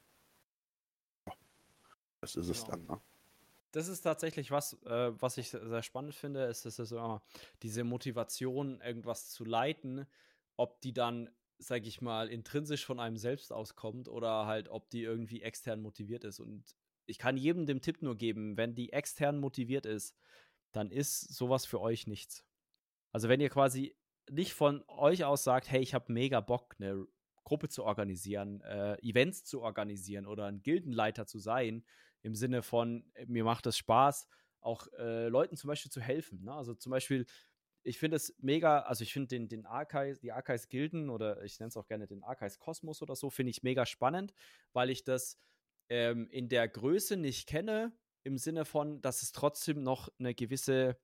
Das 2.21 2.37
ist 2.37 2.49
es 2.49 2.63
genau. 2.63 2.77
dann. 2.77 2.87
Ne? 2.87 3.01
Das 3.73 3.89
ist 3.89 4.03
tatsächlich 4.03 4.53
was, 4.53 4.75
äh, 4.85 5.11
was 5.21 5.39
ich 5.39 5.51
sehr 5.51 5.83
spannend 5.83 6.15
finde, 6.15 6.45
ist, 6.45 6.67
ist, 6.67 6.79
ist 6.79 6.93
äh, 6.93 7.19
diese 7.65 7.83
Motivation, 7.83 8.81
irgendwas 8.81 9.29
zu 9.31 9.45
leiten, 9.45 10.07
ob 10.57 10.81
die 10.81 10.93
dann, 10.93 11.29
sag 11.59 11.85
ich 11.85 12.01
mal, 12.01 12.29
intrinsisch 12.29 12.87
von 12.87 13.01
einem 13.01 13.17
selbst 13.17 13.53
auskommt 13.53 14.07
oder 14.07 14.47
halt, 14.47 14.69
ob 14.69 14.89
die 14.91 15.03
irgendwie 15.03 15.43
extern 15.43 15.83
motiviert 15.83 16.23
ist. 16.23 16.39
Und 16.39 16.77
ich 17.07 17.19
kann 17.19 17.37
jedem 17.37 17.67
den 17.67 17.81
Tipp 17.81 18.03
nur 18.03 18.17
geben, 18.17 18.57
wenn 18.57 18.77
die 18.77 18.93
extern 18.93 19.41
motiviert 19.41 19.85
ist, 19.85 20.15
dann 20.71 20.93
ist 20.93 21.35
sowas 21.35 21.67
für 21.67 21.81
euch 21.81 22.07
nichts. 22.07 22.45
Also 23.13 23.29
wenn 23.29 23.41
ihr 23.41 23.51
quasi 23.51 23.97
nicht 24.31 24.53
von 24.53 24.85
euch 24.89 25.25
aus 25.25 25.45
sagt, 25.45 25.71
hey, 25.71 25.81
ich 25.81 25.95
habe 25.95 26.13
mega 26.13 26.41
Bock, 26.41 26.77
eine 26.79 27.07
Gruppe 27.45 27.69
zu 27.69 27.85
organisieren, 27.85 28.61
äh, 28.61 28.99
Events 29.01 29.45
zu 29.45 29.63
organisieren 29.63 30.27
oder 30.27 30.47
ein 30.47 30.63
Gildenleiter 30.63 31.27
zu 31.27 31.39
sein, 31.39 31.85
im 32.23 32.35
Sinne 32.35 32.63
von, 32.63 33.11
äh, 33.15 33.27
mir 33.27 33.45
macht 33.45 33.67
es 33.67 33.79
Spaß, 33.79 34.29
auch 34.61 34.87
äh, 34.99 35.29
Leuten 35.29 35.57
zum 35.57 35.69
Beispiel 35.69 35.91
zu 35.91 36.01
helfen. 36.01 36.45
Ne? 36.45 36.53
Also 36.53 36.75
zum 36.75 36.91
Beispiel, 36.91 37.25
ich 37.85 37.99
finde 37.99 38.17
es 38.17 38.35
mega, 38.39 38.81
also 38.81 39.03
ich 39.03 39.13
finde 39.13 39.29
den, 39.29 39.49
den 39.49 39.65
Archives, 39.65 40.21
die 40.21 40.33
Archives 40.33 40.69
Gilden 40.69 41.09
oder 41.09 41.43
ich 41.43 41.59
nenne 41.59 41.69
es 41.69 41.77
auch 41.77 41.87
gerne 41.87 42.07
den 42.07 42.23
Archives 42.23 42.59
Kosmos 42.59 43.01
oder 43.01 43.17
so, 43.17 43.31
finde 43.31 43.51
ich 43.51 43.63
mega 43.63 43.87
spannend, 43.87 44.35
weil 44.73 44.91
ich 44.91 45.05
das 45.05 45.39
ähm, 45.89 46.29
in 46.31 46.49
der 46.49 46.69
Größe 46.69 47.17
nicht 47.17 47.49
kenne, 47.49 47.97
im 48.25 48.37
Sinne 48.37 48.67
von, 48.67 49.01
dass 49.01 49.23
es 49.23 49.33
trotzdem 49.33 49.83
noch 49.83 50.11
eine 50.19 50.35
gewisse 50.35 50.99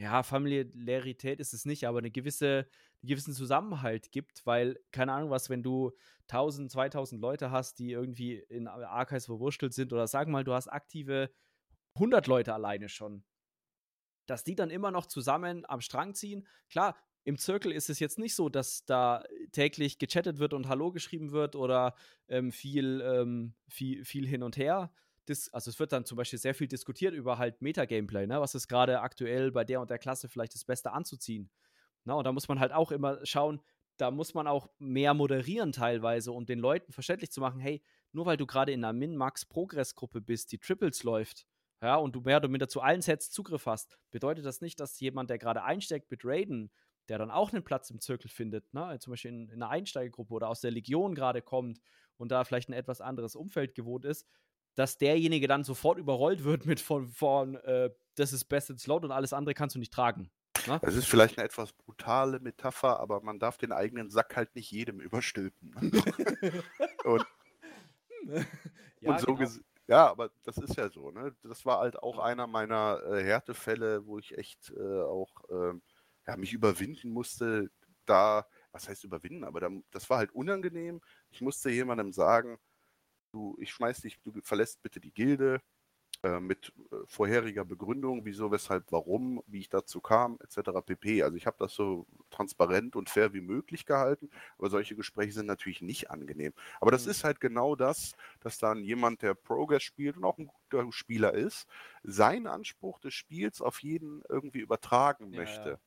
ja, 0.00 0.22
Familiarität 0.22 1.40
ist 1.40 1.52
es 1.52 1.66
nicht, 1.66 1.86
aber 1.86 1.98
eine 1.98 2.10
gewisse, 2.10 2.66
einen 3.02 3.08
gewissen 3.08 3.34
Zusammenhalt 3.34 4.10
gibt, 4.12 4.46
weil, 4.46 4.80
keine 4.92 5.12
Ahnung 5.12 5.28
was, 5.28 5.50
wenn 5.50 5.62
du 5.62 5.92
1000, 6.28 6.70
2000 6.70 7.20
Leute 7.20 7.50
hast, 7.50 7.78
die 7.78 7.92
irgendwie 7.92 8.36
in 8.36 8.66
Archives 8.66 9.26
verwurstelt 9.26 9.74
sind 9.74 9.92
oder 9.92 10.06
sag 10.06 10.26
mal, 10.28 10.42
du 10.42 10.54
hast 10.54 10.68
aktive 10.68 11.30
100 11.96 12.26
Leute 12.28 12.54
alleine 12.54 12.88
schon, 12.88 13.24
dass 14.24 14.42
die 14.42 14.54
dann 14.54 14.70
immer 14.70 14.90
noch 14.90 15.04
zusammen 15.04 15.66
am 15.66 15.82
Strang 15.82 16.14
ziehen. 16.14 16.48
Klar, 16.70 16.96
im 17.24 17.36
Zirkel 17.36 17.70
ist 17.70 17.90
es 17.90 17.98
jetzt 17.98 18.18
nicht 18.18 18.34
so, 18.34 18.48
dass 18.48 18.86
da 18.86 19.22
täglich 19.52 19.98
gechattet 19.98 20.38
wird 20.38 20.54
und 20.54 20.66
Hallo 20.66 20.92
geschrieben 20.92 21.30
wird 21.30 21.56
oder 21.56 21.94
ähm, 22.28 22.52
viel, 22.52 23.02
ähm, 23.04 23.52
viel, 23.68 24.06
viel 24.06 24.26
hin 24.26 24.42
und 24.42 24.56
her, 24.56 24.90
also 25.52 25.70
es 25.70 25.78
wird 25.78 25.92
dann 25.92 26.04
zum 26.04 26.16
Beispiel 26.16 26.38
sehr 26.38 26.54
viel 26.54 26.68
diskutiert 26.68 27.14
über 27.14 27.38
halt 27.38 27.62
Meta-Gameplay, 27.62 28.26
ne? 28.26 28.40
Was 28.40 28.54
ist 28.54 28.68
gerade 28.68 29.00
aktuell 29.00 29.50
bei 29.52 29.64
der 29.64 29.80
und 29.80 29.90
der 29.90 29.98
Klasse 29.98 30.28
vielleicht 30.28 30.54
das 30.54 30.64
Beste 30.64 30.92
anzuziehen. 30.92 31.50
Ne? 32.04 32.14
Und 32.14 32.24
da 32.24 32.32
muss 32.32 32.48
man 32.48 32.60
halt 32.60 32.72
auch 32.72 32.92
immer 32.92 33.24
schauen, 33.24 33.60
da 33.96 34.10
muss 34.10 34.34
man 34.34 34.46
auch 34.46 34.68
mehr 34.78 35.14
moderieren 35.14 35.72
teilweise, 35.72 36.32
um 36.32 36.46
den 36.46 36.58
Leuten 36.58 36.92
verständlich 36.92 37.30
zu 37.30 37.40
machen, 37.40 37.60
hey, 37.60 37.82
nur 38.12 38.26
weil 38.26 38.36
du 38.36 38.46
gerade 38.46 38.72
in 38.72 38.82
einer 38.82 38.92
Min-Max-Progress-Gruppe 38.92 40.20
bist, 40.20 40.52
die 40.52 40.58
Triples 40.58 41.02
läuft, 41.02 41.46
ja, 41.82 41.96
und 41.96 42.14
du 42.14 42.20
mehr 42.20 42.38
oder 42.38 42.48
minder 42.48 42.68
zu 42.68 42.80
allen 42.80 43.02
Sets 43.02 43.30
Zugriff 43.30 43.66
hast, 43.66 43.98
bedeutet 44.10 44.44
das 44.44 44.60
nicht, 44.60 44.80
dass 44.80 45.00
jemand, 45.00 45.30
der 45.30 45.38
gerade 45.38 45.62
einsteckt 45.62 46.10
mit 46.10 46.24
Raiden, 46.24 46.70
der 47.08 47.18
dann 47.18 47.30
auch 47.30 47.52
einen 47.52 47.64
Platz 47.64 47.90
im 47.90 48.00
Zirkel 48.00 48.30
findet, 48.30 48.72
ne? 48.72 48.98
zum 49.00 49.12
Beispiel 49.12 49.32
in, 49.32 49.48
in 49.48 49.62
einer 49.62 49.70
Einsteigergruppe 49.70 50.32
oder 50.32 50.48
aus 50.48 50.60
der 50.60 50.70
Legion 50.70 51.14
gerade 51.14 51.42
kommt 51.42 51.80
und 52.16 52.30
da 52.30 52.44
vielleicht 52.44 52.68
ein 52.68 52.74
etwas 52.74 53.00
anderes 53.00 53.34
Umfeld 53.34 53.74
gewohnt 53.74 54.04
ist, 54.04 54.26
dass 54.74 54.98
derjenige 54.98 55.48
dann 55.48 55.64
sofort 55.64 55.98
überrollt 55.98 56.44
wird 56.44 56.66
mit 56.66 56.80
von, 56.80 57.08
von 57.08 57.56
äh, 57.56 57.90
das 58.16 58.32
ist 58.32 58.44
best 58.44 58.70
in 58.70 58.78
slot 58.78 59.04
und 59.04 59.12
alles 59.12 59.32
andere 59.32 59.54
kannst 59.54 59.74
du 59.74 59.78
nicht 59.78 59.92
tragen. 59.92 60.30
Ne? 60.66 60.78
Das 60.82 60.94
ist 60.94 61.06
vielleicht 61.06 61.38
eine 61.38 61.46
etwas 61.46 61.72
brutale 61.72 62.40
Metapher, 62.40 63.00
aber 63.00 63.20
man 63.22 63.38
darf 63.38 63.56
den 63.56 63.72
eigenen 63.72 64.10
Sack 64.10 64.36
halt 64.36 64.54
nicht 64.54 64.70
jedem 64.70 65.00
überstülpen. 65.00 65.74
und, 67.04 67.26
ja, 69.00 69.12
und 69.12 69.20
so 69.20 69.34
genau. 69.34 69.50
ja, 69.86 70.08
aber 70.08 70.30
das 70.44 70.58
ist 70.58 70.76
ja 70.76 70.90
so. 70.90 71.10
Ne? 71.10 71.34
Das 71.42 71.64
war 71.64 71.78
halt 71.78 71.98
auch 72.02 72.18
einer 72.18 72.46
meiner 72.46 73.00
äh, 73.10 73.22
Härtefälle, 73.22 74.06
wo 74.06 74.18
ich 74.18 74.36
echt 74.36 74.70
äh, 74.76 75.02
auch 75.02 75.30
äh, 75.48 75.72
ja, 76.26 76.36
mich 76.36 76.52
überwinden 76.52 77.10
musste. 77.10 77.70
Da, 78.06 78.46
was 78.72 78.88
heißt 78.88 79.04
überwinden? 79.04 79.44
Aber 79.44 79.60
da, 79.60 79.70
das 79.92 80.10
war 80.10 80.18
halt 80.18 80.32
unangenehm. 80.32 81.00
Ich 81.30 81.40
musste 81.40 81.70
jemandem 81.70 82.12
sagen, 82.12 82.58
du, 83.30 83.56
ich 83.60 83.70
schmeiß 83.70 84.02
dich, 84.02 84.20
du 84.22 84.32
verlässt 84.42 84.82
bitte 84.82 85.00
die 85.00 85.12
Gilde 85.12 85.60
äh, 86.22 86.38
mit 86.38 86.70
äh, 86.92 86.96
vorheriger 87.06 87.64
Begründung, 87.64 88.26
wieso, 88.26 88.50
weshalb, 88.50 88.92
warum, 88.92 89.42
wie 89.46 89.60
ich 89.60 89.70
dazu 89.70 90.02
kam, 90.02 90.38
etc. 90.42 90.82
pp. 90.84 91.22
Also 91.22 91.36
ich 91.36 91.46
habe 91.46 91.56
das 91.58 91.72
so 91.72 92.06
transparent 92.28 92.94
und 92.94 93.08
fair 93.08 93.32
wie 93.32 93.40
möglich 93.40 93.86
gehalten, 93.86 94.28
aber 94.58 94.68
solche 94.68 94.96
Gespräche 94.96 95.32
sind 95.32 95.46
natürlich 95.46 95.80
nicht 95.80 96.10
angenehm. 96.10 96.52
Aber 96.78 96.90
das 96.90 97.06
mhm. 97.06 97.12
ist 97.12 97.24
halt 97.24 97.40
genau 97.40 97.74
das, 97.74 98.12
dass 98.40 98.58
dann 98.58 98.84
jemand, 98.84 99.22
der 99.22 99.32
Progress 99.32 99.82
spielt 99.82 100.18
und 100.18 100.24
auch 100.24 100.36
ein 100.36 100.48
guter 100.48 100.92
Spieler 100.92 101.32
ist, 101.32 101.66
seinen 102.02 102.46
Anspruch 102.46 102.98
des 102.98 103.14
Spiels 103.14 103.62
auf 103.62 103.82
jeden 103.82 104.22
irgendwie 104.28 104.60
übertragen 104.60 105.32
ja, 105.32 105.40
möchte. 105.40 105.70
Ja. 105.70 105.78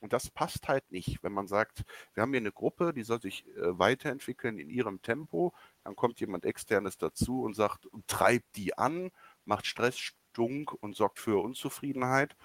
Und 0.00 0.12
das 0.12 0.30
passt 0.30 0.68
halt 0.68 0.90
nicht, 0.90 1.22
wenn 1.22 1.32
man 1.32 1.46
sagt, 1.46 1.84
wir 2.14 2.22
haben 2.22 2.30
hier 2.30 2.40
eine 2.40 2.52
Gruppe, 2.52 2.92
die 2.92 3.02
soll 3.02 3.20
sich 3.20 3.46
äh, 3.46 3.78
weiterentwickeln 3.78 4.58
in 4.58 4.70
ihrem 4.70 5.02
Tempo. 5.02 5.52
Dann 5.84 5.96
kommt 5.96 6.20
jemand 6.20 6.44
externes 6.44 6.98
dazu 6.98 7.42
und 7.42 7.54
sagt, 7.54 7.88
treibt 8.06 8.56
die 8.56 8.76
an, 8.76 9.10
macht 9.44 9.66
Stress, 9.66 9.98
Stunk 9.98 10.72
und 10.72 10.94
sorgt 10.94 11.18
für 11.18 11.42
Unzufriedenheit. 11.42 12.36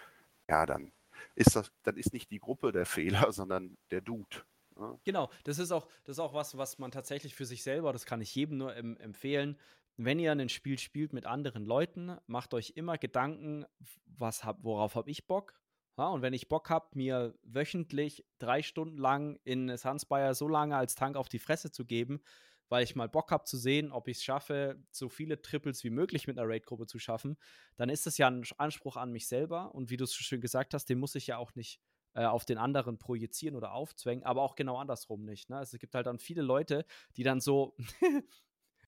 Ja, 0.49 0.65
dann 0.65 0.91
ist 1.35 1.55
das, 1.55 1.71
dann 1.83 1.97
ist 1.97 2.13
nicht 2.13 2.31
die 2.31 2.39
Gruppe 2.39 2.71
der 2.71 2.85
Fehler, 2.87 3.31
sondern 3.31 3.77
der 3.91 4.01
Dude. 4.01 4.43
Ja. 4.75 4.87
Ne? 4.87 4.99
Genau, 5.03 5.29
das 5.43 5.59
ist 5.59 5.71
auch, 5.71 5.87
das 6.03 6.17
ist 6.17 6.19
auch 6.19 6.33
was, 6.33 6.57
was 6.57 6.79
man 6.79 6.91
tatsächlich 6.91 7.35
für 7.35 7.45
sich 7.45 7.63
selber, 7.63 7.93
das 7.93 8.05
kann 8.05 8.21
ich 8.21 8.33
jedem 8.33 8.57
nur 8.57 8.75
em 8.75 8.97
empfehlen. 8.97 9.59
Wenn 9.95 10.17
ihr 10.17 10.31
ein 10.31 10.49
Spiel 10.49 10.79
spielt 10.79 11.13
mit 11.13 11.27
anderen 11.27 11.65
Leuten, 11.65 12.17
macht 12.25 12.55
euch 12.55 12.73
immer 12.75 12.97
Gedanken, 12.97 13.65
was 14.05 14.43
hab, 14.43 14.63
worauf 14.63 14.95
habe 14.95 15.11
ich 15.11 15.27
Bock? 15.27 15.53
Ja, 15.97 16.07
und 16.07 16.23
wenn 16.23 16.33
ich 16.33 16.49
Bock 16.49 16.69
habe, 16.69 16.87
mir 16.93 17.35
wöchentlich 17.43 18.25
drei 18.39 18.63
Stunden 18.63 18.97
lang 18.97 19.39
in 19.43 19.75
Sunspire 19.77 20.33
so 20.33 20.47
lange 20.47 20.75
als 20.75 20.95
Tank 20.95 21.15
auf 21.15 21.29
die 21.29 21.39
Fresse 21.39 21.71
zu 21.71 21.85
geben, 21.85 22.21
weil 22.69 22.83
ich 22.83 22.95
mal 22.95 23.07
Bock 23.07 23.29
habe 23.31 23.43
zu 23.43 23.57
sehen, 23.57 23.91
ob 23.91 24.07
ich 24.07 24.17
es 24.17 24.23
schaffe, 24.23 24.81
so 24.89 25.07
viele 25.07 25.41
Triples 25.41 25.83
wie 25.83 25.91
möglich 25.91 26.25
mit 26.25 26.39
einer 26.39 26.49
Raid-Gruppe 26.49 26.87
zu 26.87 26.97
schaffen, 26.97 27.37
dann 27.77 27.89
ist 27.89 28.07
das 28.07 28.17
ja 28.17 28.27
ein 28.27 28.43
Anspruch 28.57 28.97
an 28.97 29.11
mich 29.11 29.27
selber. 29.27 29.75
Und 29.75 29.91
wie 29.91 29.97
du 29.97 30.05
es 30.05 30.15
schön 30.15 30.41
gesagt 30.41 30.73
hast, 30.73 30.89
den 30.89 30.97
muss 30.97 31.13
ich 31.13 31.27
ja 31.27 31.37
auch 31.37 31.53
nicht 31.53 31.79
äh, 32.15 32.25
auf 32.25 32.45
den 32.45 32.57
anderen 32.57 32.97
projizieren 32.97 33.55
oder 33.55 33.73
aufzwängen, 33.73 34.23
aber 34.23 34.41
auch 34.41 34.55
genau 34.55 34.77
andersrum 34.77 35.23
nicht. 35.23 35.51
Ne? 35.51 35.57
Also 35.57 35.75
es 35.75 35.79
gibt 35.79 35.93
halt 35.93 36.07
dann 36.07 36.17
viele 36.17 36.41
Leute, 36.41 36.85
die 37.15 37.23
dann 37.23 37.41
so, 37.41 37.75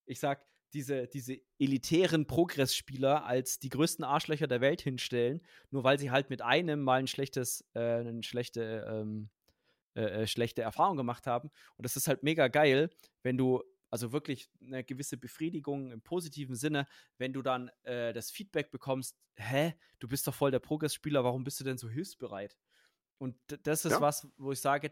ich 0.06 0.20
sag, 0.20 0.44
diese, 0.76 1.08
diese 1.08 1.40
elitären 1.58 2.28
Progress-Spieler 2.28 3.26
als 3.26 3.60
die 3.60 3.70
größten 3.70 4.04
Arschlöcher 4.04 4.46
der 4.46 4.60
Welt 4.60 4.82
hinstellen, 4.82 5.42
nur 5.72 5.86
weil 5.86 5.98
sie 5.98 6.12
halt 6.12 6.30
mit 6.30 6.42
einem 6.42 6.82
mal 6.82 7.00
ein 7.00 7.08
schlechtes, 7.08 7.66
äh, 7.74 7.80
eine 7.80 8.22
schlechte, 8.24 8.86
ähm, 8.88 9.30
äh, 9.96 10.24
äh, 10.24 10.28
schlechte 10.28 10.62
Erfahrung 10.62 10.98
gemacht 10.98 11.28
haben. 11.28 11.50
Und 11.78 11.86
das 11.86 11.96
ist 11.96 12.10
halt 12.10 12.24
mega 12.24 12.50
geil, 12.50 12.90
wenn 13.24 13.38
du 13.38 13.64
also 13.90 14.12
wirklich 14.12 14.50
eine 14.62 14.84
gewisse 14.84 15.16
Befriedigung 15.16 15.92
im 15.92 16.02
positiven 16.02 16.56
Sinne, 16.56 16.86
wenn 17.18 17.32
du 17.32 17.42
dann 17.42 17.72
äh, 17.84 18.12
das 18.12 18.30
Feedback 18.30 18.70
bekommst, 18.70 19.16
hä, 19.38 19.74
du 20.00 20.10
bist 20.10 20.28
doch 20.28 20.36
voll 20.36 20.52
der 20.52 20.60
Progress-Spieler, 20.60 21.24
warum 21.24 21.46
bist 21.46 21.62
du 21.62 21.64
denn 21.64 21.78
so 21.78 21.90
hilfsbereit? 21.90 22.58
Und 23.18 23.38
das 23.64 23.86
ist 23.86 23.94
ja. 23.94 24.02
was, 24.02 24.28
wo 24.36 24.52
ich 24.52 24.60
sage, 24.60 24.92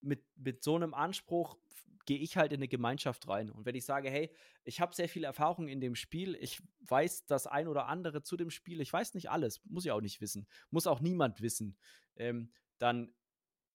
mit, 0.00 0.24
mit 0.34 0.64
so 0.64 0.74
einem 0.74 0.94
Anspruch 0.94 1.56
gehe 2.06 2.18
ich 2.18 2.36
halt 2.36 2.52
in 2.52 2.58
eine 2.58 2.68
Gemeinschaft 2.68 3.28
rein. 3.28 3.50
Und 3.50 3.66
wenn 3.66 3.74
ich 3.74 3.84
sage, 3.84 4.10
hey, 4.10 4.30
ich 4.64 4.80
habe 4.80 4.94
sehr 4.94 5.08
viel 5.08 5.24
Erfahrung 5.24 5.68
in 5.68 5.80
dem 5.80 5.94
Spiel, 5.94 6.36
ich 6.40 6.62
weiß 6.88 7.26
das 7.26 7.46
ein 7.46 7.68
oder 7.68 7.86
andere 7.86 8.22
zu 8.22 8.36
dem 8.36 8.50
Spiel, 8.50 8.80
ich 8.80 8.92
weiß 8.92 9.14
nicht 9.14 9.30
alles, 9.30 9.60
muss 9.64 9.84
ich 9.84 9.90
auch 9.90 10.00
nicht 10.00 10.20
wissen, 10.20 10.46
muss 10.70 10.86
auch 10.86 11.00
niemand 11.00 11.40
wissen, 11.40 11.76
ähm, 12.16 12.52
dann 12.78 13.14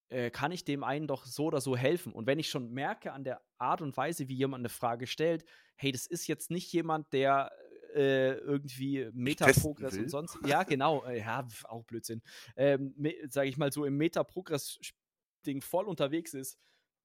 äh, 0.08 0.30
kann 0.30 0.52
ich 0.52 0.64
dem 0.64 0.84
einen 0.84 1.06
doch 1.06 1.26
so 1.26 1.46
oder 1.46 1.60
so 1.60 1.76
helfen. 1.76 2.12
Und 2.12 2.26
wenn 2.26 2.38
ich 2.38 2.48
schon 2.48 2.70
merke 2.72 3.12
an 3.12 3.24
der 3.24 3.42
Art 3.58 3.82
und 3.82 3.96
Weise, 3.96 4.28
wie 4.28 4.34
jemand 4.34 4.62
eine 4.62 4.70
Frage 4.70 5.06
stellt, 5.06 5.44
hey, 5.76 5.92
das 5.92 6.06
ist 6.06 6.26
jetzt 6.26 6.50
nicht 6.50 6.72
jemand, 6.72 7.12
der 7.12 7.52
äh, 7.94 8.34
irgendwie 8.34 9.08
Meta-Progress 9.12 9.96
und 9.96 10.10
sonst. 10.10 10.38
Ja, 10.46 10.62
genau. 10.62 11.04
Äh, 11.04 11.18
ja, 11.20 11.46
auch 11.64 11.84
Blödsinn. 11.84 12.22
Ähm, 12.56 12.94
Sage 13.28 13.48
ich 13.48 13.56
mal 13.56 13.72
so 13.72 13.84
im 13.84 13.96
Meta-Progress-Ding 13.96 15.62
voll 15.62 15.86
unterwegs 15.86 16.34
ist, 16.34 16.58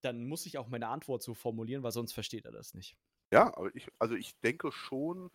dann 0.04 0.26
muss 0.26 0.46
ich 0.46 0.58
auch 0.58 0.68
meine 0.68 0.88
Antwort 0.88 1.24
so 1.24 1.34
formulieren, 1.34 1.84
weil 1.84 1.92
sonst 1.92 2.14
versteht 2.14 2.46
er 2.46 2.52
das 2.52 2.74
nicht. 2.74 2.96
Ja, 3.32 3.56
aber 3.58 3.76
ich, 3.76 3.88
also 4.00 4.16
ich 4.16 4.38
denke 4.42 4.72
schon, 4.72 5.32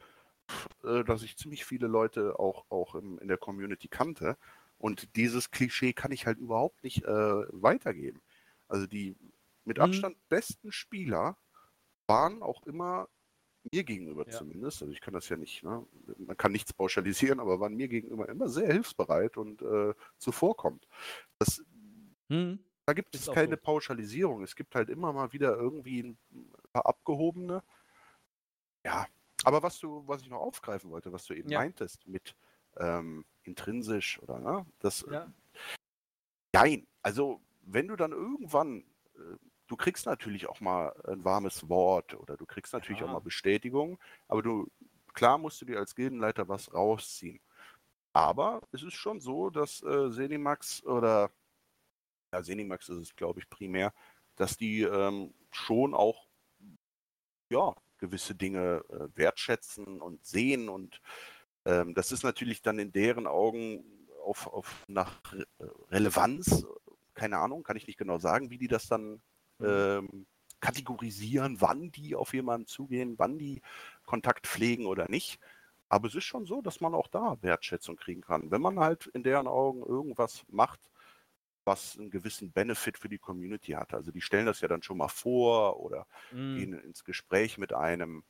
äh, 0.84 1.04
dass 1.04 1.22
ich 1.22 1.36
ziemlich 1.36 1.64
viele 1.64 1.86
Leute 1.86 2.38
auch, 2.38 2.64
auch 2.70 2.94
im, 2.94 3.18
in 3.18 3.28
der 3.28 3.38
Community 3.38 3.88
kannte. 3.88 4.36
Und 4.78 5.16
dieses 5.16 5.50
Klischee 5.50 5.92
kann 5.92 6.12
ich 6.12 6.26
halt 6.26 6.38
überhaupt 6.38 6.82
nicht 6.84 7.04
äh, 7.04 7.08
weitergeben. 7.08 8.20
Also 8.68 8.86
die 8.86 9.16
mit 9.64 9.78
mhm. 9.78 9.84
Abstand 9.84 10.16
mhm. 10.16 10.22
besten 10.28 10.72
Spieler 10.72 11.36
waren 12.06 12.42
auch 12.42 12.62
immer 12.64 13.08
mir 13.72 13.84
gegenüber 13.84 14.24
ja. 14.26 14.32
zumindest, 14.32 14.82
also 14.82 14.92
ich 14.92 15.00
kann 15.00 15.14
das 15.14 15.28
ja 15.28 15.36
nicht, 15.36 15.62
ne? 15.62 15.84
man 16.18 16.36
kann 16.36 16.52
nichts 16.52 16.72
pauschalisieren, 16.72 17.40
aber 17.40 17.60
waren 17.60 17.74
mir 17.74 17.88
gegenüber 17.88 18.28
immer 18.28 18.48
sehr 18.48 18.72
hilfsbereit 18.72 19.36
und 19.36 19.60
äh, 19.60 19.92
zuvorkommt. 20.16 20.88
Das, 21.38 21.62
hm. 22.28 22.60
Da 22.88 22.94
gibt 22.94 23.14
es 23.14 23.30
keine 23.30 23.56
so. 23.56 23.62
Pauschalisierung. 23.62 24.42
Es 24.42 24.56
gibt 24.56 24.74
halt 24.74 24.88
immer 24.88 25.12
mal 25.12 25.30
wieder 25.34 25.54
irgendwie 25.54 26.04
ein 26.04 26.18
paar 26.72 26.86
abgehobene. 26.86 27.62
Ja, 28.82 29.06
aber 29.44 29.62
was 29.62 29.78
du, 29.78 30.08
was 30.08 30.22
ich 30.22 30.30
noch 30.30 30.40
aufgreifen 30.40 30.90
wollte, 30.90 31.12
was 31.12 31.26
du 31.26 31.34
eben 31.34 31.50
ja. 31.50 31.58
meintest 31.58 32.08
mit 32.08 32.34
ähm, 32.78 33.26
intrinsisch 33.42 34.18
oder 34.22 34.38
ne, 34.38 34.64
das. 34.78 35.04
Ja. 35.10 35.30
Nein, 36.54 36.86
also 37.02 37.42
wenn 37.60 37.88
du 37.88 37.96
dann 37.96 38.12
irgendwann 38.12 38.84
äh, 39.16 39.36
du 39.66 39.76
kriegst 39.76 40.06
natürlich 40.06 40.48
auch 40.48 40.60
mal 40.60 40.98
ein 41.08 41.22
warmes 41.22 41.68
Wort 41.68 42.14
oder 42.14 42.38
du 42.38 42.46
kriegst 42.46 42.72
natürlich 42.72 43.00
ja. 43.00 43.06
auch 43.06 43.12
mal 43.12 43.20
Bestätigung, 43.20 43.98
aber 44.28 44.40
du, 44.40 44.66
klar 45.12 45.36
musst 45.36 45.60
du 45.60 45.66
dir 45.66 45.78
als 45.78 45.94
Gildenleiter 45.94 46.48
was 46.48 46.72
rausziehen. 46.72 47.40
Aber 48.14 48.62
es 48.72 48.82
ist 48.82 48.94
schon 48.94 49.20
so, 49.20 49.50
dass 49.50 49.82
äh, 49.82 50.10
Senimax 50.10 50.82
oder 50.84 51.30
ja, 52.32 52.42
Senimax 52.42 52.88
ist 52.88 52.98
es, 52.98 53.16
glaube 53.16 53.40
ich, 53.40 53.48
primär, 53.48 53.92
dass 54.36 54.56
die 54.56 54.82
ähm, 54.82 55.34
schon 55.50 55.94
auch 55.94 56.26
ja, 57.50 57.74
gewisse 57.98 58.34
Dinge 58.34 58.84
äh, 58.90 59.16
wertschätzen 59.16 60.00
und 60.00 60.24
sehen 60.24 60.68
und 60.68 61.00
ähm, 61.64 61.94
das 61.94 62.12
ist 62.12 62.22
natürlich 62.22 62.62
dann 62.62 62.78
in 62.78 62.92
deren 62.92 63.26
Augen 63.26 63.84
auf, 64.24 64.46
auf 64.46 64.84
nach 64.88 65.20
Re 65.32 65.46
Relevanz, 65.90 66.66
keine 67.14 67.38
Ahnung, 67.38 67.62
kann 67.62 67.76
ich 67.76 67.86
nicht 67.86 67.98
genau 67.98 68.18
sagen, 68.18 68.50
wie 68.50 68.58
die 68.58 68.68
das 68.68 68.86
dann 68.86 69.20
Mhm. 69.58 69.66
ähm, 69.66 70.26
kategorisieren, 70.60 71.60
wann 71.60 71.90
die 71.92 72.16
auf 72.16 72.34
jemanden 72.34 72.66
zugehen, 72.66 73.14
wann 73.18 73.38
die 73.38 73.62
Kontakt 74.06 74.46
pflegen 74.46 74.86
oder 74.86 75.08
nicht. 75.08 75.38
Aber 75.88 76.08
es 76.08 76.14
ist 76.14 76.24
schon 76.24 76.46
so, 76.46 76.60
dass 76.60 76.80
man 76.80 76.94
auch 76.94 77.08
da 77.08 77.36
Wertschätzung 77.40 77.96
kriegen 77.96 78.20
kann. 78.20 78.50
Wenn 78.50 78.60
man 78.60 78.78
halt 78.78 79.06
in 79.08 79.22
deren 79.22 79.46
Augen 79.46 79.82
irgendwas 79.82 80.44
macht, 80.48 80.80
was 81.68 81.96
einen 81.96 82.10
gewissen 82.10 82.50
Benefit 82.50 82.98
für 82.98 83.08
die 83.08 83.18
Community 83.18 83.72
hat. 83.72 83.94
Also 83.94 84.10
die 84.10 84.20
stellen 84.20 84.46
das 84.46 84.60
ja 84.60 84.68
dann 84.68 84.82
schon 84.82 84.98
mal 84.98 85.08
vor 85.08 85.78
oder 85.80 86.06
mm. 86.32 86.56
gehen 86.56 86.72
ins 86.72 87.04
Gespräch 87.04 87.58
mit 87.58 87.72
einem 87.72 88.24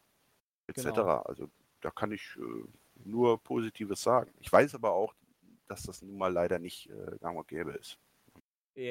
etc. 0.66 0.82
Genau. 0.82 1.22
Also 1.22 1.48
da 1.80 1.90
kann 1.90 2.12
ich 2.12 2.36
äh, 2.36 2.64
nur 3.04 3.42
Positives 3.42 4.02
sagen. 4.02 4.32
Ich 4.40 4.52
weiß 4.52 4.74
aber 4.74 4.92
auch, 4.92 5.14
dass 5.68 5.84
das 5.84 6.02
nun 6.02 6.18
mal 6.18 6.32
leider 6.32 6.58
nicht 6.58 6.90
äh, 6.90 7.16
gang 7.20 7.38
und 7.38 7.48
gäbe 7.48 7.72
ist. 7.72 7.98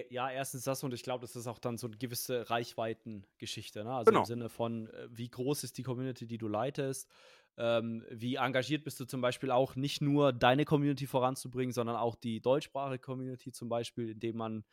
Ja, 0.09 0.29
erstens 0.29 0.65
das 0.65 0.83
und 0.83 0.93
ich 0.93 1.01
glaube, 1.01 1.21
das 1.21 1.37
ist 1.37 1.47
auch 1.47 1.59
dann 1.59 1.77
so 1.77 1.87
eine 1.87 1.95
gewisse 1.95 2.49
Reichweitengeschichte. 2.49 3.85
Ne? 3.85 3.93
Also 3.93 4.09
genau. 4.09 4.19
im 4.19 4.25
Sinne 4.25 4.49
von, 4.49 4.87
äh, 4.89 5.07
wie 5.09 5.29
groß 5.29 5.63
ist 5.63 5.77
die 5.77 5.83
Community, 5.83 6.27
die 6.27 6.37
du 6.37 6.49
leitest, 6.49 7.09
ähm, 7.57 8.05
wie 8.09 8.35
engagiert 8.35 8.83
bist 8.83 8.99
du 8.99 9.05
zum 9.05 9.21
Beispiel 9.21 9.51
auch 9.51 9.75
nicht 9.75 10.01
nur 10.01 10.31
deine 10.31 10.65
Community 10.65 11.07
voranzubringen, 11.07 11.73
sondern 11.73 11.95
auch 11.95 12.15
die 12.15 12.39
deutschsprachige 12.39 12.99
Community 12.99 13.51
zum 13.51 13.67
Beispiel, 13.67 14.11
indem 14.11 14.37
man, 14.37 14.63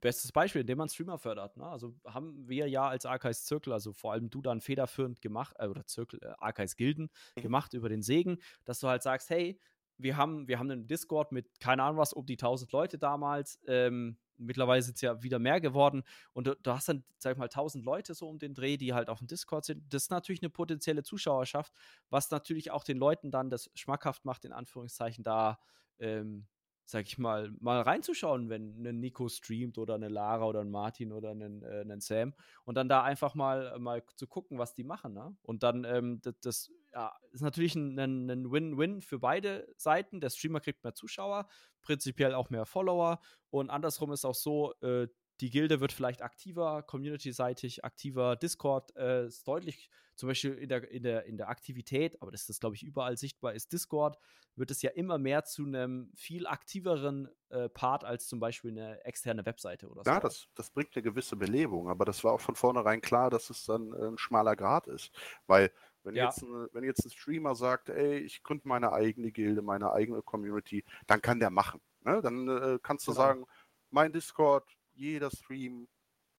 bestes 0.00 0.32
Beispiel, 0.32 0.62
indem 0.62 0.78
man 0.78 0.88
Streamer 0.88 1.18
fördert. 1.18 1.56
Ne? 1.56 1.64
Also 1.64 1.94
haben 2.04 2.48
wir 2.48 2.68
ja 2.68 2.88
als 2.88 3.06
Archives 3.06 3.44
Zirkel, 3.44 3.72
also 3.72 3.92
vor 3.92 4.12
allem 4.12 4.30
du 4.30 4.42
dann 4.42 4.60
federführend 4.60 5.22
gemacht, 5.22 5.54
äh, 5.58 5.68
oder 5.68 5.86
Zirkel, 5.86 6.18
äh, 6.22 6.32
Archives 6.38 6.76
Gilden 6.76 7.08
mhm. 7.36 7.42
gemacht 7.42 7.72
über 7.72 7.88
den 7.88 8.02
Segen, 8.02 8.38
dass 8.64 8.80
du 8.80 8.88
halt 8.88 9.02
sagst, 9.02 9.30
hey, 9.30 9.60
wir 9.98 10.16
haben, 10.16 10.48
wir 10.48 10.58
haben 10.58 10.70
einen 10.70 10.88
Discord 10.88 11.30
mit, 11.30 11.60
keine 11.60 11.84
Ahnung 11.84 11.98
was, 11.98 12.12
um 12.12 12.26
die 12.26 12.34
1000 12.34 12.72
Leute 12.72 12.98
damals. 12.98 13.60
Ähm, 13.66 14.16
mittlerweile 14.36 14.82
sind 14.82 14.94
es 14.94 15.00
ja 15.00 15.22
wieder 15.22 15.38
mehr 15.38 15.60
geworden. 15.60 16.02
Und 16.32 16.46
du, 16.46 16.56
du, 16.56 16.72
hast 16.72 16.88
dann, 16.88 17.04
sag 17.18 17.32
ich 17.32 17.38
mal, 17.38 17.44
1000 17.44 17.84
Leute 17.84 18.14
so 18.14 18.28
um 18.28 18.38
den 18.38 18.54
Dreh, 18.54 18.76
die 18.76 18.94
halt 18.94 19.08
auf 19.08 19.18
dem 19.18 19.26
Discord 19.26 19.64
sind. 19.64 19.82
Das 19.92 20.04
ist 20.04 20.10
natürlich 20.10 20.42
eine 20.42 20.50
potenzielle 20.50 21.02
Zuschauerschaft, 21.02 21.72
was 22.10 22.30
natürlich 22.30 22.70
auch 22.70 22.84
den 22.84 22.98
Leuten 22.98 23.30
dann 23.30 23.50
das 23.50 23.70
schmackhaft 23.74 24.24
macht, 24.24 24.44
in 24.44 24.52
Anführungszeichen, 24.52 25.24
da, 25.24 25.58
ähm, 25.98 26.46
sag 26.84 27.06
ich 27.06 27.18
mal, 27.18 27.52
mal 27.60 27.80
reinzuschauen, 27.80 28.48
wenn 28.48 28.86
ein 28.86 29.00
Nico 29.00 29.28
streamt 29.28 29.78
oder 29.78 29.94
eine 29.94 30.08
Lara 30.08 30.44
oder 30.44 30.60
ein 30.60 30.70
Martin 30.70 31.12
oder 31.12 31.30
ein, 31.30 31.62
äh, 31.62 31.82
ein 31.82 32.00
Sam 32.00 32.34
und 32.64 32.76
dann 32.76 32.88
da 32.88 33.02
einfach 33.02 33.34
mal, 33.34 33.78
mal 33.78 34.02
zu 34.16 34.26
gucken, 34.26 34.58
was 34.58 34.74
die 34.74 34.84
machen. 34.84 35.14
Ne? 35.14 35.34
Und 35.42 35.62
dann, 35.62 35.84
ähm, 35.84 36.20
das, 36.22 36.34
das 36.40 36.70
ja, 36.92 37.12
ist 37.32 37.40
natürlich 37.40 37.74
ein, 37.74 37.98
ein 37.98 38.50
Win-Win 38.50 39.00
für 39.00 39.18
beide 39.18 39.66
Seiten. 39.76 40.20
Der 40.20 40.30
Streamer 40.30 40.60
kriegt 40.60 40.84
mehr 40.84 40.94
Zuschauer, 40.94 41.46
prinzipiell 41.80 42.34
auch 42.34 42.50
mehr 42.50 42.66
Follower. 42.66 43.20
Und 43.50 43.70
andersrum 43.70 44.12
ist 44.12 44.24
auch 44.24 44.34
so, 44.34 44.74
äh, 44.82 45.08
die 45.42 45.50
Gilde 45.50 45.80
wird 45.80 45.92
vielleicht 45.92 46.22
aktiver, 46.22 46.82
community-seitig 46.84 47.84
aktiver. 47.84 48.36
Discord 48.36 48.96
äh, 48.96 49.26
ist 49.26 49.46
deutlich, 49.46 49.90
zum 50.14 50.28
Beispiel 50.28 50.54
in 50.54 50.68
der, 50.68 50.88
in, 50.90 51.02
der, 51.02 51.24
in 51.24 51.36
der 51.36 51.48
Aktivität, 51.48 52.20
aber 52.22 52.30
das 52.30 52.48
ist, 52.48 52.60
glaube 52.60 52.76
ich, 52.76 52.84
überall 52.84 53.16
sichtbar, 53.16 53.52
ist 53.52 53.72
Discord, 53.72 54.16
wird 54.54 54.70
es 54.70 54.82
ja 54.82 54.90
immer 54.90 55.18
mehr 55.18 55.44
zu 55.44 55.64
einem 55.64 56.12
viel 56.14 56.46
aktiveren 56.46 57.28
äh, 57.48 57.68
Part 57.68 58.04
als 58.04 58.28
zum 58.28 58.38
Beispiel 58.38 58.70
eine 58.70 59.04
externe 59.04 59.44
Webseite 59.44 59.88
oder 59.88 60.04
so. 60.04 60.10
Ja, 60.10 60.20
das, 60.20 60.46
das 60.54 60.70
bringt 60.70 60.94
eine 60.94 61.02
gewisse 61.02 61.34
Belebung, 61.34 61.88
aber 61.88 62.04
das 62.04 62.22
war 62.22 62.32
auch 62.32 62.40
von 62.40 62.54
vornherein 62.54 63.00
klar, 63.00 63.28
dass 63.28 63.50
es 63.50 63.64
dann 63.64 63.92
äh, 63.92 64.08
ein 64.08 64.18
schmaler 64.18 64.54
Grad 64.54 64.86
ist. 64.86 65.10
Weil 65.46 65.72
wenn, 66.04 66.14
ja. 66.14 66.26
jetzt 66.26 66.42
ein, 66.42 66.68
wenn 66.72 66.84
jetzt 66.84 67.04
ein 67.04 67.10
Streamer 67.10 67.56
sagt, 67.56 67.88
ey, 67.88 68.18
ich 68.18 68.44
gründe 68.44 68.68
meine 68.68 68.92
eigene 68.92 69.32
Gilde, 69.32 69.62
meine 69.62 69.90
eigene 69.92 70.22
Community, 70.22 70.84
dann 71.08 71.20
kann 71.20 71.40
der 71.40 71.50
machen. 71.50 71.80
Ne? 72.04 72.20
Dann 72.22 72.48
äh, 72.48 72.78
kannst 72.80 73.08
du 73.08 73.12
genau. 73.12 73.22
sagen, 73.22 73.46
mein 73.90 74.12
Discord, 74.12 74.64
jeder 75.02 75.30
Stream, 75.30 75.88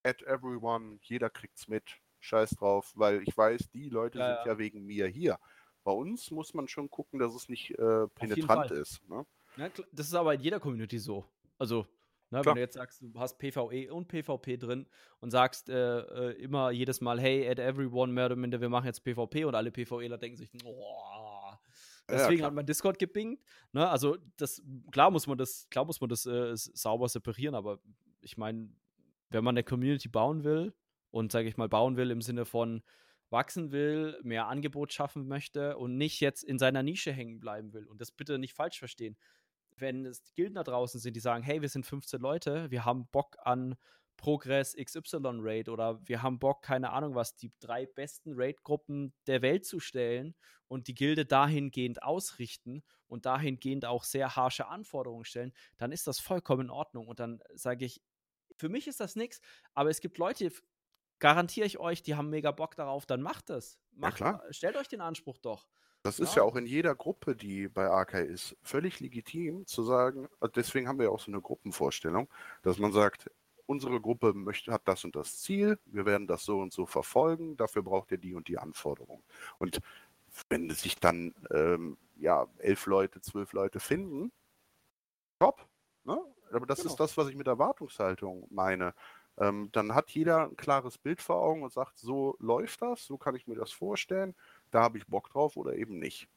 at 0.04 0.22
everyone, 0.24 1.00
jeder 1.02 1.30
kriegt's 1.30 1.68
mit, 1.68 1.84
scheiß 2.20 2.52
drauf, 2.52 2.92
weil 2.96 3.22
ich 3.28 3.36
weiß, 3.36 3.70
die 3.72 3.90
Leute 3.90 4.20
ja, 4.20 4.28
sind 4.28 4.46
ja. 4.46 4.54
ja 4.54 4.58
wegen 4.58 4.86
mir 4.86 5.08
hier. 5.08 5.38
Bei 5.84 5.92
uns 5.92 6.32
muss 6.32 6.54
man 6.54 6.68
schon 6.68 6.90
gucken, 6.90 7.20
dass 7.20 7.36
es 7.36 7.50
nicht 7.50 7.72
äh, 7.72 8.08
penetrant 8.08 8.72
ist. 8.72 9.08
Ne? 9.10 9.26
Ja, 9.58 9.70
das 9.92 10.08
ist 10.08 10.16
aber 10.16 10.34
in 10.34 10.42
jeder 10.42 10.60
Community 10.60 10.98
so. 10.98 11.26
Also 11.58 11.86
Ne, 12.34 12.44
wenn 12.44 12.56
du 12.56 12.62
jetzt 12.62 12.74
sagst, 12.74 13.00
du 13.00 13.20
hast 13.20 13.38
PvE 13.38 13.94
und 13.94 14.08
PvP 14.08 14.58
drin 14.58 14.88
und 15.20 15.30
sagst 15.30 15.70
äh, 15.70 16.00
äh, 16.00 16.32
immer 16.42 16.72
jedes 16.72 17.00
Mal, 17.00 17.22
hey, 17.22 17.48
at 17.48 17.60
everyone, 17.60 18.12
mehr 18.12 18.26
oder 18.26 18.36
minder, 18.36 18.60
wir 18.60 18.70
machen 18.70 18.88
jetzt 18.88 19.04
PvP 19.04 19.46
und 19.46 19.54
alle 19.54 19.70
PvEler 19.70 20.18
denken 20.18 20.38
sich, 20.38 20.50
oh, 20.66 21.54
deswegen 22.10 22.40
ja, 22.40 22.48
hat 22.48 22.56
man 22.56 22.66
Discord 22.66 22.98
gebingt. 22.98 23.40
Ne? 23.72 23.88
Also 23.88 24.18
das, 24.38 24.64
klar 24.92 25.12
muss 25.12 25.28
man 25.28 25.38
das, 25.38 25.68
klar 25.70 25.86
muss 25.86 26.02
man 26.02 26.10
das 26.10 26.26
äh, 26.26 26.54
sauber 26.56 27.08
separieren, 27.08 27.54
aber 27.54 27.78
ich 28.24 28.38
meine, 28.38 28.70
wenn 29.30 29.44
man 29.44 29.56
eine 29.56 29.64
Community 29.64 30.10
bauen 30.10 30.44
will 30.44 30.74
und 31.12 31.32
sage 31.32 31.48
ich 31.48 31.58
mal 31.58 31.70
bauen 31.70 31.98
will 31.98 32.12
im 32.12 32.22
Sinne 32.22 32.46
von 32.46 32.84
wachsen 33.30 33.72
will, 33.72 34.20
mehr 34.24 34.48
Angebot 34.48 34.94
schaffen 34.94 35.28
möchte 35.28 35.78
und 35.78 35.98
nicht 35.98 36.20
jetzt 36.20 36.44
in 36.44 36.60
seiner 36.60 36.84
Nische 36.84 37.12
hängen 37.12 37.40
bleiben 37.40 37.74
will 37.74 37.88
und 37.88 38.00
das 38.00 38.12
bitte 38.12 38.38
nicht 38.38 38.54
falsch 38.54 38.80
verstehen 38.80 39.18
wenn 39.78 40.06
es 40.06 40.34
Gilden 40.36 40.56
da 40.56 40.64
draußen 40.64 41.00
sind, 41.00 41.16
die 41.16 41.20
sagen, 41.20 41.44
hey, 41.44 41.62
wir 41.62 41.70
sind 41.70 41.86
15 41.86 42.20
Leute, 42.20 42.70
wir 42.72 42.86
haben 42.86 43.08
Bock 43.08 43.38
an 43.44 43.76
Progress 44.18 44.76
XY 44.76 45.40
Raid 45.40 45.70
oder 45.70 46.00
wir 46.08 46.22
haben 46.22 46.40
Bock, 46.40 46.62
keine 46.62 46.92
Ahnung 46.92 47.16
was, 47.16 47.36
die 47.36 47.52
drei 47.60 47.86
besten 47.86 48.34
Raid-Gruppen 48.36 49.14
der 49.28 49.42
Welt 49.42 49.66
zu 49.66 49.80
stellen 49.80 50.36
und 50.68 50.88
die 50.88 50.94
Gilde 50.94 51.26
dahingehend 51.26 52.04
ausrichten 52.04 52.84
und 53.08 53.26
dahingehend 53.26 53.86
auch 53.86 54.04
sehr 54.04 54.36
harsche 54.36 54.68
Anforderungen 54.68 55.26
stellen, 55.26 55.54
dann 55.78 55.92
ist 55.92 56.08
das 56.08 56.20
vollkommen 56.20 56.68
in 56.68 56.70
Ordnung. 56.70 57.08
Und 57.08 57.20
dann 57.20 57.42
sage 57.54 57.86
ich, 57.86 58.02
für 58.64 58.70
mich 58.70 58.88
ist 58.88 59.02
das 59.02 59.18
nichts, 59.18 59.42
aber 59.74 59.90
es 59.90 60.00
gibt 60.00 60.18
Leute, 60.18 60.50
garantiere 61.20 61.68
ich 61.68 61.80
euch, 61.80 62.02
die 62.02 62.16
haben 62.16 62.30
mega 62.30 62.52
Bock 62.52 62.78
darauf, 62.78 63.06
dann 63.06 63.22
macht 63.22 63.50
das. 63.50 63.78
Macht, 63.92 64.22
ja, 64.22 64.42
stellt 64.52 64.78
euch 64.78 64.88
den 64.88 65.02
Anspruch 65.02 65.38
doch. 65.38 65.68
Das 66.02 66.18
ist 66.18 66.36
ja 66.36 66.44
auch 66.44 66.56
in 66.56 66.66
jeder 66.66 66.96
Gruppe, 66.96 67.36
die 67.36 67.68
bei 67.68 67.90
AK 67.90 68.14
ist, 68.14 68.56
völlig 68.62 69.02
legitim 69.02 69.68
zu 69.68 69.84
sagen, 69.84 70.30
also 70.40 70.54
deswegen 70.54 70.88
haben 70.88 70.98
wir 70.98 71.08
ja 71.08 71.12
auch 71.12 71.20
so 71.20 71.30
eine 71.30 71.42
Gruppenvorstellung, 71.42 72.30
dass 72.62 72.78
man 72.78 72.94
sagt, 72.94 73.30
unsere 73.66 74.00
Gruppe 74.00 74.34
möchte, 74.34 74.72
hat 74.72 74.88
das 74.88 75.04
und 75.04 75.18
das 75.18 75.40
Ziel, 75.40 75.78
wir 75.84 76.06
werden 76.06 76.26
das 76.26 76.46
so 76.46 76.60
und 76.60 76.72
so 76.72 76.86
verfolgen, 76.86 77.58
dafür 77.58 77.84
braucht 77.84 78.12
ihr 78.14 78.18
die 78.18 78.34
und 78.34 78.48
die 78.48 78.60
Anforderungen. 78.60 79.24
Und 79.58 79.82
wenn 80.48 80.70
sich 80.70 81.02
dann 81.02 81.36
ähm, 81.52 81.98
ja, 82.16 82.48
elf 82.60 82.86
Leute, 82.86 83.20
zwölf 83.20 83.52
Leute 83.52 83.82
finden, 83.82 84.32
top. 85.40 85.68
Ne? 86.06 86.18
Aber 86.56 86.66
das 86.66 86.80
genau. 86.80 86.92
ist 86.92 87.00
das, 87.00 87.18
was 87.18 87.30
ich 87.30 87.36
mit 87.36 87.48
Erwartungshaltung 87.48 88.48
meine. 88.50 88.94
Ähm, 89.38 89.70
dann 89.72 89.96
hat 89.96 90.12
jeder 90.12 90.48
ein 90.48 90.58
klares 90.58 90.98
Bild 90.98 91.22
vor 91.22 91.38
Augen 91.38 91.64
und 91.64 91.74
sagt, 91.74 91.98
so 91.98 92.36
läuft 92.40 92.82
das, 92.82 93.06
so 93.06 93.18
kann 93.18 93.36
ich 93.36 93.48
mir 93.48 93.56
das 93.56 93.72
vorstellen, 93.72 94.36
da 94.70 94.82
habe 94.82 94.98
ich 95.00 95.08
Bock 95.08 95.30
drauf 95.30 95.58
oder 95.58 95.76
eben 95.76 95.98
nicht. 95.98 96.28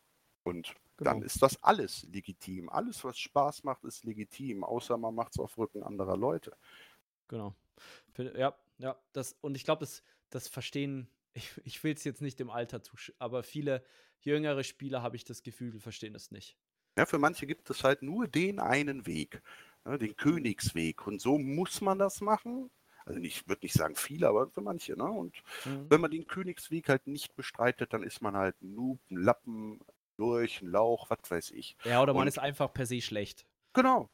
Und 0.45 0.75
genau. 0.97 1.11
dann 1.11 1.23
ist 1.23 1.43
das 1.43 1.63
alles 1.63 2.05
legitim. 2.05 2.69
Alles, 2.69 3.05
was 3.05 3.19
Spaß 3.19 3.65
macht, 3.65 3.85
ist 3.85 4.05
legitim, 4.05 4.65
außer 4.65 4.97
man 4.97 5.15
macht 5.15 5.33
es 5.33 5.41
auf 5.41 5.59
Rücken 5.59 5.83
anderer 5.83 6.17
Leute. 6.17 6.57
Genau. 7.29 7.55
Ja, 8.17 8.57
ja, 8.79 8.97
das, 9.13 9.37
und 9.41 9.57
ich 9.57 9.65
glaube, 9.65 9.81
das, 9.81 10.03
das 10.31 10.49
verstehen, 10.49 11.09
ich, 11.35 11.51
ich 11.65 11.85
will 11.85 11.93
es 11.93 12.05
jetzt 12.05 12.23
nicht 12.23 12.41
im 12.41 12.49
Alter 12.51 12.83
zu, 12.83 12.97
aber 13.19 13.43
viele 13.43 13.85
jüngere 14.21 14.65
Spieler, 14.65 15.03
habe 15.03 15.17
ich 15.17 15.25
das 15.25 15.43
Gefühl, 15.43 15.79
verstehen 15.79 16.15
das 16.15 16.31
nicht. 16.31 16.57
Ja, 16.97 17.05
für 17.05 17.19
manche 17.19 17.47
gibt 17.47 17.69
es 17.69 17.85
halt 17.85 18.03
nur 18.03 18.27
den 18.27 18.59
einen 18.59 19.05
Weg, 19.05 19.43
ne, 19.87 19.99
den 19.99 20.17
Königsweg. 20.17 21.07
Und 21.07 21.21
so 21.21 21.39
muss 21.39 21.81
man 21.81 21.99
das 21.99 22.21
machen. 22.21 22.71
Also 23.05 23.21
ich 23.21 23.49
würde 23.49 23.65
nicht 23.65 23.75
sagen 23.75 23.95
viele, 23.95 24.29
aber 24.29 24.49
für 24.51 24.61
manche. 24.61 24.97
Ne? 24.97 25.05
Und 25.05 25.43
mhm. 25.65 25.87
wenn 25.89 26.01
man 26.01 26.11
den 26.11 26.27
Königsweg 26.27 26.89
halt 26.89 27.07
nicht 27.07 27.37
bestreitet, 27.37 27.93
dann 27.93 28.03
ist 28.03 28.21
man 28.21 28.37
halt 28.37 28.61
ein 28.63 28.75
Noob, 28.75 28.99
ein 29.11 29.17
Lappen, 29.17 29.81
durch, 30.17 30.63
ein 30.63 30.69
Lauch, 30.69 31.11
was 31.11 31.31
weiß 31.31 31.51
ich. 31.53 31.77
Ja, 31.85 32.03
oder 32.03 32.15
man 32.15 32.23
Und, 32.23 32.29
ist 32.29 32.39
einfach 32.39 32.73
per 32.73 32.87
se 32.87 33.01
schlecht. 33.01 33.47
Genau. 33.73 34.11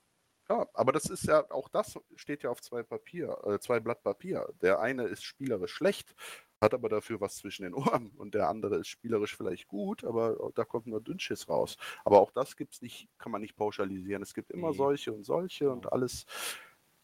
Ja, 0.48 0.66
aber 0.74 0.92
das 0.92 1.04
ist 1.04 1.24
ja, 1.24 1.48
auch 1.50 1.68
das 1.68 1.98
steht 2.16 2.42
ja 2.42 2.50
auf 2.50 2.60
zwei 2.60 2.82
Papier, 2.82 3.38
äh, 3.46 3.58
zwei 3.60 3.80
Blatt 3.80 4.02
Papier. 4.02 4.52
Der 4.60 4.80
eine 4.80 5.04
ist 5.04 5.22
spielerisch 5.22 5.72
schlecht, 5.72 6.14
hat 6.62 6.74
aber 6.74 6.88
dafür 6.88 7.20
was 7.20 7.36
zwischen 7.36 7.64
den 7.64 7.74
Ohren 7.74 8.10
und 8.16 8.34
der 8.34 8.48
andere 8.48 8.76
ist 8.76 8.88
spielerisch 8.88 9.36
vielleicht 9.36 9.68
gut, 9.68 10.04
aber 10.04 10.50
da 10.54 10.64
kommt 10.64 10.86
nur 10.86 11.00
Dünnschiss 11.00 11.48
raus. 11.48 11.76
Aber 12.04 12.20
auch 12.20 12.30
das 12.30 12.56
gibt's 12.56 12.80
nicht, 12.80 13.08
kann 13.18 13.32
man 13.32 13.42
nicht 13.42 13.56
pauschalisieren. 13.56 14.22
Es 14.22 14.34
gibt 14.34 14.50
immer 14.50 14.70
nee. 14.70 14.76
solche 14.76 15.12
und 15.12 15.24
solche 15.24 15.70
und 15.70 15.82
genau. 15.82 15.92
alles 15.92 16.24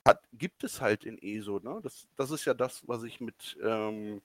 hat, 0.06 0.22
gibt 0.32 0.64
es 0.64 0.80
halt 0.80 1.04
in 1.04 1.18
ESO. 1.18 1.60
Ne? 1.60 1.80
Das, 1.82 2.08
das 2.16 2.30
ist 2.30 2.44
ja 2.44 2.54
das, 2.54 2.86
was 2.86 3.02
ich 3.02 3.20
mit 3.20 3.58
ähm, 3.62 4.22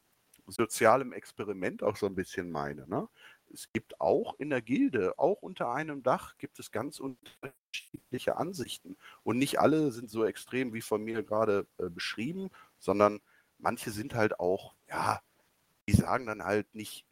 sozialem 0.48 1.12
Experiment 1.12 1.84
auch 1.84 1.98
so 1.98 2.06
ein 2.06 2.16
bisschen 2.16 2.52
meine. 2.52 2.88
Ne? 2.88 3.10
es 3.54 3.72
gibt 3.72 4.00
auch 4.02 4.36
in 4.40 4.50
der 4.50 4.62
Gilde, 4.62 5.18
auch 5.18 5.42
unter 5.42 5.72
einem 5.72 6.04
Dach, 6.04 6.38
gibt 6.38 6.60
es 6.60 6.72
ganz 6.72 7.00
unterschiedliche 7.00 8.38
Ansichten. 8.38 8.98
Und 9.24 9.38
nicht 9.38 9.60
alle 9.60 9.92
sind 9.92 10.10
so 10.10 10.26
extrem 10.26 10.74
wie 10.74 10.82
von 10.82 11.04
mir 11.04 11.24
gerade 11.24 11.68
äh, 11.78 11.90
beschrieben, 11.90 12.50
sondern 12.80 13.22
manche 13.64 13.92
sind 13.92 14.14
halt 14.14 14.40
auch, 14.40 14.76
ja, 14.90 15.22
die 15.88 15.94
sagen 15.94 16.26
dann 16.26 16.44
halt 16.44 16.76
nicht, 16.76 17.06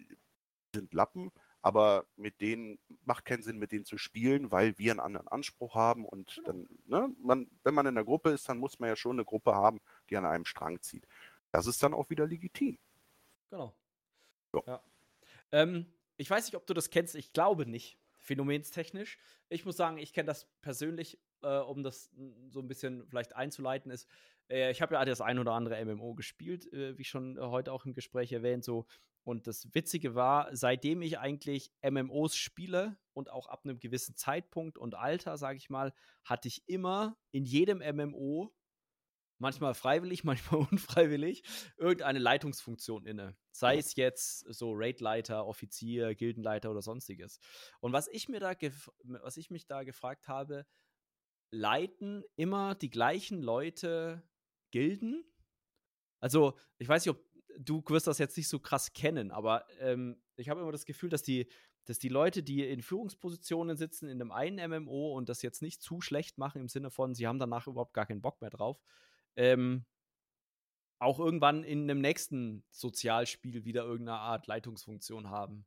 sind 0.73 0.93
Lappen, 0.93 1.31
aber 1.61 2.05
mit 2.15 2.41
denen 2.41 2.77
macht 3.05 3.25
keinen 3.25 3.43
Sinn, 3.43 3.57
mit 3.57 3.71
denen 3.71 3.85
zu 3.85 3.97
spielen, 3.97 4.51
weil 4.51 4.77
wir 4.77 4.91
einen 4.91 4.99
anderen 4.99 5.27
Anspruch 5.27 5.75
haben 5.75 6.05
und 6.05 6.41
dann, 6.45 6.67
ne, 6.85 7.09
man, 7.21 7.49
wenn 7.63 7.73
man 7.73 7.85
in 7.85 7.95
der 7.95 8.03
Gruppe 8.03 8.31
ist, 8.31 8.47
dann 8.49 8.57
muss 8.57 8.79
man 8.79 8.89
ja 8.89 8.95
schon 8.95 9.15
eine 9.15 9.25
Gruppe 9.25 9.53
haben, 9.53 9.79
die 10.09 10.17
an 10.17 10.25
einem 10.25 10.45
Strang 10.45 10.81
zieht. 10.81 11.07
Das 11.51 11.67
ist 11.67 11.81
dann 11.83 11.93
auch 11.93 12.09
wieder 12.09 12.27
legitim. 12.27 12.77
Genau. 13.49 13.75
So. 14.51 14.63
Ja. 14.65 14.81
Ähm, 15.51 15.85
ich 16.17 16.29
weiß 16.29 16.45
nicht, 16.45 16.55
ob 16.55 16.65
du 16.65 16.73
das 16.73 16.89
kennst, 16.89 17.15
ich 17.15 17.33
glaube 17.33 17.65
nicht, 17.65 17.97
phänomenstechnisch. 18.19 19.17
Ich 19.49 19.65
muss 19.65 19.77
sagen, 19.77 19.97
ich 19.97 20.13
kenne 20.13 20.27
das 20.27 20.47
persönlich, 20.61 21.19
äh, 21.41 21.57
um 21.59 21.83
das 21.83 22.11
so 22.49 22.59
ein 22.59 22.67
bisschen 22.67 23.05
vielleicht 23.07 23.35
einzuleiten, 23.35 23.91
ist, 23.91 24.07
äh, 24.51 24.71
ich 24.71 24.81
habe 24.81 24.95
ja 24.95 25.05
das 25.05 25.21
ein 25.21 25.39
oder 25.39 25.53
andere 25.53 25.83
MMO 25.83 26.13
gespielt, 26.13 26.71
äh, 26.73 26.97
wie 26.97 27.03
schon 27.03 27.39
heute 27.39 27.71
auch 27.71 27.85
im 27.85 27.93
Gespräch 27.93 28.31
erwähnt, 28.31 28.63
so. 28.63 28.85
Und 29.23 29.45
das 29.45 29.67
Witzige 29.73 30.15
war, 30.15 30.55
seitdem 30.55 31.01
ich 31.03 31.19
eigentlich 31.19 31.71
MMOs 31.87 32.35
spiele 32.35 32.97
und 33.13 33.29
auch 33.29 33.47
ab 33.47 33.61
einem 33.63 33.79
gewissen 33.79 34.15
Zeitpunkt 34.15 34.79
und 34.79 34.95
Alter, 34.95 35.37
sage 35.37 35.57
ich 35.57 35.69
mal, 35.69 35.93
hatte 36.23 36.47
ich 36.47 36.67
immer 36.67 37.17
in 37.31 37.45
jedem 37.45 37.79
MMO 37.79 38.51
manchmal 39.37 39.73
freiwillig, 39.73 40.23
manchmal 40.23 40.61
unfreiwillig, 40.71 41.43
irgendeine 41.77 42.19
Leitungsfunktion 42.19 43.05
inne. 43.05 43.35
Sei 43.51 43.77
es 43.77 43.95
jetzt 43.95 44.39
so 44.53 44.71
Raidleiter, 44.73 45.45
Offizier, 45.45 46.15
Gildenleiter 46.15 46.71
oder 46.71 46.81
sonstiges. 46.81 47.39
Und 47.79 47.93
was 47.93 48.07
ich 48.07 48.27
mir 48.29 48.39
da, 48.39 48.53
was 49.03 49.37
ich 49.37 49.51
mich 49.51 49.67
da 49.67 49.83
gefragt 49.83 50.27
habe, 50.27 50.65
leiten 51.51 52.23
immer 52.37 52.75
die 52.75 52.89
gleichen 52.89 53.41
Leute 53.41 54.23
Gilden? 54.71 55.23
Also, 56.19 56.57
ich 56.77 56.87
weiß 56.87 57.05
nicht, 57.05 57.15
ob 57.15 57.23
du 57.59 57.83
wirst 57.87 58.07
das 58.07 58.17
jetzt 58.17 58.37
nicht 58.37 58.47
so 58.47 58.59
krass 58.59 58.93
kennen, 58.93 59.31
aber 59.31 59.65
ähm, 59.79 60.21
ich 60.35 60.49
habe 60.49 60.61
immer 60.61 60.71
das 60.71 60.85
Gefühl, 60.85 61.09
dass 61.09 61.23
die, 61.23 61.47
dass 61.85 61.99
die 61.99 62.09
Leute, 62.09 62.43
die 62.43 62.67
in 62.67 62.81
Führungspositionen 62.81 63.77
sitzen 63.77 64.07
in 64.07 64.21
einem 64.21 64.31
einen 64.31 64.85
MMO 64.85 65.15
und 65.15 65.29
das 65.29 65.41
jetzt 65.41 65.61
nicht 65.61 65.81
zu 65.81 66.01
schlecht 66.01 66.37
machen 66.37 66.61
im 66.61 66.69
Sinne 66.69 66.89
von, 66.89 67.13
sie 67.13 67.27
haben 67.27 67.39
danach 67.39 67.67
überhaupt 67.67 67.93
gar 67.93 68.05
keinen 68.05 68.21
Bock 68.21 68.41
mehr 68.41 68.49
drauf, 68.49 68.81
ähm, 69.35 69.85
auch 70.99 71.19
irgendwann 71.19 71.63
in 71.63 71.89
einem 71.89 71.99
nächsten 71.99 72.63
Sozialspiel 72.69 73.65
wieder 73.65 73.83
irgendeine 73.83 74.19
Art 74.19 74.47
Leitungsfunktion 74.47 75.29
haben. 75.29 75.65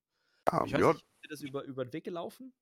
Ja, 0.51 0.64
ich 0.64 0.72
weiß 0.72 0.81
ja. 0.81 0.93
nicht, 0.93 1.05
ist 1.22 1.31
das 1.31 1.40
über, 1.40 1.64
über 1.64 1.85
den 1.85 1.93
Weg 1.93 2.05
gelaufen? 2.05 2.52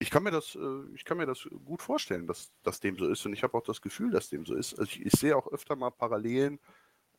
Ich 0.00 0.10
kann 0.10 0.22
mir 0.22 0.30
das, 0.30 0.54
äh, 0.54 0.94
ich 0.94 1.04
kann 1.04 1.16
mir 1.18 1.26
das 1.26 1.48
gut 1.64 1.82
vorstellen, 1.82 2.26
dass, 2.26 2.52
dass 2.62 2.80
dem 2.80 2.96
so 2.96 3.08
ist. 3.08 3.26
Und 3.26 3.32
ich 3.32 3.42
habe 3.42 3.56
auch 3.56 3.62
das 3.64 3.80
Gefühl, 3.82 4.10
dass 4.10 4.28
dem 4.28 4.46
so 4.46 4.54
ist. 4.54 4.78
Also 4.78 4.90
ich, 4.92 5.04
ich 5.06 5.12
sehe 5.12 5.36
auch 5.36 5.48
öfter 5.48 5.76
mal 5.76 5.90
Parallelen, 5.90 6.60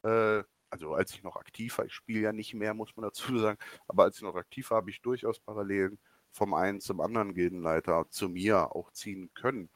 äh, 0.04 0.44
also 0.70 0.94
als 0.94 1.14
ich 1.14 1.24
noch 1.24 1.36
aktiv 1.38 1.78
war, 1.80 1.86
ich 1.86 1.94
spiele 1.94 2.22
ja 2.22 2.34
nicht 2.34 2.54
mehr, 2.54 2.74
muss 2.74 2.96
man 2.96 3.04
dazu 3.04 3.38
sagen, 3.40 3.60
aber 3.88 4.04
als 4.04 4.18
ich 4.18 4.24
noch 4.24 4.36
aktiv 4.36 4.70
war, 4.72 4.78
habe 4.78 4.92
ich 4.92 5.02
durchaus 5.02 5.40
Parallelen 5.40 6.00
vom 6.32 6.54
einen 6.54 6.80
zum 6.82 7.02
anderen 7.02 7.34
Gildenleiter 7.34 8.08
zu 8.12 8.30
mir 8.30 8.76
auch 8.76 8.92
ziehen 8.92 9.32
können. 9.34 9.70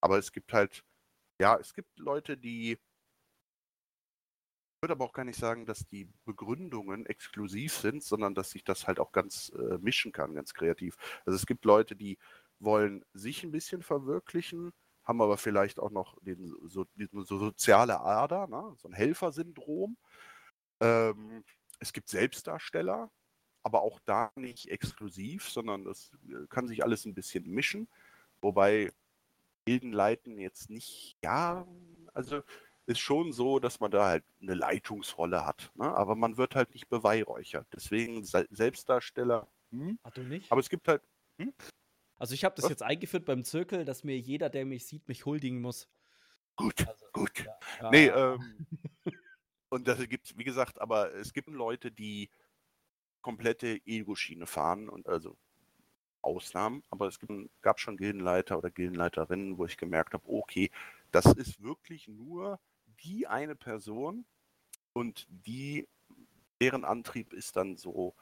Aber 0.00 0.18
es 0.18 0.32
gibt 0.32 0.52
halt 0.52 0.84
ja, 1.40 1.56
es 1.58 1.74
gibt 1.74 1.98
Leute, 1.98 2.36
die 2.36 2.78
ich 4.82 4.82
würde 4.82 4.92
aber 4.94 5.04
auch 5.04 5.12
gar 5.12 5.24
nicht 5.26 5.38
sagen, 5.38 5.66
dass 5.66 5.86
die 5.86 6.08
Begründungen 6.24 7.04
exklusiv 7.04 7.74
sind, 7.74 8.02
sondern 8.02 8.34
dass 8.34 8.50
sich 8.50 8.64
das 8.64 8.86
halt 8.86 8.98
auch 8.98 9.12
ganz 9.12 9.50
äh, 9.50 9.76
mischen 9.78 10.10
kann, 10.10 10.34
ganz 10.34 10.54
kreativ. 10.54 10.96
Also 11.26 11.36
es 11.36 11.44
gibt 11.44 11.66
Leute, 11.66 11.96
die 11.96 12.18
wollen 12.60 13.04
sich 13.14 13.42
ein 13.42 13.50
bisschen 13.50 13.82
verwirklichen, 13.82 14.72
haben 15.04 15.20
aber 15.20 15.36
vielleicht 15.36 15.80
auch 15.80 15.90
noch 15.90 16.16
den, 16.22 16.54
so, 16.68 16.86
so 16.96 17.38
soziale 17.38 18.00
Ader, 18.00 18.46
ne? 18.46 18.74
so 18.76 18.88
ein 18.88 18.94
Helfersyndrom. 18.94 19.96
Ähm, 20.80 21.44
es 21.80 21.92
gibt 21.92 22.08
Selbstdarsteller, 22.08 23.10
aber 23.62 23.82
auch 23.82 23.98
da 24.04 24.30
nicht 24.36 24.70
exklusiv, 24.70 25.48
sondern 25.48 25.84
das 25.84 26.12
äh, 26.28 26.46
kann 26.48 26.68
sich 26.68 26.84
alles 26.84 27.06
ein 27.06 27.14
bisschen 27.14 27.50
mischen. 27.50 27.88
Wobei 28.40 28.92
Gildenleiten 29.64 30.38
jetzt 30.38 30.70
nicht, 30.70 31.16
ja, 31.22 31.66
also 32.14 32.42
ist 32.86 33.00
schon 33.00 33.32
so, 33.32 33.58
dass 33.58 33.80
man 33.80 33.90
da 33.90 34.06
halt 34.06 34.24
eine 34.40 34.54
Leitungsrolle 34.54 35.46
hat, 35.46 35.70
ne? 35.74 35.84
aber 35.84 36.16
man 36.16 36.36
wird 36.36 36.56
halt 36.56 36.72
nicht 36.74 36.88
beweihräuchert. 36.88 37.66
Deswegen 37.72 38.24
Selbstdarsteller. 38.24 39.46
Hm? 39.70 39.98
Ach 40.02 40.10
du 40.10 40.22
nicht? 40.22 40.50
Aber 40.50 40.60
es 40.60 40.68
gibt 40.68 40.88
halt. 40.88 41.02
Hm? 41.38 41.52
Also 42.20 42.34
ich 42.34 42.44
habe 42.44 42.54
das 42.54 42.68
jetzt 42.68 42.82
eingeführt 42.82 43.24
beim 43.24 43.44
Zirkel, 43.44 43.86
dass 43.86 44.04
mir 44.04 44.18
jeder, 44.18 44.50
der 44.50 44.66
mich 44.66 44.86
sieht, 44.86 45.08
mich 45.08 45.24
huldigen 45.24 45.62
muss. 45.62 45.88
Gut, 46.54 46.86
also, 46.86 47.06
gut. 47.14 47.32
Ja. 47.80 47.90
Nee, 47.90 48.08
ähm, 48.08 48.66
und 49.70 49.88
das 49.88 50.06
gibt 50.06 50.36
wie 50.36 50.44
gesagt, 50.44 50.78
aber 50.82 51.14
es 51.14 51.32
gibt 51.32 51.48
Leute, 51.48 51.90
die 51.90 52.28
komplette 53.22 53.80
Ego-Schiene 53.86 54.46
fahren 54.46 54.90
und 54.90 55.08
also 55.08 55.38
Ausnahmen, 56.20 56.82
aber 56.90 57.06
es 57.06 57.18
gibt, 57.18 57.32
gab 57.62 57.80
schon 57.80 57.96
Gildenleiter 57.96 58.58
oder 58.58 58.70
Gildenleiterinnen, 58.70 59.56
wo 59.56 59.64
ich 59.64 59.78
gemerkt 59.78 60.12
habe, 60.12 60.28
okay, 60.28 60.70
das 61.12 61.24
ist 61.24 61.62
wirklich 61.62 62.06
nur 62.06 62.60
die 63.02 63.28
eine 63.28 63.56
Person 63.56 64.26
und 64.92 65.26
die, 65.30 65.88
deren 66.60 66.84
Antrieb 66.84 67.32
ist 67.32 67.56
dann 67.56 67.78
so 67.78 68.14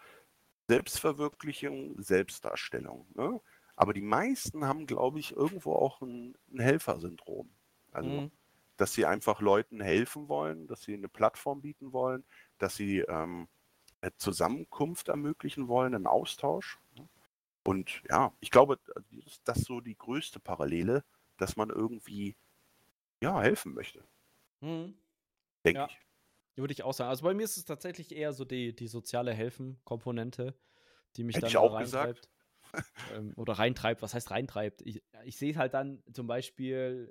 Selbstverwirklichung, 0.69 2.01
Selbstdarstellung. 2.01 3.09
Ne? 3.15 3.41
Aber 3.79 3.93
die 3.93 4.03
meisten 4.03 4.65
haben, 4.65 4.89
glaube 4.89 5.21
ich, 5.21 5.37
irgendwo 5.37 5.73
auch 5.73 6.03
ein, 6.03 6.37
ein 6.53 6.59
Helfersyndrom. 6.59 7.49
Also, 7.93 8.11
mhm. 8.11 8.31
dass 8.77 8.93
sie 8.93 9.07
einfach 9.07 9.41
Leuten 9.41 9.81
helfen 9.81 10.29
wollen, 10.29 10.67
dass 10.67 10.83
sie 10.83 10.95
eine 10.95 11.09
Plattform 11.09 11.61
bieten 11.61 11.93
wollen, 11.93 12.25
dass 12.59 12.75
sie 12.75 12.99
ähm, 12.99 13.47
eine 14.01 14.17
Zusammenkunft 14.17 15.07
ermöglichen 15.07 15.69
wollen, 15.69 15.95
einen 15.95 16.09
Austausch. 16.09 16.81
Ne? 16.97 17.09
Und 17.63 18.03
ja, 18.11 18.33
ich 18.41 18.51
glaube, 18.51 18.81
das 19.45 19.59
ist 19.59 19.67
so 19.67 19.81
die 19.81 19.97
größte 19.97 20.41
Parallele, 20.41 21.05
dass 21.37 21.55
man 21.55 21.71
irgendwie 21.71 22.35
ja, 23.23 23.41
helfen 23.41 23.75
möchte. 23.75 24.03
Mhm. 24.61 24.99
Denke 25.65 25.81
ja. 25.83 25.87
ich. 25.87 25.99
Würde 26.57 26.73
ich 26.73 26.83
auch 26.83 26.95
sagen. 26.95 27.11
Also 27.11 27.23
bei 27.23 27.33
mir 27.33 27.45
ist 27.45 27.57
es 27.57 27.65
tatsächlich 27.65 28.11
eher 28.11 28.33
so 28.33 28.45
die, 28.45 28.75
die 28.75 28.89
soziale 28.89 29.33
Helfen-Komponente, 29.33 30.57
die 31.15 31.23
mich 31.23 31.37
Hätte 31.37 31.47
dann 31.47 31.57
auch 31.59 31.75
reintreibt. 31.75 32.29
Ähm, 33.15 33.33
oder 33.37 33.55
reintreibt. 33.55 34.03
Was 34.03 34.15
heißt 34.15 34.31
reintreibt? 34.31 34.83
Ich, 34.83 35.03
ich 35.25 35.37
sehe 35.37 35.57
halt 35.57 35.75
dann 35.75 36.03
zum 36.13 36.27
Beispiel, 36.27 37.09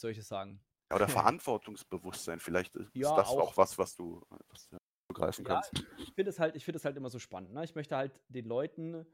soll 0.00 0.12
ich 0.12 0.18
das 0.18 0.28
sagen? 0.28 0.60
Ja, 0.90 0.96
oder 0.96 1.08
Verantwortungsbewusstsein. 1.08 2.40
Vielleicht 2.40 2.74
ist 2.76 2.90
Ja, 2.94 3.16
das 3.16 3.28
auch. 3.28 3.40
auch 3.40 3.56
was, 3.56 3.78
was 3.78 3.94
du, 3.94 4.24
was 4.48 4.68
du 4.68 4.78
begreifen 5.08 5.44
Ja, 5.46 5.60
kannst. 5.60 5.84
ich 5.98 6.12
finde 6.14 6.30
es 6.30 6.38
halt, 6.38 6.56
ich 6.56 6.66
es 6.68 6.84
halt 6.84 6.96
immer 6.96 7.10
so 7.10 7.18
spannend. 7.18 7.52
Ne? 7.52 7.64
Ich 7.64 7.74
möchte 7.74 7.96
halt 7.96 8.20
den 8.28 8.44
Leuten 8.46 9.06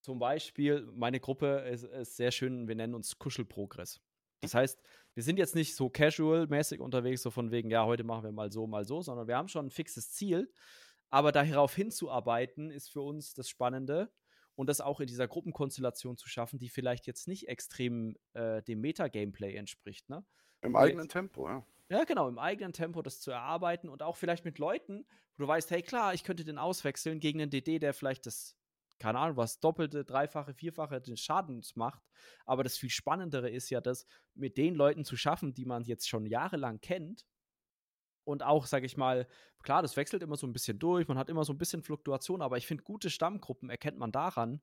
zum 0.00 0.18
Beispiel, 0.18 0.88
meine 0.94 1.20
Gruppe 1.20 1.60
ist, 1.70 1.84
ist 1.84 2.16
sehr 2.16 2.30
schön, 2.30 2.68
wir 2.68 2.74
nennen 2.74 2.94
uns 2.94 3.18
Kuschelprogress. 3.18 4.00
Das 4.40 4.54
heißt, 4.54 4.80
wir 5.14 5.22
sind 5.24 5.38
jetzt 5.38 5.56
nicht 5.56 5.74
so 5.74 5.88
casual-mäßig 5.88 6.80
unterwegs, 6.80 7.22
so 7.22 7.30
von 7.30 7.50
wegen, 7.50 7.70
ja, 7.70 7.84
heute 7.84 8.04
machen 8.04 8.22
wir 8.22 8.32
mal 8.32 8.52
so, 8.52 8.66
mal 8.68 8.84
so, 8.84 9.02
sondern 9.02 9.26
wir 9.26 9.36
haben 9.36 9.48
schon 9.48 9.66
ein 9.66 9.70
fixes 9.70 10.12
Ziel. 10.12 10.52
Aber 11.10 11.32
darauf 11.32 11.74
hinzuarbeiten, 11.74 12.70
ist 12.70 12.90
für 12.90 13.00
uns 13.00 13.34
das 13.34 13.48
Spannende 13.48 14.10
und 14.54 14.68
das 14.68 14.80
auch 14.80 15.00
in 15.00 15.06
dieser 15.06 15.28
Gruppenkonstellation 15.28 16.16
zu 16.16 16.28
schaffen, 16.28 16.58
die 16.58 16.68
vielleicht 16.68 17.06
jetzt 17.06 17.28
nicht 17.28 17.48
extrem 17.48 18.16
äh, 18.34 18.62
dem 18.62 18.80
Meta-Gameplay 18.80 19.54
entspricht. 19.54 20.08
Ne? 20.10 20.24
Im 20.62 20.72
wir 20.72 20.80
eigenen 20.80 21.08
Tempo, 21.08 21.48
ja. 21.48 21.64
Ja, 21.90 22.04
genau, 22.04 22.28
im 22.28 22.38
eigenen 22.38 22.72
Tempo 22.72 23.00
das 23.00 23.20
zu 23.20 23.30
erarbeiten 23.30 23.88
und 23.88 24.02
auch 24.02 24.16
vielleicht 24.16 24.44
mit 24.44 24.58
Leuten, 24.58 25.06
wo 25.36 25.44
du 25.44 25.48
weißt, 25.48 25.70
hey, 25.70 25.80
klar, 25.82 26.12
ich 26.12 26.22
könnte 26.22 26.44
den 26.44 26.58
auswechseln 26.58 27.18
gegen 27.18 27.40
einen 27.40 27.50
DD, 27.50 27.78
der 27.78 27.94
vielleicht 27.94 28.26
das, 28.26 28.56
keine 28.98 29.18
Ahnung, 29.20 29.38
was 29.38 29.60
doppelte, 29.60 30.04
dreifache, 30.04 30.52
vierfache 30.52 31.00
des 31.00 31.20
Schadens 31.20 31.76
macht. 31.76 32.02
Aber 32.44 32.62
das 32.62 32.76
viel 32.76 32.90
Spannendere 32.90 33.48
ist 33.48 33.70
ja, 33.70 33.80
das 33.80 34.06
mit 34.34 34.58
den 34.58 34.74
Leuten 34.74 35.04
zu 35.04 35.16
schaffen, 35.16 35.54
die 35.54 35.64
man 35.64 35.84
jetzt 35.84 36.08
schon 36.08 36.26
jahrelang 36.26 36.80
kennt. 36.80 37.24
Und 38.28 38.42
auch, 38.42 38.66
sag 38.66 38.84
ich 38.84 38.96
mal, 38.96 39.26
klar, 39.62 39.80
das 39.82 39.96
wechselt 39.96 40.22
immer 40.22 40.36
so 40.36 40.46
ein 40.46 40.52
bisschen 40.52 40.78
durch, 40.78 41.08
man 41.08 41.18
hat 41.18 41.30
immer 41.30 41.44
so 41.44 41.52
ein 41.54 41.58
bisschen 41.58 41.82
Fluktuation, 41.82 42.42
aber 42.42 42.58
ich 42.58 42.66
finde, 42.66 42.84
gute 42.84 43.10
Stammgruppen 43.10 43.70
erkennt 43.70 43.98
man 43.98 44.12
daran, 44.12 44.60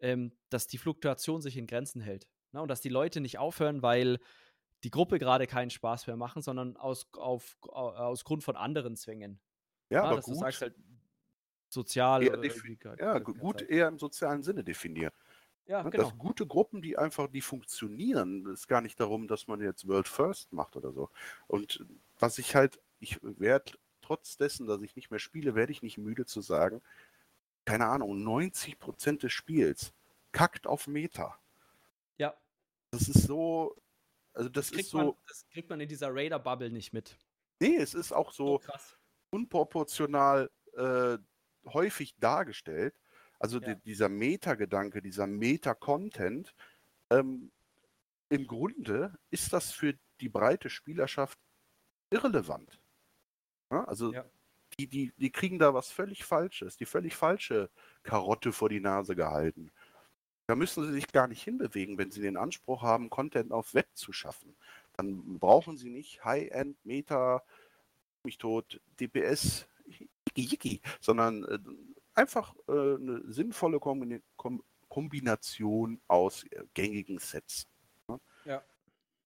ähm, 0.00 0.38
dass 0.50 0.66
die 0.68 0.78
Fluktuation 0.78 1.42
sich 1.42 1.56
in 1.56 1.66
Grenzen 1.66 2.00
hält. 2.02 2.28
Ne? 2.52 2.62
Und 2.62 2.68
dass 2.68 2.80
die 2.80 2.88
Leute 2.88 3.20
nicht 3.20 3.38
aufhören, 3.38 3.82
weil 3.82 4.18
die 4.84 4.90
Gruppe 4.90 5.18
gerade 5.18 5.46
keinen 5.46 5.70
Spaß 5.70 6.06
mehr 6.06 6.16
machen, 6.16 6.42
sondern 6.42 6.76
aus, 6.76 7.08
auf, 7.14 7.58
au- 7.62 7.90
aus 7.92 8.24
Grund 8.24 8.44
von 8.44 8.56
anderen 8.56 8.96
Zwängen. 8.96 9.40
Ja, 9.90 10.02
Ja, 10.02 10.04
aber 10.04 10.16
dass 10.16 10.26
du 10.26 10.34
gut. 10.34 10.40
sagst 10.40 10.62
halt 10.62 10.74
sozial 11.68 12.26
eher 12.26 12.38
oder 12.38 12.44
ja, 12.98 13.18
gut 13.18 13.62
eher 13.62 13.88
im 13.88 13.98
sozialen 13.98 14.42
Sinne 14.42 14.64
definieren. 14.64 15.12
Ja, 15.66 15.82
Ne, 15.82 15.90
genau. 15.90 16.10
Das 16.10 16.18
gute 16.18 16.46
Gruppen, 16.46 16.82
die 16.82 16.98
einfach, 16.98 17.28
die 17.28 17.42
funktionieren. 17.42 18.46
Ist 18.48 18.68
gar 18.68 18.82
nicht 18.82 19.00
darum, 19.00 19.28
dass 19.28 19.48
man 19.48 19.60
jetzt 19.60 19.88
World 19.88 20.08
First 20.08 20.52
macht 20.52 20.76
oder 20.76 20.92
so. 20.92 21.10
Und 21.48 21.86
was 22.18 22.38
ich 22.38 22.56
halt, 22.56 22.80
ich 23.00 23.18
werde 23.22 23.72
trotz 24.02 24.36
dessen, 24.36 24.66
dass 24.66 24.82
ich 24.82 24.96
nicht 24.96 25.10
mehr 25.10 25.18
spiele, 25.20 25.54
werde 25.54 25.72
ich 25.72 25.82
nicht 25.82 25.98
müde 25.98 26.26
zu 26.26 26.40
sagen, 26.40 26.82
keine 27.64 27.86
Ahnung, 27.86 28.22
90% 28.26 29.18
des 29.20 29.32
Spiels 29.32 29.92
kackt 30.32 30.66
auf 30.66 30.86
Meta. 30.86 31.38
Ja, 32.18 32.34
Das 32.90 33.08
ist 33.08 33.22
so, 33.24 33.76
also 34.32 34.48
das, 34.48 34.66
das 34.66 34.72
kriegt, 34.72 34.84
ist 34.86 34.90
so, 34.90 34.98
man, 34.98 35.12
das 35.26 35.46
kriegt 35.48 35.68
man 35.70 35.80
in 35.80 35.88
dieser 35.88 36.14
Raider-Bubble 36.14 36.70
nicht 36.70 36.92
mit. 36.92 37.16
nee, 37.60 37.76
es 37.76 37.94
ist 37.94 38.12
auch 38.12 38.32
so, 38.32 38.58
krass. 38.58 38.96
unproportional 39.30 40.50
äh, 40.74 41.18
häufig 41.66 42.14
dargestellt. 42.18 42.94
Also 43.38 43.58
Ja. 43.60 43.74
die, 43.74 43.80
dieser 43.82 44.08
Meta-Gedanke, 44.08 45.02
dieser 45.02 45.26
Meta-Content, 45.26 46.54
ähm, 47.10 47.50
im 48.28 48.46
Grunde 48.46 49.18
ist 49.30 49.52
das 49.52 49.72
für 49.72 49.94
die 50.20 50.28
breite 50.28 50.70
Spielerschaft 50.70 51.38
irrelevant. 52.10 52.79
Ja, 53.70 53.84
also 53.84 54.12
Ja. 54.12 54.24
die, 54.78 54.88
die, 54.88 55.12
die 55.16 55.30
kriegen 55.30 55.58
da 55.58 55.74
was 55.74 55.90
völlig 55.90 56.24
Falsches, 56.24 56.76
die 56.76 56.86
völlig 56.86 57.16
falsche 57.16 57.70
Karotte 58.02 58.52
vor 58.52 58.68
die 58.68 58.80
Nase 58.80 59.16
gehalten. 59.16 59.72
Da 60.48 60.56
müssen 60.56 60.84
sie 60.84 60.92
sich 60.92 61.06
gar 61.12 61.28
nicht 61.28 61.42
hinbewegen, 61.42 61.96
wenn 61.98 62.10
sie 62.10 62.20
den 62.22 62.36
Anspruch 62.36 62.82
haben, 62.82 63.08
Content 63.10 63.52
auf 63.52 63.74
Web 63.74 63.88
zu 63.94 64.12
schaffen. 64.12 64.56
Dann 64.94 65.38
brauchen 65.38 65.76
sie 65.76 65.90
nicht 65.90 66.24
High-End, 66.24 66.84
Meta, 66.84 67.42
mich 68.24 68.38
tot, 68.38 68.80
DPS, 69.00 69.66
Yiki, 70.36 70.80
sondern 71.00 71.44
äh, 71.44 71.58
einfach 72.14 72.54
äh, 72.68 72.72
eine 72.72 73.22
sinnvolle 73.26 73.80
Kombina 73.80 74.18
Kom 74.36 74.62
Kombination 74.88 76.00
aus 76.08 76.44
äh, 76.50 76.64
gängigen 76.74 77.18
Sets. 77.18 77.68
Ne? 78.08 78.20
Ja. 78.44 78.64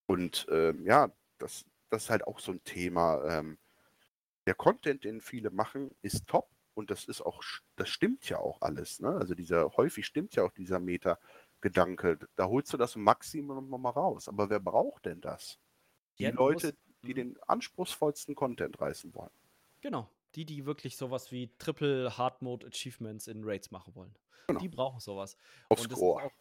Und 0.06 0.46
ähm, 0.50 0.84
ja, 0.86 1.10
das, 1.38 1.64
das 1.90 2.04
ist 2.04 2.10
halt 2.10 2.26
auch 2.26 2.38
so 2.38 2.52
ein 2.52 2.62
Thema. 2.64 3.24
Ähm, 3.24 3.58
der 4.46 4.54
Content, 4.54 5.04
den 5.04 5.20
viele 5.20 5.50
machen, 5.50 5.90
ist 6.02 6.26
top 6.26 6.48
und 6.74 6.90
das 6.90 7.04
ist 7.04 7.20
auch, 7.20 7.42
das 7.76 7.88
stimmt 7.88 8.28
ja 8.28 8.38
auch 8.38 8.60
alles. 8.60 9.00
Ne? 9.00 9.08
Also 9.08 9.34
dieser, 9.34 9.70
häufig 9.76 10.06
stimmt 10.06 10.34
ja 10.34 10.42
auch 10.44 10.52
dieser 10.52 10.80
Meta-Gedanke. 10.80 12.18
Da 12.36 12.46
holst 12.46 12.72
du 12.72 12.76
das 12.76 12.96
Maximum 12.96 13.68
nochmal 13.70 13.92
raus. 13.92 14.28
Aber 14.28 14.50
wer 14.50 14.60
braucht 14.60 15.06
denn 15.06 15.20
das? 15.20 15.58
Die 16.18 16.24
Ja, 16.24 16.30
Leute, 16.30 16.68
musst- 16.68 16.78
die 17.02 17.14
den 17.14 17.36
anspruchsvollsten 17.46 18.34
Content 18.34 18.80
reißen 18.80 19.14
wollen. 19.14 19.30
Genau. 19.80 20.08
Die, 20.34 20.44
die 20.44 20.64
wirklich 20.66 20.96
sowas 20.96 21.30
wie 21.30 21.50
Triple 21.58 22.16
Hard 22.18 22.42
Mode 22.42 22.66
Achievements 22.66 23.26
in 23.28 23.44
Raids 23.44 23.70
machen 23.70 23.94
wollen. 23.94 24.14
Genau. 24.48 24.60
Die 24.60 24.68
brauchen 24.68 25.00
sowas. 25.00 25.36
Auf 25.68 25.80
Und 25.80 25.92
Score. 25.92 26.24
auch- 26.24 26.32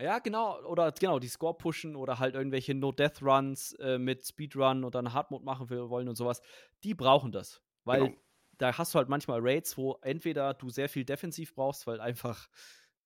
Ja, 0.00 0.18
genau, 0.18 0.62
oder 0.64 0.92
genau, 0.92 1.18
die 1.18 1.28
Score 1.28 1.56
pushen 1.58 1.94
oder 1.94 2.18
halt 2.18 2.34
irgendwelche 2.34 2.74
No-Death-Runs 2.74 3.74
äh, 3.74 3.98
mit 3.98 4.24
Speedrun 4.26 4.84
oder 4.84 4.98
einen 5.00 5.12
Hardmode 5.12 5.44
machen 5.44 5.68
wollen 5.68 6.08
und 6.08 6.16
sowas, 6.16 6.40
die 6.84 6.94
brauchen 6.94 7.32
das. 7.32 7.62
Weil 7.84 8.08
Genau. 8.08 8.20
da 8.52 8.76
hast 8.78 8.94
du 8.94 8.98
halt 8.98 9.08
manchmal 9.10 9.40
Raids, 9.42 9.76
wo 9.76 9.98
entweder 10.02 10.54
du 10.54 10.70
sehr 10.70 10.88
viel 10.88 11.04
defensiv 11.04 11.54
brauchst, 11.54 11.86
weil 11.86 12.00
einfach 12.00 12.48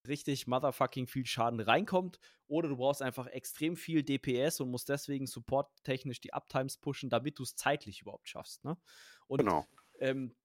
richtig 0.07 0.47
motherfucking 0.47 1.07
viel 1.07 1.25
Schaden 1.25 1.59
reinkommt, 1.59 2.19
oder 2.47 2.69
du 2.69 2.77
brauchst 2.77 3.01
einfach 3.01 3.27
extrem 3.27 3.75
viel 3.75 4.03
DPS 4.03 4.61
und 4.61 4.69
musst 4.69 4.87
deswegen 4.87 5.25
supporttechnisch 5.27 6.21
die 6.21 6.33
Uptimes 6.33 6.77
pushen, 6.77 7.09
damit 7.09 7.39
du 7.39 7.43
es 7.43 7.55
zeitlich 7.55 8.01
überhaupt 8.01 8.29
schaffst. 8.29 8.63
Ne? 8.63 8.77
Und 9.27 9.41
Genau. 9.41 9.65
ähm, 9.99 10.35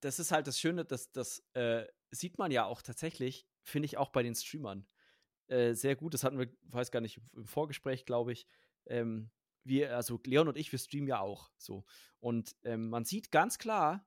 das 0.00 0.18
ist 0.18 0.32
halt 0.32 0.46
das 0.46 0.58
Schöne, 0.60 0.84
dass 0.84 1.12
das 1.12 1.44
äh, 1.54 1.86
sieht 2.10 2.38
man 2.38 2.50
ja 2.50 2.64
auch 2.66 2.82
tatsächlich, 2.82 3.48
finde 3.62 3.86
ich 3.86 3.98
auch 3.98 4.10
bei 4.10 4.22
den 4.22 4.34
Streamern 4.34 4.86
äh, 5.52 5.74
sehr 5.74 5.96
gut. 5.96 6.14
Das 6.14 6.24
hatten 6.24 6.38
wir, 6.38 6.48
weiß 6.62 6.90
gar 6.90 7.00
nicht, 7.00 7.20
im 7.34 7.46
Vorgespräch, 7.46 8.04
glaube 8.06 8.32
ich. 8.32 8.46
Ähm, 8.86 9.30
wir, 9.64 9.94
also 9.94 10.18
Leon 10.24 10.48
und 10.48 10.56
ich, 10.56 10.72
wir 10.72 10.78
streamen 10.78 11.06
ja 11.06 11.20
auch 11.20 11.50
so. 11.56 11.84
Und 12.18 12.56
ähm, 12.64 12.88
man 12.88 13.04
sieht 13.04 13.30
ganz 13.30 13.58
klar, 13.58 14.06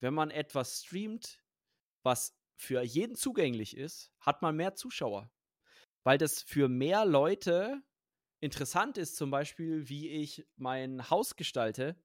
wenn 0.00 0.14
man 0.14 0.30
etwas 0.30 0.84
streamt, 0.84 1.40
was 2.02 2.36
für 2.56 2.82
jeden 2.82 3.14
zugänglich 3.14 3.76
ist, 3.76 4.12
hat 4.20 4.42
man 4.42 4.56
mehr 4.56 4.74
Zuschauer. 4.74 5.30
Weil 6.02 6.18
das 6.18 6.42
für 6.42 6.68
mehr 6.68 7.04
Leute 7.04 7.82
interessant 8.40 8.98
ist, 8.98 9.16
zum 9.16 9.30
Beispiel, 9.30 9.88
wie 9.88 10.08
ich 10.08 10.46
mein 10.56 11.10
Haus 11.10 11.36
gestalte, 11.36 11.96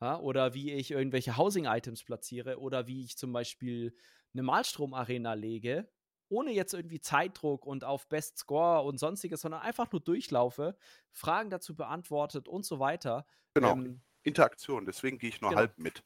ja, 0.00 0.18
oder 0.18 0.54
wie 0.54 0.72
ich 0.72 0.90
irgendwelche 0.90 1.36
Housing-Items 1.36 2.04
platziere, 2.04 2.58
oder 2.58 2.86
wie 2.86 3.04
ich 3.04 3.16
zum 3.16 3.32
Beispiel 3.32 3.96
eine 4.32 4.42
Malstrom-Arena 4.42 5.34
lege, 5.34 5.88
ohne 6.32 6.52
jetzt 6.52 6.74
irgendwie 6.74 7.00
Zeitdruck 7.00 7.66
und 7.66 7.84
auf 7.84 8.08
Best 8.08 8.38
Score 8.38 8.82
und 8.82 8.98
sonstiges, 8.98 9.42
sondern 9.42 9.60
einfach 9.60 9.90
nur 9.92 10.00
durchlaufe, 10.00 10.76
Fragen 11.10 11.50
dazu 11.50 11.76
beantwortet 11.76 12.48
und 12.48 12.64
so 12.64 12.78
weiter. 12.80 13.26
Genau. 13.54 13.72
Ähm, 13.72 14.00
Interaktion, 14.24 14.86
deswegen 14.86 15.18
gehe 15.18 15.28
ich 15.30 15.40
nur 15.40 15.50
Genau. 15.50 15.60
halb 15.60 15.78
mit. 15.78 16.04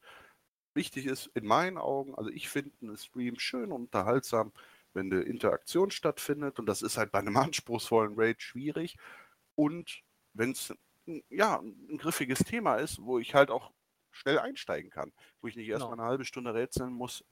Wichtig 0.73 1.05
ist 1.07 1.27
in 1.33 1.45
meinen 1.45 1.77
Augen, 1.77 2.15
also 2.15 2.29
ich 2.29 2.49
finde 2.49 2.71
einen 2.81 2.97
Stream 2.97 3.39
schön 3.39 3.71
und 3.71 3.83
unterhaltsam, 3.85 4.53
wenn 4.93 5.11
eine 5.11 5.21
Interaktion 5.23 5.91
stattfindet 5.91 6.59
und 6.59 6.65
das 6.67 6.81
ist 6.81 6.97
halt 6.97 7.11
bei 7.11 7.19
einem 7.19 7.35
anspruchsvollen 7.53 8.13
Raid 8.15 8.41
schwierig 8.41 8.97
und 9.55 10.01
wenn 10.33 10.51
es 10.51 10.73
ja 11.29 11.59
ein 11.59 11.97
griffiges 11.97 12.39
Thema 12.39 12.75
ist, 12.75 13.01
wo 13.01 13.17
ich 13.17 13.33
halt 13.33 13.49
auch 13.49 13.71
schnell 14.11 14.39
einsteigen 14.39 14.91
kann, 14.91 15.13
wo 15.41 15.47
ich 15.47 15.55
nicht 15.55 15.67
erst 15.69 15.83
Genau. 15.85 15.93
eine 15.93 16.03
halbe 16.03 16.25
Stunde 16.25 16.53
rätseln 16.53 16.93
muss, 16.93 17.23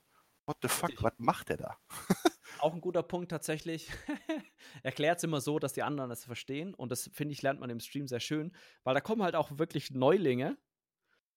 what 0.48 0.58
the 0.62 0.68
fuck, 0.70 0.92
was 1.04 1.14
macht 1.18 1.50
der 1.50 1.58
da? 1.58 1.78
Auch 2.66 2.74
ein 2.74 2.82
guter 2.82 3.04
Punkt 3.04 3.30
tatsächlich. 3.30 3.92
Erklärt 4.82 5.20
es 5.20 5.24
immer 5.24 5.40
so, 5.40 5.60
dass 5.60 5.74
die 5.74 5.84
anderen 5.84 6.10
es 6.10 6.26
verstehen. 6.26 6.74
Und 6.74 6.92
das, 6.92 7.12
finde 7.14 7.34
ich, 7.34 7.44
lernt 7.44 7.60
man 7.60 7.70
im 7.70 7.80
Stream 7.80 8.08
sehr 8.08 8.20
schön, 8.20 8.56
weil 8.84 8.96
da 8.96 9.02
kommen 9.02 9.22
halt 9.22 9.36
auch 9.36 9.60
wirklich 9.60 9.92
Neulinge. 9.92 10.58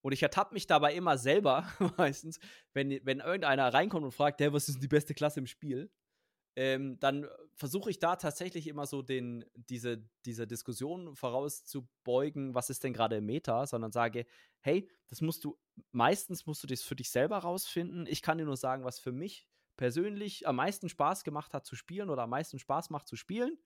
Und 0.01 0.13
ich 0.13 0.23
ertappe 0.23 0.55
mich 0.55 0.67
dabei 0.67 0.95
immer 0.95 1.19
selber, 1.19 1.71
meistens, 1.99 2.41
wenn, 2.73 2.99
wenn 3.05 3.21
irgendeiner 3.21 3.75
reinkommt 3.75 4.07
und 4.07 4.13
fragt, 4.13 4.41
hey, 4.41 4.55
was 4.55 4.71
ist 4.71 4.83
die 4.83 4.89
beste 4.89 5.13
Klasse 5.13 5.41
im 5.41 5.47
Spiel? 5.47 5.93
Ähm, 6.57 6.99
dann 6.99 7.29
versuche 7.57 7.91
ich 7.91 7.99
da 7.99 8.17
tatsächlich 8.17 8.67
immer 8.67 8.87
so 8.87 9.03
den, 9.03 9.45
diese, 9.55 10.09
diese 10.25 10.47
Diskussion 10.47 11.15
vorauszubeugen, 11.15 12.55
was 12.55 12.71
ist 12.71 12.85
denn 12.85 12.95
gerade 12.95 13.21
Meta, 13.21 13.67
sondern 13.67 13.93
sage, 13.93 14.25
hey, 14.61 14.91
das 15.09 15.21
musst 15.21 15.45
du, 15.45 15.59
meistens 15.91 16.47
musst 16.47 16.63
du 16.63 16.67
das 16.67 16.81
für 16.81 16.97
dich 16.97 17.11
selber 17.11 17.37
rausfinden. 17.37 18.07
Ich 18.07 18.23
kann 18.23 18.39
dir 18.39 18.47
nur 18.47 18.57
sagen, 18.57 18.85
was 18.85 18.99
für 18.99 19.13
mich 19.13 19.47
persönlich 19.79 20.47
am 20.47 20.57
meisten 20.57 20.91
Spaß 20.91 21.25
gemacht 21.25 21.55
hat 21.55 21.65
zu 21.65 21.75
spielen 21.75 22.11
oder 22.11 22.25
am 22.25 22.31
meisten 22.31 22.59
Spaß 22.59 22.91
macht 22.91 23.09
zu 23.09 23.17
spielen. 23.17 23.57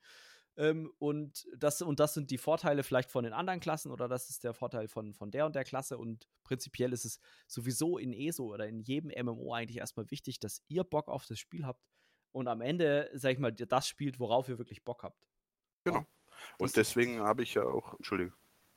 Ähm, 0.56 0.92
und, 0.98 1.48
das, 1.56 1.82
und 1.82 1.98
das 1.98 2.14
sind 2.14 2.30
die 2.30 2.38
Vorteile 2.38 2.82
vielleicht 2.82 3.10
von 3.10 3.24
den 3.24 3.32
anderen 3.32 3.58
Klassen 3.58 3.90
oder 3.90 4.06
das 4.06 4.28
ist 4.28 4.44
der 4.44 4.52
Vorteil 4.52 4.86
von, 4.86 5.14
von 5.14 5.30
der 5.30 5.46
und 5.46 5.56
der 5.56 5.64
Klasse. 5.64 5.98
Und 5.98 6.28
prinzipiell 6.44 6.92
ist 6.92 7.04
es 7.04 7.18
sowieso 7.48 7.98
in 7.98 8.12
ESO 8.12 8.44
oder 8.44 8.68
in 8.68 8.80
jedem 8.80 9.10
MMO 9.24 9.54
eigentlich 9.54 9.78
erstmal 9.78 10.08
wichtig, 10.10 10.38
dass 10.38 10.62
ihr 10.68 10.84
Bock 10.84 11.08
auf 11.08 11.26
das 11.26 11.38
Spiel 11.38 11.66
habt 11.66 11.82
und 12.32 12.46
am 12.46 12.60
Ende, 12.60 13.10
sag 13.14 13.32
ich 13.32 13.38
mal, 13.38 13.52
das 13.52 13.88
spielt, 13.88 14.20
worauf 14.20 14.48
ihr 14.48 14.58
wirklich 14.58 14.84
Bock 14.84 15.02
habt. 15.02 15.26
Genau. 15.84 16.06
Und 16.58 16.76
deswegen 16.76 17.20
habe 17.20 17.42
ich 17.42 17.54
ja 17.54 17.64
auch, 17.64 17.94
Entschuldigung. 17.94 18.34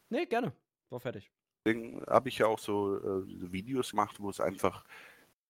Nee, 0.09 0.25
gerne. 0.25 0.53
War 0.89 0.99
fertig. 0.99 1.31
Deswegen 1.65 2.03
habe 2.07 2.29
ich 2.29 2.37
ja 2.37 2.47
auch 2.47 2.59
so 2.59 2.97
äh, 2.97 3.51
Videos 3.51 3.91
gemacht, 3.91 4.19
wo 4.19 4.29
es 4.29 4.39
einfach 4.39 4.85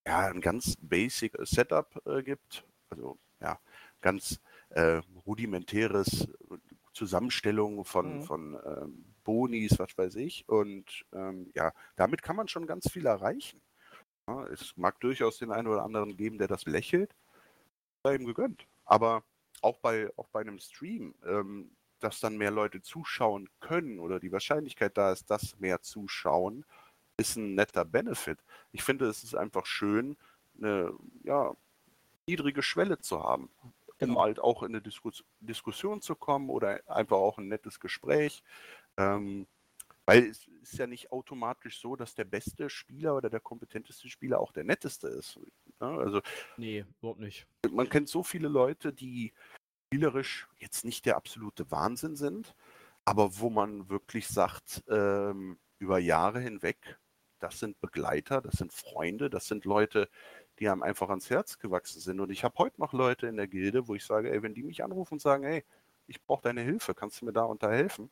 ja, 0.05 0.19
ein 0.27 0.41
ganz 0.41 0.75
basic 0.79 1.35
Setup 1.41 2.01
äh, 2.05 2.23
gibt. 2.23 2.65
Also 2.89 3.17
ja, 3.41 3.59
ganz 4.01 4.39
äh, 4.69 5.01
rudimentäres 5.25 6.27
Zusammenstellung 6.93 7.85
von, 7.85 8.17
mhm. 8.17 8.23
von 8.23 8.59
ähm, 8.65 9.05
Bonis, 9.23 9.77
was 9.79 9.97
weiß 9.97 10.15
ich. 10.15 10.47
Und 10.47 11.05
ähm, 11.13 11.51
ja, 11.55 11.73
damit 11.95 12.21
kann 12.21 12.35
man 12.35 12.47
schon 12.47 12.67
ganz 12.67 12.89
viel 12.91 13.05
erreichen. 13.05 13.61
Ja, 14.27 14.45
es 14.47 14.75
mag 14.77 14.99
durchaus 15.01 15.37
den 15.37 15.51
einen 15.51 15.67
oder 15.67 15.83
anderen 15.83 16.15
geben, 16.17 16.37
der 16.37 16.47
das 16.47 16.65
lächelt. 16.65 17.13
Sei 18.03 18.15
ihm 18.15 18.25
gegönnt. 18.25 18.65
Aber 18.85 19.23
auch 19.61 19.79
bei, 19.79 20.09
auch 20.15 20.27
bei 20.29 20.41
einem 20.41 20.59
Stream, 20.59 21.15
ähm, 21.25 21.71
dass 21.99 22.19
dann 22.19 22.37
mehr 22.37 22.51
Leute 22.51 22.81
zuschauen 22.81 23.49
können 23.59 23.99
oder 23.99 24.19
die 24.19 24.31
Wahrscheinlichkeit 24.31 24.97
da 24.97 25.11
ist, 25.11 25.29
dass 25.29 25.57
mehr 25.59 25.81
zuschauen, 25.81 26.65
ist 27.17 27.35
ein 27.35 27.55
netter 27.55 27.85
Benefit. 27.85 28.39
Ich 28.71 28.83
finde, 28.83 29.07
es 29.07 29.23
ist 29.23 29.35
einfach 29.35 29.65
schön, 29.65 30.17
eine 30.57 30.93
ja, 31.23 31.55
niedrige 32.27 32.61
Schwelle 32.61 32.99
zu 32.99 33.23
haben, 33.23 33.49
genau. 33.97 34.13
um 34.13 34.19
halt 34.19 34.39
auch 34.39 34.63
in 34.63 34.69
eine 34.69 34.81
Diskus 34.81 35.23
Diskussion 35.39 36.01
zu 36.01 36.15
kommen 36.15 36.49
oder 36.49 36.81
einfach 36.87 37.17
auch 37.17 37.37
ein 37.37 37.47
nettes 37.47 37.79
Gespräch. 37.79 38.43
Ähm, 38.97 39.47
weil 40.05 40.25
es 40.25 40.47
ist 40.61 40.77
ja 40.77 40.85
nicht 40.85 41.11
automatisch 41.11 41.79
so, 41.79 41.95
dass 41.95 42.13
der 42.13 42.25
beste 42.25 42.69
Spieler 42.69 43.15
oder 43.15 43.29
der 43.29 43.39
kompetenteste 43.39 44.07
Spieler 44.07 44.39
auch 44.39 44.51
der 44.51 44.63
netteste 44.63 45.07
ist. 45.07 45.39
Ne? 45.79 45.87
also, 45.87 46.21
nee, 46.57 46.85
überhaupt 46.99 47.19
nicht. 47.19 47.47
Man 47.71 47.89
kennt 47.89 48.07
so 48.07 48.21
viele 48.21 48.47
Leute, 48.47 48.93
die 48.93 49.33
spielerisch 49.87 50.47
jetzt 50.59 50.85
nicht 50.85 51.05
der 51.05 51.15
absolute 51.15 51.69
Wahnsinn 51.71 52.15
sind, 52.15 52.55
aber 53.03 53.39
wo 53.39 53.49
man 53.49 53.89
wirklich 53.89 54.27
sagt, 54.27 54.83
ähm, 54.89 55.57
über 55.79 55.97
Jahre 55.99 56.39
hinweg, 56.39 56.99
das 57.39 57.59
sind 57.59 57.79
Begleiter, 57.81 58.41
das 58.41 58.55
sind 58.55 58.73
Freunde, 58.73 59.29
das 59.29 59.47
sind 59.47 59.65
Leute, 59.65 60.09
die 60.59 60.69
einem 60.69 60.83
einfach 60.83 61.09
ans 61.09 61.29
Herz 61.29 61.59
gewachsen 61.59 61.99
sind. 61.99 62.19
Und 62.19 62.29
ich 62.31 62.43
habe 62.43 62.57
heute 62.57 62.79
noch 62.79 62.93
Leute 62.93 63.27
in 63.27 63.37
der 63.37 63.47
Gilde, 63.47 63.87
wo 63.87 63.95
ich 63.95 64.05
sage, 64.05 64.31
ey, 64.31 64.41
wenn 64.41 64.53
die 64.53 64.63
mich 64.63 64.83
anrufen 64.83 65.15
und 65.15 65.21
sagen, 65.21 65.43
ey, 65.43 65.63
ich 66.07 66.23
brauche 66.23 66.43
deine 66.43 66.61
Hilfe, 66.61 66.93
kannst 66.93 67.21
du 67.21 67.25
mir 67.25 67.33
da 67.33 67.43
unterhelfen? 67.43 68.09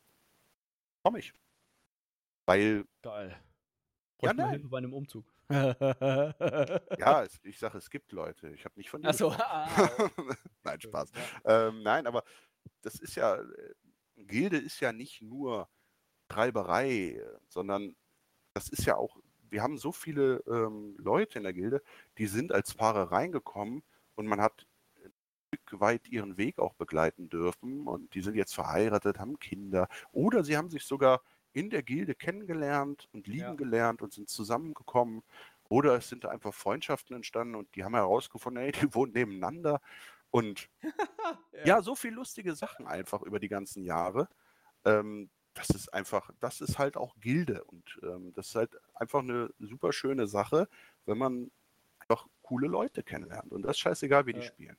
Komm 1.04 1.16
ich. 1.18 1.34
Weil. 2.46 2.86
Geil. 3.02 3.36
ja, 4.22 4.34
nein. 4.34 4.50
Hilfe 4.52 4.68
bei 4.68 4.78
einem 4.78 4.94
Umzug. 4.94 5.26
ja, 5.50 7.24
es, 7.24 7.40
ich 7.44 7.60
sage, 7.60 7.78
es 7.78 7.90
gibt 7.90 8.12
Leute. 8.12 8.50
Ich 8.50 8.66
habe 8.66 8.76
nicht 8.78 8.90
von 8.90 9.02
dir. 9.02 9.10
Achso. 9.10 9.32
Ah, 9.32 9.68
nein, 10.64 10.82
Spaß. 10.82 11.12
Ja. 11.46 11.68
Ähm, 11.68 11.84
nein, 11.84 12.08
aber 12.08 12.24
das 12.82 12.96
ist 12.96 13.16
ja. 13.16 13.36
Äh, 13.36 13.74
Gilde 14.16 14.58
ist 14.58 14.80
ja 14.80 14.94
nicht 14.94 15.22
nur 15.22 15.68
Treiberei, 16.28 17.22
sondern 17.48 17.96
das 18.54 18.70
ist 18.70 18.86
ja 18.86 18.96
auch. 18.96 19.18
Wir 19.50 19.62
haben 19.62 19.78
so 19.78 19.92
viele 19.92 20.44
ähm, 20.48 20.96
Leute 20.98 21.38
in 21.38 21.44
der 21.44 21.54
Gilde, 21.54 21.84
die 22.18 22.28
sind 22.28 22.52
als 22.52 22.74
Paare 22.74 23.12
reingekommen 23.12 23.84
und 24.16 24.28
man 24.28 24.42
hat 24.42 24.66
ein 25.04 25.14
Stück 25.48 25.80
weit 25.80 26.08
ihren 26.08 26.38
Weg 26.38 26.60
auch 26.60 26.74
begleiten 26.74 27.30
dürfen 27.30 27.88
und 27.88 28.14
die 28.16 28.22
sind 28.22 28.36
jetzt 28.36 28.56
verheiratet, 28.56 29.20
haben 29.20 29.38
Kinder 29.40 29.88
oder 30.12 30.44
sie 30.44 30.58
haben 30.58 30.70
sich 30.70 30.86
sogar 30.86 31.22
in 31.54 31.70
der 31.70 31.84
Gilde 31.84 32.16
kennengelernt 32.16 33.08
und 33.14 33.28
lieben 33.28 33.40
ja. 33.40 33.54
gelernt 33.54 34.02
und 34.02 34.12
sind 34.12 34.28
zusammengekommen. 34.28 35.22
Oder 35.70 35.96
es 35.96 36.10
sind 36.10 36.26
einfach 36.26 36.54
Freundschaften 36.54 37.16
entstanden 37.16 37.56
und 37.56 37.74
die 37.76 37.84
haben 37.84 37.96
herausgefunden, 37.96 38.64
ey, 38.64 38.72
die 38.72 38.94
wohnen 38.94 39.14
nebeneinander. 39.14 39.82
Und 40.32 40.70
ja. 41.52 41.66
ja. 41.66 41.82
so 41.82 41.96
viele 41.96 42.16
lustige 42.16 42.56
Sachen 42.56 42.88
einfach 42.88 43.22
über 43.22 43.40
die 43.40 43.50
ganzen 43.50 43.84
Jahre. 43.84 44.28
Ähm, 44.84 45.30
das 45.54 45.70
ist 45.70 45.94
einfach, 45.94 46.32
das 46.40 46.62
ist 46.62 46.80
halt 46.80 46.98
auch 46.98 47.16
Gilde. 47.20 47.64
Und 47.66 48.00
ähm, 48.04 48.34
das 48.34 48.50
ist 48.50 48.56
halt 48.56 48.72
einfach 48.94 49.20
eine 49.20 49.50
super 49.60 49.94
schöne 49.94 50.28
Sache, 50.28 50.68
wenn 51.06 51.18
man 51.18 51.52
einfach 52.00 52.28
coole 52.42 52.68
Leute 52.68 53.04
kennenlernt. 53.04 53.52
Und 53.52 53.64
das 53.64 53.72
ist 53.72 53.80
scheißegal, 53.80 54.26
wie 54.26 54.34
ja. 54.34 54.40
die 54.40 54.46
spielen. 54.46 54.78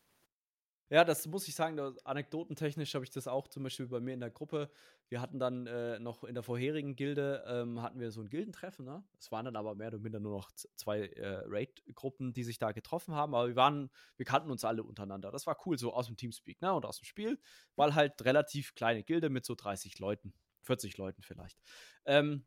Ja, 0.91 1.03
das 1.03 1.27
muss 1.27 1.49
ich 1.49 1.55
sagen, 1.55 1.81
anekdotentechnisch 2.05 2.95
habe 2.95 3.05
ich 3.05 3.11
das 3.11 3.27
auch 3.27 3.49
zum 3.49 3.63
Beispiel 3.63 3.87
bei 3.87 4.01
mir 4.01 4.13
in 4.13 4.21
der 4.21 4.31
Gruppe. 4.31 4.71
Wir 5.09 5.21
hatten 5.21 5.39
dann 5.39 5.67
äh, 5.67 5.99
noch 5.99 6.25
in 6.25 6.35
der 6.35 6.43
vorherigen 6.43 6.95
Gilde, 6.95 7.43
ähm, 7.47 7.81
hatten 7.81 7.99
wir 7.99 8.11
so 8.11 8.21
ein 8.21 8.29
Gildentreffen, 8.29 8.85
ne? 8.85 9.03
Es 9.19 9.33
waren 9.33 9.47
dann 9.47 9.57
aber 9.57 9.75
mehr 9.75 9.89
oder 9.89 9.99
minder 9.99 10.21
nur 10.21 10.37
noch 10.37 10.53
zwei 10.53 11.07
äh, 11.07 11.43
Raid-Gruppen, 11.47 12.35
die 12.35 12.45
sich 12.45 12.59
da 12.59 12.73
getroffen 12.73 13.15
haben, 13.15 13.35
aber 13.35 13.49
wir 13.49 13.57
waren, 13.57 13.91
wir 14.19 14.27
kannten 14.27 14.51
uns 14.51 14.63
alle 14.65 14.83
untereinander. 14.83 15.33
Das 15.33 15.47
war 15.47 15.57
cool, 15.65 15.79
so 15.79 15.95
aus 15.95 16.07
dem 16.07 16.17
Teamspeak, 16.17 16.61
ne? 16.61 16.73
Und 16.75 16.85
aus 16.85 16.99
dem 16.99 17.07
Spiel, 17.07 17.41
weil 17.77 17.95
halt 17.95 18.23
relativ 18.23 18.75
kleine 18.75 19.03
Gilde 19.03 19.31
mit 19.31 19.47
so 19.47 19.55
30 19.55 19.99
Leuten, 19.99 20.35
40 20.65 20.97
Leuten 20.97 21.23
vielleicht. 21.23 21.59
Ähm, 22.05 22.47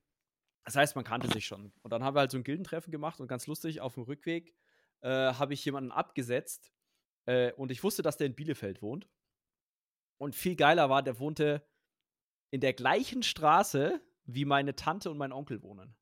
das 0.65 0.75
heißt, 0.75 0.95
man 0.95 1.05
kannte 1.05 1.29
sich 1.29 1.45
schon. 1.45 1.71
Und 1.81 1.91
dann 1.91 2.03
haben 2.03 2.15
wir 2.15 2.19
halt 2.19 2.31
so 2.31 2.37
ein 2.37 2.43
Gildentreffen 2.43 2.91
gemacht 2.91 3.21
und 3.21 3.27
ganz 3.27 3.47
lustig, 3.47 3.79
auf 3.79 3.93
dem 3.93 4.03
Rückweg 4.03 4.53
äh, 5.01 5.09
habe 5.33 5.53
ich 5.53 5.63
jemanden 5.63 5.91
abgesetzt, 5.91 6.73
äh, 7.27 7.51
und 7.53 7.71
ich 7.71 7.83
wusste, 7.83 8.01
dass 8.01 8.17
der 8.17 8.27
in 8.27 8.35
Bielefeld 8.35 8.81
wohnt. 8.81 9.07
Und 10.17 10.35
viel 10.35 10.55
geiler 10.55 10.89
war, 10.89 11.03
der 11.03 11.19
wohnte 11.19 11.63
in 12.49 12.61
der 12.61 12.73
gleichen 12.73 13.21
Straße, 13.21 14.01
wie 14.23 14.45
meine 14.45 14.75
Tante 14.75 15.11
und 15.11 15.17
mein 15.17 15.31
Onkel 15.31 15.61
wohnen. 15.61 15.95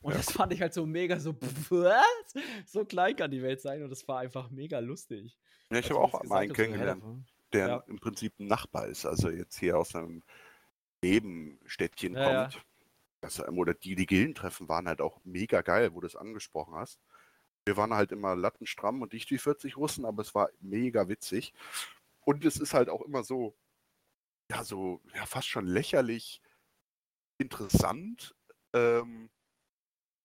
Und 0.00 0.14
das 0.14 0.32
fand 0.32 0.52
ich 0.52 0.60
halt 0.60 0.74
so 0.74 0.84
mega 0.84 1.20
so, 1.20 1.34
was? 1.70 2.34
So 2.66 2.84
klein 2.84 3.16
kann 3.16 3.30
die 3.30 3.42
Welt 3.42 3.60
sein 3.60 3.82
und 3.82 3.90
das 3.90 4.06
war 4.08 4.18
einfach 4.18 4.50
mega 4.50 4.78
lustig. 4.80 5.38
Ja, 5.70 5.78
ich 5.78 5.90
habe 5.90 6.00
auch 6.00 6.22
mal 6.24 6.38
einen 6.38 6.52
kennengelernt, 6.52 7.02
der 7.52 7.68
ja. 7.68 7.76
im 7.86 7.98
Prinzip 7.98 8.38
ein 8.38 8.46
Nachbar 8.46 8.88
ist, 8.88 9.06
also 9.06 9.30
jetzt 9.30 9.58
hier 9.58 9.78
aus 9.78 9.94
einem 9.94 10.22
Nebenstädtchen 11.02 12.14
ja, 12.14 12.24
kommt. 12.24 12.54
Ja. 12.54 12.60
Das, 13.20 13.40
oder 13.40 13.74
die, 13.74 13.94
die 13.94 14.06
Gildentreffen 14.06 14.68
waren 14.68 14.86
halt 14.86 15.00
auch 15.00 15.20
mega 15.24 15.62
geil, 15.62 15.94
wo 15.94 16.00
du 16.00 16.06
es 16.06 16.16
angesprochen 16.16 16.74
hast. 16.74 17.00
Wir 17.64 17.76
waren 17.76 17.94
halt 17.94 18.12
immer 18.12 18.36
lattenstramm 18.36 19.02
und 19.02 19.12
nicht 19.12 19.30
wie 19.30 19.38
40 19.38 19.76
Russen, 19.76 20.04
aber 20.04 20.22
es 20.22 20.34
war 20.34 20.50
mega 20.60 21.08
witzig. 21.08 21.52
Und 22.20 22.44
es 22.44 22.58
ist 22.58 22.74
halt 22.74 22.88
auch 22.88 23.02
immer 23.02 23.24
so, 23.24 23.56
ja, 24.50 24.62
so, 24.62 25.00
ja, 25.14 25.26
fast 25.26 25.48
schon 25.48 25.66
lächerlich 25.66 26.40
interessant, 27.38 28.34
ähm, 28.72 29.30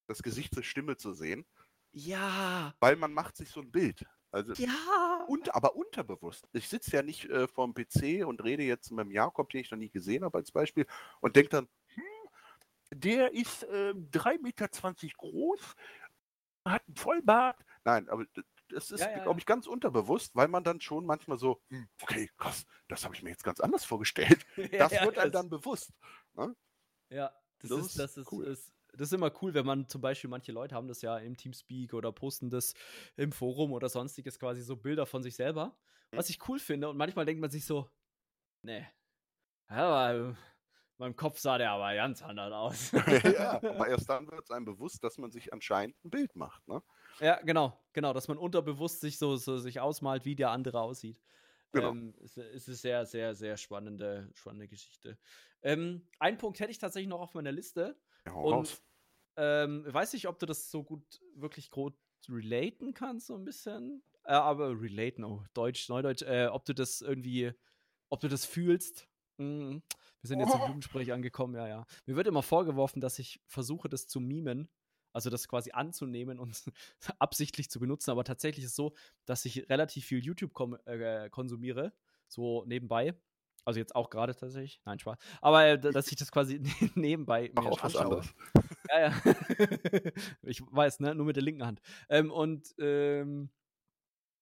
das 0.08 0.22
Gesicht 0.22 0.54
zur 0.54 0.64
Stimme 0.64 0.98
zu 0.98 1.14
sehen. 1.14 1.46
Ja. 1.94 2.76
Weil 2.80 2.96
man 2.96 3.14
macht 3.14 3.38
sich 3.38 3.50
so 3.50 3.62
ein 3.62 3.72
Bild. 3.72 4.06
Also, 4.32 4.54
ja. 4.54 5.26
Und, 5.28 5.54
aber 5.54 5.76
unterbewusst. 5.76 6.48
Ich 6.54 6.70
sitze 6.70 6.96
ja 6.96 7.04
nicht 7.04 7.26
äh, 7.26 7.48
vorm 7.48 7.74
PC 7.74 8.26
und 8.26 8.44
rede 8.44 8.64
jetzt 8.64 8.92
mit 8.92 9.06
dem 9.06 9.12
Jakob, 9.12 9.50
den 9.50 9.62
ich 9.62 9.72
noch 9.72 9.78
nie 9.78 9.90
gesehen 9.90 10.24
habe 10.24 10.38
als 10.38 10.52
Beispiel, 10.52 10.86
und 11.20 11.36
denke 11.36 11.50
dann, 11.50 11.68
hm, 11.96 12.04
der 12.94 13.34
ist 13.34 13.64
äh, 13.64 13.94
3,20 13.94 14.42
Meter 14.42 14.68
groß, 15.18 15.76
hat 16.66 16.84
einen 16.88 16.96
Vollbart. 16.96 17.66
Nein, 17.84 18.08
aber 18.10 18.26
das 18.70 18.92
ist, 18.92 19.02
ja, 19.02 19.12
ja, 19.12 19.24
glaube 19.24 19.40
ich, 19.40 19.46
ganz 19.46 19.68
unterbewusst, 19.68 20.36
weil 20.36 20.48
man 20.48 20.64
dann 20.64 20.80
schon 20.80 21.06
manchmal 21.06 21.38
so, 21.38 21.62
hm, 21.70 21.90
okay, 22.02 22.30
krass, 22.38 22.66
das 22.88 23.04
habe 23.04 23.16
ich 23.16 23.24
mir 23.24 23.32
jetzt 23.32 23.44
ganz 23.44 23.60
anders 23.60 23.84
vorgestellt. 23.84 24.46
Das 24.72 24.92
wird 24.92 25.18
einem 25.18 25.32
dann 25.32 25.50
bewusst. 25.50 25.92
Ne? 26.36 26.56
Ja, 27.10 27.32
das, 27.60 27.70
das, 27.70 27.86
ist, 27.86 28.00
das 28.00 28.18
ist, 28.18 28.32
cool. 28.32 28.46
ist, 28.46 28.72
das 28.94 29.08
ist 29.08 29.14
immer 29.14 29.32
cool, 29.42 29.54
wenn 29.54 29.66
man 29.66 29.88
zum 29.88 30.02
Beispiel, 30.02 30.30
manche 30.30 30.52
Leute 30.52 30.76
haben 30.76 30.88
das 30.88 31.02
ja 31.02 31.18
im 31.18 31.38
Teamspeak 31.38 31.94
oder 31.94 32.12
posten 32.12 32.50
das 32.50 32.74
im 33.16 33.32
Forum 33.32 33.72
oder 33.72 33.90
sonstiges 33.90 34.40
quasi 34.40 34.62
so 34.62 34.76
Bilder 34.76 35.06
von 35.06 35.24
sich 35.24 35.36
selber. 35.36 35.78
Was 36.12 36.30
ich 36.30 36.48
cool 36.50 36.60
finde 36.60 36.90
und 36.90 36.98
manchmal 36.98 37.26
denkt 37.26 37.40
man 37.40 37.50
sich 37.50 37.66
so, 37.66 37.90
nee, 38.64 38.86
aber 39.68 40.36
meinem 40.98 41.16
Kopf 41.16 41.40
sah 41.40 41.58
der 41.58 41.72
aber 41.72 41.96
ganz 41.96 42.22
anders 42.22 42.54
aus. 42.54 42.92
ja, 43.36 43.54
aber 43.64 43.88
erst 43.88 44.10
dann 44.10 44.30
wird 44.30 44.44
es 44.44 44.52
einem 44.52 44.66
bewusst, 44.66 45.04
dass 45.04 45.18
man 45.18 45.32
sich 45.32 45.52
anscheinend 45.52 45.96
ein 46.06 46.10
Bild 46.10 46.36
macht, 46.36 46.68
ne? 46.68 46.82
Ja, 47.20 47.40
genau, 47.42 47.78
genau, 47.94 48.14
dass 48.14 48.28
man 48.28 48.38
unterbewusst 48.38 49.02
sich 49.02 49.18
so, 49.18 49.36
so 49.36 49.58
sich 49.58 49.80
ausmalt, 49.80 50.26
wie 50.26 50.36
der 50.36 50.52
andere 50.52 50.80
aussieht. 50.80 51.20
Genau. 51.72 51.92
Ähm, 51.92 52.14
es, 52.24 52.38
es 52.38 52.68
ist 52.68 52.82
sehr, 52.82 53.06
sehr, 53.06 53.34
sehr 53.34 53.58
spannende, 53.58 54.30
spannende 54.34 54.68
Geschichte. 54.68 55.18
Ähm, 55.62 56.08
einen 56.20 56.38
Punkt 56.38 56.60
hätte 56.60 56.72
ich 56.72 56.80
tatsächlich 56.80 57.10
noch 57.10 57.22
auf 57.22 57.34
meiner 57.34 57.52
Liste. 57.52 57.98
Ja, 58.26 58.34
und 58.34 58.82
ähm, 59.38 59.86
weiß 59.88 60.14
nicht, 60.14 60.28
ob 60.28 60.40
du 60.40 60.46
das 60.46 60.70
so 60.70 60.84
gut 60.84 61.04
wirklich 61.36 61.72
groß 61.72 61.94
relaten 62.30 62.94
kannst, 62.94 63.28
so 63.28 63.36
ein 63.36 63.44
bisschen. 63.44 64.04
Äh, 64.24 64.34
aber 64.34 64.80
relaten, 64.80 65.24
oh, 65.24 65.44
Deutsch, 65.54 65.90
Neudeutsch, 65.90 66.22
äh, 66.22 66.48
ob 66.48 66.66
du 66.66 66.74
das 66.74 67.02
irgendwie, 67.02 67.52
ob 68.10 68.20
du 68.20 68.28
das 68.28 68.46
fühlst. 68.46 69.08
Mhm. 69.38 69.82
Wir 70.22 70.28
sind 70.28 70.40
jetzt 70.40 70.54
im 70.54 70.62
Jugendsprech 70.62 71.12
angekommen, 71.12 71.56
ja, 71.56 71.68
ja. 71.68 71.86
Mir 72.06 72.16
wird 72.16 72.28
immer 72.28 72.44
vorgeworfen, 72.44 73.02
dass 73.02 73.18
ich 73.18 73.42
versuche, 73.48 73.90
das 73.90 74.08
zu 74.08 74.20
mimen, 74.20 74.70
also 75.14 75.32
das 75.32 75.48
quasi 75.48 75.72
anzunehmen 75.72 76.38
und 76.38 76.64
absichtlich 77.20 77.72
zu 77.72 77.80
benutzen, 77.80 78.12
aber 78.12 78.24
tatsächlich 78.24 78.66
ist 78.66 78.72
es 78.72 78.76
so, 78.76 78.94
dass 79.26 79.46
ich 79.46 79.68
relativ 79.70 80.06
viel 80.06 80.24
YouTube 80.24 80.52
äh, 80.86 81.30
konsumiere, 81.32 81.94
so 82.28 82.64
nebenbei. 82.66 83.16
Also 83.66 83.80
jetzt 83.80 83.96
auch 83.96 84.10
gerade 84.10 84.36
tatsächlich. 84.36 84.82
Nein, 84.86 85.00
Spaß. 85.00 85.18
Aber 85.42 85.66
äh, 85.66 85.80
dass 85.80 86.12
ich 86.12 86.18
das 86.18 86.32
quasi 86.32 86.62
nebenbei 86.96 87.52
Mach 87.54 87.66
auch 87.66 87.84
was 87.84 87.96
anderes. 87.96 88.34
Ja, 88.90 89.00
ja. 89.00 89.14
ich 90.44 90.62
weiß, 90.62 91.00
ne? 91.00 91.16
Nur 91.16 91.26
mit 91.26 91.36
der 91.36 91.44
linken 91.44 91.66
Hand. 91.66 91.82
Ähm, 92.10 92.32
und 92.32 92.74
ähm, 92.80 93.50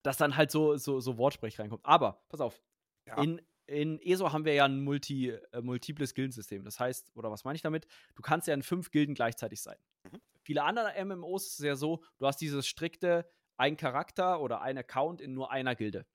dass 0.03 0.17
dann 0.17 0.37
halt 0.37 0.51
so, 0.51 0.77
so, 0.77 0.99
so 0.99 1.17
Wortsprech 1.17 1.59
reinkommt. 1.59 1.85
Aber, 1.85 2.23
pass 2.29 2.39
auf. 2.39 2.61
Ja. 3.05 3.21
In 3.21 3.41
in 3.69 3.99
ESO 4.01 4.33
haben 4.33 4.45
wir 4.45 4.53
ja 4.53 4.65
ein 4.65 4.83
multi, 4.83 5.29
äh, 5.29 5.61
multiples 5.61 6.15
Gildensystem. 6.15 6.63
Das 6.63 6.79
heißt, 6.79 7.15
oder 7.15 7.29
was 7.29 7.43
meine 7.43 7.55
ich 7.55 7.61
damit? 7.61 7.85
Du 8.15 8.23
kannst 8.23 8.47
ja 8.47 8.53
in 8.55 8.63
fünf 8.63 8.89
Gilden 8.89 9.13
gleichzeitig 9.13 9.61
sein. 9.61 9.77
Mhm. 10.03 10.19
Viele 10.41 10.63
andere 10.63 11.05
MMOs 11.05 11.45
ist 11.45 11.59
es 11.59 11.65
ja 11.65 11.75
so, 11.75 12.03
du 12.17 12.25
hast 12.25 12.37
dieses 12.37 12.67
strikte 12.67 13.29
ein 13.57 13.77
Charakter 13.77 14.41
oder 14.41 14.61
ein 14.61 14.77
Account 14.77 15.21
in 15.21 15.33
nur 15.33 15.51
einer 15.51 15.75
Gilde. 15.75 16.05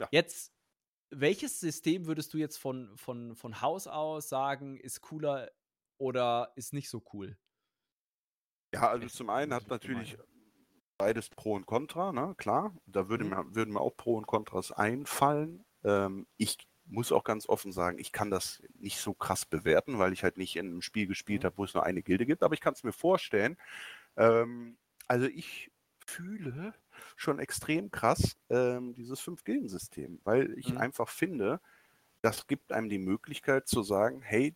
Ja. 0.00 0.08
Jetzt, 0.10 0.52
welches 1.10 1.60
System 1.60 2.06
würdest 2.06 2.32
du 2.34 2.38
jetzt 2.38 2.58
von, 2.58 2.96
von, 2.96 3.34
von 3.34 3.60
Haus 3.60 3.86
aus 3.86 4.28
sagen, 4.28 4.76
ist 4.76 5.00
cooler 5.00 5.50
oder 5.98 6.52
ist 6.56 6.72
nicht 6.72 6.90
so 6.90 7.02
cool? 7.12 7.36
Ja, 8.74 8.88
also 8.90 9.08
zum 9.08 9.30
einen 9.30 9.54
hat 9.54 9.68
natürlich 9.68 10.18
beides 10.98 11.30
Pro 11.30 11.54
und 11.54 11.66
Contra, 11.66 12.12
ne? 12.12 12.34
klar. 12.36 12.76
Da 12.86 13.08
würde 13.08 13.24
mhm. 13.24 13.30
mir, 13.30 13.54
würden 13.54 13.74
mir 13.74 13.80
auch 13.80 13.96
Pro 13.96 14.16
und 14.16 14.26
Kontras 14.26 14.72
einfallen. 14.72 15.64
Ähm, 15.84 16.26
ich 16.36 16.58
muss 16.84 17.12
auch 17.12 17.24
ganz 17.24 17.48
offen 17.48 17.72
sagen, 17.72 17.98
ich 17.98 18.12
kann 18.12 18.30
das 18.30 18.62
nicht 18.78 18.98
so 18.98 19.14
krass 19.14 19.46
bewerten, 19.46 19.98
weil 19.98 20.12
ich 20.12 20.22
halt 20.22 20.38
nicht 20.38 20.56
in 20.56 20.66
einem 20.66 20.82
Spiel 20.82 21.06
gespielt 21.06 21.42
mhm. 21.42 21.46
habe, 21.46 21.58
wo 21.58 21.64
es 21.64 21.74
nur 21.74 21.84
eine 21.84 22.02
Gilde 22.02 22.26
gibt, 22.26 22.42
aber 22.42 22.54
ich 22.54 22.60
kann 22.60 22.74
es 22.74 22.84
mir 22.84 22.92
vorstellen. 22.92 23.56
Ähm, 24.16 24.76
also 25.06 25.26
ich 25.26 25.70
fühle 26.08 26.74
schon 27.16 27.38
extrem 27.38 27.90
krass 27.90 28.36
ähm, 28.50 28.94
dieses 28.94 29.20
Fünf-Gilden-System, 29.20 30.20
weil 30.24 30.58
ich 30.58 30.70
mhm. 30.72 30.78
einfach 30.78 31.08
finde, 31.08 31.60
das 32.22 32.46
gibt 32.46 32.72
einem 32.72 32.88
die 32.88 32.98
Möglichkeit 32.98 33.68
zu 33.68 33.82
sagen, 33.82 34.22
hey, 34.22 34.54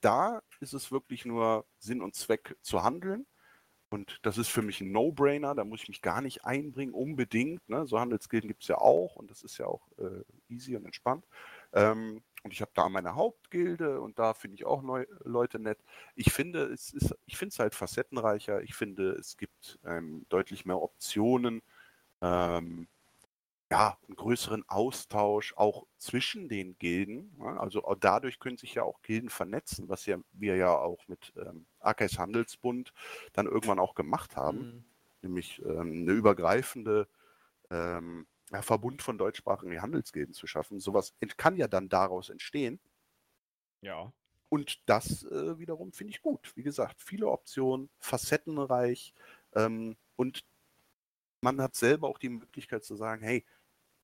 da 0.00 0.42
ist 0.60 0.74
es 0.74 0.92
wirklich 0.92 1.24
nur 1.24 1.66
Sinn 1.78 2.02
und 2.02 2.14
Zweck 2.14 2.56
zu 2.62 2.82
handeln. 2.82 3.26
Und 3.90 4.18
das 4.22 4.36
ist 4.36 4.48
für 4.48 4.60
mich 4.60 4.82
ein 4.82 4.92
No-Brainer, 4.92 5.54
da 5.54 5.64
muss 5.64 5.82
ich 5.82 5.88
mich 5.88 6.02
gar 6.02 6.20
nicht 6.20 6.44
einbringen, 6.44 6.92
unbedingt. 6.92 7.66
Ne? 7.70 7.86
So 7.86 7.98
Handelsgilden 7.98 8.48
gibt 8.48 8.62
es 8.62 8.68
ja 8.68 8.76
auch 8.76 9.16
und 9.16 9.30
das 9.30 9.42
ist 9.42 9.56
ja 9.56 9.66
auch 9.66 9.88
äh, 9.96 10.24
easy 10.48 10.76
und 10.76 10.84
entspannt. 10.84 11.26
Ähm, 11.72 12.22
und 12.42 12.52
ich 12.52 12.60
habe 12.60 12.70
da 12.74 12.88
meine 12.88 13.14
Hauptgilde 13.14 14.00
und 14.00 14.18
da 14.18 14.34
finde 14.34 14.54
ich 14.54 14.64
auch 14.64 14.82
neu, 14.82 15.06
Leute 15.24 15.58
nett. 15.58 15.78
Ich 16.14 16.32
finde, 16.32 16.64
es 16.64 16.92
ist, 16.92 17.14
ich 17.26 17.36
finde 17.36 17.52
es 17.52 17.58
halt 17.58 17.74
facettenreicher. 17.74 18.62
Ich 18.62 18.74
finde, 18.74 19.12
es 19.12 19.36
gibt 19.36 19.78
ähm, 19.84 20.24
deutlich 20.28 20.64
mehr 20.64 20.80
Optionen. 20.80 21.62
Ähm, 22.20 22.88
ja, 23.70 23.98
einen 24.06 24.16
größeren 24.16 24.66
Austausch 24.68 25.52
auch 25.56 25.86
zwischen 25.98 26.48
den 26.48 26.78
Gilden. 26.78 27.38
Also 27.58 27.82
dadurch 28.00 28.38
können 28.38 28.56
sich 28.56 28.74
ja 28.74 28.82
auch 28.82 29.02
Gilden 29.02 29.28
vernetzen, 29.28 29.88
was 29.90 30.06
ja 30.06 30.16
wir 30.32 30.56
ja 30.56 30.74
auch 30.74 31.06
mit 31.06 31.34
ähm, 31.36 31.66
Arkais 31.80 32.18
Handelsbund 32.18 32.94
dann 33.34 33.46
irgendwann 33.46 33.78
auch 33.78 33.94
gemacht 33.94 34.36
haben. 34.36 34.58
Mhm. 34.58 34.84
Nämlich 35.20 35.60
ähm, 35.64 36.02
eine 36.02 36.12
übergreifende 36.12 37.08
ähm, 37.70 38.26
Verbund 38.62 39.02
von 39.02 39.18
deutschsprachigen 39.18 39.80
Handelsgilden 39.80 40.34
zu 40.34 40.46
schaffen. 40.46 40.80
Sowas 40.80 41.14
kann 41.36 41.56
ja 41.56 41.68
dann 41.68 41.88
daraus 41.88 42.30
entstehen. 42.30 42.80
Ja. 43.82 44.12
Und 44.48 44.80
das 44.86 45.24
äh, 45.24 45.58
wiederum 45.58 45.92
finde 45.92 46.12
ich 46.12 46.22
gut. 46.22 46.52
Wie 46.56 46.62
gesagt, 46.62 47.02
viele 47.02 47.28
Optionen, 47.28 47.90
facettenreich 47.98 49.12
ähm, 49.54 49.96
und 50.16 50.44
man 51.40 51.60
hat 51.60 51.76
selber 51.76 52.08
auch 52.08 52.18
die 52.18 52.30
Möglichkeit 52.30 52.84
zu 52.84 52.96
sagen, 52.96 53.22
hey, 53.22 53.44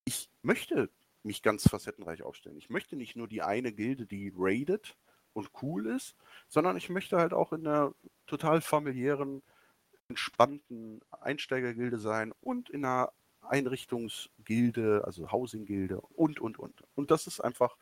ich 0.05 0.31
möchte 0.43 0.91
mich 1.23 1.43
ganz 1.43 1.69
facettenreich 1.69 2.23
aufstellen. 2.23 2.59
Ich 2.59 2.71
möchte 2.71 2.97
nicht 2.97 3.17
nur 3.17 3.27
die 3.27 3.43
eine 3.43 3.73
Gilde, 3.73 4.07
die 4.07 4.33
raidet 4.37 4.97
und 5.33 5.51
cool 5.63 5.87
ist, 5.87 6.15
sondern 6.49 6.77
ich 6.77 6.91
möchte 6.91 7.17
halt 7.17 7.33
auch 7.33 7.53
in 7.53 7.67
einer 7.67 7.95
total 8.27 8.61
familiären, 8.61 9.43
entspannten 10.09 11.01
Einsteigergilde 11.11 11.99
sein 11.99 12.33
und 12.43 12.69
in 12.69 12.85
einer 12.85 13.13
Einrichtungsgilde, 13.45 15.03
also 15.05 15.31
Housing-Gilde 15.31 16.01
und, 16.01 16.41
und, 16.41 16.59
und. 16.59 16.83
Und 16.95 17.11
das 17.11 17.27
ist 17.27 17.41
einfach, 17.41 17.77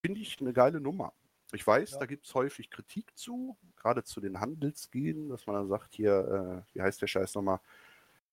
finde 0.00 0.20
ich, 0.20 0.40
eine 0.40 0.52
geile 0.52 0.80
Nummer. 0.80 1.12
Ich 1.52 1.66
weiß, 1.66 1.92
ja. 1.92 1.98
da 1.98 2.06
gibt 2.06 2.26
es 2.26 2.34
häufig 2.34 2.70
Kritik 2.70 3.16
zu, 3.16 3.56
gerade 3.76 4.02
zu 4.02 4.20
den 4.20 4.40
Handelsgilden, 4.40 5.28
dass 5.28 5.46
man 5.46 5.56
dann 5.56 5.68
sagt, 5.68 5.94
hier, 5.94 6.64
äh, 6.72 6.74
wie 6.74 6.82
heißt 6.82 7.00
der 7.00 7.06
Scheiß 7.06 7.34
nochmal, 7.34 7.60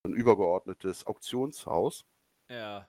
ein 0.03 0.13
übergeordnetes 0.13 1.05
Auktionshaus. 1.05 2.05
Ja. 2.49 2.87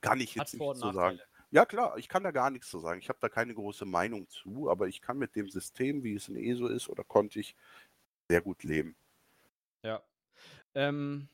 Kann 0.00 0.20
ich 0.20 0.34
jetzt 0.34 0.54
Hat 0.54 0.60
nicht 0.60 0.76
so 0.76 0.92
sagen. 0.92 1.18
Ja, 1.50 1.66
klar, 1.66 1.98
ich 1.98 2.08
kann 2.08 2.24
da 2.24 2.30
gar 2.30 2.50
nichts 2.50 2.70
zu 2.70 2.78
sagen. 2.78 2.98
Ich 2.98 3.08
habe 3.08 3.18
da 3.20 3.28
keine 3.28 3.54
große 3.54 3.84
Meinung 3.84 4.28
zu, 4.28 4.70
aber 4.70 4.88
ich 4.88 5.02
kann 5.02 5.18
mit 5.18 5.36
dem 5.36 5.48
System, 5.48 6.02
wie 6.02 6.14
es 6.14 6.28
in 6.28 6.36
ESO 6.36 6.66
ist, 6.66 6.88
oder 6.88 7.04
konnte 7.04 7.40
ich 7.40 7.54
sehr 8.28 8.40
gut 8.40 8.64
leben. 8.64 8.96
Ja. 9.82 10.02
Ähm, 10.74 11.28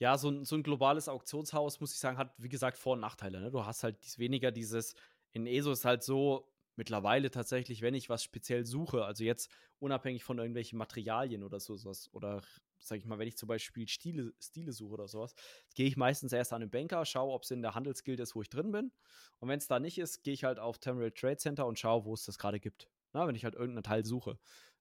ja, 0.00 0.16
so 0.16 0.30
ein, 0.30 0.44
so 0.44 0.56
ein 0.56 0.62
globales 0.62 1.08
Auktionshaus, 1.08 1.78
muss 1.78 1.92
ich 1.92 1.98
sagen, 1.98 2.16
hat, 2.16 2.32
wie 2.38 2.48
gesagt, 2.48 2.78
Vor- 2.78 2.94
und 2.94 3.00
Nachteile. 3.00 3.40
Ne? 3.40 3.50
Du 3.50 3.64
hast 3.64 3.84
halt 3.84 3.96
weniger 4.18 4.50
dieses, 4.50 4.94
in 5.32 5.46
ESO 5.46 5.72
ist 5.72 5.84
halt 5.84 6.02
so, 6.02 6.50
mittlerweile 6.76 7.30
tatsächlich, 7.30 7.82
wenn 7.82 7.92
ich 7.92 8.08
was 8.08 8.24
speziell 8.24 8.64
suche, 8.64 9.04
also 9.04 9.22
jetzt 9.22 9.50
unabhängig 9.78 10.24
von 10.24 10.38
irgendwelchen 10.38 10.78
Materialien 10.78 11.42
oder 11.42 11.60
so, 11.60 11.76
sowas, 11.76 12.08
oder 12.12 12.40
sag 12.78 12.96
ich 12.96 13.04
mal, 13.04 13.18
wenn 13.18 13.28
ich 13.28 13.36
zum 13.36 13.46
Beispiel 13.46 13.86
Stile, 13.86 14.32
Stile 14.40 14.72
suche 14.72 14.94
oder 14.94 15.06
sowas, 15.06 15.34
gehe 15.74 15.86
ich 15.86 15.98
meistens 15.98 16.32
erst 16.32 16.54
an 16.54 16.62
den 16.62 16.70
Banker, 16.70 17.04
schaue, 17.04 17.34
ob 17.34 17.42
es 17.42 17.50
in 17.50 17.60
der 17.60 17.74
Handelsguild 17.74 18.20
ist, 18.20 18.34
wo 18.34 18.40
ich 18.40 18.48
drin 18.48 18.72
bin. 18.72 18.90
Und 19.38 19.50
wenn 19.50 19.58
es 19.58 19.66
da 19.66 19.78
nicht 19.78 19.98
ist, 19.98 20.22
gehe 20.22 20.32
ich 20.32 20.44
halt 20.44 20.58
auf 20.58 20.78
Terminal 20.78 21.10
Trade 21.10 21.36
Center 21.36 21.66
und 21.66 21.78
schaue, 21.78 22.06
wo 22.06 22.14
es 22.14 22.24
das 22.24 22.38
gerade 22.38 22.58
gibt. 22.58 22.88
Na, 23.12 23.26
wenn 23.26 23.34
ich 23.34 23.44
halt 23.44 23.54
irgendeinen 23.54 23.82
Teil 23.82 24.06
suche. 24.06 24.38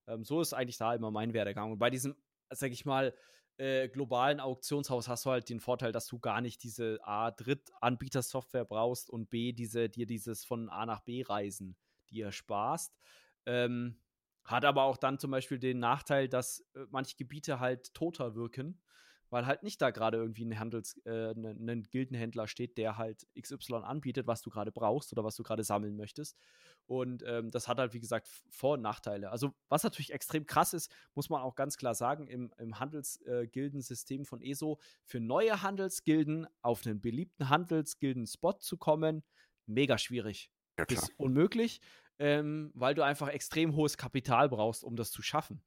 Ähm, 0.07 0.23
so 0.23 0.39
ist 0.39 0.53
eigentlich 0.53 0.77
da 0.77 0.93
immer 0.93 1.11
mein 1.11 1.33
Werdegang. 1.33 1.73
Und 1.73 1.79
bei 1.79 1.89
diesem, 1.89 2.15
sag 2.49 2.71
ich 2.71 2.85
mal, 2.85 3.13
äh, 3.59 3.89
globalen 3.89 4.39
Auktionshaus 4.39 5.07
hast 5.07 5.25
du 5.25 5.31
halt 5.31 5.49
den 5.49 5.59
Vorteil, 5.59 5.91
dass 5.91 6.07
du 6.07 6.17
gar 6.17 6.41
nicht 6.41 6.63
diese 6.63 6.99
A, 7.03 7.31
Drittanbieter-Software 7.31 8.65
brauchst 8.65 9.09
und 9.09 9.29
B, 9.29 9.51
diese, 9.51 9.89
dir 9.89 10.05
dieses 10.05 10.45
von 10.45 10.69
A 10.69 10.85
nach 10.85 11.01
B 11.01 11.23
reisen, 11.23 11.75
dir 12.09 12.31
sparst. 12.31 12.97
Ähm, 13.45 13.99
hat 14.45 14.65
aber 14.65 14.83
auch 14.83 14.97
dann 14.97 15.19
zum 15.19 15.31
Beispiel 15.31 15.59
den 15.59 15.79
Nachteil, 15.79 16.29
dass 16.29 16.61
äh, 16.73 16.85
manche 16.89 17.17
Gebiete 17.17 17.59
halt 17.59 17.93
toter 17.93 18.33
wirken, 18.35 18.81
weil 19.29 19.45
halt 19.45 19.63
nicht 19.63 19.81
da 19.81 19.91
gerade 19.91 20.17
irgendwie 20.17 20.45
ein 20.45 20.59
Handels, 20.59 20.99
äh, 21.05 21.31
ein, 21.31 21.41
ne, 21.41 21.71
ein 21.71 21.83
Gildenhändler 21.83 22.47
steht, 22.47 22.77
der 22.77 22.97
halt 22.97 23.27
XY 23.39 23.75
anbietet, 23.83 24.27
was 24.27 24.41
du 24.41 24.49
gerade 24.49 24.71
brauchst 24.71 25.11
oder 25.13 25.23
was 25.23 25.35
du 25.35 25.43
gerade 25.43 25.63
sammeln 25.63 25.95
möchtest. 25.95 26.37
Und 26.85 27.23
ähm, 27.25 27.51
das 27.51 27.67
hat 27.67 27.77
halt, 27.77 27.93
wie 27.93 27.99
gesagt, 27.99 28.27
Vor- 28.49 28.73
und 28.73 28.81
Nachteile. 28.81 29.31
Also, 29.31 29.53
was 29.67 29.83
natürlich 29.83 30.11
extrem 30.11 30.45
krass 30.45 30.73
ist, 30.73 30.91
muss 31.13 31.29
man 31.29 31.41
auch 31.41 31.55
ganz 31.55 31.77
klar 31.77 31.93
sagen, 31.93 32.27
im, 32.27 32.51
im 32.57 32.79
Handelsgildensystem 32.79 34.21
äh, 34.21 34.25
von 34.25 34.41
ESO, 34.41 34.79
für 35.03 35.19
neue 35.19 35.61
Handelsgilden 35.61 36.47
auf 36.61 36.85
einen 36.85 37.01
beliebten 37.01 37.49
Handelsgilden-Spot 37.49 38.53
zu 38.53 38.77
kommen, 38.77 39.23
mega 39.65 39.97
schwierig. 39.97 40.51
Ja, 40.77 40.85
Bis 40.85 41.09
unmöglich, 41.17 41.81
ähm, 42.17 42.71
weil 42.73 42.95
du 42.95 43.03
einfach 43.03 43.27
extrem 43.27 43.75
hohes 43.75 43.97
Kapital 43.97 44.49
brauchst, 44.49 44.83
um 44.83 44.95
das 44.95 45.11
zu 45.11 45.21
schaffen. 45.21 45.61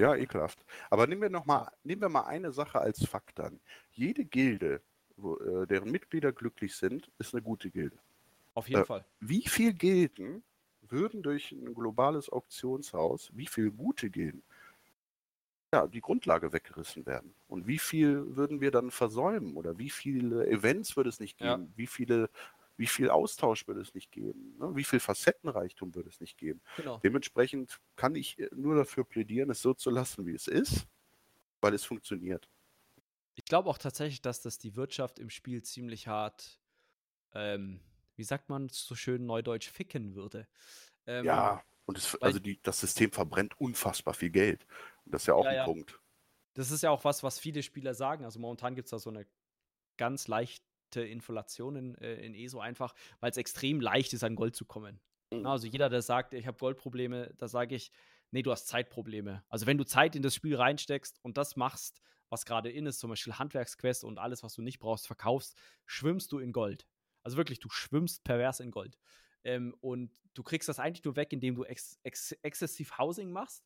Ja, 0.00 0.16
ekelhaft. 0.16 0.64
Aber 0.88 1.06
nehmen 1.06 1.20
wir 1.20 1.30
noch 1.30 1.44
mal, 1.44 1.70
nehmen 1.84 2.00
wir 2.00 2.08
mal 2.08 2.24
eine 2.24 2.52
Sache 2.52 2.80
als 2.80 3.04
Fakt 3.06 3.38
an. 3.38 3.60
Jede 3.92 4.24
Gilde, 4.24 4.80
wo, 5.16 5.36
äh, 5.36 5.66
deren 5.66 5.90
Mitglieder 5.90 6.32
glücklich 6.32 6.74
sind, 6.74 7.10
ist 7.18 7.34
eine 7.34 7.42
gute 7.42 7.70
Gilde. 7.70 7.98
Auf 8.54 8.68
jeden 8.68 8.82
äh, 8.82 8.86
Fall. 8.86 9.04
Wie 9.20 9.46
viel 9.46 9.74
Gilden 9.74 10.42
würden 10.80 11.22
durch 11.22 11.52
ein 11.52 11.74
globales 11.74 12.30
Auktionshaus, 12.30 13.30
wie 13.34 13.46
viele 13.46 13.70
gute 13.70 14.08
Gilden, 14.08 14.42
ja, 15.72 15.86
die 15.86 16.00
Grundlage 16.00 16.52
weggerissen 16.52 17.06
werden. 17.06 17.32
Und 17.46 17.66
wie 17.66 17.78
viel 17.78 18.36
würden 18.36 18.60
wir 18.60 18.70
dann 18.70 18.90
versäumen? 18.90 19.56
Oder 19.56 19.78
wie 19.78 19.90
viele 19.90 20.46
Events 20.48 20.96
würde 20.96 21.10
es 21.10 21.20
nicht 21.20 21.38
geben? 21.38 21.66
Ja. 21.66 21.76
Wie 21.76 21.86
viele 21.86 22.28
wie 22.80 22.86
viel 22.86 23.10
Austausch 23.10 23.68
würde 23.68 23.80
es 23.80 23.94
nicht 23.94 24.10
geben? 24.10 24.56
Ne? 24.58 24.74
Wie 24.74 24.84
viel 24.84 25.00
Facettenreichtum 25.00 25.94
würde 25.94 26.08
es 26.08 26.20
nicht 26.20 26.36
geben? 26.38 26.60
Genau. 26.76 26.98
Dementsprechend 26.98 27.80
kann 27.94 28.14
ich 28.14 28.36
nur 28.52 28.74
dafür 28.74 29.04
plädieren, 29.04 29.50
es 29.50 29.62
so 29.62 29.74
zu 29.74 29.90
lassen, 29.90 30.26
wie 30.26 30.34
es 30.34 30.48
ist, 30.48 30.86
weil 31.60 31.74
es 31.74 31.84
funktioniert. 31.84 32.48
Ich 33.34 33.44
glaube 33.44 33.70
auch 33.70 33.78
tatsächlich, 33.78 34.22
dass 34.22 34.42
das 34.42 34.58
die 34.58 34.74
Wirtschaft 34.76 35.18
im 35.18 35.30
Spiel 35.30 35.62
ziemlich 35.62 36.08
hart 36.08 36.58
ähm, 37.32 37.80
wie 38.16 38.24
sagt 38.24 38.48
man 38.48 38.68
so 38.68 38.94
schön 38.94 39.24
neudeutsch, 39.24 39.70
ficken 39.70 40.14
würde. 40.14 40.46
Ähm, 41.06 41.24
ja, 41.24 41.62
und 41.86 41.96
es, 41.96 42.20
also 42.20 42.38
die, 42.38 42.60
das 42.62 42.80
System 42.80 43.10
verbrennt 43.10 43.58
unfassbar 43.58 44.14
viel 44.14 44.30
Geld. 44.30 44.66
Und 45.04 45.14
das 45.14 45.22
ist 45.22 45.26
ja 45.28 45.34
auch 45.34 45.44
ja, 45.44 45.50
ein 45.50 45.56
ja. 45.56 45.64
Punkt. 45.64 45.98
Das 46.54 46.70
ist 46.70 46.82
ja 46.82 46.90
auch 46.90 47.04
was, 47.04 47.22
was 47.22 47.38
viele 47.38 47.62
Spieler 47.62 47.94
sagen. 47.94 48.24
Also 48.24 48.38
momentan 48.38 48.74
gibt 48.74 48.86
es 48.86 48.90
da 48.90 48.98
so 48.98 49.10
eine 49.10 49.26
ganz 49.96 50.28
leichte 50.28 50.62
Inflation 50.96 51.76
in, 51.76 51.94
äh, 51.96 52.14
in 52.16 52.34
ESO 52.34 52.60
einfach, 52.60 52.94
weil 53.20 53.30
es 53.30 53.36
extrem 53.36 53.80
leicht 53.80 54.12
ist, 54.12 54.24
an 54.24 54.34
Gold 54.34 54.56
zu 54.56 54.64
kommen. 54.64 55.00
Mhm. 55.32 55.46
Also 55.46 55.66
jeder, 55.66 55.88
der 55.88 56.02
sagt, 56.02 56.34
ich 56.34 56.46
habe 56.46 56.58
Goldprobleme, 56.58 57.32
da 57.38 57.48
sage 57.48 57.74
ich, 57.74 57.90
nee, 58.30 58.42
du 58.42 58.50
hast 58.50 58.66
Zeitprobleme. 58.66 59.44
Also 59.48 59.66
wenn 59.66 59.78
du 59.78 59.84
Zeit 59.84 60.16
in 60.16 60.22
das 60.22 60.34
Spiel 60.34 60.56
reinsteckst 60.56 61.18
und 61.22 61.36
das 61.36 61.56
machst, 61.56 62.00
was 62.28 62.44
gerade 62.44 62.70
in 62.70 62.86
ist, 62.86 63.00
zum 63.00 63.10
Beispiel 63.10 63.34
Handwerksquest 63.34 64.04
und 64.04 64.18
alles, 64.18 64.42
was 64.42 64.54
du 64.54 64.62
nicht 64.62 64.78
brauchst, 64.78 65.06
verkaufst, 65.06 65.56
schwimmst 65.86 66.32
du 66.32 66.38
in 66.38 66.52
Gold. 66.52 66.86
Also 67.22 67.36
wirklich, 67.36 67.60
du 67.60 67.68
schwimmst 67.68 68.24
pervers 68.24 68.60
in 68.60 68.70
Gold. 68.70 68.98
Ähm, 69.44 69.74
und 69.80 70.12
du 70.34 70.42
kriegst 70.42 70.68
das 70.68 70.78
eigentlich 70.78 71.04
nur 71.04 71.16
weg, 71.16 71.32
indem 71.32 71.54
du 71.54 71.64
ex 71.64 71.98
ex 72.02 72.32
exzessiv 72.42 72.98
Housing 72.98 73.30
machst 73.30 73.64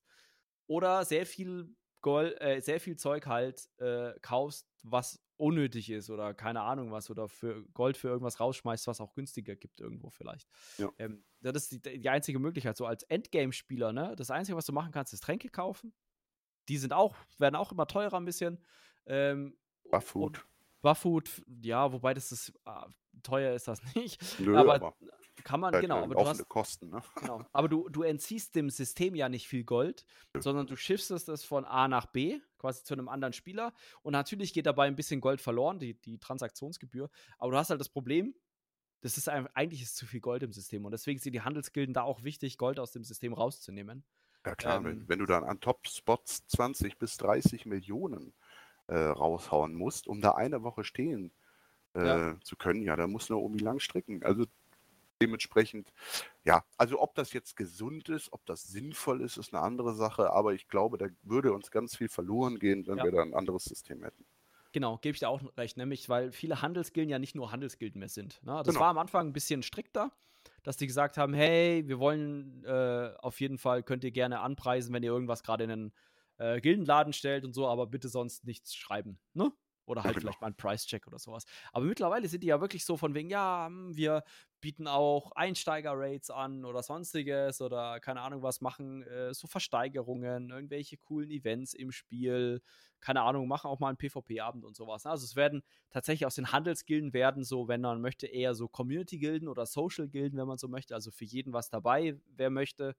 oder 0.66 1.05
sehr 1.05 1.26
viel 1.26 1.74
Gold, 2.01 2.40
äh, 2.40 2.60
sehr 2.60 2.80
viel 2.80 2.96
Zeug 2.96 3.26
halt 3.26 3.68
äh, 3.78 4.12
kaufst, 4.20 4.68
was 4.82 5.23
unnötig 5.36 5.90
ist 5.90 6.11
oder 6.11 6.35
keine 6.35 6.62
Ahnung 6.62 6.90
was 6.90 7.11
oder 7.11 7.28
für 7.28 7.65
Gold 7.74 7.97
für 7.97 8.09
irgendwas 8.09 8.40
rausschmeißt, 8.40 8.86
was 8.86 9.01
auch 9.01 9.15
günstiger 9.15 9.56
gibt 9.56 9.81
irgendwo 9.81 10.11
vielleicht. 10.11 10.48
Ja. 10.78 10.90
Ähm, 10.98 11.24
das 11.40 11.70
ist 11.70 11.86
die, 11.86 12.01
die, 12.01 12.09
einzige 12.09 12.39
Möglichkeit. 12.39 12.77
So 12.77 12.86
als 12.86 13.02
Endgame-Spieler, 13.05 13.93
ne? 13.93 14.15
Das 14.16 14.31
Einzige, 14.31 14.56
was 14.56 14.66
du 14.66 14.73
machen 14.73 14.93
kannst, 14.93 15.12
ist 15.12 15.23
Tränke 15.24 15.48
kaufen. 15.48 15.93
Die 16.69 16.78
sind 16.78 16.93
auch, 16.93 17.16
werden 17.39 17.56
auch 17.56 17.73
immer 17.73 17.86
teurer 17.86 18.16
ein 18.16 18.24
bisschen. 18.24 18.59
Ähm, 19.06 19.56
Bufffood. 19.90 20.47
Bufffood, 20.81 21.43
ja, 21.62 21.93
wobei 21.93 22.15
das 22.15 22.31
ist, 22.32 22.52
ah, 22.65 22.89
teuer 23.23 23.55
ist 23.55 23.69
das 23.69 23.81
nicht. 23.94 24.20
Nö, 24.39 24.56
aber, 24.56 24.74
aber 24.77 24.97
kann 25.44 25.60
man, 25.60 25.78
genau. 25.80 26.02
Aber 26.02 26.14
du 26.14 26.26
hast, 26.26 26.48
Kosten, 26.48 26.88
ne? 26.88 27.02
genau. 27.20 27.44
Aber 27.52 27.68
du, 27.68 27.88
du 27.88 28.02
entziehst 28.02 28.54
dem 28.54 28.70
System 28.70 29.14
ja 29.14 29.28
nicht 29.28 29.46
viel 29.46 29.62
Gold, 29.62 30.04
ja. 30.34 30.40
sondern 30.40 30.66
du 30.66 30.74
schiffst 30.74 31.10
es 31.10 31.44
von 31.44 31.64
A 31.64 31.86
nach 31.86 32.06
B, 32.06 32.40
quasi 32.58 32.82
zu 32.82 32.94
einem 32.94 33.08
anderen 33.08 33.34
Spieler. 33.34 33.74
Und 34.02 34.12
natürlich 34.12 34.52
geht 34.52 34.66
dabei 34.66 34.86
ein 34.86 34.96
bisschen 34.96 35.20
Gold 35.20 35.40
verloren, 35.40 35.78
die, 35.78 35.94
die 36.00 36.18
Transaktionsgebühr. 36.18 37.10
Aber 37.38 37.52
du 37.52 37.58
hast 37.58 37.70
halt 37.70 37.80
das 37.80 37.90
Problem, 37.90 38.34
das 39.02 39.18
ist 39.18 39.28
eigentlich 39.28 39.82
ist 39.82 39.96
zu 39.96 40.06
viel 40.06 40.20
Gold 40.20 40.42
im 40.42 40.52
System. 40.52 40.86
Und 40.86 40.92
deswegen 40.92 41.20
sind 41.20 41.34
die 41.34 41.42
Handelsgilden 41.42 41.92
da 41.92 42.02
auch 42.02 42.24
wichtig, 42.24 42.56
Gold 42.56 42.80
aus 42.80 42.92
dem 42.92 43.04
System 43.04 43.34
rauszunehmen. 43.34 44.02
Ja 44.46 44.54
klar, 44.54 44.78
ähm, 44.78 44.84
wenn, 44.84 45.08
wenn, 45.08 45.18
du 45.18 45.26
dann 45.26 45.44
an 45.44 45.60
Top-Spots 45.60 46.46
20 46.46 46.98
bis 46.98 47.18
30 47.18 47.66
Millionen 47.66 48.32
äh, 48.86 48.96
raushauen 48.96 49.74
musst, 49.74 50.06
um 50.06 50.22
da 50.22 50.32
eine 50.32 50.62
Woche 50.62 50.84
stehen 50.84 51.32
äh, 51.94 52.06
ja. 52.06 52.40
zu 52.42 52.56
können, 52.56 52.82
ja, 52.82 52.96
da 52.96 53.06
muss 53.06 53.28
nur 53.28 53.42
Omi 53.42 53.58
lang 53.58 53.78
stricken. 53.78 54.22
Also 54.22 54.46
dementsprechend, 55.24 55.92
ja, 56.44 56.64
also 56.76 57.01
ob 57.01 57.14
das 57.14 57.32
jetzt 57.32 57.56
gesund 57.56 58.09
ist, 58.09 58.32
ob 58.32 58.44
das 58.46 58.64
sinnvoll 58.64 59.22
ist, 59.22 59.36
ist 59.36 59.55
eine 59.55 59.62
andere 59.62 59.94
Sache, 59.94 60.32
aber 60.32 60.55
ich 60.55 60.68
glaube, 60.68 60.98
da 60.98 61.06
würde 61.22 61.52
uns 61.52 61.70
ganz 61.70 61.96
viel 61.96 62.09
verloren 62.09 62.59
gehen, 62.59 62.86
wenn 62.86 62.98
ja. 62.98 63.05
wir 63.05 63.12
da 63.12 63.22
ein 63.22 63.34
anderes 63.34 63.64
System 63.64 64.02
hätten. 64.02 64.24
Genau, 64.72 64.98
gebe 64.98 65.14
ich 65.14 65.20
dir 65.20 65.28
auch 65.28 65.40
recht, 65.56 65.76
nämlich 65.76 66.09
weil 66.09 66.32
viele 66.32 66.60
Handelsgilden 66.60 67.09
ja 67.09 67.20
nicht 67.20 67.36
nur 67.36 67.52
Handelsgilden 67.52 68.01
mehr 68.01 68.09
sind. 68.09 68.42
Ne? 68.42 68.55
Das 68.56 68.66
genau. 68.66 68.80
war 68.80 68.88
am 68.88 68.98
Anfang 68.98 69.28
ein 69.28 69.32
bisschen 69.32 69.62
strikter, 69.62 70.10
dass 70.64 70.76
die 70.76 70.88
gesagt 70.88 71.16
haben, 71.16 71.32
hey, 71.32 71.86
wir 71.86 72.01
wollen 72.01 72.64
äh, 72.64 73.12
auf 73.18 73.40
jeden 73.40 73.59
Fall, 73.59 73.84
könnt 73.84 74.02
ihr 74.02 74.10
gerne 74.10 74.40
anpreisen, 74.40 74.92
wenn 74.92 75.05
ihr 75.05 75.12
irgendwas 75.12 75.44
gerade 75.44 75.62
in 75.62 75.70
einen 75.70 75.92
äh, 76.38 76.60
Gildenladen 76.60 77.12
stellt 77.12 77.44
und 77.44 77.52
so, 77.52 77.68
aber 77.68 77.86
bitte 77.86 78.09
sonst 78.09 78.44
nichts 78.44 78.74
schreiben. 78.74 79.20
Ne? 79.32 79.52
Oder 79.86 80.02
halt 80.02 80.14
genau. 80.14 80.22
vielleicht 80.22 80.40
mal 80.40 80.48
einen 80.48 80.56
Price-Check 80.56 81.06
oder 81.06 81.18
sowas. 81.18 81.44
Aber 81.72 81.84
mittlerweile 81.84 82.26
sind 82.28 82.42
die 82.42 82.48
ja 82.48 82.60
wirklich 82.60 82.84
so 82.84 82.96
von 82.96 83.14
wegen, 83.14 83.30
ja, 83.30 83.66
hm, 83.66 83.94
wir 83.96 84.24
bieten 84.65 84.89
auch 84.89 85.31
Einsteiger-Rates 85.32 86.31
an 86.31 86.65
oder 86.65 86.82
sonstiges 86.82 87.61
oder 87.61 88.01
keine 88.01 88.23
Ahnung 88.23 88.43
was, 88.43 88.62
machen 88.62 89.03
äh, 89.03 89.35
so 89.35 89.47
Versteigerungen, 89.47 90.49
irgendwelche 90.49 90.97
coolen 90.97 91.31
Events 91.31 91.74
im 91.74 91.93
Spiel, 91.93 92.62
keine 92.99 93.20
Ahnung, 93.20 93.47
machen 93.47 93.69
auch 93.69 93.78
mal 93.78 93.89
einen 93.89 93.99
PvP-Abend 93.99 94.65
und 94.65 94.74
sowas. 94.74 95.05
Ne? 95.05 95.11
Also 95.11 95.27
es 95.27 95.36
werden 95.36 95.62
tatsächlich 95.91 96.24
aus 96.24 96.36
den 96.36 96.51
Handelsgilden 96.51 97.12
werden 97.12 97.45
so, 97.45 97.69
wenn 97.69 97.82
man 97.82 98.01
möchte, 98.01 98.27
eher 98.27 98.55
so 98.55 98.66
Community-Gilden 98.66 99.49
oder 99.49 99.66
Social-Gilden, 99.66 100.39
wenn 100.39 100.49
man 100.49 100.57
so 100.57 100.69
möchte. 100.69 100.95
Also 100.95 101.11
für 101.11 101.27
jeden 101.27 101.53
was 101.53 101.69
dabei, 101.69 102.19
wer 102.35 102.49
möchte. 102.49 102.97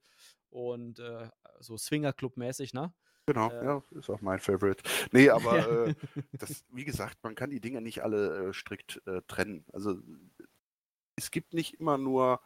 Und 0.50 1.00
äh, 1.00 1.28
so 1.58 1.76
Swinger-Club-mäßig, 1.76 2.74
ne? 2.74 2.94
Genau, 3.26 3.50
äh, 3.50 3.64
ja, 3.64 3.82
ist 3.90 4.08
auch 4.08 4.20
mein 4.20 4.38
Favorite. 4.38 4.84
Nee, 5.10 5.30
aber 5.30 5.58
ja. 5.58 5.84
äh, 5.86 5.94
das, 6.30 6.64
wie 6.70 6.84
gesagt, 6.84 7.18
man 7.24 7.34
kann 7.34 7.50
die 7.50 7.60
Dinge 7.60 7.80
nicht 7.80 8.04
alle 8.04 8.50
äh, 8.50 8.52
strikt 8.52 9.02
trennen. 9.26 9.64
Also 9.72 9.96
es 11.16 11.30
gibt 11.30 11.54
nicht 11.54 11.80
immer 11.80 11.98
nur 11.98 12.40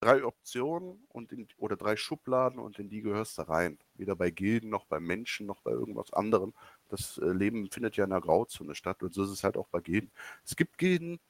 drei 0.00 0.24
Optionen 0.24 1.04
und 1.08 1.32
in, 1.32 1.48
oder 1.56 1.76
drei 1.76 1.96
Schubladen 1.96 2.58
und 2.58 2.78
in 2.78 2.88
die 2.88 3.02
gehörst 3.02 3.38
du 3.38 3.42
rein. 3.42 3.78
Weder 3.94 4.16
bei 4.16 4.30
Gilden 4.30 4.68
noch 4.68 4.84
bei 4.86 5.00
Menschen 5.00 5.46
noch 5.46 5.62
bei 5.62 5.70
irgendwas 5.70 6.12
anderem. 6.12 6.52
Das 6.88 7.18
äh, 7.18 7.26
Leben 7.26 7.70
findet 7.70 7.96
ja 7.96 8.04
in 8.04 8.10
der 8.10 8.20
Grauzone 8.20 8.74
statt 8.74 9.02
und 9.02 9.14
so 9.14 9.22
ist 9.24 9.30
es 9.30 9.44
halt 9.44 9.56
auch 9.56 9.68
bei 9.68 9.80
Gilden. 9.80 10.10
Es 10.44 10.56
gibt 10.56 10.76
Gilden, 10.76 11.20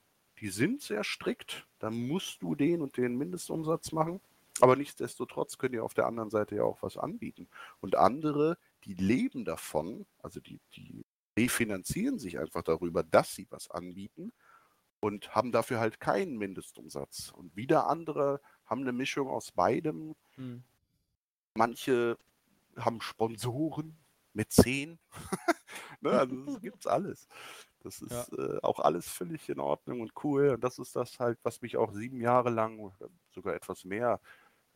die 0.41 0.49
sind 0.49 0.81
sehr 0.83 1.05
strikt. 1.05 1.67
Da 1.79 1.91
musst 1.91 2.43
du 2.43 2.55
den 2.55 2.81
und 2.81 2.97
den 2.97 3.17
Mindestumsatz 3.17 3.93
machen. 3.93 4.21
Aber 4.61 4.77
nichtsdestotrotz 4.77 5.59
können 5.59 5.73
die 5.73 5.81
auf 5.81 5.95
der 5.95 6.07
anderen 6.07 6.31
Seite 6.31 6.57
ja 6.57 6.63
auch 6.65 6.83
was 6.83 6.97
anbieten. 6.97 7.49
Und 7.81 7.97
andere, 7.97 8.59
die 8.85 8.95
leben 8.95 9.45
davon, 9.45 10.07
also 10.23 10.41
die, 10.41 10.61
die 10.77 11.05
refinanzieren 11.39 12.19
sich 12.19 12.39
einfach 12.39 12.63
darüber, 12.63 13.03
dass 13.03 13.35
sie 13.35 13.47
was 13.51 13.71
anbieten 13.71 14.33
und 15.03 15.35
haben 15.35 15.51
dafür 15.51 15.81
halt 15.81 15.99
keinen 15.99 16.39
Mindestumsatz. 16.39 17.33
Und 17.35 17.57
wieder 17.57 17.89
andere 17.89 18.41
haben 18.65 18.83
eine 18.83 18.93
Mischung 18.93 19.29
aus 19.29 19.51
beidem. 19.51 20.15
Hm. 20.37 20.63
Manche 21.55 22.17
haben 22.77 23.01
Sponsoren 23.01 23.97
mit 24.33 24.53
zehn. 24.53 25.01
ne, 26.01 26.11
also 26.11 26.37
das 26.45 26.61
gibt's 26.63 26.87
alles. 26.87 27.27
Das 27.81 28.01
ist 28.01 28.13
ja. 28.13 28.39
äh, 28.39 28.61
auch 28.63 28.79
alles 28.79 29.09
völlig 29.09 29.49
in 29.49 29.59
Ordnung 29.59 30.03
und 30.03 30.13
cool. 30.23 30.51
Und 30.51 30.63
das 30.63 30.79
ist 30.79 30.95
das 30.95 31.19
halt, 31.19 31.37
was 31.43 31.63
mich 31.63 31.77
auch 31.77 31.93
sieben 31.93 32.21
Jahre 32.21 32.51
lang, 32.51 32.93
sogar 33.35 33.55
etwas 33.55 33.85
mehr 33.85 34.21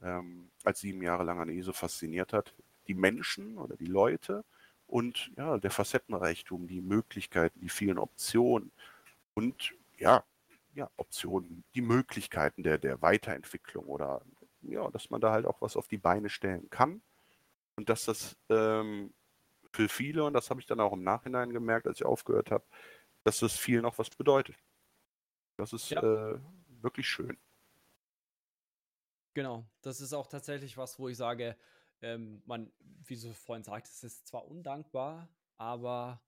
ähm, 0.03 0.51
als 0.65 0.81
sieben 0.81 1.03
Jahre 1.03 1.23
lang 1.23 1.41
an 1.41 1.49
ESO 1.49 1.73
fasziniert 1.73 2.33
hat 2.33 2.53
die 2.89 2.95
Menschen 2.95 3.59
oder 3.59 3.77
die 3.77 3.87
Leute 3.87 4.45
und 4.87 5.31
ja, 5.37 5.59
der 5.59 5.71
Facettenreichtum, 5.71 6.67
die 6.69 6.81
Möglichkeiten, 6.81 7.61
die 7.61 7.69
vielen 7.69 7.99
Optionen 7.99 8.71
und 9.35 9.75
ja, 9.97 10.25
ja, 10.75 10.91
Optionen, 10.97 11.65
die 11.75 11.81
Möglichkeiten 11.81 12.63
der, 12.63 12.79
der 12.79 13.01
Weiterentwicklung 13.01 13.87
oder 13.87 14.23
ja, 14.63 14.91
dass 14.91 15.11
man 15.11 15.21
da 15.21 15.33
halt 15.33 15.47
auch 15.47 15.61
was 15.61 15.77
auf 15.77 15.89
die 15.89 15.99
Beine 15.99 16.29
stellen 16.29 16.69
kann 16.71 17.03
und 17.77 17.89
dass 17.89 18.05
das 18.05 18.37
ähm, 18.49 19.15
für 19.73 19.89
viele, 19.89 20.25
und 20.25 20.33
das 20.33 20.51
habe 20.51 20.61
ich 20.61 20.67
dann 20.67 20.81
auch 20.81 20.93
im 20.93 21.03
Nachhinein 21.03 21.53
gemerkt, 21.53 21.87
als 21.87 22.01
ich 22.01 22.07
aufgehört 22.07 22.51
habe, 22.51 22.65
dass 23.25 23.39
das 23.41 23.57
vielen 23.57 23.85
auch 23.85 23.99
was 23.99 24.11
bedeutet. 24.11 24.57
Das 25.57 25.73
ist 25.73 25.91
ja. 25.91 26.03
äh, 26.03 26.41
wirklich 26.83 27.09
schön. 27.09 27.39
Genau, 29.35 29.67
das 29.83 30.01
ist 30.01 30.15
auch 30.15 30.27
tatsächlich 30.27 30.77
was, 30.79 30.99
wo 30.99 31.09
ich 31.09 31.17
sage, 31.17 31.57
ähm, 32.01 32.43
man, 32.47 32.73
wie 33.05 33.17
du 33.17 33.33
vorhin 33.35 33.65
sagtest, 33.65 34.05
es 34.05 34.15
ist 34.15 34.27
zwar 34.29 34.47
undankbar, 34.47 35.29
aber 35.59 36.23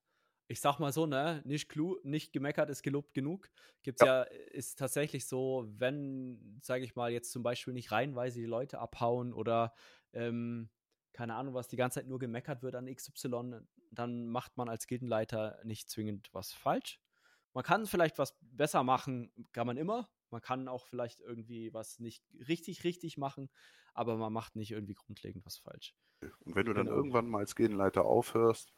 ich 0.48 0.60
sag 0.60 0.78
mal 0.78 0.92
so, 0.92 1.06
ne, 1.06 1.42
nicht, 1.44 1.68
klu 1.68 1.96
nicht 2.02 2.32
gemeckert 2.32 2.70
ist 2.70 2.82
gelobt 2.82 3.12
genug. 3.12 3.50
Gibt's 3.82 4.00
ja. 4.00 4.22
ja, 4.22 4.22
ist 4.22 4.78
tatsächlich 4.78 5.26
so, 5.26 5.66
wenn, 5.76 6.58
sage 6.62 6.84
ich 6.84 6.96
mal, 6.96 7.12
jetzt 7.12 7.30
zum 7.30 7.42
Beispiel 7.42 7.74
nicht 7.74 7.92
reihenweise 7.92 8.40
die 8.40 8.46
Leute 8.46 8.78
abhauen 8.78 9.34
oder 9.34 9.74
ähm, 10.14 10.70
keine 11.12 11.34
Ahnung, 11.34 11.52
was 11.52 11.68
die 11.68 11.76
ganze 11.76 12.00
Zeit 12.00 12.08
nur 12.08 12.18
gemeckert 12.18 12.62
wird 12.62 12.74
an 12.74 12.86
XY, 12.92 13.60
dann 13.90 14.28
macht 14.28 14.56
man 14.56 14.68
als 14.68 14.86
Gildenleiter 14.86 15.60
nicht 15.64 15.90
zwingend 15.90 16.28
was 16.32 16.52
falsch. 16.52 16.98
Man 17.52 17.64
kann 17.64 17.86
vielleicht 17.86 18.18
was 18.18 18.38
besser 18.40 18.82
machen, 18.82 19.32
kann 19.52 19.66
man 19.66 19.76
immer. 19.76 20.08
Man 20.30 20.40
kann 20.40 20.68
auch 20.68 20.86
vielleicht 20.86 21.20
irgendwie 21.20 21.72
was 21.74 21.98
nicht 21.98 22.24
richtig, 22.48 22.84
richtig 22.84 23.18
machen, 23.18 23.50
aber 23.94 24.16
man 24.16 24.32
macht 24.32 24.56
nicht 24.56 24.70
irgendwie 24.70 24.94
grundlegend 24.94 25.44
was 25.44 25.58
falsch. 25.58 25.94
Und 26.40 26.56
wenn 26.56 26.66
du 26.66 26.72
dann 26.72 26.86
genau. 26.86 26.96
irgendwann 26.96 27.28
mal 27.28 27.38
als 27.38 27.54
Gehenleiter 27.54 28.04
aufhörst, 28.04 28.72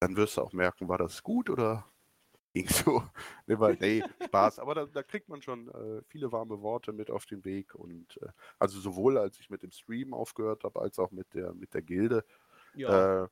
dann 0.00 0.16
wirst 0.16 0.36
du 0.36 0.42
auch 0.42 0.52
merken, 0.52 0.88
war 0.88 0.98
das 0.98 1.22
gut 1.22 1.50
oder 1.50 1.84
ging 2.54 2.68
so? 2.68 3.02
nee, 3.46 3.58
weil, 3.58 3.76
nee 3.80 4.02
Spaß. 4.24 4.58
Aber 4.58 4.74
da, 4.74 4.86
da, 4.86 5.02
kriegt 5.02 5.28
man 5.28 5.42
schon 5.42 5.68
äh, 5.68 6.02
viele 6.08 6.32
warme 6.32 6.60
Worte 6.62 6.92
mit 6.92 7.10
auf 7.10 7.26
den 7.26 7.44
Weg. 7.44 7.74
Und 7.74 8.18
äh, 8.22 8.28
also 8.58 8.80
sowohl 8.80 9.18
als 9.18 9.38
ich 9.38 9.50
mit 9.50 9.62
dem 9.62 9.72
Stream 9.72 10.14
aufgehört 10.14 10.64
habe, 10.64 10.80
als 10.80 10.98
auch 10.98 11.10
mit 11.10 11.34
der, 11.34 11.52
mit 11.54 11.74
der 11.74 11.82
Gilde. 11.82 12.24
Ja. 12.74 13.24
Äh, 13.24 13.28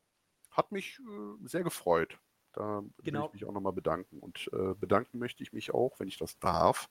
hat 0.50 0.72
mich 0.72 1.00
äh, 1.00 1.46
sehr 1.46 1.64
gefreut. 1.64 2.18
Da 2.52 2.84
genau. 3.02 3.20
will 3.20 3.26
ich 3.26 3.32
mich 3.32 3.44
auch 3.46 3.52
nochmal 3.52 3.72
bedanken. 3.72 4.20
Und 4.20 4.48
äh, 4.52 4.74
bedanken 4.74 5.18
möchte 5.18 5.42
ich 5.42 5.52
mich 5.52 5.72
auch, 5.72 5.98
wenn 5.98 6.08
ich 6.08 6.18
das 6.18 6.38
darf, 6.38 6.88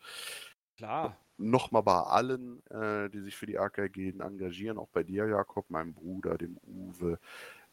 Klar. 0.77 1.17
Nochmal 1.37 1.83
bei 1.83 1.99
allen, 1.99 2.65
äh, 2.67 3.09
die 3.09 3.21
sich 3.21 3.35
für 3.35 3.45
die 3.45 3.57
AK-Gilden 3.57 4.21
engagieren, 4.21 4.77
auch 4.77 4.89
bei 4.89 5.03
dir, 5.03 5.27
Jakob, 5.27 5.69
meinem 5.69 5.93
Bruder, 5.93 6.37
dem 6.37 6.57
Uwe, 6.63 7.19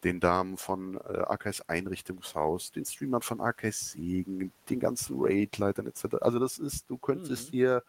den 0.04 0.20
Damen 0.20 0.56
von 0.56 0.96
äh, 0.96 1.22
AKS 1.26 1.62
Einrichtungshaus, 1.62 2.72
den 2.72 2.84
Streamern 2.84 3.22
von 3.22 3.40
AKS 3.40 3.92
Segen, 3.92 4.52
den 4.68 4.80
ganzen 4.80 5.16
Raid-Leitern 5.18 5.86
etc. 5.86 6.16
Also 6.20 6.38
das 6.38 6.58
ist, 6.58 6.88
du 6.88 6.96
könntest 6.96 7.48
mhm. 7.48 7.52
dir 7.52 7.84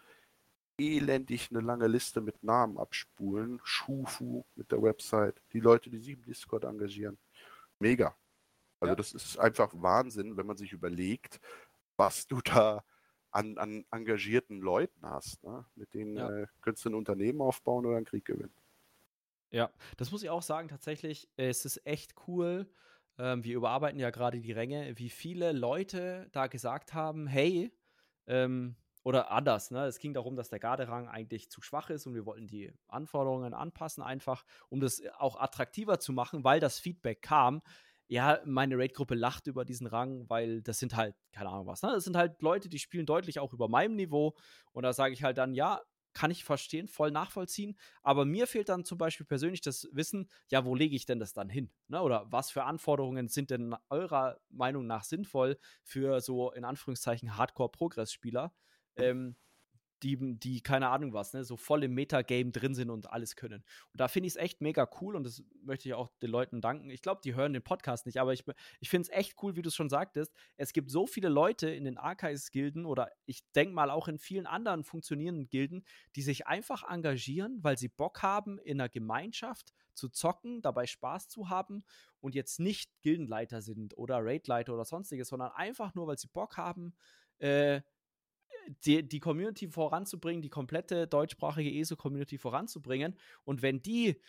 elendig 0.77 1.49
eine 1.51 1.61
lange 1.61 1.88
Liste 1.88 2.21
mit 2.21 2.43
Namen 2.43 2.77
abspulen. 2.77 3.59
Schufu 3.63 4.43
mit 4.55 4.71
der 4.71 4.81
Website, 4.81 5.41
die 5.53 5.59
Leute, 5.59 5.89
die 5.89 5.99
sich 5.99 6.15
im 6.15 6.23
Discord 6.23 6.63
engagieren. 6.63 7.17
Mega. 7.79 8.15
Also 8.79 8.91
ja. 8.91 8.95
das 8.95 9.13
ist 9.13 9.38
einfach 9.38 9.71
Wahnsinn, 9.75 10.38
wenn 10.38 10.47
man 10.47 10.57
sich 10.57 10.73
überlegt, 10.73 11.39
was 11.97 12.27
du 12.27 12.41
da 12.41 12.83
an, 13.29 13.57
an 13.57 13.85
engagierten 13.91 14.59
Leuten 14.59 15.01
hast. 15.03 15.43
Ne? 15.43 15.65
Mit 15.75 15.93
denen 15.93 16.17
ja. 16.17 16.29
äh, 16.29 16.47
könntest 16.61 16.85
du 16.85 16.89
ein 16.89 16.95
Unternehmen 16.95 17.41
aufbauen 17.41 17.85
oder 17.85 17.97
einen 17.97 18.05
Krieg 18.05 18.25
gewinnen. 18.25 18.53
Ja, 19.51 19.71
das 19.97 20.11
muss 20.11 20.23
ich 20.23 20.29
auch 20.29 20.41
sagen, 20.41 20.69
tatsächlich, 20.69 21.29
es 21.35 21.65
ist 21.65 21.85
echt 21.85 22.15
cool. 22.27 22.69
Ähm, 23.17 23.43
wir 23.43 23.55
überarbeiten 23.55 23.99
ja 23.99 24.09
gerade 24.09 24.39
die 24.39 24.51
Ränge, 24.53 24.97
wie 24.97 25.09
viele 25.09 25.51
Leute 25.51 26.29
da 26.31 26.47
gesagt 26.47 26.93
haben, 26.93 27.27
hey, 27.27 27.71
ähm, 28.27 28.77
oder 29.03 29.31
anders, 29.31 29.71
ne? 29.71 29.85
Es 29.87 29.97
ging 29.99 30.13
darum, 30.13 30.35
dass 30.35 30.49
der 30.49 30.59
Garderang 30.59 31.07
eigentlich 31.09 31.49
zu 31.49 31.61
schwach 31.61 31.89
ist 31.89 32.05
und 32.05 32.13
wir 32.13 32.25
wollten 32.25 32.47
die 32.47 32.71
Anforderungen 32.87 33.53
anpassen, 33.53 34.03
einfach, 34.03 34.45
um 34.69 34.79
das 34.79 35.01
auch 35.17 35.37
attraktiver 35.39 35.99
zu 35.99 36.13
machen, 36.13 36.43
weil 36.43 36.59
das 36.59 36.79
Feedback 36.79 37.21
kam 37.21 37.61
ja, 38.07 38.41
meine 38.45 38.77
Raid-Gruppe 38.77 39.15
lacht 39.15 39.47
über 39.47 39.63
diesen 39.63 39.87
Rang, 39.87 40.29
weil 40.29 40.61
das 40.61 40.79
sind 40.79 40.95
halt, 40.97 41.15
keine 41.31 41.49
Ahnung 41.49 41.65
was, 41.67 41.81
ne? 41.81 41.91
Das 41.93 42.03
sind 42.03 42.17
halt 42.17 42.41
Leute, 42.41 42.67
die 42.67 42.79
spielen 42.79 43.05
deutlich 43.05 43.39
auch 43.39 43.53
über 43.53 43.69
meinem 43.69 43.95
Niveau. 43.95 44.35
Und 44.73 44.83
da 44.83 44.91
sage 44.91 45.13
ich 45.13 45.23
halt 45.23 45.37
dann, 45.37 45.53
ja, 45.53 45.81
kann 46.13 46.31
ich 46.31 46.43
verstehen, 46.43 46.88
voll 46.88 47.11
nachvollziehen. 47.11 47.77
Aber 48.03 48.25
mir 48.25 48.47
fehlt 48.47 48.69
dann 48.69 48.85
zum 48.85 48.97
Beispiel 48.97 49.25
persönlich 49.25 49.61
das 49.61 49.88
Wissen, 49.91 50.29
ja, 50.49 50.65
wo 50.65 50.75
lege 50.75 50.95
ich 50.95 51.05
denn 51.05 51.19
das 51.19 51.33
dann 51.33 51.49
hin? 51.49 51.71
Ne? 51.88 52.01
Oder 52.01 52.25
was 52.29 52.51
für 52.51 52.63
Anforderungen 52.63 53.27
sind 53.27 53.49
denn 53.49 53.75
eurer 53.89 54.39
Meinung 54.49 54.88
nach 54.88 55.03
sinnvoll 55.03 55.57
für 55.83 56.21
so 56.21 56.51
in 56.51 56.65
Anführungszeichen 56.65 57.38
Hardcore-Progress-Spieler? 57.38 58.53
Ähm, 58.95 59.35
die, 60.03 60.17
die, 60.39 60.61
keine 60.61 60.89
Ahnung 60.89 61.13
was, 61.13 61.33
ne, 61.33 61.43
so 61.43 61.57
voll 61.57 61.83
im 61.83 61.93
Metagame 61.93 62.51
drin 62.51 62.73
sind 62.73 62.89
und 62.89 63.09
alles 63.11 63.35
können. 63.35 63.63
Und 63.91 63.99
da 63.99 64.07
finde 64.07 64.27
ich 64.27 64.33
es 64.33 64.37
echt 64.37 64.61
mega 64.61 64.89
cool 64.99 65.15
und 65.15 65.23
das 65.23 65.43
möchte 65.63 65.87
ich 65.87 65.93
auch 65.93 66.09
den 66.21 66.31
Leuten 66.31 66.61
danken. 66.61 66.89
Ich 66.89 67.01
glaube, 67.01 67.21
die 67.23 67.35
hören 67.35 67.53
den 67.53 67.61
Podcast 67.61 68.05
nicht, 68.05 68.17
aber 68.17 68.33
ich, 68.33 68.43
ich 68.79 68.89
finde 68.89 69.09
es 69.09 69.17
echt 69.17 69.35
cool, 69.41 69.55
wie 69.55 69.61
du 69.61 69.69
es 69.69 69.75
schon 69.75 69.89
sagtest. 69.89 70.33
Es 70.57 70.73
gibt 70.73 70.89
so 70.89 71.05
viele 71.05 71.29
Leute 71.29 71.69
in 71.69 71.85
den 71.85 71.97
Archives-Gilden 71.97 72.85
oder 72.85 73.11
ich 73.25 73.43
denke 73.53 73.73
mal 73.73 73.91
auch 73.91 74.07
in 74.07 74.17
vielen 74.17 74.47
anderen 74.47 74.83
funktionierenden 74.83 75.49
Gilden, 75.49 75.85
die 76.15 76.21
sich 76.21 76.47
einfach 76.47 76.89
engagieren, 76.89 77.59
weil 77.61 77.77
sie 77.77 77.89
Bock 77.89 78.21
haben, 78.23 78.57
in 78.59 78.79
einer 78.79 78.89
Gemeinschaft 78.89 79.73
zu 79.93 80.09
zocken, 80.09 80.61
dabei 80.61 80.87
Spaß 80.87 81.27
zu 81.27 81.49
haben 81.49 81.83
und 82.19 82.35
jetzt 82.35 82.59
nicht 82.59 82.91
Gildenleiter 83.01 83.61
sind 83.61 83.97
oder 83.97 84.23
Raidleiter 84.23 84.73
oder 84.73 84.85
sonstiges, 84.85 85.29
sondern 85.29 85.51
einfach 85.51 85.93
nur, 85.95 86.07
weil 86.07 86.17
sie 86.17 86.27
Bock 86.27 86.57
haben, 86.57 86.95
äh, 87.39 87.81
die, 88.85 89.07
die 89.07 89.19
Community 89.19 89.68
voranzubringen, 89.68 90.41
die 90.41 90.49
komplette 90.49 91.07
deutschsprachige 91.07 91.72
ESO-Community 91.80 92.38
voranzubringen. 92.38 93.18
Und 93.43 93.61
wenn 93.61 93.81
die 93.81 94.22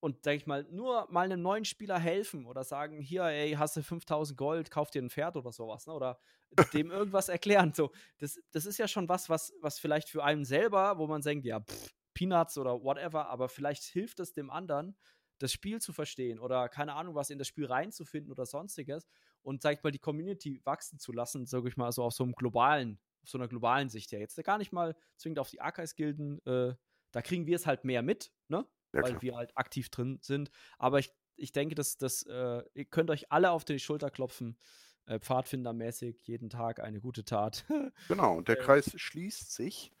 und 0.00 0.24
sag 0.24 0.36
ich 0.36 0.46
mal, 0.46 0.64
nur 0.70 1.08
mal 1.10 1.24
einem 1.24 1.42
neuen 1.42 1.64
Spieler 1.64 1.98
helfen 1.98 2.46
oder 2.46 2.62
sagen, 2.62 3.00
hier, 3.00 3.24
ey, 3.24 3.52
hast 3.52 3.76
du 3.76 3.82
5000 3.82 4.38
Gold, 4.38 4.70
kauf 4.70 4.90
dir 4.90 5.02
ein 5.02 5.10
Pferd 5.10 5.36
oder 5.36 5.52
sowas, 5.52 5.86
ne? 5.86 5.92
oder 5.92 6.18
dem 6.72 6.90
irgendwas 6.90 7.28
erklären. 7.28 7.72
So, 7.74 7.90
das, 8.18 8.38
das 8.52 8.66
ist 8.66 8.78
ja 8.78 8.86
schon 8.86 9.08
was, 9.08 9.28
was, 9.28 9.52
was 9.60 9.78
vielleicht 9.78 10.08
für 10.08 10.24
einen 10.24 10.44
selber, 10.44 10.98
wo 10.98 11.06
man 11.06 11.22
denkt, 11.22 11.44
ja, 11.44 11.60
pff, 11.60 11.90
Peanuts 12.14 12.58
oder 12.58 12.82
whatever, 12.82 13.28
aber 13.28 13.48
vielleicht 13.48 13.84
hilft 13.84 14.20
es 14.20 14.32
dem 14.32 14.50
anderen, 14.50 14.96
das 15.38 15.52
Spiel 15.52 15.80
zu 15.80 15.92
verstehen 15.92 16.40
oder 16.40 16.68
keine 16.68 16.94
Ahnung, 16.94 17.14
was 17.14 17.30
in 17.30 17.38
das 17.38 17.46
Spiel 17.46 17.66
reinzufinden 17.66 18.32
oder 18.32 18.44
sonstiges 18.44 19.06
und, 19.42 19.62
sag 19.62 19.76
ich 19.76 19.82
mal, 19.84 19.92
die 19.92 20.00
Community 20.00 20.60
wachsen 20.64 20.98
zu 20.98 21.12
lassen, 21.12 21.46
sag 21.46 21.64
ich 21.66 21.76
mal, 21.76 21.92
so 21.92 22.02
auf 22.02 22.12
so 22.12 22.24
einem 22.24 22.32
globalen 22.32 22.98
auf 23.22 23.28
so 23.28 23.38
einer 23.38 23.48
globalen 23.48 23.88
Sicht 23.88 24.12
her. 24.12 24.20
Jetzt 24.20 24.42
gar 24.44 24.58
nicht 24.58 24.72
mal 24.72 24.96
zwingend 25.16 25.38
auf 25.38 25.50
die 25.50 25.60
Archives-Gilden, 25.60 26.44
äh, 26.46 26.74
da 27.12 27.22
kriegen 27.22 27.46
wir 27.46 27.56
es 27.56 27.66
halt 27.66 27.84
mehr 27.84 28.02
mit, 28.02 28.32
ne? 28.48 28.66
Ja, 28.92 29.02
Weil 29.02 29.20
wir 29.20 29.36
halt 29.36 29.56
aktiv 29.56 29.90
drin 29.90 30.18
sind. 30.22 30.50
Aber 30.78 30.98
ich, 30.98 31.12
ich 31.36 31.52
denke, 31.52 31.74
dass, 31.74 31.98
dass 31.98 32.22
äh, 32.24 32.62
ihr 32.74 32.84
könnt 32.86 33.10
euch 33.10 33.30
alle 33.30 33.50
auf 33.50 33.64
die 33.64 33.78
Schulter 33.78 34.10
klopfen, 34.10 34.58
äh, 35.06 35.18
Pfadfindermäßig, 35.18 36.26
jeden 36.26 36.50
Tag 36.50 36.80
eine 36.80 37.00
gute 37.00 37.24
Tat. 37.24 37.66
genau, 38.08 38.36
und 38.36 38.48
der 38.48 38.58
äh. 38.58 38.62
Kreis 38.62 38.92
schließt 38.94 39.52
sich, 39.52 39.92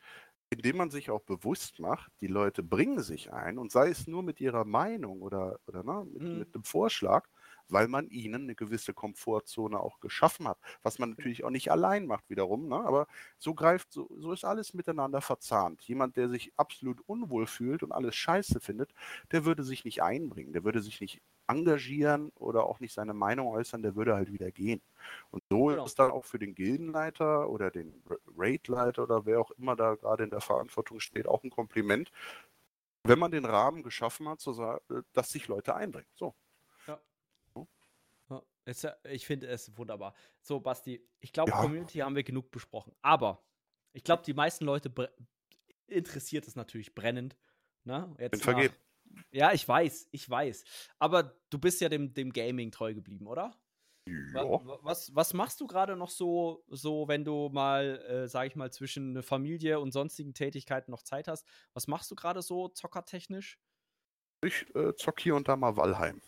indem 0.50 0.78
man 0.78 0.90
sich 0.90 1.10
auch 1.10 1.20
bewusst 1.20 1.78
macht, 1.78 2.10
die 2.20 2.26
Leute 2.26 2.62
bringen 2.62 3.00
sich 3.00 3.32
ein 3.32 3.58
und 3.58 3.70
sei 3.70 3.90
es 3.90 4.06
nur 4.06 4.22
mit 4.22 4.40
ihrer 4.40 4.64
Meinung 4.64 5.20
oder, 5.20 5.60
oder 5.66 5.82
ne, 5.82 6.06
mit, 6.10 6.22
mhm. 6.22 6.38
mit 6.38 6.54
einem 6.54 6.64
Vorschlag, 6.64 7.28
weil 7.70 7.88
man 7.88 8.08
ihnen 8.08 8.42
eine 8.42 8.54
gewisse 8.54 8.94
Komfortzone 8.94 9.78
auch 9.80 10.00
geschaffen 10.00 10.48
hat. 10.48 10.58
Was 10.82 10.98
man 10.98 11.10
natürlich 11.10 11.44
auch 11.44 11.50
nicht 11.50 11.70
allein 11.70 12.06
macht 12.06 12.28
wiederum, 12.30 12.68
ne? 12.68 12.76
aber 12.76 13.06
so 13.38 13.54
greift, 13.54 13.92
so, 13.92 14.08
so 14.18 14.32
ist 14.32 14.44
alles 14.44 14.74
miteinander 14.74 15.20
verzahnt. 15.20 15.82
Jemand, 15.82 16.16
der 16.16 16.28
sich 16.28 16.52
absolut 16.56 17.00
unwohl 17.06 17.46
fühlt 17.46 17.82
und 17.82 17.92
alles 17.92 18.16
scheiße 18.16 18.60
findet, 18.60 18.92
der 19.32 19.44
würde 19.44 19.64
sich 19.64 19.84
nicht 19.84 20.02
einbringen, 20.02 20.52
der 20.52 20.64
würde 20.64 20.80
sich 20.82 21.00
nicht 21.00 21.20
engagieren 21.48 22.30
oder 22.34 22.64
auch 22.64 22.78
nicht 22.80 22.92
seine 22.92 23.14
Meinung 23.14 23.48
äußern, 23.48 23.82
der 23.82 23.96
würde 23.96 24.14
halt 24.14 24.32
wieder 24.32 24.50
gehen. 24.50 24.82
Und 25.30 25.42
so 25.48 25.66
genau. 25.66 25.84
ist 25.84 25.98
dann 25.98 26.10
auch 26.10 26.24
für 26.24 26.38
den 26.38 26.54
Gildenleiter 26.54 27.48
oder 27.48 27.70
den 27.70 28.02
Raidleiter 28.36 29.02
oder 29.04 29.24
wer 29.24 29.40
auch 29.40 29.50
immer 29.52 29.74
da 29.74 29.94
gerade 29.94 30.24
in 30.24 30.30
der 30.30 30.40
Verantwortung 30.40 31.00
steht, 31.00 31.26
auch 31.26 31.42
ein 31.42 31.50
Kompliment, 31.50 32.10
wenn 33.04 33.18
man 33.18 33.30
den 33.30 33.46
Rahmen 33.46 33.82
geschaffen 33.82 34.28
hat, 34.28 34.46
dass 35.14 35.30
sich 35.30 35.48
Leute 35.48 35.74
einbringen. 35.74 36.08
So. 36.14 36.34
Es, 38.68 38.86
ich 39.04 39.26
finde 39.26 39.46
es 39.46 39.76
wunderbar. 39.78 40.14
So, 40.42 40.60
Basti, 40.60 41.02
ich 41.20 41.32
glaube, 41.32 41.52
ja. 41.52 41.60
Community 41.60 41.98
haben 41.98 42.14
wir 42.14 42.22
genug 42.22 42.50
besprochen. 42.50 42.94
Aber 43.00 43.42
ich 43.94 44.04
glaube, 44.04 44.22
die 44.24 44.34
meisten 44.34 44.66
Leute 44.66 44.92
interessiert 45.86 46.46
es 46.46 46.54
natürlich 46.54 46.94
brennend. 46.94 47.38
Ne? 47.84 48.14
Jetzt 48.18 48.32
Bin 48.32 48.40
vergeben. 48.40 48.74
Ja, 49.30 49.52
ich 49.54 49.66
weiß, 49.66 50.08
ich 50.12 50.28
weiß. 50.28 50.64
Aber 50.98 51.34
du 51.48 51.58
bist 51.58 51.80
ja 51.80 51.88
dem, 51.88 52.12
dem 52.12 52.30
Gaming 52.30 52.70
treu 52.70 52.92
geblieben, 52.92 53.26
oder? 53.26 53.58
Ja. 54.06 54.44
Was, 54.82 55.14
was 55.14 55.32
machst 55.32 55.60
du 55.62 55.66
gerade 55.66 55.96
noch 55.96 56.10
so, 56.10 56.62
so, 56.68 57.08
wenn 57.08 57.24
du 57.24 57.48
mal, 57.48 57.98
äh, 58.06 58.28
sag 58.28 58.48
ich 58.48 58.56
mal, 58.56 58.70
zwischen 58.70 59.22
Familie 59.22 59.80
und 59.80 59.92
sonstigen 59.92 60.34
Tätigkeiten 60.34 60.90
noch 60.90 61.02
Zeit 61.02 61.26
hast? 61.26 61.46
Was 61.72 61.86
machst 61.86 62.10
du 62.10 62.14
gerade 62.14 62.42
so 62.42 62.68
zockertechnisch? 62.68 63.58
Ich 64.42 64.66
äh, 64.74 64.94
zock 64.94 65.20
hier 65.20 65.36
und 65.36 65.48
da 65.48 65.56
mal 65.56 65.76
Valheim. 65.76 66.20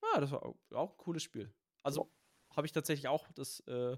Ah, 0.00 0.20
das 0.20 0.30
war 0.30 0.54
auch 0.72 0.90
ein 0.92 0.96
cooles 0.96 1.22
Spiel. 1.22 1.52
Also 1.86 2.10
habe 2.56 2.66
ich 2.66 2.72
tatsächlich 2.72 3.06
auch 3.06 3.28
das 3.36 3.60
äh, 3.60 3.96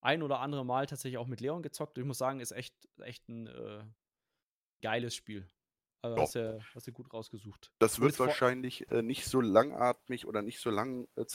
ein 0.00 0.22
oder 0.22 0.40
andere 0.40 0.64
Mal 0.64 0.86
tatsächlich 0.86 1.18
auch 1.18 1.26
mit 1.26 1.42
Leon 1.42 1.62
gezockt. 1.62 1.98
Ich 1.98 2.04
muss 2.04 2.16
sagen, 2.16 2.40
ist 2.40 2.52
echt, 2.52 2.74
echt 2.98 3.28
ein 3.28 3.46
äh, 3.46 3.84
geiles 4.80 5.14
Spiel. 5.14 5.46
Also 6.00 6.16
hast, 6.16 6.34
du, 6.34 6.64
hast 6.74 6.86
du 6.86 6.92
gut 6.92 7.12
rausgesucht. 7.12 7.70
Das 7.78 8.00
wird 8.00 8.18
wahrscheinlich 8.18 8.90
äh, 8.90 9.02
nicht 9.02 9.26
so 9.26 9.42
langatmig 9.42 10.26
oder 10.26 10.40
nicht 10.40 10.60
so 10.60 10.70
lange 10.70 11.06
äh, 11.16 11.26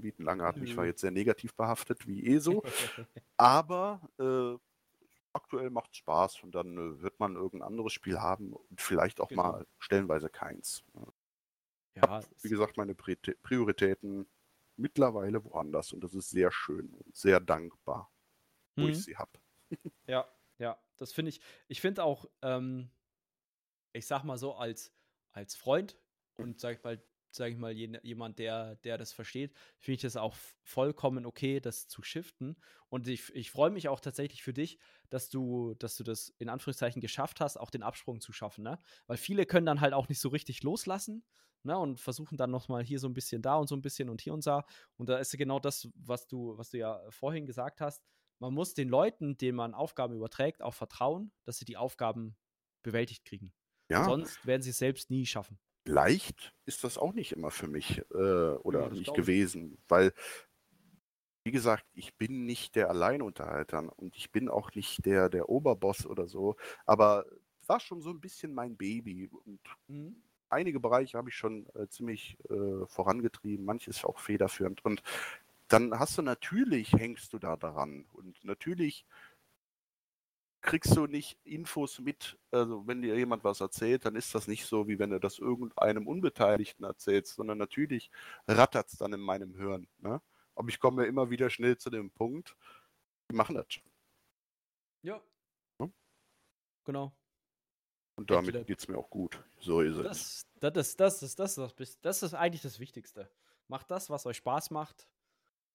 bieten. 0.00 0.22
Langatmig 0.22 0.72
mhm. 0.72 0.76
war 0.76 0.86
jetzt 0.86 1.00
sehr 1.00 1.10
negativ 1.10 1.52
behaftet 1.56 2.06
wie 2.06 2.24
eh 2.24 2.38
so. 2.38 2.62
Aber 3.36 4.00
äh, 4.20 4.56
aktuell 5.32 5.70
macht 5.70 5.90
es 5.90 5.96
Spaß 5.96 6.44
und 6.44 6.54
dann 6.54 6.76
äh, 6.76 7.02
wird 7.02 7.18
man 7.18 7.34
irgendein 7.34 7.66
anderes 7.66 7.92
Spiel 7.92 8.20
haben 8.20 8.52
und 8.52 8.80
vielleicht 8.80 9.20
auch 9.20 9.30
genau. 9.30 9.42
mal 9.42 9.66
stellenweise 9.80 10.28
keins. 10.28 10.84
Ja, 11.96 12.22
wie 12.40 12.48
gesagt, 12.48 12.76
meine 12.76 12.94
Prioritäten 12.94 14.26
mittlerweile 14.76 15.44
woanders 15.44 15.92
und 15.92 16.02
das 16.02 16.14
ist 16.14 16.30
sehr 16.30 16.50
schön 16.50 16.92
und 16.94 17.16
sehr 17.16 17.40
dankbar, 17.40 18.12
wo 18.76 18.82
mhm. 18.82 18.90
ich 18.90 19.04
sie 19.04 19.16
habe. 19.16 19.32
ja, 20.06 20.28
ja, 20.58 20.78
das 20.96 21.12
finde 21.12 21.30
ich. 21.30 21.40
Ich 21.68 21.80
finde 21.80 22.04
auch, 22.04 22.26
ähm, 22.42 22.90
ich 23.92 24.06
sag 24.06 24.24
mal 24.24 24.38
so, 24.38 24.54
als, 24.54 24.94
als 25.32 25.54
Freund 25.54 25.98
und 26.36 26.60
sag 26.60 26.78
ich 26.78 26.84
mal, 26.84 27.02
sag 27.34 27.50
ich 27.50 27.56
mal, 27.56 27.72
jemand, 27.72 28.38
der, 28.38 28.76
der 28.76 28.98
das 28.98 29.12
versteht, 29.12 29.54
finde 29.78 29.94
ich 29.96 30.02
das 30.02 30.16
auch 30.16 30.36
vollkommen 30.62 31.24
okay, 31.24 31.60
das 31.60 31.88
zu 31.88 32.02
shiften. 32.02 32.56
Und 32.88 33.08
ich, 33.08 33.34
ich 33.34 33.50
freue 33.50 33.70
mich 33.70 33.88
auch 33.88 34.00
tatsächlich 34.00 34.42
für 34.42 34.52
dich, 34.52 34.78
dass 35.08 35.30
du, 35.30 35.74
dass 35.74 35.96
du 35.96 36.04
das 36.04 36.28
in 36.38 36.50
Anführungszeichen 36.50 37.00
geschafft 37.00 37.40
hast, 37.40 37.56
auch 37.56 37.70
den 37.70 37.82
Absprung 37.82 38.20
zu 38.20 38.32
schaffen, 38.32 38.64
ne? 38.64 38.78
Weil 39.06 39.16
viele 39.16 39.46
können 39.46 39.66
dann 39.66 39.80
halt 39.80 39.94
auch 39.94 40.08
nicht 40.08 40.20
so 40.20 40.28
richtig 40.28 40.62
loslassen 40.62 41.24
ne, 41.64 41.78
und 41.78 42.00
versuchen 42.00 42.36
dann 42.36 42.50
nochmal 42.50 42.82
hier 42.82 42.98
so 42.98 43.08
ein 43.08 43.14
bisschen 43.14 43.42
da 43.42 43.56
und 43.56 43.68
so 43.68 43.76
ein 43.76 43.82
bisschen 43.82 44.08
und 44.08 44.20
hier 44.20 44.34
und 44.34 44.46
da. 44.46 44.64
Und 44.96 45.08
da 45.08 45.18
ist 45.18 45.36
genau 45.36 45.58
das, 45.58 45.88
was 45.94 46.26
du, 46.26 46.56
was 46.56 46.70
du 46.70 46.78
ja 46.78 47.02
vorhin 47.10 47.46
gesagt 47.46 47.80
hast. 47.80 48.02
Man 48.38 48.54
muss 48.54 48.74
den 48.74 48.88
Leuten, 48.88 49.36
denen 49.36 49.56
man 49.56 49.74
Aufgaben 49.74 50.14
überträgt, 50.14 50.62
auch 50.62 50.74
vertrauen, 50.74 51.32
dass 51.44 51.58
sie 51.58 51.64
die 51.64 51.76
Aufgaben 51.76 52.36
bewältigt 52.82 53.24
kriegen. 53.24 53.52
Ja. 53.88 54.04
Sonst 54.04 54.44
werden 54.46 54.62
sie 54.62 54.70
es 54.70 54.78
selbst 54.78 55.10
nie 55.10 55.26
schaffen. 55.26 55.58
Leicht 55.84 56.52
ist 56.64 56.84
das 56.84 56.98
auch 56.98 57.12
nicht 57.12 57.32
immer 57.32 57.50
für 57.50 57.68
mich 57.68 57.98
äh, 58.12 58.54
oder 58.54 58.84
ja, 58.84 58.88
nicht 58.90 59.14
gewesen, 59.14 59.78
weil 59.88 60.12
wie 61.44 61.50
gesagt, 61.50 61.84
ich 61.92 62.16
bin 62.16 62.44
nicht 62.44 62.76
der 62.76 62.88
Alleinunterhalter 62.88 63.92
und 63.98 64.16
ich 64.16 64.30
bin 64.30 64.48
auch 64.48 64.70
nicht 64.74 65.04
der, 65.04 65.28
der 65.28 65.48
Oberboss 65.48 66.06
oder 66.06 66.28
so, 66.28 66.54
aber 66.86 67.26
war 67.66 67.80
schon 67.80 68.00
so 68.00 68.10
ein 68.10 68.20
bisschen 68.20 68.54
mein 68.54 68.76
Baby. 68.76 69.28
Und 69.28 69.60
mhm 69.88 70.22
einige 70.52 70.80
Bereiche 70.80 71.18
habe 71.18 71.30
ich 71.30 71.36
schon 71.36 71.66
äh, 71.74 71.88
ziemlich 71.88 72.38
äh, 72.50 72.86
vorangetrieben, 72.86 73.64
manches 73.64 74.04
auch 74.04 74.18
federführend. 74.18 74.84
Und 74.84 75.02
dann 75.68 75.98
hast 75.98 76.18
du 76.18 76.22
natürlich, 76.22 76.92
hängst 76.92 77.32
du 77.32 77.38
da 77.38 77.56
daran. 77.56 78.04
Und 78.12 78.44
natürlich 78.44 79.06
kriegst 80.62 80.96
du 80.96 81.06
nicht 81.06 81.38
Infos 81.44 81.98
mit. 81.98 82.38
Also 82.50 82.86
wenn 82.86 83.02
dir 83.02 83.16
jemand 83.16 83.44
was 83.44 83.60
erzählt, 83.60 84.04
dann 84.04 84.14
ist 84.16 84.34
das 84.34 84.48
nicht 84.48 84.64
so, 84.66 84.86
wie 84.88 84.98
wenn 84.98 85.10
du 85.10 85.18
das 85.18 85.38
irgendeinem 85.38 86.06
Unbeteiligten 86.06 86.84
erzählst, 86.84 87.34
sondern 87.34 87.58
natürlich 87.58 88.10
rattert 88.46 88.88
es 88.88 88.98
dann 88.98 89.12
in 89.12 89.20
meinem 89.20 89.54
Hirn. 89.56 89.88
Ne? 89.98 90.20
Aber 90.54 90.68
ich 90.68 90.78
komme 90.78 91.06
immer 91.06 91.30
wieder 91.30 91.50
schnell 91.50 91.78
zu 91.78 91.90
dem 91.90 92.10
Punkt, 92.10 92.56
wir 93.28 93.36
machen 93.36 93.56
das 93.56 93.66
schon. 93.68 93.84
Ja. 95.02 95.20
ja. 95.80 95.88
Genau. 96.84 97.12
Und 98.22 98.30
damit 98.30 98.66
geht 98.66 98.78
es 98.78 98.88
mir 98.88 98.96
auch 98.96 99.10
gut. 99.10 99.42
So 99.60 99.80
ist 99.80 99.96
es. 99.96 100.46
Das, 100.60 100.72
das, 100.72 100.96
das, 100.96 101.22
ist, 101.22 101.38
das, 101.38 101.58
ist, 101.58 102.04
das 102.04 102.22
ist 102.22 102.34
eigentlich 102.34 102.62
das 102.62 102.78
Wichtigste. 102.78 103.28
Macht 103.66 103.90
das, 103.90 104.10
was 104.10 104.26
euch 104.26 104.36
Spaß 104.36 104.70
macht 104.70 105.08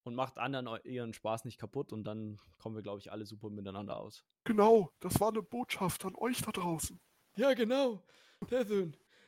und 0.03 0.15
macht 0.15 0.37
anderen 0.37 0.79
ihren 0.85 1.13
Spaß 1.13 1.43
nicht 1.43 1.59
kaputt 1.59 1.91
und 1.91 2.05
dann 2.05 2.39
kommen 2.57 2.75
wir, 2.75 2.83
glaube 2.83 2.99
ich, 2.99 3.11
alle 3.11 3.25
super 3.25 3.49
miteinander 3.49 3.97
aus. 3.97 4.23
Genau, 4.45 4.93
das 5.01 5.19
war 5.19 5.29
eine 5.29 5.41
Botschaft 5.41 6.05
an 6.05 6.15
euch 6.15 6.41
da 6.41 6.51
draußen. 6.51 6.99
Ja, 7.35 7.53
genau. 7.53 8.01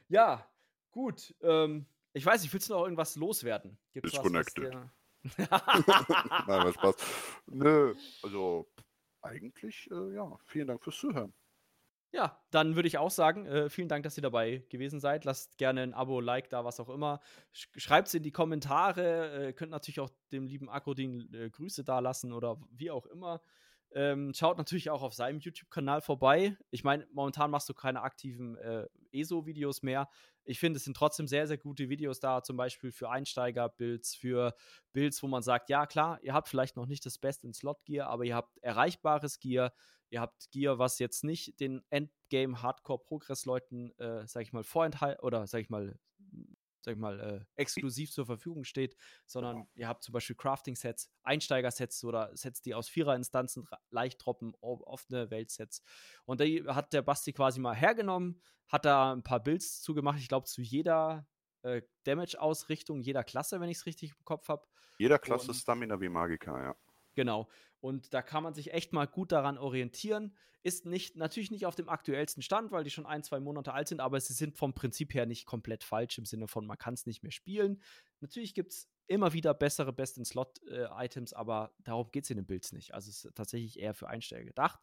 Ja, 0.07 0.47
gut. 0.91 1.35
Ähm, 1.41 1.85
ich 2.13 2.25
weiß 2.25 2.41
nicht, 2.41 2.53
willst 2.53 2.69
du 2.69 2.73
noch 2.73 2.83
irgendwas 2.83 3.17
loswerden? 3.17 3.77
Gibt's 3.91 4.11
Disconnected. 4.11 4.73
Was, 4.73 4.89
Nein, 5.37 6.63
was 6.63 6.73
Spaß. 6.75 6.95
Nö, 7.47 7.93
also 8.23 8.71
eigentlich, 9.21 9.91
äh, 9.91 10.13
ja, 10.15 10.37
vielen 10.45 10.67
Dank 10.67 10.81
fürs 10.81 10.97
Zuhören. 10.97 11.33
Ja, 12.11 12.41
dann 12.49 12.75
würde 12.75 12.87
ich 12.87 12.97
auch 12.97 13.11
sagen, 13.11 13.45
äh, 13.45 13.69
vielen 13.69 13.87
Dank, 13.87 14.03
dass 14.03 14.17
ihr 14.17 14.23
dabei 14.23 14.63
gewesen 14.69 14.99
seid. 14.99 15.25
Lasst 15.25 15.57
gerne 15.59 15.83
ein 15.83 15.93
Abo, 15.93 16.19
Like 16.19 16.49
da, 16.49 16.65
was 16.65 16.79
auch 16.79 16.89
immer. 16.89 17.19
Schreibt 17.53 18.07
es 18.07 18.15
in 18.15 18.23
die 18.23 18.31
Kommentare. 18.31 19.49
Äh, 19.49 19.53
könnt 19.53 19.71
natürlich 19.71 19.99
auch 19.99 20.09
dem 20.31 20.47
lieben 20.47 20.69
Akrodin 20.69 21.31
äh, 21.33 21.49
Grüße 21.51 21.83
da 21.83 21.99
lassen 21.99 22.33
oder 22.33 22.59
wie 22.71 22.89
auch 22.89 23.05
immer. 23.05 23.41
Ähm, 23.93 24.33
schaut 24.35 24.57
natürlich 24.57 24.89
auch 24.89 25.01
auf 25.01 25.13
seinem 25.13 25.39
YouTube-Kanal 25.39 26.01
vorbei. 26.01 26.57
Ich 26.69 26.83
meine, 26.83 27.07
momentan 27.11 27.49
machst 27.49 27.69
du 27.69 27.73
keine 27.73 28.01
aktiven 28.01 28.55
äh, 28.57 28.87
ESO-Videos 29.11 29.81
mehr. 29.81 30.09
Ich 30.43 30.59
finde, 30.59 30.77
es 30.77 30.83
sind 30.83 30.95
trotzdem 30.95 31.27
sehr, 31.27 31.47
sehr 31.47 31.57
gute 31.57 31.89
Videos 31.89 32.19
da, 32.19 32.43
zum 32.43 32.57
Beispiel 32.57 32.91
für 32.91 33.09
Einsteiger-Builds, 33.09 34.15
für 34.15 34.55
Builds, 34.93 35.23
wo 35.23 35.27
man 35.27 35.41
sagt, 35.41 35.69
ja 35.69 35.85
klar, 35.85 36.19
ihr 36.21 36.33
habt 36.33 36.47
vielleicht 36.47 36.75
noch 36.75 36.85
nicht 36.85 37.05
das 37.05 37.17
Beste 37.17 37.47
in 37.47 37.53
Slot-Gear, 37.53 38.07
aber 38.07 38.25
ihr 38.25 38.35
habt 38.35 38.57
erreichbares 38.59 39.39
Gear, 39.39 39.73
ihr 40.09 40.21
habt 40.21 40.51
Gear, 40.51 40.77
was 40.77 40.99
jetzt 40.99 41.23
nicht 41.23 41.59
den 41.59 41.83
Endgame-Hardcore-Progress-Leuten, 41.89 43.97
äh, 43.97 44.27
sag 44.27 44.43
ich 44.43 44.53
mal, 44.53 44.63
vorenthalten, 44.63 45.23
oder 45.23 45.47
sag 45.47 45.61
ich 45.61 45.69
mal, 45.69 45.99
sag 46.81 46.93
ich 46.93 46.99
mal, 46.99 47.19
äh, 47.19 47.45
exklusiv 47.55 48.11
zur 48.11 48.25
Verfügung 48.25 48.63
steht, 48.63 48.95
sondern 49.25 49.67
ihr 49.75 49.87
habt 49.87 50.03
zum 50.03 50.13
Beispiel 50.13 50.35
Crafting-Sets, 50.35 51.11
Einsteiger-Sets 51.23 52.03
oder 52.03 52.35
Sets, 52.35 52.61
die 52.61 52.73
aus 52.73 52.89
Vierer-Instanzen 52.89 53.67
leicht 53.89 54.25
droppen, 54.25 54.53
offene 54.61 55.29
Welt-Sets. 55.29 55.83
Und 56.25 56.41
da 56.41 56.45
hat 56.75 56.93
der 56.93 57.01
Basti 57.01 57.33
quasi 57.33 57.59
mal 57.59 57.75
hergenommen, 57.75 58.41
hat 58.67 58.85
da 58.85 59.13
ein 59.13 59.23
paar 59.23 59.41
Builds 59.41 59.81
zugemacht, 59.81 60.19
ich 60.19 60.27
glaube 60.27 60.45
zu 60.45 60.61
jeder 60.61 61.27
äh, 61.63 61.81
Damage-Ausrichtung, 62.03 63.01
jeder 63.01 63.23
Klasse, 63.23 63.59
wenn 63.59 63.69
ich 63.69 63.77
es 63.77 63.85
richtig 63.85 64.11
im 64.17 64.25
Kopf 64.25 64.47
habe. 64.47 64.65
Jeder 64.97 65.19
Klasse 65.19 65.49
Und, 65.49 65.55
Stamina 65.55 65.99
wie 65.99 66.09
Magica, 66.09 66.61
ja. 66.61 66.75
Genau. 67.19 67.49
Und 67.81 68.13
da 68.13 68.21
kann 68.21 68.43
man 68.43 68.53
sich 68.53 68.71
echt 68.71 68.93
mal 68.93 69.05
gut 69.05 69.33
daran 69.33 69.57
orientieren. 69.57 70.37
Ist 70.63 70.85
nicht, 70.85 71.17
natürlich 71.17 71.51
nicht 71.51 71.65
auf 71.65 71.75
dem 71.75 71.89
aktuellsten 71.89 72.41
Stand, 72.41 72.71
weil 72.71 72.85
die 72.85 72.91
schon 72.91 73.05
ein, 73.05 73.23
zwei 73.23 73.41
Monate 73.41 73.73
alt 73.73 73.89
sind, 73.89 73.99
aber 73.99 74.21
sie 74.21 74.31
sind 74.31 74.55
vom 74.55 74.73
Prinzip 74.73 75.13
her 75.13 75.25
nicht 75.25 75.45
komplett 75.45 75.83
falsch 75.83 76.17
im 76.17 76.23
Sinne 76.23 76.47
von, 76.47 76.65
man 76.65 76.77
kann 76.77 76.93
es 76.93 77.05
nicht 77.05 77.21
mehr 77.21 77.33
spielen. 77.33 77.81
Natürlich 78.21 78.53
gibt 78.53 78.71
es 78.71 78.89
immer 79.07 79.33
wieder 79.33 79.53
bessere 79.53 79.91
Best-in-Slot-Items, 79.91 81.33
äh, 81.33 81.35
aber 81.35 81.73
darum 81.79 82.09
geht 82.09 82.23
es 82.23 82.29
in 82.29 82.37
den 82.37 82.45
Builds 82.45 82.71
nicht. 82.71 82.93
Also 82.93 83.09
es 83.09 83.25
ist 83.25 83.35
tatsächlich 83.35 83.77
eher 83.79 83.93
für 83.93 84.07
Einsteiger 84.07 84.45
gedacht. 84.45 84.79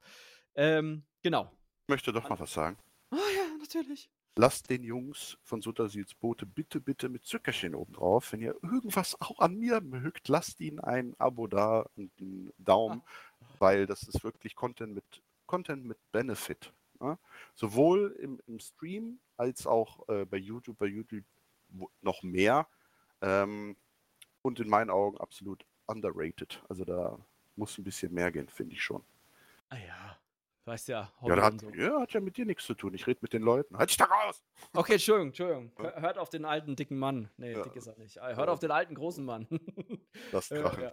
Ähm, 0.56 1.06
genau. 1.22 1.50
Ich 1.84 1.88
möchte 1.88 2.12
doch 2.12 2.28
mal 2.28 2.38
was 2.38 2.52
sagen. 2.52 2.76
Ah 3.08 3.16
oh 3.16 3.34
ja, 3.34 3.56
natürlich 3.58 4.10
lasst 4.36 4.68
den 4.70 4.84
Jungs 4.84 5.38
von 5.42 5.62
Suttersils 5.62 6.14
Boote 6.14 6.46
bitte, 6.46 6.80
bitte 6.80 7.08
mit 7.08 7.24
Zuckerchen 7.24 7.74
oben 7.74 7.94
drauf. 7.94 8.32
Wenn 8.32 8.40
ihr 8.40 8.54
irgendwas 8.62 9.20
auch 9.20 9.40
an 9.40 9.56
mir 9.56 9.80
mögt, 9.80 10.28
lasst 10.28 10.60
ihnen 10.60 10.78
ein 10.78 11.14
Abo 11.18 11.46
da 11.46 11.86
und 11.96 12.12
einen 12.20 12.52
Daumen, 12.58 13.02
weil 13.58 13.86
das 13.86 14.02
ist 14.02 14.22
wirklich 14.22 14.54
Content 14.54 14.94
mit, 14.94 15.22
Content 15.46 15.84
mit 15.84 15.98
Benefit. 16.12 16.72
Ja? 17.00 17.18
Sowohl 17.54 18.14
im, 18.20 18.40
im, 18.46 18.60
Stream 18.60 19.18
als 19.36 19.66
auch 19.66 20.06
äh, 20.08 20.26
bei 20.26 20.36
YouTube, 20.36 20.78
bei 20.78 20.86
YouTube 20.86 21.24
noch 22.02 22.22
mehr. 22.22 22.68
Ähm, 23.22 23.76
und 24.42 24.60
in 24.60 24.68
meinen 24.68 24.90
Augen 24.90 25.18
absolut 25.18 25.64
underrated. 25.86 26.62
Also 26.68 26.84
da 26.84 27.18
muss 27.56 27.78
ein 27.78 27.84
bisschen 27.84 28.12
mehr 28.12 28.30
gehen, 28.30 28.48
finde 28.48 28.74
ich 28.74 28.82
schon. 28.82 29.02
Ah 29.70 29.78
ja, 29.78 30.18
Weißt 30.66 30.88
ja, 30.88 31.12
ja, 31.22 31.42
hat, 31.42 31.60
so. 31.60 31.70
ja, 31.70 32.00
hat 32.00 32.12
ja 32.12 32.18
mit 32.20 32.36
dir 32.36 32.44
nichts 32.44 32.66
zu 32.66 32.74
tun. 32.74 32.92
Ich 32.92 33.06
rede 33.06 33.20
mit 33.22 33.32
den 33.32 33.42
Leuten. 33.42 33.78
Halt 33.78 33.88
dich 33.88 33.98
da 33.98 34.06
raus! 34.06 34.44
Okay, 34.72 34.94
Entschuldigung, 34.94 35.28
Entschuldigung. 35.28 35.72
Ja. 35.78 36.00
Hört 36.00 36.18
auf 36.18 36.28
den 36.28 36.44
alten, 36.44 36.74
dicken 36.74 36.98
Mann. 36.98 37.30
Nee, 37.36 37.52
ja. 37.52 37.62
dick 37.62 37.76
ist 37.76 37.86
er 37.86 37.96
nicht. 37.96 38.16
Hört 38.16 38.36
ja. 38.36 38.48
auf 38.48 38.58
den 38.58 38.72
alten, 38.72 38.96
großen 38.96 39.24
Mann. 39.24 39.46
Das 40.32 40.48
krachen. 40.48 40.82
Ja. 40.82 40.92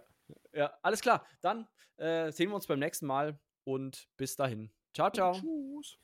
ja, 0.52 0.78
alles 0.80 1.00
klar. 1.00 1.26
Dann 1.40 1.66
äh, 1.96 2.30
sehen 2.30 2.50
wir 2.50 2.54
uns 2.54 2.68
beim 2.68 2.78
nächsten 2.78 3.06
Mal 3.06 3.36
und 3.64 4.06
bis 4.16 4.36
dahin. 4.36 4.70
Ciao, 4.94 5.10
ciao. 5.10 5.32
Und 5.32 5.40
tschüss. 5.40 5.98